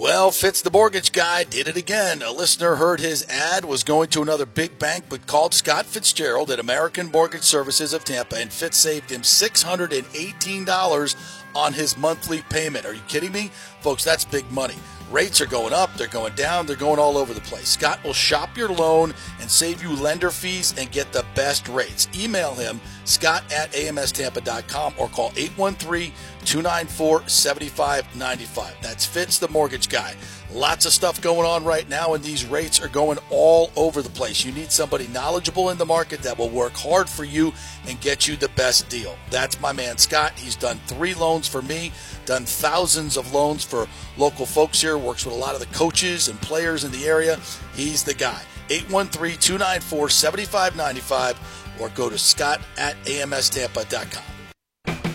Well, 0.00 0.30
Fitz 0.30 0.62
the 0.62 0.70
mortgage 0.70 1.12
guy 1.12 1.44
did 1.44 1.68
it 1.68 1.76
again. 1.76 2.22
A 2.22 2.32
listener 2.32 2.76
heard 2.76 3.00
his 3.00 3.22
ad, 3.28 3.66
was 3.66 3.84
going 3.84 4.08
to 4.08 4.22
another 4.22 4.46
big 4.46 4.78
bank, 4.78 5.04
but 5.10 5.26
called 5.26 5.52
Scott 5.52 5.84
Fitzgerald 5.84 6.50
at 6.50 6.58
American 6.58 7.10
Mortgage 7.10 7.42
Services 7.42 7.92
of 7.92 8.02
Tampa, 8.02 8.36
and 8.36 8.50
Fitz 8.50 8.78
saved 8.78 9.10
him 9.10 9.20
$618 9.20 11.16
on 11.54 11.72
his 11.74 11.98
monthly 11.98 12.40
payment. 12.48 12.86
Are 12.86 12.94
you 12.94 13.02
kidding 13.08 13.32
me? 13.32 13.50
Folks, 13.82 14.02
that's 14.02 14.24
big 14.24 14.50
money. 14.50 14.76
Rates 15.10 15.40
are 15.40 15.46
going 15.46 15.74
up, 15.74 15.92
they're 15.96 16.06
going 16.06 16.34
down, 16.36 16.66
they're 16.66 16.76
going 16.76 17.00
all 17.00 17.18
over 17.18 17.34
the 17.34 17.40
place. 17.42 17.68
Scott 17.68 18.02
will 18.04 18.12
shop 18.12 18.56
your 18.56 18.68
loan 18.68 19.12
and 19.40 19.50
save 19.50 19.82
you 19.82 19.90
lender 19.96 20.30
fees 20.30 20.72
and 20.78 20.90
get 20.92 21.12
the 21.12 21.26
best 21.34 21.68
rates. 21.68 22.08
Email 22.16 22.54
him, 22.54 22.80
scott 23.04 23.42
at 23.52 23.72
amstampa.com 23.72 24.94
or 24.96 25.08
call 25.08 25.32
813 25.36 26.12
294 26.44 27.28
7595. 27.28 28.76
That's 28.82 29.06
Fitz, 29.06 29.38
the 29.38 29.48
mortgage 29.48 29.88
guy. 29.88 30.14
Lots 30.52 30.84
of 30.84 30.92
stuff 30.92 31.20
going 31.20 31.46
on 31.46 31.64
right 31.64 31.88
now, 31.88 32.14
and 32.14 32.24
these 32.24 32.44
rates 32.44 32.80
are 32.80 32.88
going 32.88 33.18
all 33.30 33.70
over 33.76 34.02
the 34.02 34.10
place. 34.10 34.44
You 34.44 34.50
need 34.50 34.72
somebody 34.72 35.06
knowledgeable 35.08 35.70
in 35.70 35.78
the 35.78 35.86
market 35.86 36.22
that 36.22 36.36
will 36.36 36.48
work 36.48 36.72
hard 36.74 37.08
for 37.08 37.24
you 37.24 37.52
and 37.86 38.00
get 38.00 38.26
you 38.26 38.36
the 38.36 38.48
best 38.50 38.88
deal. 38.88 39.16
That's 39.30 39.60
my 39.60 39.72
man 39.72 39.96
Scott. 39.98 40.32
He's 40.36 40.56
done 40.56 40.80
three 40.86 41.14
loans 41.14 41.46
for 41.46 41.62
me, 41.62 41.92
done 42.26 42.44
thousands 42.44 43.16
of 43.16 43.32
loans 43.32 43.64
for 43.64 43.86
local 44.16 44.46
folks 44.46 44.80
here, 44.80 44.98
works 44.98 45.24
with 45.24 45.34
a 45.34 45.38
lot 45.38 45.54
of 45.54 45.60
the 45.60 45.66
coaches 45.66 46.28
and 46.28 46.40
players 46.40 46.82
in 46.82 46.90
the 46.90 47.06
area. 47.06 47.38
He's 47.74 48.02
the 48.02 48.14
guy. 48.14 48.42
813 48.70 49.38
294 49.38 50.08
7595 50.08 51.76
or 51.80 51.88
go 51.90 52.10
to 52.10 52.18
scott 52.18 52.60
at 52.76 52.96
amstampa.com. 53.04 54.39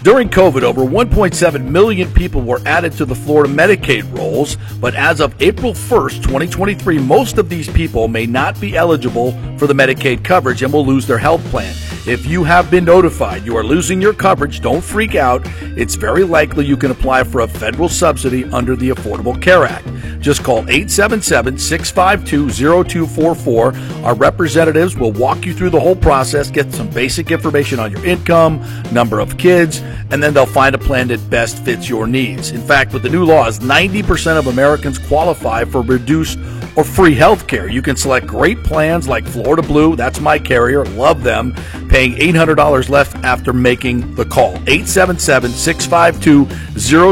During 0.05 0.29
COVID, 0.29 0.61
over 0.61 0.81
1.7 0.83 1.65
million 1.67 2.13
people 2.13 2.39
were 2.39 2.61
added 2.67 2.91
to 2.93 3.05
the 3.05 3.15
Florida 3.15 3.51
Medicaid 3.51 4.15
rolls, 4.15 4.55
but 4.79 4.93
as 4.93 5.19
of 5.19 5.33
April 5.41 5.73
1st, 5.73 6.21
2023, 6.21 6.99
most 6.99 7.39
of 7.39 7.49
these 7.49 7.67
people 7.67 8.07
may 8.07 8.27
not 8.27 8.61
be 8.61 8.77
eligible 8.77 9.31
for 9.57 9.65
the 9.65 9.73
Medicaid 9.73 10.23
coverage 10.23 10.61
and 10.61 10.71
will 10.71 10.85
lose 10.85 11.07
their 11.07 11.17
health 11.17 11.43
plan. 11.45 11.73
If 12.07 12.27
you 12.27 12.43
have 12.43 12.69
been 12.69 12.85
notified 12.85 13.47
you 13.47 13.57
are 13.57 13.63
losing 13.63 13.99
your 13.99 14.13
coverage, 14.13 14.61
don't 14.61 14.83
freak 14.83 15.15
out. 15.15 15.41
It's 15.75 15.95
very 15.95 16.23
likely 16.23 16.63
you 16.63 16.77
can 16.77 16.91
apply 16.91 17.23
for 17.23 17.41
a 17.41 17.47
federal 17.47 17.89
subsidy 17.89 18.45
under 18.45 18.75
the 18.75 18.89
Affordable 18.89 19.41
Care 19.41 19.63
Act. 19.63 19.87
Just 20.19 20.43
call 20.43 20.59
877 20.69 21.57
652 21.57 22.83
0244. 22.83 23.73
Our 24.05 24.13
representatives 24.13 24.95
will 24.95 25.13
walk 25.13 25.45
you 25.45 25.53
through 25.55 25.71
the 25.71 25.79
whole 25.79 25.95
process, 25.95 26.51
get 26.51 26.71
some 26.71 26.91
basic 26.91 27.31
information 27.31 27.79
on 27.79 27.91
your 27.91 28.05
income, 28.05 28.63
number 28.91 29.19
of 29.19 29.39
kids, 29.39 29.79
and 30.11 30.21
then 30.21 30.31
they'll 30.31 30.45
find 30.45 30.75
a 30.75 30.79
plan 30.79 31.07
that 31.07 31.27
best 31.31 31.65
fits 31.65 31.89
your 31.89 32.05
needs. 32.05 32.51
In 32.51 32.61
fact, 32.61 32.93
with 32.93 33.01
the 33.01 33.09
new 33.09 33.25
laws, 33.25 33.57
90% 33.59 34.37
of 34.37 34.45
Americans 34.45 34.99
qualify 34.99 35.65
for 35.65 35.81
reduced 35.81 36.37
or 36.75 36.83
free 36.83 37.15
health 37.15 37.47
care. 37.47 37.69
You 37.69 37.81
can 37.81 37.95
select 37.95 38.27
great 38.27 38.63
plans 38.63 39.07
like 39.07 39.25
Florida 39.25 39.61
Blue, 39.61 39.95
that's 39.95 40.19
my 40.19 40.37
carrier, 40.37 40.85
love 40.85 41.23
them, 41.23 41.53
paying 41.89 42.13
$800 42.13 42.89
left 42.89 43.15
after 43.17 43.53
making 43.53 44.15
the 44.15 44.25
call. 44.25 44.55
877 44.67 45.51
652 45.51 46.45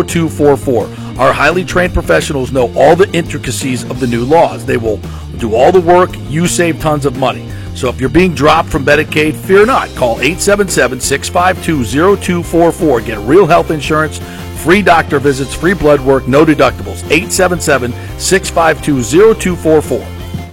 0244. 0.08 0.86
Our 1.20 1.32
highly 1.32 1.64
trained 1.64 1.94
professionals 1.94 2.52
know 2.52 2.74
all 2.76 2.96
the 2.96 3.10
intricacies 3.12 3.84
of 3.90 4.00
the 4.00 4.08
new 4.08 4.26
laws. 4.26 4.66
They 4.66 4.78
will 4.78 4.98
do 5.38 5.56
all 5.56 5.72
the 5.72 5.82
work, 5.82 6.10
you 6.30 6.48
save 6.48 6.80
tons 6.80 7.06
of 7.06 7.18
money. 7.18 7.50
So 7.76 7.90
if 7.90 8.00
you're 8.00 8.10
being 8.10 8.36
dropped 8.36 8.70
from 8.70 8.86
Medicaid, 8.86 9.36
fear 9.36 9.66
not. 9.66 9.90
Call 9.96 10.20
877 10.20 11.00
652 11.00 11.84
0244. 12.18 13.02
Get 13.02 13.18
real 13.20 13.48
health 13.48 13.72
insurance, 13.72 14.20
free 14.64 14.82
doctor 14.82 15.20
visits, 15.20 15.54
free 15.54 15.74
blood 15.74 16.00
work, 16.00 16.28
no 16.28 16.46
deductibles. 16.46 17.04
877 17.12 17.92
652 18.20 19.04
0244. 19.36 20.00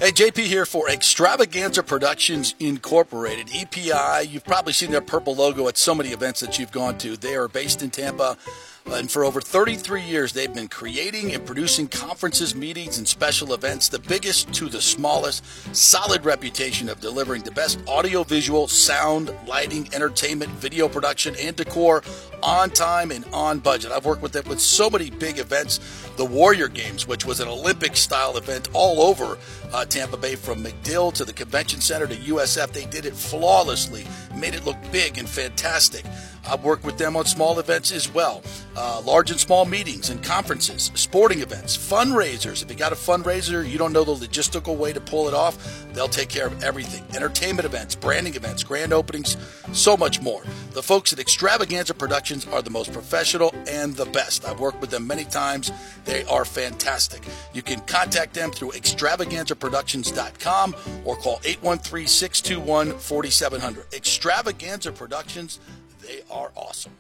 Hey, 0.01 0.13
JP 0.13 0.39
here 0.45 0.65
for 0.65 0.89
Extravaganza 0.89 1.83
Productions 1.83 2.55
Incorporated, 2.59 3.51
EPI. 3.55 4.29
You've 4.29 4.45
probably 4.45 4.73
seen 4.73 4.91
their 4.91 5.03
purple 5.03 5.35
logo 5.35 5.69
at 5.69 5.77
so 5.77 5.95
many 5.95 6.09
events 6.09 6.41
that 6.41 6.59
you've 6.59 6.73
gone 6.73 6.97
to. 6.99 7.19
They 7.19 7.37
are 7.37 7.49
based 7.49 7.83
in 7.83 7.91
Tampa. 7.91 8.39
And 8.87 9.11
for 9.11 9.25
over 9.25 9.41
33 9.41 10.03
years, 10.03 10.33
they've 10.33 10.53
been 10.53 10.69
creating 10.69 11.33
and 11.33 11.45
producing 11.47 11.87
conferences, 11.89 12.55
meetings, 12.55 12.99
and 12.99 13.07
special 13.07 13.55
events, 13.55 13.89
the 13.89 13.99
biggest 13.99 14.53
to 14.55 14.69
the 14.69 14.81
smallest. 14.81 15.45
Solid 15.75 16.25
reputation 16.25 16.89
of 16.89 17.01
delivering 17.01 17.43
the 17.43 17.51
best 17.51 17.79
audiovisual, 17.87 18.69
sound, 18.69 19.33
lighting, 19.47 19.89
entertainment, 19.95 20.51
video 20.53 20.89
production, 20.89 21.35
and 21.39 21.55
decor 21.57 22.03
on 22.43 22.71
time 22.71 23.11
and 23.11 23.25
on 23.33 23.59
budget. 23.59 23.93
I've 23.93 24.07
worked 24.07 24.23
with 24.23 24.33
them 24.33 24.49
with 24.49 24.61
so 24.61 24.91
many 24.91 25.11
big 25.11 25.39
events. 25.39 25.79
The 26.17 26.25
Warrior 26.25 26.69
Games, 26.69 27.07
which 27.07 27.25
was 27.25 27.41
an 27.41 27.49
Olympic 27.49 27.97
style 27.97 28.37
event 28.37 28.69
all 28.73 29.03
over 29.03 29.39
uh, 29.73 29.85
Tampa 29.85 30.17
Bay, 30.17 30.35
from 30.35 30.65
McDill 30.65 31.13
to 31.15 31.25
the 31.25 31.33
Convention 31.33 31.81
Center 31.81 32.07
to 32.07 32.17
USF. 32.17 32.73
They 32.73 32.87
did 32.87 33.07
it 33.07 33.15
flawlessly, 33.15 34.07
made 34.35 34.55
it 34.55 34.65
look 34.65 34.77
big 34.91 35.19
and 35.19 35.29
fantastic. 35.29 36.05
I've 36.49 36.65
worked 36.65 36.85
with 36.85 36.99
them 36.99 37.17
on 37.17 37.27
small 37.27 37.59
events 37.59 37.93
as 37.93 38.13
well, 38.13 38.43
uh, 38.77 39.03
large 39.05 39.31
and 39.31 39.39
small 39.39 39.65
meetings 39.65 40.11
and 40.11 40.23
conferences, 40.23 40.91
sporting 40.95 41.41
events, 41.41 41.77
fundraisers. 41.77 42.63
If 42.63 42.71
you 42.71 42.77
got 42.77 42.93
a 42.93 42.97
fundraiser, 42.97 43.69
you 43.69 43.79
don't 43.79 43.93
know 43.93 44.05
the 44.05 44.15
logistical 44.15 44.77
way 44.77 44.93
to 44.93 45.01
pull 45.01 45.29
it 45.29 45.35
off, 45.35 45.85
they'll 45.93 46.09
take 46.09 46.29
care 46.29 46.47
of 46.47 46.63
everything. 46.63 47.05
Entertainment 47.15 47.67
events, 47.67 47.95
branding 47.95 48.35
events, 48.35 48.63
grand 48.63 48.93
openings, 48.93 49.37
so 49.73 49.97
much 49.97 50.21
more. 50.21 50.43
The 50.73 50.83
folks 50.83 51.13
at 51.13 51.19
Extravaganza 51.19 51.95
Productions 51.95 52.47
are 52.47 52.63
the 52.63 52.71
most 52.71 52.93
professional 52.93 53.55
and 53.67 53.95
the 53.95 54.07
best. 54.07 54.47
I've 54.47 54.61
worked 54.61 54.81
with 54.81 54.91
them 54.91 55.07
many 55.07 55.25
times. 55.25 55.73
They 56.05 56.25
are 56.25 56.45
fantastic. 56.45 57.23
You 57.53 57.63
can 57.63 57.81
contact 57.81 58.35
them 58.35 58.51
through 58.51 58.73
extravaganzaproductions.com 58.73 60.77
or 61.05 61.17
call 61.17 61.41
813 61.45 62.07
621 62.07 62.99
4700. 62.99 63.87
Extravaganza 63.93 64.93
Productions, 64.93 65.61
they 66.03 66.21
are 66.31 66.51
awesome. 66.55 66.93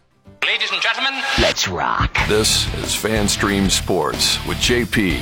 Ladies 0.46 0.70
and 0.72 0.80
gentlemen, 0.80 1.12
Let's 1.40 1.68
rock. 1.68 2.16
This 2.28 2.66
is 2.74 2.94
FanStream 2.94 3.70
Sports 3.70 4.44
with 4.46 4.58
JP. 4.58 5.18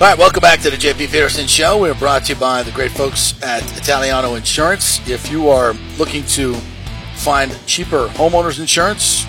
All 0.00 0.08
right, 0.08 0.18
welcome 0.18 0.40
back 0.40 0.60
to 0.60 0.70
the 0.70 0.76
JP 0.76 1.10
Peterson 1.10 1.46
Show. 1.46 1.80
We're 1.80 1.94
brought 1.94 2.24
to 2.24 2.34
you 2.34 2.40
by 2.40 2.62
the 2.62 2.72
great 2.72 2.90
folks 2.90 3.40
at 3.42 3.62
Italiano 3.76 4.34
Insurance. 4.34 5.06
If 5.08 5.30
you 5.30 5.48
are 5.48 5.74
looking 5.98 6.24
to 6.28 6.54
find 7.16 7.56
cheaper 7.66 8.08
homeowners 8.08 8.58
insurance, 8.58 9.24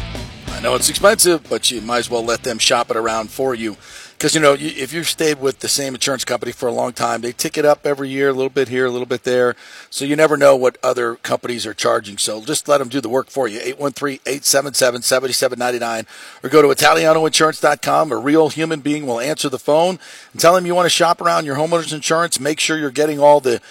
I 0.48 0.60
know 0.61 0.76
it's 0.76 0.90
expensive, 0.90 1.48
but 1.49 1.69
you 1.69 1.82
might 1.82 1.99
as 1.99 2.10
well 2.10 2.23
let 2.23 2.44
them 2.44 2.57
shop 2.57 2.90
it 2.90 2.98
around 2.98 3.30
for 3.30 3.53
you. 3.53 3.77
Because, 4.18 4.34
you 4.34 4.40
know, 4.40 4.56
if 4.58 4.94
you've 4.94 5.10
stayed 5.10 5.42
with 5.42 5.60
the 5.60 5.68
same 5.68 5.94
insurance 5.94 6.24
company 6.24 6.54
for 6.54 6.68
a 6.68 6.72
long 6.72 6.94
time, 6.94 7.20
they 7.20 7.34
tick 7.34 7.58
it 7.58 7.66
up 7.66 7.86
every 7.86 8.08
year, 8.08 8.30
a 8.30 8.34
little 8.34 8.50
bit 8.50 8.70
here, 8.70 8.86
a 8.86 8.90
little 8.90 9.06
bit 9.06 9.26
there. 9.26 9.58
So 9.90 10.06
you 10.06 10.16
never 10.16 10.38
know 10.38 10.56
what 10.56 10.78
other 10.82 11.16
companies 11.16 11.66
are 11.66 11.74
charging. 11.74 12.18
So 12.18 12.42
just 12.42 12.70
let 12.70 12.78
them 12.78 12.88
do 12.88 13.02
the 13.02 13.10
work 13.10 13.30
for 13.30 13.50
you. 13.50 13.60
813-877-7799 13.60 16.06
or 16.44 16.50
go 16.50 16.62
to 16.62 16.70
ItalianoInsurance.com. 16.70 18.14
A 18.14 18.18
real 18.18 18.48
human 18.50 18.80
being 18.80 19.06
will 19.06 19.20
answer 19.20 19.50
the 19.50 19.60
phone 19.60 20.00
and 20.32 20.40
tell 20.40 20.56
them 20.56 20.66
you 20.66 20.76
want 20.76 20.86
to 20.86 20.90
shop 20.90 21.20
around 21.20 21.44
your 21.46 21.58
homeowner's 21.58 21.92
insurance. 21.92 22.40
Make 22.40 22.62
sure 22.62 22.78
you're 22.78 22.92
getting 22.92 23.20
all 23.20 23.42
the 23.42 23.62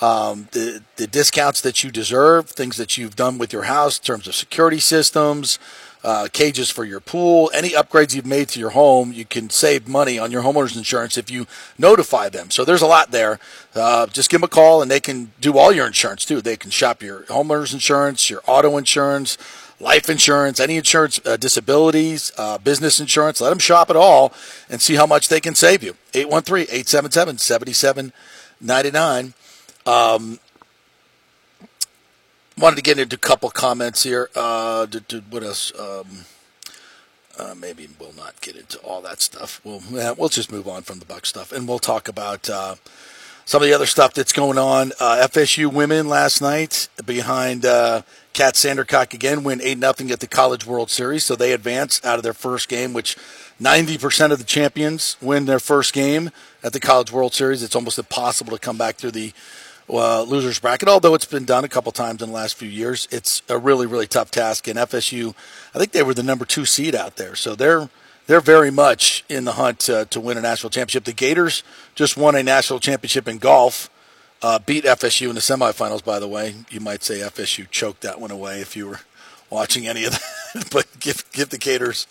um, 0.00 0.48
the, 0.52 0.82
the 0.96 1.06
discounts 1.06 1.60
that 1.60 1.84
you 1.84 1.90
deserve, 1.90 2.50
things 2.50 2.76
that 2.76 2.98
you've 2.98 3.16
done 3.16 3.38
with 3.38 3.52
your 3.52 3.62
house 3.62 3.98
in 3.98 4.04
terms 4.04 4.26
of 4.26 4.34
security 4.34 4.80
systems, 4.80 5.58
uh, 6.04 6.28
cages 6.32 6.70
for 6.70 6.84
your 6.84 7.00
pool, 7.00 7.50
any 7.54 7.70
upgrades 7.70 8.14
you've 8.14 8.26
made 8.26 8.48
to 8.50 8.60
your 8.60 8.70
home, 8.70 9.10
you 9.12 9.24
can 9.24 9.48
save 9.48 9.88
money 9.88 10.18
on 10.18 10.30
your 10.30 10.42
homeowner's 10.42 10.76
insurance 10.76 11.16
if 11.16 11.30
you 11.30 11.46
notify 11.78 12.28
them. 12.28 12.50
So 12.50 12.62
there's 12.64 12.82
a 12.82 12.86
lot 12.86 13.10
there. 13.10 13.40
Uh, 13.74 14.06
just 14.08 14.28
give 14.28 14.42
them 14.42 14.44
a 14.44 14.48
call 14.48 14.82
and 14.82 14.90
they 14.90 15.00
can 15.00 15.32
do 15.40 15.56
all 15.56 15.72
your 15.72 15.86
insurance 15.86 16.26
too. 16.26 16.42
They 16.42 16.58
can 16.58 16.70
shop 16.70 17.02
your 17.02 17.22
homeowner's 17.22 17.72
insurance, 17.72 18.28
your 18.28 18.42
auto 18.46 18.76
insurance, 18.76 19.38
life 19.80 20.10
insurance, 20.10 20.60
any 20.60 20.76
insurance, 20.76 21.18
uh, 21.24 21.38
disabilities, 21.38 22.32
uh, 22.36 22.58
business 22.58 23.00
insurance. 23.00 23.40
Let 23.40 23.48
them 23.48 23.58
shop 23.58 23.88
it 23.88 23.96
all 23.96 24.34
and 24.68 24.82
see 24.82 24.96
how 24.96 25.06
much 25.06 25.28
they 25.28 25.40
can 25.40 25.54
save 25.54 25.82
you. 25.82 25.96
813 26.12 26.66
877 26.70 27.38
7799. 27.38 29.34
Wanted 32.56 32.76
to 32.76 32.82
get 32.82 32.98
into 33.00 33.16
a 33.16 33.18
couple 33.18 33.50
comments 33.50 34.04
here. 34.04 34.30
Uh, 34.34 34.86
to, 34.86 35.00
to, 35.00 35.20
what 35.22 35.42
else? 35.42 35.72
Um, 35.78 36.24
uh, 37.36 37.54
maybe 37.56 37.88
we'll 37.98 38.12
not 38.12 38.40
get 38.40 38.54
into 38.54 38.78
all 38.78 39.02
that 39.02 39.20
stuff. 39.20 39.60
We'll 39.64 39.82
yeah, 39.90 40.12
we'll 40.12 40.28
just 40.28 40.52
move 40.52 40.68
on 40.68 40.82
from 40.82 41.00
the 41.00 41.04
Buck 41.04 41.26
stuff, 41.26 41.50
and 41.50 41.66
we'll 41.66 41.80
talk 41.80 42.06
about 42.06 42.48
uh, 42.48 42.76
some 43.44 43.60
of 43.60 43.66
the 43.66 43.74
other 43.74 43.86
stuff 43.86 44.14
that's 44.14 44.32
going 44.32 44.56
on. 44.56 44.92
Uh, 45.00 45.26
FSU 45.28 45.72
women 45.72 46.08
last 46.08 46.40
night 46.40 46.88
behind 47.04 47.66
uh, 47.66 48.02
Kat 48.34 48.54
Sandercock 48.54 49.12
again 49.12 49.42
win 49.42 49.60
eight 49.60 49.78
nothing 49.78 50.12
at 50.12 50.20
the 50.20 50.28
College 50.28 50.64
World 50.64 50.90
Series, 50.90 51.24
so 51.24 51.34
they 51.34 51.52
advance 51.52 52.04
out 52.04 52.18
of 52.18 52.22
their 52.22 52.34
first 52.34 52.68
game, 52.68 52.92
which. 52.92 53.16
90% 53.62 54.32
of 54.32 54.38
the 54.38 54.44
champions 54.44 55.16
win 55.20 55.46
their 55.46 55.60
first 55.60 55.92
game 55.92 56.32
at 56.64 56.72
the 56.72 56.80
College 56.80 57.12
World 57.12 57.32
Series. 57.34 57.62
It's 57.62 57.76
almost 57.76 58.00
impossible 58.00 58.50
to 58.50 58.58
come 58.58 58.76
back 58.76 58.96
through 58.96 59.12
the 59.12 59.32
uh, 59.88 60.22
losers 60.22 60.58
bracket. 60.58 60.88
Although 60.88 61.14
it's 61.14 61.24
been 61.24 61.44
done 61.44 61.64
a 61.64 61.68
couple 61.68 61.92
times 61.92 62.22
in 62.22 62.28
the 62.28 62.34
last 62.34 62.56
few 62.56 62.68
years, 62.68 63.08
it's 63.10 63.42
a 63.48 63.58
really 63.58 63.86
really 63.86 64.06
tough 64.06 64.30
task. 64.30 64.68
And 64.68 64.78
FSU, 64.78 65.34
I 65.74 65.78
think 65.78 65.92
they 65.92 66.02
were 66.02 66.14
the 66.14 66.22
number 66.22 66.44
two 66.44 66.64
seed 66.64 66.94
out 66.94 67.16
there, 67.16 67.34
so 67.34 67.54
they're 67.54 67.88
they're 68.26 68.40
very 68.40 68.70
much 68.70 69.24
in 69.28 69.44
the 69.44 69.52
hunt 69.52 69.88
uh, 69.90 70.06
to 70.06 70.20
win 70.20 70.38
a 70.38 70.40
national 70.40 70.70
championship. 70.70 71.04
The 71.04 71.12
Gators 71.12 71.62
just 71.94 72.16
won 72.16 72.34
a 72.34 72.42
national 72.42 72.80
championship 72.80 73.28
in 73.28 73.38
golf. 73.38 73.90
Uh, 74.42 74.58
beat 74.58 74.84
FSU 74.84 75.28
in 75.28 75.34
the 75.34 75.40
semifinals, 75.40 76.04
by 76.04 76.18
the 76.18 76.28
way. 76.28 76.54
You 76.70 76.80
might 76.80 77.02
say 77.02 77.20
FSU 77.20 77.70
choked 77.70 78.02
that 78.02 78.20
one 78.20 78.30
away 78.30 78.60
if 78.60 78.76
you 78.76 78.86
were 78.86 79.00
watching 79.48 79.86
any 79.86 80.04
of 80.04 80.12
that. 80.12 80.68
but 80.72 80.86
give 81.00 81.30
give 81.32 81.50
the 81.50 81.58
Gators 81.58 82.06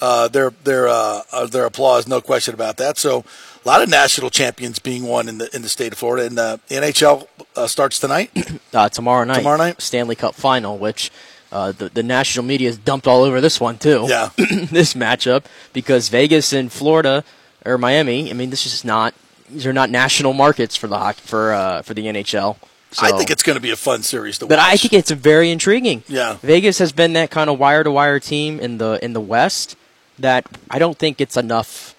uh, 0.00 0.28
their 0.28 0.50
their 0.64 0.88
uh, 0.88 1.22
uh, 1.32 1.46
their 1.46 1.64
applause, 1.64 2.06
no 2.06 2.20
question 2.20 2.54
about 2.54 2.76
that. 2.76 2.98
So 2.98 3.24
a 3.64 3.68
lot 3.68 3.82
of 3.82 3.88
national 3.88 4.30
champions 4.30 4.78
being 4.78 5.04
won 5.04 5.28
in 5.28 5.38
the 5.38 5.54
in 5.54 5.62
the 5.62 5.68
state 5.68 5.92
of 5.92 5.98
Florida, 5.98 6.26
and 6.26 6.36
the 6.36 6.60
NHL 6.68 7.26
uh, 7.56 7.66
starts 7.66 7.98
tonight. 7.98 8.30
Uh, 8.74 8.90
tomorrow 8.90 9.24
night. 9.24 9.38
Tomorrow 9.38 9.56
night? 9.56 9.80
Stanley 9.80 10.16
Cup 10.16 10.34
final, 10.34 10.76
which 10.76 11.10
uh, 11.50 11.72
the, 11.72 11.88
the 11.88 12.02
national 12.02 12.44
media 12.44 12.68
has 12.68 12.76
dumped 12.76 13.06
all 13.06 13.22
over 13.22 13.40
this 13.40 13.58
one, 13.58 13.78
too. 13.78 14.04
Yeah. 14.06 14.28
this 14.36 14.92
matchup, 14.92 15.44
because 15.72 16.10
Vegas 16.10 16.52
and 16.52 16.70
Florida, 16.70 17.24
or 17.64 17.78
Miami, 17.78 18.30
I 18.30 18.34
mean, 18.34 18.50
this 18.50 18.66
is 18.66 18.84
not, 18.84 19.14
these 19.48 19.66
are 19.66 19.72
not 19.72 19.88
national 19.88 20.34
markets 20.34 20.76
for 20.76 20.88
the 20.88 20.98
hockey, 20.98 21.22
for, 21.24 21.54
uh, 21.54 21.80
for 21.80 21.94
the 21.94 22.04
NHL. 22.04 22.56
I 22.98 23.12
think 23.12 23.30
it's 23.30 23.42
going 23.42 23.56
to 23.56 23.62
be 23.62 23.70
a 23.70 23.76
fun 23.76 24.02
series 24.02 24.38
to 24.38 24.46
but 24.46 24.58
watch. 24.58 24.68
I 24.68 24.76
think 24.76 24.92
it's 24.92 25.10
very 25.10 25.50
intriguing. 25.50 26.02
Yeah. 26.06 26.36
Vegas 26.42 26.78
has 26.78 26.92
been 26.92 27.14
that 27.14 27.30
kind 27.30 27.48
of 27.48 27.58
wire 27.58 27.84
to 27.84 27.90
wire 27.90 28.20
team 28.20 28.60
in 28.60 28.78
the 28.78 28.98
in 29.04 29.12
the 29.12 29.20
West 29.20 29.76
that 30.18 30.46
I 30.70 30.78
don't 30.78 30.98
think 30.98 31.20
it's 31.20 31.36
enough 31.36 31.94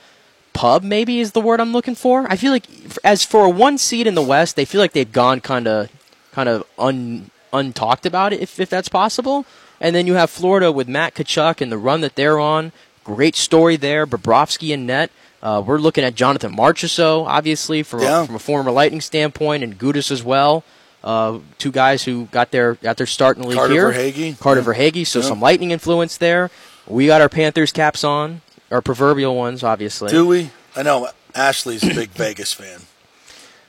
pub 0.53 0.81
maybe 0.84 1.19
is 1.19 1.34
the 1.34 1.41
word 1.41 1.60
I'm 1.61 1.72
looking 1.72 1.94
for. 1.95 2.26
I 2.31 2.35
feel 2.35 2.52
like 2.52 2.65
as 3.03 3.23
for 3.23 3.45
a 3.45 3.49
one 3.49 3.77
seed 3.77 4.07
in 4.07 4.15
the 4.15 4.23
West, 4.23 4.56
they 4.56 4.65
feel 4.65 4.81
like 4.81 4.94
they've 4.94 5.11
gone 5.11 5.39
kind 5.39 5.68
of 5.68 5.89
kind 6.31 6.49
of 6.49 6.64
un 6.80 7.30
untalked 7.53 8.06
about 8.06 8.34
it 8.34 8.39
if 8.41 8.60
if 8.60 8.69
that's 8.69 8.89
possible. 8.89 9.45
And 9.80 9.95
then 9.95 10.07
you 10.07 10.15
have 10.15 10.30
Florida 10.31 10.72
with 10.72 10.88
Matt 10.88 11.14
Tkachuk 11.14 11.61
and 11.61 11.72
the 11.72 11.77
run 11.77 12.02
that 12.02 12.15
they're 12.15 12.39
on. 12.39 12.72
Great 13.03 13.35
story 13.35 13.76
there. 13.77 14.07
Bobrovsky 14.07 14.73
and 14.73 14.88
net. 14.88 15.11
Uh, 15.44 15.61
we're 15.65 15.77
looking 15.77 16.03
at 16.03 16.15
Jonathan 16.15 16.56
Marchessault, 16.56 17.26
obviously, 17.27 17.84
from, 17.84 18.02
Yeah. 18.02 18.23
a, 18.23 18.26
from 18.26 18.35
a 18.35 18.39
former 18.39 18.72
Lightning 18.72 19.02
standpoint, 19.02 19.64
and 19.64 19.77
Gudas 19.77 20.10
as 20.10 20.23
well. 20.23 20.64
Uh, 21.03 21.38
two 21.60 21.72
guys 21.72 22.03
who 22.03 22.26
got 22.31 22.49
their 22.49 22.73
got 22.76 22.98
their 22.98 23.06
start 23.06 23.38
in 23.38 23.44
the 23.44 23.49
league 23.49 23.57
Carter 23.60 23.73
here. 23.73 23.91
Verhaeghe. 23.91 24.39
Carter 24.39 24.61
Yeah. 24.61 24.68
Verhaeghe, 24.73 25.06
so 25.06 25.19
Yeah. 25.19 25.26
some 25.26 25.39
lightning 25.39 25.69
influence 25.69 26.18
there. 26.18 26.49
We 26.88 27.07
got 27.07 27.22
our 27.22 27.30
Panthers 27.30 27.72
caps 27.72 28.03
on, 28.03 28.41
our 28.72 28.81
proverbial 28.81 29.35
ones, 29.35 29.64
obviously. 29.64 30.09
Do 30.09 30.26
we? 30.26 30.51
I 30.76 30.84
know 30.84 31.09
Ashley's 31.35 31.84
a 31.84 31.93
big 31.93 32.09
Vegas 32.11 32.53
fan, 32.53 32.81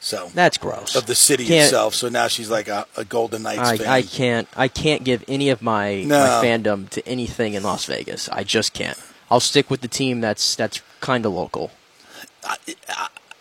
so 0.00 0.30
That's 0.34 0.58
gross. 0.58 0.94
of 0.94 1.06
the 1.06 1.14
city 1.14 1.46
Can't- 1.46 1.64
itself. 1.64 1.94
So 1.94 2.08
now 2.08 2.28
she's 2.28 2.50
like 2.50 2.68
a, 2.68 2.86
a 2.96 3.04
Golden 3.04 3.42
Knights 3.42 3.60
I, 3.60 3.76
fan. 3.78 3.88
I 3.88 4.02
can't 4.02 4.48
I 4.56 4.68
can't 4.68 5.04
give 5.04 5.24
any 5.26 5.48
of 5.50 5.62
my, 5.62 6.02
No. 6.02 6.18
my 6.18 6.44
fandom 6.44 6.88
to 6.90 7.06
anything 7.08 7.54
in 7.54 7.62
Las 7.62 7.84
Vegas. 7.86 8.28
I 8.28 8.44
just 8.44 8.72
can't. 8.72 8.98
I'll 9.30 9.40
stick 9.40 9.68
with 9.70 9.80
the 9.80 9.88
team 9.88 10.20
that's 10.20 10.54
that's 10.54 10.80
kind 11.00 11.26
of 11.26 11.32
local. 11.32 11.70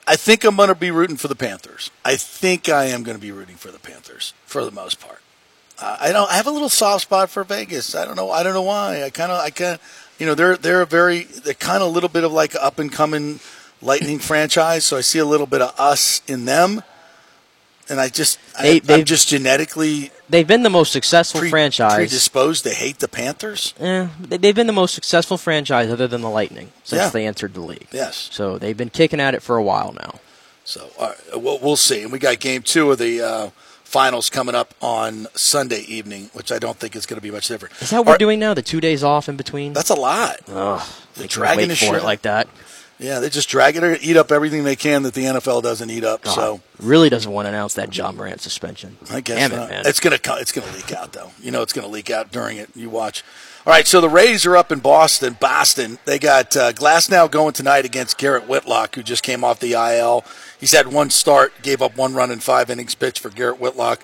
I 0.10 0.16
think 0.16 0.44
I'm 0.44 0.56
going 0.56 0.70
to 0.70 0.76
be 0.76 0.90
rooting 0.92 1.18
for 1.18 1.28
the 1.28 1.36
Panthers. 1.36 1.92
I 2.04 2.16
think 2.16 2.70
I 2.70 2.86
am 2.86 3.04
going 3.04 3.18
to 3.18 3.22
be 3.22 3.32
rooting 3.32 3.56
for 3.58 3.72
the 3.72 3.80
Panthers 3.80 4.34
for 4.46 4.64
the 4.66 4.72
most 4.72 5.00
part. 5.00 5.17
I 5.80 6.12
don't. 6.12 6.30
I 6.32 6.36
have 6.36 6.48
a 6.48 6.52
little 6.52 6.70
soft 6.70 7.04
spot 7.04 7.30
for 7.30 7.44
Vegas. 7.44 7.96
I 7.96 8.06
don't 8.06 8.16
know. 8.16 8.32
I 8.32 8.44
don't 8.44 8.54
know 8.54 8.64
why. 8.64 9.04
I 9.04 9.10
kind 9.10 9.32
of. 9.32 9.40
I 9.40 9.50
kind. 9.52 9.80
You 10.20 10.26
know, 10.26 10.34
they're 10.36 10.58
they're 10.58 10.82
a 10.82 10.86
very. 10.88 11.24
They're 11.24 11.54
kind 11.54 11.84
of 11.84 11.90
a 11.90 11.92
little 11.92 12.10
bit 12.10 12.24
of 12.24 12.32
like 12.32 12.56
up 12.56 12.80
and 12.80 12.92
coming 12.92 13.40
Lightning 13.82 14.18
franchise. 14.32 14.86
So 14.86 14.98
I 14.98 15.02
see 15.02 15.20
a 15.20 15.26
little 15.26 15.46
bit 15.46 15.62
of 15.62 15.80
us 15.80 16.22
in 16.28 16.46
them, 16.46 16.82
and 17.90 18.00
I 18.00 18.10
just. 18.10 18.40
They- 18.60 18.74
I, 18.74 18.76
I'm 18.76 18.80
they've- 18.86 19.06
just 19.06 19.28
genetically 19.28 20.12
They've 20.30 20.48
been 20.48 20.64
the 20.64 20.70
most 20.70 20.92
successful 20.92 21.40
pre- 21.40 21.50
franchise. 21.50 21.94
predisposed 21.96 22.64
to 22.66 22.72
hate 22.72 23.00
the 23.00 23.08
Panthers. 23.08 23.74
Yeah, 23.80 24.10
they- 24.20 24.38
they've 24.38 24.56
been 24.56 24.68
the 24.68 24.74
most 24.74 24.94
successful 24.96 25.38
franchise 25.38 25.90
other 25.90 26.08
than 26.08 26.22
the 26.22 26.30
Lightning 26.30 26.72
since 26.84 27.00
Yeah. 27.02 27.10
they 27.12 27.26
entered 27.28 27.54
the 27.54 27.62
league. 27.62 27.88
Yes. 27.94 28.28
So 28.34 28.58
they've 28.58 28.76
been 28.76 28.90
kicking 28.90 29.22
at 29.22 29.36
it 29.36 29.42
for 29.44 29.56
a 29.58 29.64
while 29.64 29.94
now. 29.94 30.20
So 30.66 30.90
right, 31.00 31.16
we'll, 31.36 31.60
we'll 31.60 31.78
see. 31.78 32.02
And 32.04 32.12
we 32.12 32.20
got 32.20 32.40
game 32.42 32.62
two 32.64 32.92
of 32.92 32.98
the 32.98 33.22
uh, 33.22 33.50
finals 33.88 34.30
coming 34.30 34.54
up 34.54 34.74
on 34.82 35.28
Sunday 35.34 35.82
evening, 35.82 36.30
which 36.34 36.52
I 36.52 36.60
don't 36.60 36.78
think 36.78 36.96
is 36.96 37.06
going 37.06 37.18
to 37.18 37.22
be 37.22 37.32
much 37.32 37.48
different. 37.48 37.74
Is 37.82 37.90
that 37.90 38.00
what 38.00 38.08
we're 38.08 38.18
doing 38.18 38.38
now? 38.40 38.54
The 38.54 38.62
two 38.62 38.82
days 38.82 39.04
off 39.04 39.30
in 39.30 39.38
between? 39.38 39.74
That's 39.74 39.90
a 39.90 39.96
lot. 39.96 40.46
They're 41.16 41.28
dragging 41.28 41.58
wait 41.64 41.68
the 41.70 41.76
for 41.76 41.86
shit. 41.86 41.96
it 41.96 42.04
like 42.04 42.22
that. 42.24 42.48
Yeah, 43.00 43.20
they 43.20 43.30
just 43.30 43.48
drag 43.48 43.76
it 43.76 43.84
or 43.84 43.96
eat 44.02 44.18
up 44.18 44.32
everything 44.32 44.64
they 44.64 44.76
can 44.76 45.04
that 45.04 45.14
the 45.14 45.24
NFL 45.26 45.62
doesn't 45.62 45.90
eat 45.90 46.04
up. 46.04 46.28
So 46.28 46.62
really 46.80 47.10
doesn't 47.10 47.32
want 47.32 47.46
to 47.46 47.50
announce 47.50 47.76
that 47.76 47.96
Ja 47.96 48.12
Morant 48.12 48.42
suspension. 48.42 48.98
I 49.12 49.22
guess 49.22 49.38
Damn 49.38 49.52
not. 49.52 49.70
it, 49.70 49.72
man. 49.72 49.84
it's 49.86 50.00
gonna 50.00 50.18
it's 50.40 50.52
gonna 50.52 50.72
leak 50.74 50.92
out 50.92 51.14
though. 51.14 51.30
You 51.42 51.52
know 51.52 51.62
it's 51.62 51.74
gonna 51.74 51.88
leak 51.88 52.10
out 52.10 52.32
during 52.32 52.58
it. 52.58 52.70
You 52.76 52.90
watch. 52.90 53.24
All 53.68 53.74
right, 53.74 53.86
so 53.86 54.00
the 54.02 54.10
Rays 54.10 54.46
are 54.46 54.56
up 54.58 54.72
in 54.72 54.80
Boston. 54.80 55.38
Boston. 55.40 56.00
They 56.06 56.18
got 56.20 56.56
uh, 56.56 56.72
Glasnow 56.72 57.30
going 57.30 57.54
tonight 57.54 57.84
against 57.86 58.18
Garrett 58.18 58.48
Whitlock, 58.48 58.96
who 58.96 59.04
just 59.04 59.24
came 59.24 59.44
off 59.44 59.60
the 59.60 59.74
IL. 59.74 60.24
He's 60.60 60.72
had 60.72 60.88
one 60.88 61.10
start, 61.10 61.54
gave 61.62 61.82
up 61.82 61.96
one 61.98 62.14
run 62.14 62.32
in 62.32 62.40
five 62.40 62.70
innings 62.70 62.96
pitched 62.96 63.20
for 63.20 63.30
Garrett 63.30 63.60
Whitlock. 63.60 64.02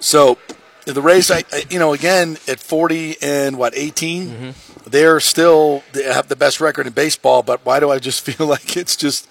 So 0.00 0.38
the 0.84 1.02
Rays, 1.02 1.30
I, 1.30 1.44
you 1.70 1.78
know, 1.78 1.92
again 1.92 2.38
at 2.46 2.60
forty 2.60 3.16
and 3.22 3.58
what 3.58 3.72
18 3.76 4.28
Mm-hmm. 4.28 4.90
they're 4.90 5.20
still 5.20 5.82
they 5.92 6.04
have 6.04 6.28
the 6.28 6.36
best 6.36 6.60
record 6.60 6.86
in 6.86 6.92
baseball. 6.92 7.42
But 7.42 7.64
why 7.64 7.80
do 7.80 7.90
I 7.90 7.98
just 7.98 8.20
feel 8.28 8.46
like 8.46 8.76
it's 8.76 8.96
just 8.96 9.28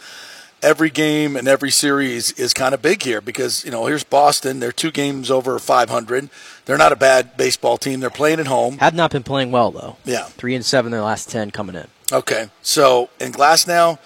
every 0.64 0.90
game 0.90 1.36
and 1.36 1.48
every 1.48 1.70
series 1.70 2.32
is 2.32 2.52
kind 2.52 2.74
of 2.74 2.82
big 2.82 3.04
here 3.04 3.22
because 3.22 3.64
you 3.64 3.72
know 3.72 3.86
here's 3.86 4.04
Boston. 4.04 4.60
They're 4.60 4.72
two 4.72 4.92
games 4.92 5.30
over 5.32 5.58
500. 5.60 6.30
They're 6.66 6.78
not 6.78 6.92
a 6.92 6.96
bad 6.96 7.38
baseball 7.38 7.78
team. 7.78 8.00
They're 8.00 8.10
playing 8.10 8.40
at 8.40 8.48
home. 8.48 8.80
Have 8.80 8.96
not 8.96 9.12
been 9.12 9.24
playing 9.24 9.52
well 9.52 9.72
though. 9.72 9.98
Yeah. 10.06 10.24
Three 10.26 10.56
and 10.56 10.66
seven 10.66 10.88
in 10.88 10.92
their 10.98 11.06
last 11.06 11.30
ten 11.30 11.52
coming 11.52 11.76
in. 11.76 11.88
Okay, 12.12 12.50
so 12.62 13.10
in 13.20 13.34
Glasnow, 13.34 14.00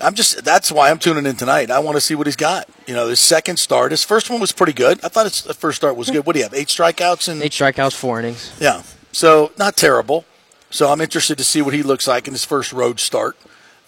I'm 0.00 0.14
just 0.14 0.44
that's 0.44 0.70
why 0.72 0.90
I'm 0.90 0.98
tuning 0.98 1.24
in 1.26 1.36
tonight. 1.36 1.70
I 1.70 1.78
want 1.78 1.96
to 1.96 2.00
see 2.00 2.14
what 2.14 2.26
he's 2.26 2.36
got. 2.36 2.68
You 2.86 2.94
know, 2.94 3.08
his 3.08 3.20
second 3.20 3.58
start, 3.58 3.90
his 3.92 4.04
first 4.04 4.28
one 4.30 4.40
was 4.40 4.52
pretty 4.52 4.72
good. 4.72 4.98
I 5.04 5.08
thought 5.08 5.24
his 5.26 5.40
first 5.56 5.76
start 5.76 5.96
was 5.96 6.10
good. 6.10 6.26
What 6.26 6.34
do 6.34 6.40
you 6.40 6.44
have? 6.44 6.54
Eight 6.54 6.68
strikeouts 6.68 7.28
and 7.28 7.42
Eight 7.42 7.52
strikeouts, 7.52 7.94
four 7.94 8.18
innings. 8.18 8.52
yeah, 8.60 8.82
so 9.12 9.52
not 9.58 9.76
terrible. 9.76 10.24
So 10.70 10.90
I'm 10.90 11.00
interested 11.00 11.38
to 11.38 11.44
see 11.44 11.62
what 11.62 11.72
he 11.74 11.82
looks 11.84 12.08
like 12.08 12.26
in 12.26 12.34
his 12.34 12.44
first 12.44 12.72
road 12.72 12.98
start, 12.98 13.36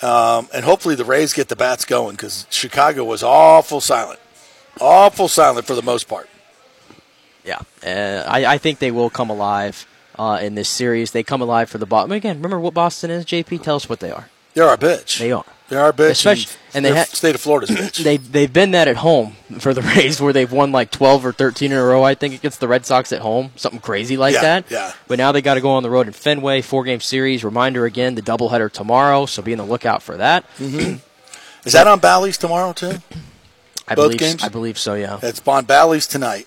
um, 0.00 0.48
and 0.54 0.64
hopefully 0.64 0.94
the 0.94 1.04
Rays 1.04 1.32
get 1.32 1.48
the 1.48 1.56
bats 1.56 1.84
going 1.84 2.12
because 2.14 2.46
Chicago 2.50 3.02
was 3.04 3.24
awful 3.24 3.80
silent, 3.80 4.20
awful 4.80 5.26
silent 5.26 5.66
for 5.66 5.74
the 5.74 5.82
most 5.82 6.06
part. 6.08 6.28
Yeah, 7.44 7.58
uh, 7.84 8.24
I, 8.28 8.54
I 8.54 8.58
think 8.58 8.78
they 8.78 8.90
will 8.92 9.10
come 9.10 9.30
alive 9.30 9.86
uh, 10.18 10.38
in 10.40 10.54
this 10.54 10.68
series. 10.68 11.10
They 11.10 11.22
come 11.24 11.40
alive 11.42 11.68
for 11.68 11.78
the 11.78 11.86
Boston. 11.86 12.12
Again, 12.12 12.36
remember 12.36 12.60
what 12.60 12.74
Boston 12.74 13.10
is? 13.10 13.24
JP, 13.24 13.62
tell 13.62 13.76
us 13.76 13.88
what 13.88 13.98
they 14.00 14.12
are. 14.12 14.28
They're 14.54 14.68
our 14.68 14.76
bitch. 14.76 15.18
They 15.18 15.32
are. 15.32 15.44
They're 15.68 15.80
our 15.80 15.92
bitch. 15.92 16.10
Especially- 16.12 16.52
and 16.74 16.84
they 16.84 16.94
ha- 16.94 17.04
state 17.04 17.34
of 17.34 17.40
Florida's 17.40 17.70
bitch. 17.76 18.04
They 18.04 18.18
they've 18.18 18.52
been 18.52 18.70
that 18.72 18.86
at 18.86 18.96
home 18.98 19.32
for 19.58 19.74
the 19.74 19.82
Rays, 19.96 20.20
where 20.20 20.32
they've 20.32 20.50
won 20.50 20.70
like 20.72 20.90
twelve 20.90 21.24
or 21.26 21.32
thirteen 21.32 21.72
in 21.72 21.78
a 21.78 21.82
row. 21.84 22.02
I 22.04 22.14
think 22.14 22.34
against 22.34 22.60
the 22.60 22.68
Red 22.68 22.86
Sox 22.86 23.12
at 23.12 23.20
home, 23.22 23.50
something 23.56 23.80
crazy 23.80 24.16
like 24.16 24.34
Yeah, 24.34 24.42
that. 24.42 24.70
yeah. 24.70 24.92
But 25.08 25.18
now 25.18 25.32
they 25.32 25.42
got 25.42 25.54
to 25.54 25.60
go 25.60 25.70
on 25.70 25.82
the 25.82 25.90
road 25.90 26.06
in 26.06 26.12
Fenway, 26.12 26.62
four 26.62 26.84
game 26.84 27.00
series. 27.00 27.42
Reminder 27.44 27.84
again, 27.86 28.14
the 28.14 28.22
doubleheader 28.22 28.70
tomorrow, 28.70 29.26
so 29.26 29.42
be 29.42 29.52
on 29.52 29.58
the 29.58 29.64
lookout 29.64 30.02
for 30.02 30.16
that. 30.18 30.44
Mm-hmm. 30.58 30.98
Is 31.66 31.72
that 31.72 31.86
on 31.88 31.98
Bally's 31.98 32.38
tomorrow 32.38 32.72
too? 32.72 32.98
I 33.88 33.94
Both 33.94 34.04
believe 34.12 34.18
games? 34.18 34.44
I 34.44 34.48
believe 34.48 34.78
so. 34.78 34.94
Yeah. 34.94 35.18
It's 35.22 35.40
on 35.48 35.64
Bally's 35.64 36.06
tonight. 36.06 36.46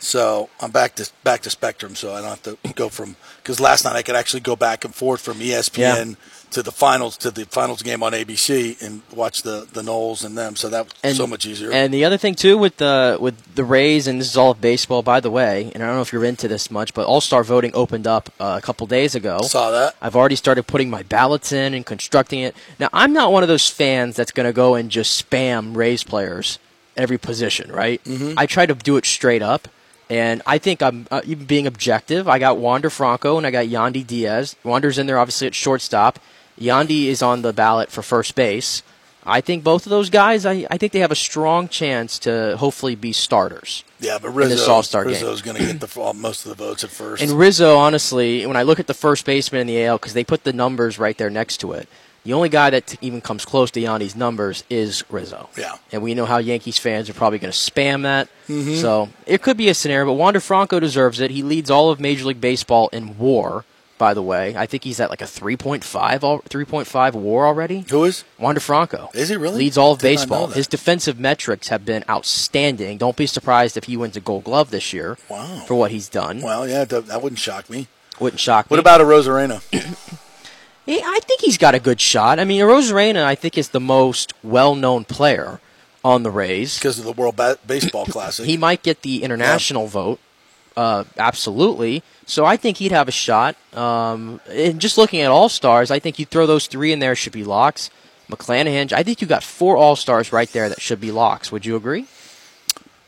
So 0.00 0.50
I'm 0.60 0.70
back 0.70 0.96
to 0.96 1.10
back 1.22 1.40
to 1.42 1.50
Spectrum, 1.50 1.94
so 1.94 2.12
I 2.12 2.20
don't 2.20 2.28
have 2.30 2.42
to 2.42 2.58
go 2.74 2.88
from 2.90 3.16
because 3.42 3.58
last 3.60 3.84
night 3.84 3.96
I 3.96 4.02
could 4.02 4.16
actually 4.16 4.40
go 4.40 4.54
back 4.56 4.84
and 4.84 4.94
forth 4.94 5.22
from 5.22 5.38
ESPN 5.38 6.16
to 6.54 6.62
the 6.62 6.72
finals 6.72 7.16
to 7.18 7.30
the 7.30 7.44
finals 7.46 7.82
game 7.82 8.02
on 8.02 8.12
ABC 8.12 8.80
and 8.80 9.02
watch 9.14 9.42
the 9.42 9.66
the 9.72 9.82
Knowles 9.82 10.24
and 10.24 10.36
them. 10.38 10.56
So 10.56 10.68
that 10.68 10.84
was 10.86 10.94
And- 11.02 11.16
so 11.16 11.26
much 11.26 11.46
easier. 11.46 11.70
And 11.72 11.92
the 11.92 12.04
other 12.04 12.16
thing 12.16 12.34
too 12.34 12.56
with 12.56 12.76
the 12.78 13.18
with 13.20 13.34
the 13.56 13.64
Rays, 13.64 14.06
and 14.06 14.20
this 14.20 14.28
is 14.30 14.36
all 14.36 14.52
of 14.52 14.60
baseball, 14.60 15.02
by 15.02 15.20
the 15.20 15.30
way. 15.30 15.70
And 15.74 15.82
I 15.82 15.86
don't 15.86 15.96
know 15.96 16.02
if 16.02 16.12
you're 16.12 16.24
into 16.24 16.46
this 16.48 16.70
much, 16.70 16.94
but 16.94 17.06
All 17.06 17.20
Star 17.20 17.42
voting 17.44 17.72
opened 17.74 18.06
up 18.06 18.30
uh, 18.40 18.54
a 18.58 18.62
couple 18.64 18.86
days 18.86 19.14
ago. 19.14 19.38
Saw 19.42 19.70
that. 19.72 19.96
I've 20.00 20.16
already 20.16 20.36
started 20.36 20.66
putting 20.66 20.88
my 20.90 21.02
ballots 21.02 21.52
in 21.52 21.74
and 21.74 21.84
constructing 21.84 22.40
it. 22.40 22.54
Now, 22.78 22.88
I'm 22.92 23.12
not 23.12 23.32
one 23.32 23.42
of 23.42 23.48
those 23.48 23.68
fans 23.68 24.16
that's 24.16 24.30
going 24.32 24.46
to 24.46 24.52
go 24.52 24.74
and 24.76 24.90
just 24.90 25.10
spam 25.28 25.76
Rays 25.76 26.04
players 26.04 26.58
every 26.96 27.18
position, 27.18 27.72
right? 27.72 28.02
Mm-hmm. 28.04 28.38
I 28.38 28.46
try 28.46 28.66
to 28.66 28.74
do 28.74 28.96
it 28.96 29.04
straight 29.04 29.42
up. 29.42 29.66
And 30.10 30.42
I 30.46 30.58
think 30.58 30.82
I'm 30.82 31.06
uh, 31.10 31.22
even 31.24 31.46
being 31.46 31.66
objective. 31.66 32.28
I 32.28 32.38
got 32.38 32.58
Wander 32.58 32.90
Franco 32.90 33.38
and 33.38 33.46
I 33.46 33.50
got 33.50 33.66
Yandy 33.66 34.06
Diaz. 34.06 34.54
Wander's 34.62 34.98
in 34.98 35.06
there 35.06 35.18
obviously 35.18 35.46
at 35.46 35.54
shortstop. 35.54 36.18
Yandy 36.58 37.06
is 37.06 37.22
on 37.22 37.42
the 37.42 37.52
ballot 37.52 37.90
for 37.90 38.02
first 38.02 38.34
base. 38.34 38.82
I 39.26 39.40
think 39.40 39.64
both 39.64 39.86
of 39.86 39.90
those 39.90 40.10
guys, 40.10 40.44
I, 40.44 40.66
I 40.70 40.76
think 40.76 40.92
they 40.92 40.98
have 40.98 41.10
a 41.10 41.16
strong 41.16 41.68
chance 41.68 42.18
to 42.20 42.56
hopefully 42.58 42.94
be 42.94 43.12
starters. 43.12 43.82
Yeah, 43.98 44.18
but 44.20 44.30
Rizzo. 44.30 44.82
Rizzo's 45.02 45.40
going 45.40 45.56
to 45.56 45.64
get 45.64 45.80
the 45.80 46.12
most 46.14 46.44
of 46.44 46.50
the 46.50 46.62
votes 46.62 46.84
at 46.84 46.90
first. 46.90 47.22
And 47.22 47.32
Rizzo, 47.32 47.78
honestly, 47.78 48.44
when 48.46 48.56
I 48.56 48.64
look 48.64 48.78
at 48.78 48.86
the 48.86 48.94
first 48.94 49.24
baseman 49.24 49.62
in 49.62 49.66
the 49.66 49.82
AL, 49.84 49.96
because 49.96 50.12
they 50.12 50.24
put 50.24 50.44
the 50.44 50.52
numbers 50.52 50.98
right 50.98 51.16
there 51.16 51.30
next 51.30 51.58
to 51.58 51.72
it, 51.72 51.88
the 52.24 52.32
only 52.32 52.48
guy 52.48 52.70
that 52.70 52.86
t- 52.86 52.98
even 53.00 53.20
comes 53.20 53.44
close 53.44 53.70
to 53.72 53.80
Yandy's 53.80 54.16
numbers 54.16 54.64
is 54.68 55.04
Rizzo. 55.10 55.48
Yeah. 55.56 55.76
And 55.92 56.02
we 56.02 56.14
know 56.14 56.24
how 56.24 56.38
Yankees 56.38 56.78
fans 56.78 57.08
are 57.08 57.14
probably 57.14 57.38
going 57.38 57.52
to 57.52 57.58
spam 57.58 58.02
that. 58.02 58.28
Mm-hmm. 58.48 58.76
So 58.76 59.10
it 59.26 59.42
could 59.42 59.56
be 59.56 59.68
a 59.68 59.74
scenario, 59.74 60.06
but 60.06 60.14
Wander 60.14 60.40
Franco 60.40 60.80
deserves 60.80 61.20
it. 61.20 61.30
He 61.30 61.42
leads 61.42 61.70
all 61.70 61.90
of 61.90 62.00
Major 62.00 62.24
League 62.24 62.40
Baseball 62.40 62.88
in 62.88 63.18
WAR, 63.18 63.64
by 63.98 64.12
the 64.14 64.22
way. 64.22 64.56
I 64.56 64.66
think 64.66 64.84
he's 64.84 64.98
at 65.00 65.10
like 65.10 65.20
a 65.20 65.24
3.5, 65.24 65.80
3.5 65.82 67.12
WAR 67.14 67.46
already. 67.46 67.84
Who 67.90 68.04
is? 68.04 68.24
Wander 68.38 68.60
Franco. 68.60 69.10
Is 69.14 69.28
he 69.28 69.36
really? 69.36 69.58
Leads 69.58 69.78
all 69.78 69.92
of 69.92 70.00
baseball. 70.00 70.48
His 70.48 70.66
defensive 70.66 71.18
metrics 71.18 71.68
have 71.68 71.84
been 71.84 72.04
outstanding. 72.08 72.98
Don't 72.98 73.16
be 73.16 73.26
surprised 73.26 73.76
if 73.76 73.84
he 73.84 73.96
wins 73.96 74.16
a 74.16 74.20
gold 74.20 74.44
glove 74.44 74.70
this 74.70 74.92
year 74.92 75.16
Wow. 75.28 75.64
for 75.66 75.74
what 75.74 75.90
he's 75.90 76.08
done. 76.08 76.42
Well, 76.42 76.68
yeah, 76.68 76.84
that, 76.84 77.06
that 77.06 77.22
wouldn't 77.22 77.38
shock 77.38 77.70
me. 77.70 77.88
Wouldn't 78.20 78.40
shock 78.40 78.66
What 78.70 78.76
me. 78.76 78.78
What 78.78 78.80
about 78.80 79.00
Arozarena? 79.00 79.62
Yeah, 80.86 81.00
I 81.04 81.20
think 81.22 81.40
he's 81.40 81.58
got 81.58 81.74
a 81.74 81.80
good 81.80 82.00
shot. 82.00 82.38
I 82.38 82.44
mean, 82.44 82.60
Arozarena, 82.60 83.24
I 83.24 83.34
think, 83.34 83.56
is 83.58 83.70
the 83.70 83.80
most 83.80 84.32
well-known 84.42 85.04
player 85.04 85.60
on 86.04 86.22
the 86.22 86.30
Rays. 86.30 86.78
Because 86.78 86.98
of 86.98 87.04
the 87.06 87.12
World 87.12 87.36
ba- 87.36 87.58
Baseball 87.66 88.04
Classic. 88.06 88.44
He 88.44 88.56
might 88.56 88.82
get 88.82 89.02
the 89.02 89.22
international 89.22 89.86
vote. 89.86 90.20
Uh, 90.76 91.04
absolutely. 91.16 92.02
So 92.26 92.44
I 92.44 92.56
think 92.56 92.78
he'd 92.78 92.92
have 92.92 93.08
a 93.08 93.12
shot. 93.12 93.56
Um, 93.76 94.40
and 94.48 94.80
just 94.80 94.96
looking 94.98 95.20
at 95.20 95.30
all 95.30 95.48
stars, 95.48 95.90
I 95.90 95.98
think 95.98 96.18
you 96.18 96.24
throw 96.24 96.46
those 96.46 96.66
three 96.66 96.92
in 96.92 96.98
there 96.98 97.14
should 97.14 97.32
be 97.32 97.44
locks. 97.44 97.90
McClanahan, 98.30 98.92
I 98.92 99.02
think 99.02 99.20
you 99.20 99.26
got 99.26 99.42
four 99.42 99.76
all 99.76 99.96
stars 99.96 100.32
right 100.32 100.50
there 100.50 100.68
that 100.70 100.80
should 100.80 101.00
be 101.00 101.10
locks. 101.12 101.52
Would 101.52 101.66
you 101.66 101.76
agree? 101.76 102.06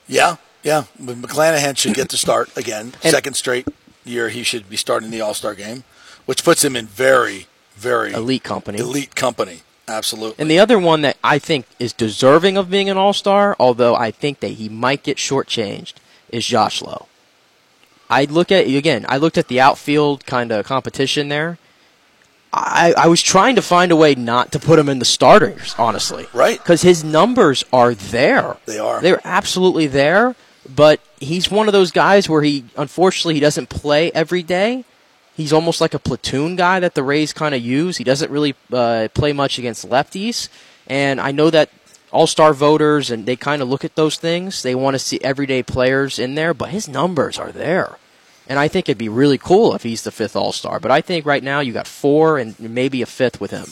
Yeah, 0.06 0.36
yeah. 0.62 0.84
McClanahan 1.00 1.76
should 1.76 1.94
get 1.94 2.08
to 2.10 2.16
start 2.16 2.50
again. 2.56 2.92
And- 3.02 3.10
Second 3.12 3.34
straight 3.34 3.66
year 4.04 4.28
he 4.28 4.42
should 4.42 4.68
be 4.68 4.76
starting 4.76 5.10
the 5.10 5.20
All 5.20 5.34
Star 5.34 5.54
game, 5.54 5.84
which 6.26 6.44
puts 6.44 6.62
him 6.64 6.76
in 6.76 6.86
very, 6.86 7.46
very 7.74 8.12
Elite 8.12 8.44
company. 8.44 8.78
elite 8.78 9.14
company. 9.16 9.62
Absolutely. 9.88 10.36
And 10.40 10.50
the 10.50 10.58
other 10.58 10.78
one 10.78 11.02
that 11.02 11.16
I 11.24 11.38
think 11.38 11.64
is 11.78 11.92
deserving 11.92 12.56
of 12.56 12.68
being 12.70 12.90
an 12.90 12.96
all 12.96 13.12
star, 13.12 13.54
although 13.60 13.94
I 13.94 14.10
think 14.10 14.40
that 14.40 14.52
he 14.52 14.68
might 14.68 15.04
get 15.04 15.16
shortchanged, 15.16 15.94
is 16.28 16.44
Josh 16.44 16.82
Lowe. 16.82 17.06
I 18.08 18.24
look 18.24 18.52
at 18.52 18.66
again. 18.66 19.04
I 19.08 19.16
looked 19.16 19.38
at 19.38 19.48
the 19.48 19.60
outfield 19.60 20.26
kind 20.26 20.52
of 20.52 20.64
competition 20.64 21.28
there. 21.28 21.58
I, 22.52 22.94
I 22.96 23.08
was 23.08 23.22
trying 23.22 23.56
to 23.56 23.62
find 23.62 23.92
a 23.92 23.96
way 23.96 24.14
not 24.14 24.52
to 24.52 24.58
put 24.58 24.78
him 24.78 24.88
in 24.88 24.98
the 24.98 25.04
starters, 25.04 25.74
honestly. 25.78 26.26
Right. 26.32 26.58
Because 26.58 26.82
his 26.82 27.04
numbers 27.04 27.64
are 27.72 27.94
there. 27.94 28.56
They 28.64 28.78
are. 28.78 29.00
They're 29.00 29.20
absolutely 29.24 29.88
there. 29.88 30.34
But 30.74 31.00
he's 31.20 31.50
one 31.50 31.68
of 31.68 31.72
those 31.72 31.90
guys 31.92 32.28
where 32.28 32.42
he, 32.42 32.64
unfortunately, 32.76 33.34
he 33.34 33.40
doesn't 33.40 33.68
play 33.68 34.10
every 34.12 34.42
day. 34.42 34.84
He's 35.36 35.52
almost 35.52 35.80
like 35.80 35.92
a 35.92 35.98
platoon 35.98 36.56
guy 36.56 36.80
that 36.80 36.94
the 36.94 37.02
Rays 37.02 37.32
kind 37.32 37.54
of 37.54 37.60
use. 37.60 37.98
He 37.98 38.04
doesn't 38.04 38.30
really 38.30 38.54
uh, 38.72 39.08
play 39.12 39.32
much 39.32 39.58
against 39.58 39.88
lefties. 39.88 40.48
And 40.86 41.20
I 41.20 41.32
know 41.32 41.50
that 41.50 41.68
all 42.16 42.26
star 42.26 42.54
voters 42.54 43.10
and 43.10 43.26
they 43.26 43.36
kind 43.36 43.60
of 43.60 43.68
look 43.68 43.84
at 43.84 43.94
those 43.94 44.16
things. 44.16 44.62
They 44.62 44.74
want 44.74 44.94
to 44.94 44.98
see 44.98 45.20
everyday 45.22 45.62
players 45.62 46.18
in 46.18 46.34
there, 46.34 46.54
but 46.54 46.70
his 46.70 46.88
numbers 46.88 47.38
are 47.38 47.52
there. 47.52 47.98
And 48.48 48.58
I 48.58 48.68
think 48.68 48.88
it'd 48.88 48.96
be 48.96 49.10
really 49.10 49.36
cool 49.38 49.74
if 49.74 49.82
he's 49.82 50.02
the 50.02 50.10
fifth 50.10 50.34
all 50.34 50.52
star. 50.52 50.80
But 50.80 50.90
I 50.90 51.02
think 51.02 51.26
right 51.26 51.42
now 51.42 51.60
you 51.60 51.74
got 51.74 51.86
four 51.86 52.38
and 52.38 52.58
maybe 52.58 53.02
a 53.02 53.06
fifth 53.06 53.38
with 53.38 53.50
him. 53.50 53.66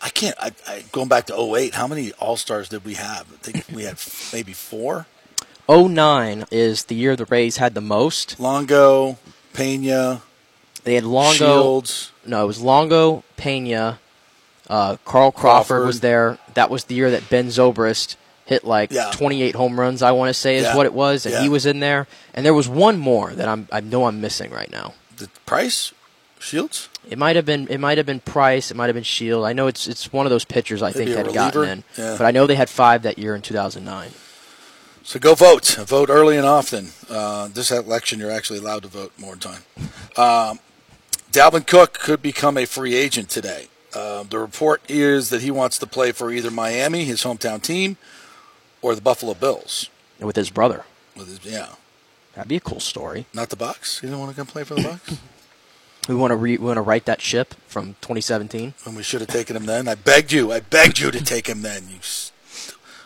I 0.00 0.10
can't. 0.10 0.36
I, 0.38 0.52
I, 0.68 0.84
going 0.92 1.08
back 1.08 1.26
to 1.26 1.34
08, 1.36 1.74
how 1.74 1.88
many 1.88 2.12
All 2.20 2.36
Stars 2.36 2.68
did 2.68 2.84
we 2.84 2.94
have? 2.94 3.26
I 3.32 3.36
think 3.42 3.64
we 3.74 3.82
had 3.82 3.98
maybe 4.32 4.52
four. 4.52 5.06
09 5.68 6.44
is 6.52 6.84
the 6.84 6.94
year 6.94 7.16
the 7.16 7.24
Rays 7.24 7.56
had 7.56 7.74
the 7.74 7.80
most. 7.80 8.38
Longo, 8.38 9.18
Pena, 9.52 10.22
They 10.84 10.94
had 10.94 11.04
Longo. 11.04 11.32
Shields. 11.36 12.12
No, 12.24 12.44
it 12.44 12.46
was 12.46 12.60
Longo, 12.60 13.24
Pena, 13.36 13.98
uh, 14.68 14.96
Carl 15.04 15.30
Crawford, 15.32 15.66
Crawford. 15.68 15.86
was 15.86 16.00
there. 16.00 16.38
That 16.54 16.70
was 16.70 16.84
the 16.84 16.94
year 16.94 17.10
that 17.10 17.28
Ben 17.30 17.46
Zobrist 17.48 18.16
hit 18.46 18.64
like 18.64 18.90
Yeah. 18.92 19.10
28 19.12 19.54
home 19.54 19.78
runs. 19.78 20.02
I 20.02 20.12
want 20.12 20.28
to 20.30 20.34
say 20.34 20.56
is 20.56 20.64
Yeah. 20.64 20.76
what 20.76 20.86
it 20.86 20.92
was, 20.94 21.26
and 21.26 21.34
Yeah. 21.34 21.42
he 21.42 21.48
was 21.48 21.66
in 21.66 21.80
there. 21.80 22.06
And 22.34 22.44
there 22.46 22.54
was 22.54 22.68
one 22.68 22.98
more 22.98 23.32
that 23.34 23.48
I'm 23.48 23.68
I 23.72 23.80
know 23.80 24.06
I'm 24.06 24.20
missing 24.20 24.50
right 24.50 24.70
now. 24.70 24.94
The 25.16 25.28
Price, 25.46 25.92
Shields. 26.38 26.88
It 27.10 27.18
might 27.18 27.36
have 27.36 27.44
been 27.44 27.66
it 27.68 27.78
might 27.78 27.98
have 27.98 28.06
been 28.06 28.20
Price. 28.20 28.70
It 28.70 28.76
might 28.76 28.86
have 28.86 28.94
been 28.94 29.02
Shield. 29.04 29.44
I 29.44 29.52
know 29.52 29.66
it's 29.66 29.86
it's 29.88 30.12
one 30.12 30.24
of 30.26 30.30
those 30.30 30.44
pitchers 30.44 30.82
I 30.82 30.92
think 30.92 31.10
Maybe 31.10 31.20
a 31.20 31.24
had 31.24 31.34
gotten 31.34 31.64
in, 31.68 31.84
but 31.96 32.22
I 32.22 32.30
know 32.30 32.46
they 32.46 32.54
had 32.54 32.70
five 32.70 33.02
that 33.02 33.18
year 33.18 33.34
in 33.34 33.42
2009. 33.42 34.10
So 35.04 35.18
go 35.18 35.34
vote. 35.34 35.66
Vote 35.86 36.10
early 36.10 36.36
and 36.36 36.46
often. 36.46 36.92
Uh, 37.08 37.48
this 37.52 37.70
election, 37.70 38.18
you're 38.18 38.30
actually 38.30 38.58
allowed 38.58 38.82
to 38.82 38.88
vote 38.88 39.12
more 39.16 39.36
time. 39.36 39.62
Um, 40.18 40.58
Dalvin 41.32 41.66
Cook 41.66 41.94
could 41.98 42.20
become 42.20 42.58
a 42.58 42.66
free 42.66 42.94
agent 42.94 43.30
today. 43.30 43.68
Uh, 43.94 44.22
the 44.24 44.38
report 44.38 44.82
is 44.88 45.30
that 45.30 45.40
he 45.42 45.50
wants 45.50 45.78
to 45.78 45.86
play 45.86 46.12
for 46.12 46.30
either 46.30 46.50
Miami, 46.50 47.04
his 47.04 47.22
hometown 47.22 47.60
team, 47.62 47.96
or 48.82 48.94
the 48.94 49.00
Buffalo 49.00 49.34
Bills. 49.34 49.88
with 50.20 50.36
his 50.36 50.50
brother. 50.50 50.84
With 51.16 51.28
his, 51.28 51.44
yeah, 51.52 51.70
That'd 52.34 52.48
be 52.48 52.56
a 52.56 52.60
cool 52.60 52.80
story. 52.80 53.26
not 53.34 53.48
the 53.50 53.56
Bucs. 53.56 54.02
You 54.02 54.10
don't 54.10 54.20
want 54.20 54.30
to 54.30 54.36
come 54.36 54.46
play 54.46 54.62
for 54.64 54.74
the 54.74 54.82
Bucs, 54.82 55.16
We 56.08 56.14
want 56.14 56.30
to 56.30 56.36
re- 56.36 56.56
we 56.56 56.64
want 56.64 56.76
to 56.76 56.82
right 56.82 57.04
that 57.06 57.20
ship 57.20 57.54
from 57.66 57.94
2017. 58.00 58.74
and 58.86 58.96
we 58.96 59.02
should 59.02 59.20
have 59.20 59.28
taken 59.28 59.56
him 59.56 59.66
then. 59.66 59.88
I 59.88 59.94
begged 59.94 60.32
you. 60.32 60.52
I 60.52 60.60
begged 60.60 60.98
you 61.00 61.10
to 61.10 61.22
take 61.24 61.48
him 61.48 61.62
then. 61.62 61.88
You. 61.90 61.96
s- 61.98 62.32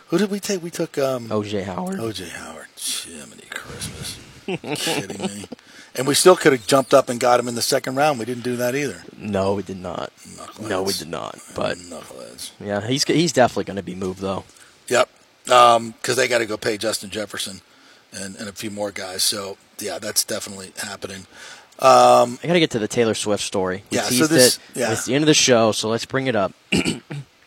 Who 0.07 0.17
did 0.17 0.29
we 0.31 0.39
take? 0.39 0.61
We 0.63 0.69
took 0.69 0.97
um, 0.97 1.27
OJ 1.29 1.63
Howard. 1.63 1.99
OJ 1.99 2.29
Howard. 2.29 2.67
Jiminy 2.77 3.43
Christmas. 3.49 4.19
Kidding 4.45 5.19
me? 5.21 5.45
And 5.95 6.07
we 6.07 6.15
still 6.15 6.35
could 6.35 6.53
have 6.53 6.65
jumped 6.65 6.93
up 6.93 7.07
and 7.09 7.19
got 7.19 7.39
him 7.39 7.47
in 7.47 7.53
the 7.55 7.61
second 7.61 7.95
round. 7.95 8.17
We 8.17 8.25
didn't 8.25 8.43
do 8.43 8.55
that 8.55 8.73
either. 8.75 9.03
No, 9.15 9.53
we 9.53 9.61
did 9.63 9.77
not. 9.77 10.11
Knuckleheads. 10.17 10.69
No, 10.69 10.81
we 10.83 10.93
did 10.93 11.07
not. 11.07 11.37
But 11.55 11.77
Knuckleheads. 11.77 12.51
yeah, 12.59 12.81
he's 12.87 13.03
he's 13.03 13.31
definitely 13.31 13.65
going 13.65 13.77
to 13.77 13.83
be 13.83 13.93
moved 13.95 14.19
though. 14.19 14.43
Yep. 14.87 15.07
Um, 15.51 15.91
because 15.91 16.15
they 16.15 16.27
got 16.27 16.39
to 16.39 16.45
go 16.45 16.57
pay 16.57 16.77
Justin 16.77 17.09
Jefferson 17.11 17.61
and, 18.11 18.35
and 18.37 18.49
a 18.49 18.53
few 18.53 18.71
more 18.71 18.91
guys. 18.91 19.23
So, 19.23 19.57
yeah, 19.79 19.99
that's 19.99 20.23
definitely 20.23 20.71
happening. 20.77 21.27
Um, 21.79 22.39
I 22.43 22.47
got 22.47 22.53
to 22.53 22.59
get 22.59 22.71
to 22.71 22.79
the 22.79 22.87
Taylor 22.87 23.13
Swift 23.13 23.43
story. 23.43 23.83
We 23.91 23.97
Yeah, 23.97 24.03
so 24.03 24.25
this- 24.27 24.57
it. 24.57 24.79
yeah. 24.79 24.91
It's 24.93 25.05
the 25.05 25.15
end 25.15 25.23
of 25.23 25.27
the 25.27 25.33
show, 25.33 25.71
so 25.73 25.89
let's 25.89 26.05
bring 26.05 26.27
it 26.27 26.35
up. 26.35 26.53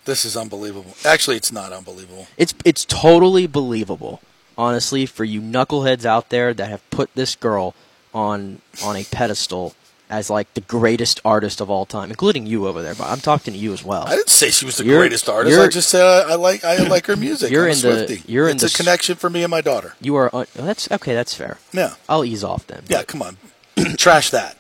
This 0.05 0.25
is 0.25 0.37
unbelievable. 0.37 0.95
Actually, 1.05 1.37
it's 1.37 1.51
not 1.51 1.73
unbelievable. 1.73 2.29
It's 2.37 2.55
it's 2.65 2.85
totally 2.85 3.49
believable, 3.49 4.21
honestly, 4.57 5.05
for 5.05 5.25
you 5.25 5.41
knuckleheads 5.41 6.05
out 6.05 6.31
there 6.31 6.55
that 6.55 6.69
have 6.71 6.89
put 6.91 7.13
this 7.17 7.35
girl 7.35 7.75
on 8.17 8.61
on 8.83 8.97
a 8.97 9.05
pedestal 9.05 9.75
as 10.09 10.31
like 10.31 10.53
the 10.55 10.61
greatest 10.61 11.21
artist 11.25 11.61
of 11.61 11.69
all 11.69 11.85
time, 11.85 12.11
including 12.11 12.47
you 12.47 12.67
over 12.69 12.81
there. 12.83 12.95
But 12.95 13.09
I'm 13.09 13.19
talking 13.21 13.53
to 13.53 13.59
you 13.59 13.73
as 13.73 13.85
well. 13.85 14.05
I 14.07 14.15
didn't 14.17 14.29
say 14.31 14.51
she 14.51 14.65
was 14.65 14.77
the 14.77 14.85
You're- 14.85 14.99
greatest 15.01 15.29
artist. 15.29 15.59
I 15.59 15.67
just 15.69 15.89
said 15.91 16.03
I, 16.03 16.33
I 16.33 16.35
like 16.37 16.65
I 16.65 16.77
like 16.89 17.07
her 17.07 17.17
music. 17.17 17.51
You're 17.51 17.65
I'm 17.67 17.73
in 17.73 17.81
the- 17.81 18.23
you're 18.27 18.49
in 18.49 18.57
it's 18.57 18.63
the 18.73 18.75
a 18.75 18.85
connection 18.85 19.17
for 19.17 19.29
me 19.29 19.43
and 19.43 19.51
my 19.51 19.61
daughter. 19.61 19.95
You 20.01 20.15
are 20.17 20.35
un- 20.35 20.47
oh, 20.59 20.63
that's 20.65 20.91
okay. 20.91 21.15
That's 21.15 21.35
fair. 21.35 21.59
Yeah. 21.73 21.95
I'll 22.09 22.25
ease 22.25 22.43
off 22.45 22.67
then. 22.69 22.85
Yeah, 22.89 23.03
come 23.03 23.21
on. 23.23 23.37
Trash 23.97 24.31
that, 24.31 24.57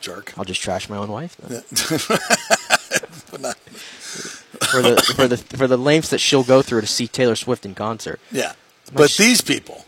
jerk. 0.00 0.32
I'll 0.38 0.44
just 0.44 0.60
trash 0.62 0.88
my 0.88 0.96
own 0.98 1.10
wife 1.10 1.36
then. 1.38 1.62
But 3.30 3.40
not- 3.40 3.56
for 3.58 4.80
the 4.82 4.96
for 5.16 5.26
the 5.28 5.36
for 5.36 5.66
the 5.66 5.76
lengths 5.76 6.10
that 6.10 6.18
she'll 6.20 6.44
go 6.44 6.62
through 6.62 6.80
to 6.80 6.86
see 6.86 7.06
Taylor 7.08 7.36
Swift 7.36 7.64
in 7.66 7.74
concert. 7.74 8.20
yeah. 8.30 8.52
But 8.92 9.10
these 9.18 9.40
people, 9.40 9.84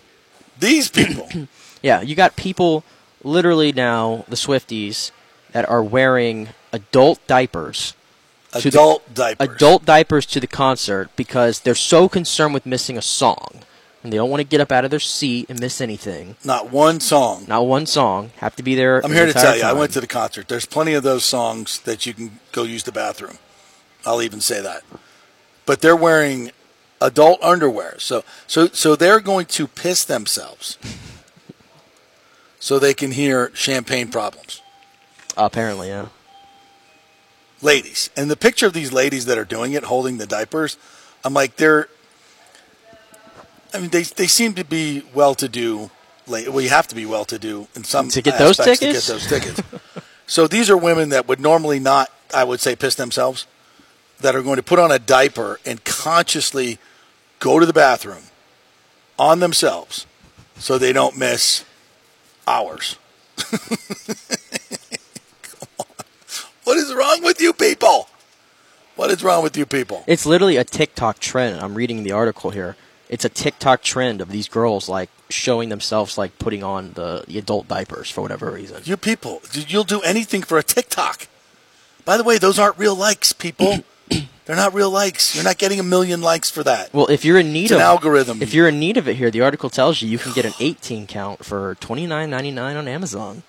these 0.58 0.90
people, 0.90 1.28
Yeah, 1.82 2.00
you 2.00 2.14
got 2.14 2.36
people 2.36 2.84
literally 3.22 3.72
now, 3.72 4.24
the 4.28 4.36
Swifties, 4.36 5.10
that 5.52 5.68
are 5.68 5.82
wearing 5.82 6.48
adult 6.72 7.24
diapers. 7.26 7.94
to 8.52 8.62
the- 8.62 8.68
adult 8.68 9.14
diapers. 9.14 9.56
Adult 9.56 9.84
diapers 9.84 10.26
to 10.26 10.40
the 10.40 10.46
concert 10.46 11.10
because 11.16 11.60
they're 11.60 11.74
so 11.74 12.08
concerned 12.08 12.54
with 12.54 12.64
missing 12.64 12.96
a 12.96 13.02
song. 13.02 13.60
And 14.02 14.12
they 14.12 14.16
don't 14.16 14.30
want 14.30 14.40
to 14.40 14.44
get 14.44 14.60
up 14.60 14.70
out 14.70 14.84
of 14.84 14.90
their 14.90 15.00
seat 15.00 15.46
and 15.50 15.60
miss 15.60 15.80
anything. 15.80 16.36
Not 16.44 16.70
one 16.70 17.00
song. 17.00 17.44
Not 17.48 17.66
one 17.66 17.84
song. 17.84 18.30
Have 18.36 18.54
to 18.56 18.62
be 18.62 18.74
there. 18.76 19.04
I'm 19.04 19.10
the 19.10 19.16
here 19.16 19.26
to 19.26 19.32
tell 19.32 19.56
you, 19.56 19.64
I 19.64 19.72
went 19.72 19.92
to 19.94 20.00
the 20.00 20.06
concert. 20.06 20.48
There's 20.48 20.66
plenty 20.66 20.94
of 20.94 21.02
those 21.02 21.24
songs 21.24 21.80
that 21.80 22.06
you 22.06 22.14
can 22.14 22.38
go 22.52 22.62
use 22.62 22.84
the 22.84 22.92
bathroom. 22.92 23.38
I'll 24.06 24.22
even 24.22 24.40
say 24.40 24.62
that. 24.62 24.82
But 25.66 25.80
they're 25.80 25.96
wearing 25.96 26.52
adult 27.00 27.42
underwear. 27.42 27.96
So 27.98 28.24
so 28.46 28.68
so 28.68 28.96
they're 28.96 29.20
going 29.20 29.46
to 29.46 29.66
piss 29.66 30.04
themselves. 30.04 30.78
So 32.68 32.78
they 32.78 32.92
can 32.92 33.12
hear 33.12 33.50
champagne 33.54 34.10
problems. 34.10 34.60
Apparently, 35.38 35.88
yeah. 35.88 36.08
Ladies. 37.62 38.10
And 38.14 38.30
the 38.30 38.36
picture 38.36 38.66
of 38.66 38.74
these 38.74 38.92
ladies 38.92 39.24
that 39.24 39.38
are 39.38 39.46
doing 39.46 39.72
it 39.72 39.84
holding 39.84 40.18
the 40.18 40.26
diapers, 40.26 40.76
I'm 41.24 41.32
like 41.32 41.56
they're 41.56 41.88
I 43.72 43.80
mean 43.80 43.88
they 43.88 44.02
they 44.02 44.26
seem 44.26 44.52
to 44.52 44.64
be 44.64 45.02
well 45.14 45.34
to 45.36 45.48
do 45.48 45.90
well 46.26 46.60
you 46.60 46.68
have 46.68 46.86
to 46.88 46.94
be 46.94 47.06
well 47.06 47.24
to 47.24 47.38
do 47.38 47.68
in 47.74 47.84
some 47.84 48.10
To 48.10 48.20
get 48.20 48.38
those 48.38 48.58
tickets? 48.58 48.80
to 48.80 48.92
get 48.92 49.02
those 49.04 49.26
tickets. 49.26 49.62
so 50.26 50.46
these 50.46 50.68
are 50.68 50.76
women 50.76 51.08
that 51.08 51.26
would 51.26 51.40
normally 51.40 51.78
not 51.78 52.10
I 52.34 52.44
would 52.44 52.60
say 52.60 52.76
piss 52.76 52.96
themselves 52.96 53.46
that 54.20 54.36
are 54.36 54.42
going 54.42 54.56
to 54.56 54.62
put 54.62 54.78
on 54.78 54.90
a 54.92 54.98
diaper 54.98 55.58
and 55.64 55.82
consciously 55.84 56.76
go 57.38 57.58
to 57.60 57.64
the 57.64 57.72
bathroom 57.72 58.24
on 59.18 59.40
themselves 59.40 60.06
so 60.58 60.76
they 60.76 60.92
don't 60.92 61.16
miss 61.16 61.64
hours. 62.48 62.96
What 66.68 66.76
is 66.76 66.92
wrong 66.92 67.22
with 67.22 67.40
you 67.40 67.54
people? 67.54 68.10
What 68.94 69.10
is 69.10 69.24
wrong 69.24 69.42
with 69.42 69.56
you 69.56 69.64
people? 69.64 70.04
It's 70.06 70.26
literally 70.26 70.58
a 70.58 70.64
TikTok 70.64 71.18
trend. 71.18 71.60
I'm 71.60 71.74
reading 71.74 72.02
the 72.02 72.12
article 72.12 72.50
here. 72.50 72.76
It's 73.08 73.24
a 73.24 73.30
TikTok 73.30 73.82
trend 73.82 74.20
of 74.20 74.28
these 74.28 74.50
girls 74.50 74.86
like 74.86 75.08
showing 75.30 75.70
themselves 75.70 76.18
like 76.18 76.38
putting 76.38 76.62
on 76.62 76.92
the, 76.92 77.24
the 77.26 77.38
adult 77.38 77.68
diapers 77.68 78.10
for 78.10 78.20
whatever 78.20 78.50
reason. 78.50 78.82
You 78.84 78.98
people, 78.98 79.40
you'll 79.54 79.82
do 79.82 80.02
anything 80.02 80.42
for 80.42 80.58
a 80.58 80.62
TikTok. 80.62 81.26
By 82.04 82.18
the 82.18 82.22
way, 82.22 82.36
those 82.36 82.58
aren't 82.58 82.76
real 82.76 82.94
likes, 82.94 83.32
people. 83.32 83.78
They're 84.48 84.56
not 84.56 84.72
real 84.72 84.90
likes. 84.90 85.34
You're 85.34 85.44
not 85.44 85.58
getting 85.58 85.78
a 85.78 85.82
million 85.82 86.22
likes 86.22 86.48
for 86.48 86.62
that. 86.62 86.94
Well, 86.94 87.08
if 87.08 87.22
you're 87.22 87.38
in 87.38 87.52
need 87.52 87.64
It's 87.64 87.72
of 87.72 87.80
an 87.80 87.82
algorithm. 87.82 88.40
if 88.40 88.54
you're 88.54 88.66
in 88.66 88.80
need 88.80 88.96
of 88.96 89.06
it 89.06 89.16
here, 89.16 89.30
the 89.30 89.42
article 89.42 89.68
tells 89.68 90.00
you 90.00 90.08
you 90.08 90.16
can 90.16 90.32
get 90.32 90.46
an 90.46 90.54
18 90.58 91.06
count 91.06 91.44
for 91.44 91.74
29.99 91.82 92.78
on 92.78 92.88
Amazon. 92.88 93.42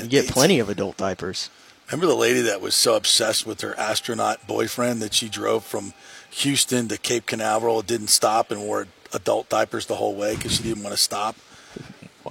You 0.00 0.08
get 0.08 0.28
plenty 0.28 0.58
of 0.58 0.70
adult 0.70 0.96
diapers. 0.96 1.50
Remember 1.88 2.06
the 2.06 2.14
lady 2.14 2.40
that 2.40 2.62
was 2.62 2.74
so 2.74 2.96
obsessed 2.96 3.46
with 3.46 3.60
her 3.60 3.78
astronaut 3.78 4.46
boyfriend 4.46 5.02
that 5.02 5.12
she 5.12 5.28
drove 5.28 5.62
from 5.62 5.92
Houston 6.30 6.88
to 6.88 6.96
Cape 6.96 7.26
Canaveral, 7.26 7.82
didn't 7.82 8.08
stop, 8.08 8.50
and 8.50 8.62
wore 8.62 8.86
adult 9.12 9.50
diapers 9.50 9.84
the 9.84 9.96
whole 9.96 10.14
way 10.14 10.36
because 10.36 10.56
she 10.56 10.62
didn't 10.62 10.82
want 10.82 10.96
to 10.96 11.02
stop. 11.02 11.36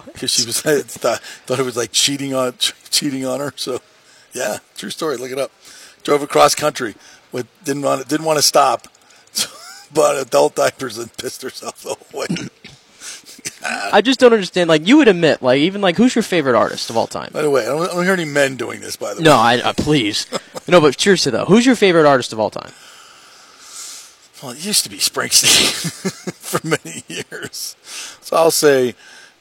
Because 0.07 0.31
she 0.31 0.47
was 0.47 0.61
thought, 0.63 1.19
thought 1.19 1.59
it 1.59 1.63
was 1.63 1.77
like 1.77 1.91
cheating 1.91 2.33
on 2.33 2.55
cheating 2.89 3.23
on 3.23 3.39
her. 3.39 3.53
So, 3.55 3.81
yeah, 4.33 4.57
true 4.75 4.89
story. 4.89 5.17
Look 5.17 5.29
it 5.31 5.37
up. 5.37 5.51
Drove 6.03 6.21
across 6.21 6.53
country, 6.53 6.95
with 7.35 7.47
didn't 7.65 7.83
want 7.83 8.07
didn't 8.07 8.25
want 8.25 8.37
to 8.37 8.41
stop, 8.41 8.87
bought 9.93 10.17
adult 10.17 10.55
diapers 10.55 10.97
and 10.97 11.15
pissed 11.17 11.41
herself 11.41 11.81
the 11.83 11.89
whole 11.95 12.19
way. 12.21 12.27
I 13.91 14.01
just 14.01 14.19
don't 14.19 14.33
understand. 14.33 14.69
Like 14.69 14.87
you 14.87 14.97
would 14.97 15.07
admit, 15.07 15.41
like 15.41 15.59
even 15.59 15.81
like 15.81 15.97
who's 15.97 16.15
your 16.15 16.23
favorite 16.23 16.55
artist 16.55 16.89
of 16.89 16.97
all 16.97 17.07
time? 17.07 17.31
By 17.33 17.41
the 17.41 17.49
way, 17.49 17.63
I 17.63 17.65
don't, 17.65 17.89
I 17.89 17.93
don't 17.93 18.03
hear 18.03 18.13
any 18.13 18.25
men 18.25 18.55
doing 18.55 18.79
this. 18.79 18.95
By 18.95 19.13
the 19.13 19.21
No, 19.21 19.31
way, 19.31 19.37
I 19.37 19.57
uh, 19.59 19.73
please. 19.73 20.27
no, 20.67 20.79
but 20.81 20.99
seriously 20.99 21.31
though, 21.31 21.45
who's 21.45 21.65
your 21.65 21.75
favorite 21.75 22.05
artist 22.07 22.31
of 22.33 22.39
all 22.39 22.49
time? 22.49 22.71
Well, 24.41 24.51
it 24.51 24.65
used 24.65 24.83
to 24.83 24.89
be 24.89 24.97
Springsteen 24.97 25.71
for 26.33 26.65
many 26.67 27.03
years. 27.07 27.75
So 28.21 28.35
I'll 28.35 28.51
say, 28.51 28.93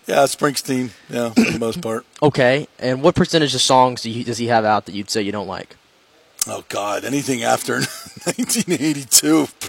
yeah, 0.06 0.18
Springsteen, 0.24 0.90
yeah, 1.10 1.30
for 1.30 1.50
the 1.50 1.58
most 1.58 1.82
part. 1.82 2.06
Okay, 2.22 2.68
and 2.78 3.02
what 3.02 3.14
percentage 3.14 3.54
of 3.54 3.60
songs 3.60 4.02
do 4.02 4.10
you, 4.10 4.24
does 4.24 4.38
he 4.38 4.46
have 4.46 4.64
out 4.64 4.86
that 4.86 4.94
you'd 4.94 5.10
say 5.10 5.20
you 5.22 5.32
don't 5.32 5.48
like? 5.48 5.76
Oh, 6.46 6.62
God, 6.68 7.04
anything 7.04 7.42
after 7.42 7.74
1982, 8.24 9.48